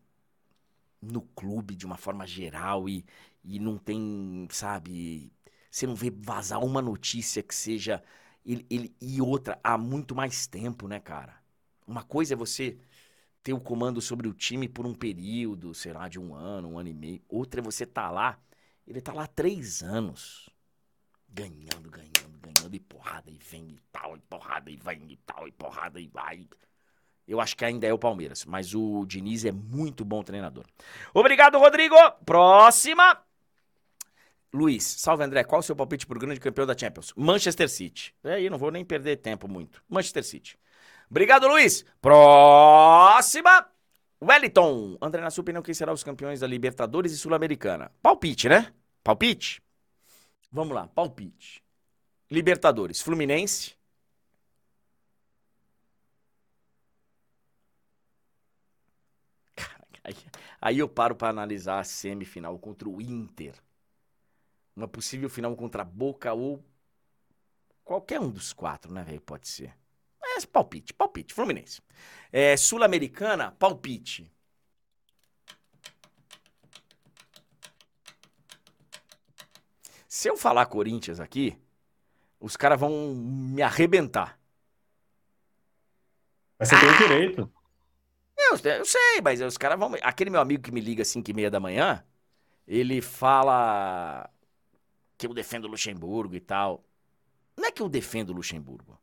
no 1.01 1.23
clube 1.23 1.75
de 1.75 1.87
uma 1.87 1.97
forma 1.97 2.27
geral 2.27 2.89
e, 2.89 3.05
e 3.45 3.59
não 3.59 3.79
tem, 3.79 4.47
sabe, 4.51 5.33
você 5.71 5.87
não 5.87 5.95
vê 5.95 6.11
vazar 6.11 6.63
uma 6.65 6.83
notícia 6.83 7.43
que 7.43 7.55
seja 7.55 8.03
ele, 8.45 8.67
ele, 8.71 8.97
e 9.01 9.21
outra 9.21 9.59
há 9.63 9.77
muito 9.79 10.15
mais 10.15 10.47
tempo, 10.47 10.89
né, 10.89 11.01
cara? 11.01 11.41
Uma 11.87 12.03
coisa 12.05 12.35
é 12.35 12.37
você 12.37 12.79
ter 13.43 13.53
o 13.53 13.61
comando 13.61 14.01
sobre 14.01 14.29
o 14.29 14.35
time 14.35 14.69
por 14.69 14.87
um 14.87 14.95
período, 14.95 15.75
sei 15.75 15.93
lá, 15.93 16.09
de 16.09 16.19
um 16.19 16.35
ano, 16.35 16.71
um 16.71 16.79
ano 16.79 16.89
e 16.89 16.95
meio. 16.95 17.23
Outra 17.29 17.61
é 17.61 17.63
você 17.63 17.87
tá 17.87 18.11
lá, 18.11 18.39
ele 18.87 19.01
tá 19.01 19.13
lá 19.13 19.27
três 19.27 19.83
anos, 19.83 20.51
ganhando, 21.29 21.91
ganhando, 21.91 22.39
ganhando, 22.41 22.75
e 22.75 22.81
porrada, 22.81 23.31
e 23.31 23.39
vem, 23.39 23.71
e 23.71 23.79
tal, 23.93 24.17
e 24.17 24.21
porrada, 24.21 24.71
e 24.71 24.77
vai, 24.77 24.97
e 24.97 25.17
tal, 25.19 25.49
e 25.49 25.53
porrada, 25.53 26.01
e 26.01 26.07
vai. 26.09 26.49
Eu 27.31 27.41
acho 27.41 27.57
que 27.57 27.65
ainda 27.65 27.87
é 27.87 27.93
o 27.93 27.99
Palmeiras, 27.99 28.45
mas 28.45 28.75
o 28.75 29.05
Diniz 29.07 29.45
é 29.45 29.53
muito 29.53 30.05
bom 30.05 30.21
treinador. 30.21 30.65
Obrigado, 31.15 31.59
Rodrigo. 31.59 31.95
Próxima. 32.27 33.23
Luiz, 34.53 34.83
salve 34.83 35.23
André, 35.23 35.45
qual 35.45 35.61
o 35.61 35.63
seu 35.63 35.77
palpite 35.77 36.09
pro 36.09 36.19
grande 36.19 36.41
campeão 36.41 36.67
da 36.67 36.77
Champions? 36.77 37.13
Manchester 37.17 37.69
City. 37.69 38.13
É 38.25 38.35
aí, 38.35 38.51
não 38.51 38.59
vou 38.59 38.73
nem 38.73 38.85
perder 38.85 39.19
tempo 39.19 39.47
muito. 39.47 39.81
Manchester 39.89 40.25
City. 40.25 40.59
Obrigado, 41.09 41.47
Luiz. 41.47 41.85
Próxima. 42.01 43.65
Wellington. 44.21 44.99
André, 45.01 45.23
na 45.23 45.31
sua 45.31 45.43
opinião, 45.43 45.63
quem 45.63 45.73
será 45.73 45.93
os 45.93 46.03
campeões 46.03 46.41
da 46.41 46.49
Libertadores 46.49 47.13
e 47.13 47.17
Sul-Americana? 47.17 47.93
Palpite, 48.03 48.49
né? 48.49 48.73
Palpite? 49.05 49.63
Vamos 50.51 50.75
lá, 50.75 50.89
palpite. 50.89 51.63
Libertadores, 52.29 53.01
Fluminense. 53.01 53.80
Aí, 60.11 60.17
aí 60.61 60.79
eu 60.79 60.89
paro 60.89 61.15
para 61.15 61.29
analisar 61.29 61.79
a 61.79 61.85
semifinal 61.85 62.59
contra 62.59 62.89
o 62.89 63.01
Inter. 63.01 63.55
Uma 64.75 64.89
possível 64.89 65.29
final 65.29 65.55
contra 65.57 65.83
a 65.83 65.85
Boca 65.85 66.33
ou 66.33 66.65
qualquer 67.85 68.21
um 68.21 68.31
dos 68.31 68.53
quatro, 68.53 68.93
né, 68.93 69.03
velho? 69.05 69.21
Pode 69.21 69.49
ser. 69.49 69.77
Mas 70.21 70.45
palpite, 70.45 70.93
palpite, 70.93 71.35
Fluminense. 71.35 71.81
É, 72.33 72.57
Sul-Americana, 72.57 73.53
palpite. 73.53 74.31
Se 80.09 80.29
eu 80.29 80.37
falar 80.37 80.67
Corinthians 80.67 81.21
aqui, 81.21 81.57
os 82.41 82.57
caras 82.57 82.81
vão 82.81 83.15
me 83.15 83.63
arrebentar. 83.63 84.39
Mas 86.59 86.69
você 86.69 86.75
ah! 86.75 86.81
tem 86.81 86.89
o 86.91 86.99
direito. 86.99 87.60
Eu, 88.51 88.73
eu 88.73 88.85
sei, 88.85 89.21
mas 89.23 89.41
os 89.41 89.57
caras 89.57 89.79
vão. 89.79 89.95
Aquele 90.03 90.31
meu 90.31 90.41
amigo 90.41 90.63
que 90.63 90.73
me 90.73 90.81
liga 90.81 91.03
às 91.03 91.09
5 91.09 91.31
e 91.31 91.35
meia 91.35 91.51
da 91.51 91.61
manhã, 91.61 92.05
ele 92.67 93.01
fala 93.01 94.29
que 95.19 95.27
eu 95.27 95.35
defendo 95.35 95.67
o 95.67 95.69
Luxemburgo 95.69 96.35
e 96.35 96.41
tal. 96.41 96.85
Não 97.57 97.67
é 97.67 97.73
que 97.73 97.83
eu 97.83 97.89
defendo 97.89 98.31
o 98.31 98.35
Luxemburgo. 98.35 98.99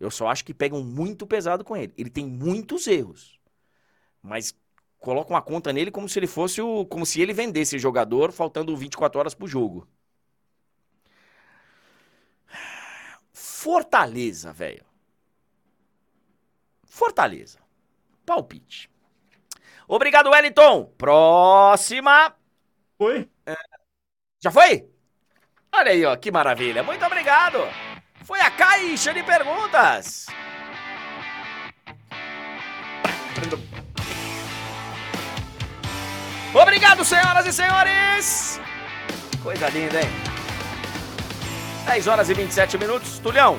Eu 0.00 0.10
só 0.10 0.28
acho 0.28 0.44
que 0.44 0.54
pegam 0.54 0.82
muito 0.82 1.26
pesado 1.26 1.64
com 1.64 1.76
ele. 1.76 1.92
Ele 1.96 2.10
tem 2.10 2.26
muitos 2.26 2.86
erros. 2.86 3.38
Mas 4.22 4.54
colocam 4.98 5.36
a 5.36 5.42
conta 5.42 5.72
nele 5.72 5.90
como 5.90 6.08
se 6.08 6.18
ele 6.18 6.26
fosse 6.26 6.60
o. 6.60 6.86
como 6.86 7.06
se 7.06 7.20
ele 7.20 7.32
vendesse 7.32 7.78
jogador 7.78 8.32
faltando 8.32 8.76
24 8.76 9.18
horas 9.20 9.34
pro 9.34 9.46
jogo. 9.46 9.86
Fortaleza, 13.32 14.52
velho. 14.52 14.84
Fortaleza. 16.84 17.61
Palpite. 18.24 18.90
Obrigado, 19.88 20.30
Wellington. 20.30 20.92
Próxima. 20.96 22.34
Foi? 22.96 23.28
É... 23.46 23.54
Já 24.42 24.50
foi? 24.50 24.88
Olha 25.74 25.90
aí, 25.90 26.04
ó, 26.04 26.16
que 26.16 26.30
maravilha. 26.30 26.82
Muito 26.82 27.04
obrigado. 27.04 27.58
Foi 28.24 28.40
a 28.40 28.50
caixa 28.50 29.12
de 29.12 29.22
perguntas. 29.22 30.26
Obrigado, 36.54 37.04
senhoras 37.04 37.46
e 37.46 37.52
senhores. 37.52 38.60
Coisa 39.42 39.68
linda, 39.70 40.00
hein? 40.00 40.08
10 41.86 42.06
horas 42.06 42.28
e 42.28 42.34
27 42.34 42.78
minutos. 42.78 43.18
Tulhão, 43.18 43.58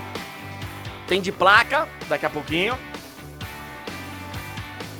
tem 1.07 1.19
de 1.21 1.31
placa 1.31 1.87
daqui 2.07 2.25
a 2.25 2.29
pouquinho. 2.29 2.77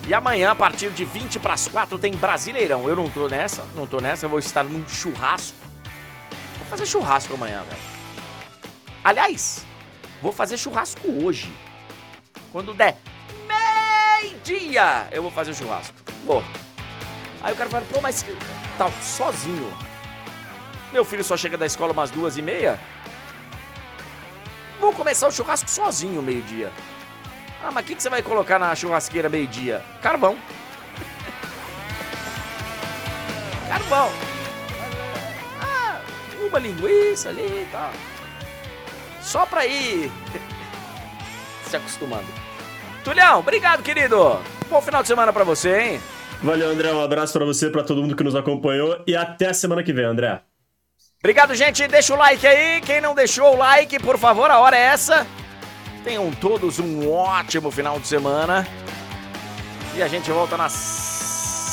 E 0.06 0.14
amanhã, 0.14 0.52
a 0.52 0.56
partir 0.56 0.90
de 0.92 1.06
20 1.06 1.40
para 1.40 1.54
as 1.54 1.68
4, 1.68 1.98
tem 1.98 2.14
Brasileirão. 2.14 2.88
Eu 2.90 2.96
não 2.96 3.10
tô 3.10 3.30
nessa, 3.30 3.66
não 3.74 3.88
tô 3.88 4.02
nessa, 4.02 4.26
eu 4.26 4.30
vou 4.30 4.40
estar 4.40 4.64
num 4.64 4.88
churrasco. 4.88 5.58
Vou 6.58 6.68
fazer 6.68 6.86
churrasco 6.86 7.34
amanhã, 7.34 7.64
velho. 7.64 7.82
Aliás, 9.02 9.66
vou 10.22 10.34
fazer 10.34 10.58
churrasco 10.58 11.10
hoje. 11.24 11.54
Quando 12.52 12.74
der 12.74 12.98
meio-dia, 13.48 15.08
eu 15.12 15.22
vou 15.22 15.32
fazer 15.32 15.52
o 15.52 15.56
churrasco. 15.56 15.96
Pô. 16.26 16.44
Aí 17.42 17.54
o 17.54 17.56
cara 17.56 17.70
fala, 17.70 17.86
pô, 17.92 18.02
mas 18.02 18.26
tá 18.78 18.92
sozinho. 19.02 19.72
Meu 20.92 21.06
filho 21.06 21.24
só 21.24 21.38
chega 21.38 21.58
da 21.58 21.66
escola 21.66 21.94
umas 21.94 22.12
duas 22.12 22.38
e 22.38 22.42
meia. 22.42 22.78
Vou 24.82 24.92
começar 24.92 25.30
o 25.30 25.32
churrasco 25.32 25.70
sozinho 25.70 26.22
meio-dia. 26.22 26.72
Ah, 27.64 27.72
mas 27.72 27.84
o 27.86 27.88
que, 27.88 27.96
que 27.96 28.04
você 28.04 28.10
vai 28.10 28.22
colocar 28.22 28.60
na 28.60 28.76
churrasqueira 28.76 29.30
meio-dia? 29.30 29.82
Carvão. 30.02 30.38
Carvão. 33.70 34.10
Ah, 35.62 36.00
uma 36.46 36.60
linguiça 36.60 37.30
ali 37.30 37.42
e 37.42 37.68
tal. 37.72 37.92
Só 39.22 39.46
pra 39.46 39.66
ir 39.66 40.12
se 41.66 41.78
acostumando. 41.78 42.28
Tulhão, 43.04 43.40
obrigado, 43.40 43.82
querido. 43.82 44.40
Bom 44.70 44.82
final 44.82 45.02
de 45.02 45.08
semana 45.08 45.32
pra 45.32 45.46
você, 45.46 45.80
hein? 45.80 46.02
Valeu, 46.42 46.70
André. 46.70 46.92
Um 46.92 47.02
abraço 47.02 47.32
para 47.32 47.46
você, 47.46 47.70
para 47.70 47.84
todo 47.84 48.02
mundo 48.02 48.16
que 48.16 48.24
nos 48.24 48.36
acompanhou 48.36 49.02
e 49.08 49.16
até 49.16 49.48
a 49.48 49.54
semana 49.54 49.82
que 49.84 49.94
vem, 49.94 50.04
André. 50.04 50.42
Obrigado, 51.20 51.56
gente. 51.56 51.88
Deixa 51.88 52.14
o 52.14 52.18
like 52.18 52.46
aí. 52.46 52.82
Quem 52.82 53.00
não 53.00 53.16
deixou 53.16 53.54
o 53.54 53.58
like, 53.58 53.98
por 54.00 54.18
favor, 54.18 54.52
a 54.52 54.60
hora 54.60 54.76
é 54.78 54.82
essa. 54.82 55.26
Tenham 56.04 56.32
todos 56.32 56.80
um 56.80 57.10
ótimo 57.12 57.72
final 57.72 58.00
de 58.00 58.08
semana. 58.08 58.68
E 59.96 60.04
a 60.04 60.08
gente 60.08 60.30
volta 60.32 60.58
na 60.58 60.68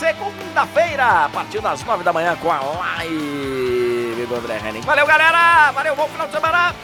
segunda-feira, 0.01 1.25
a 1.25 1.29
partir 1.29 1.61
das 1.61 1.83
nove 1.85 2.05
da 2.05 2.13
manhã, 2.13 2.37
com 2.37 2.51
a 2.51 2.61
live 2.61 4.27
do 4.27 4.37
André 4.37 4.61
Henning. 4.65 4.83
Valeu, 4.83 5.07
galera! 5.07 5.73
Valeu, 5.73 5.97
bom 5.97 6.07
final 6.07 6.27
de 6.27 6.33
semana! 6.33 6.75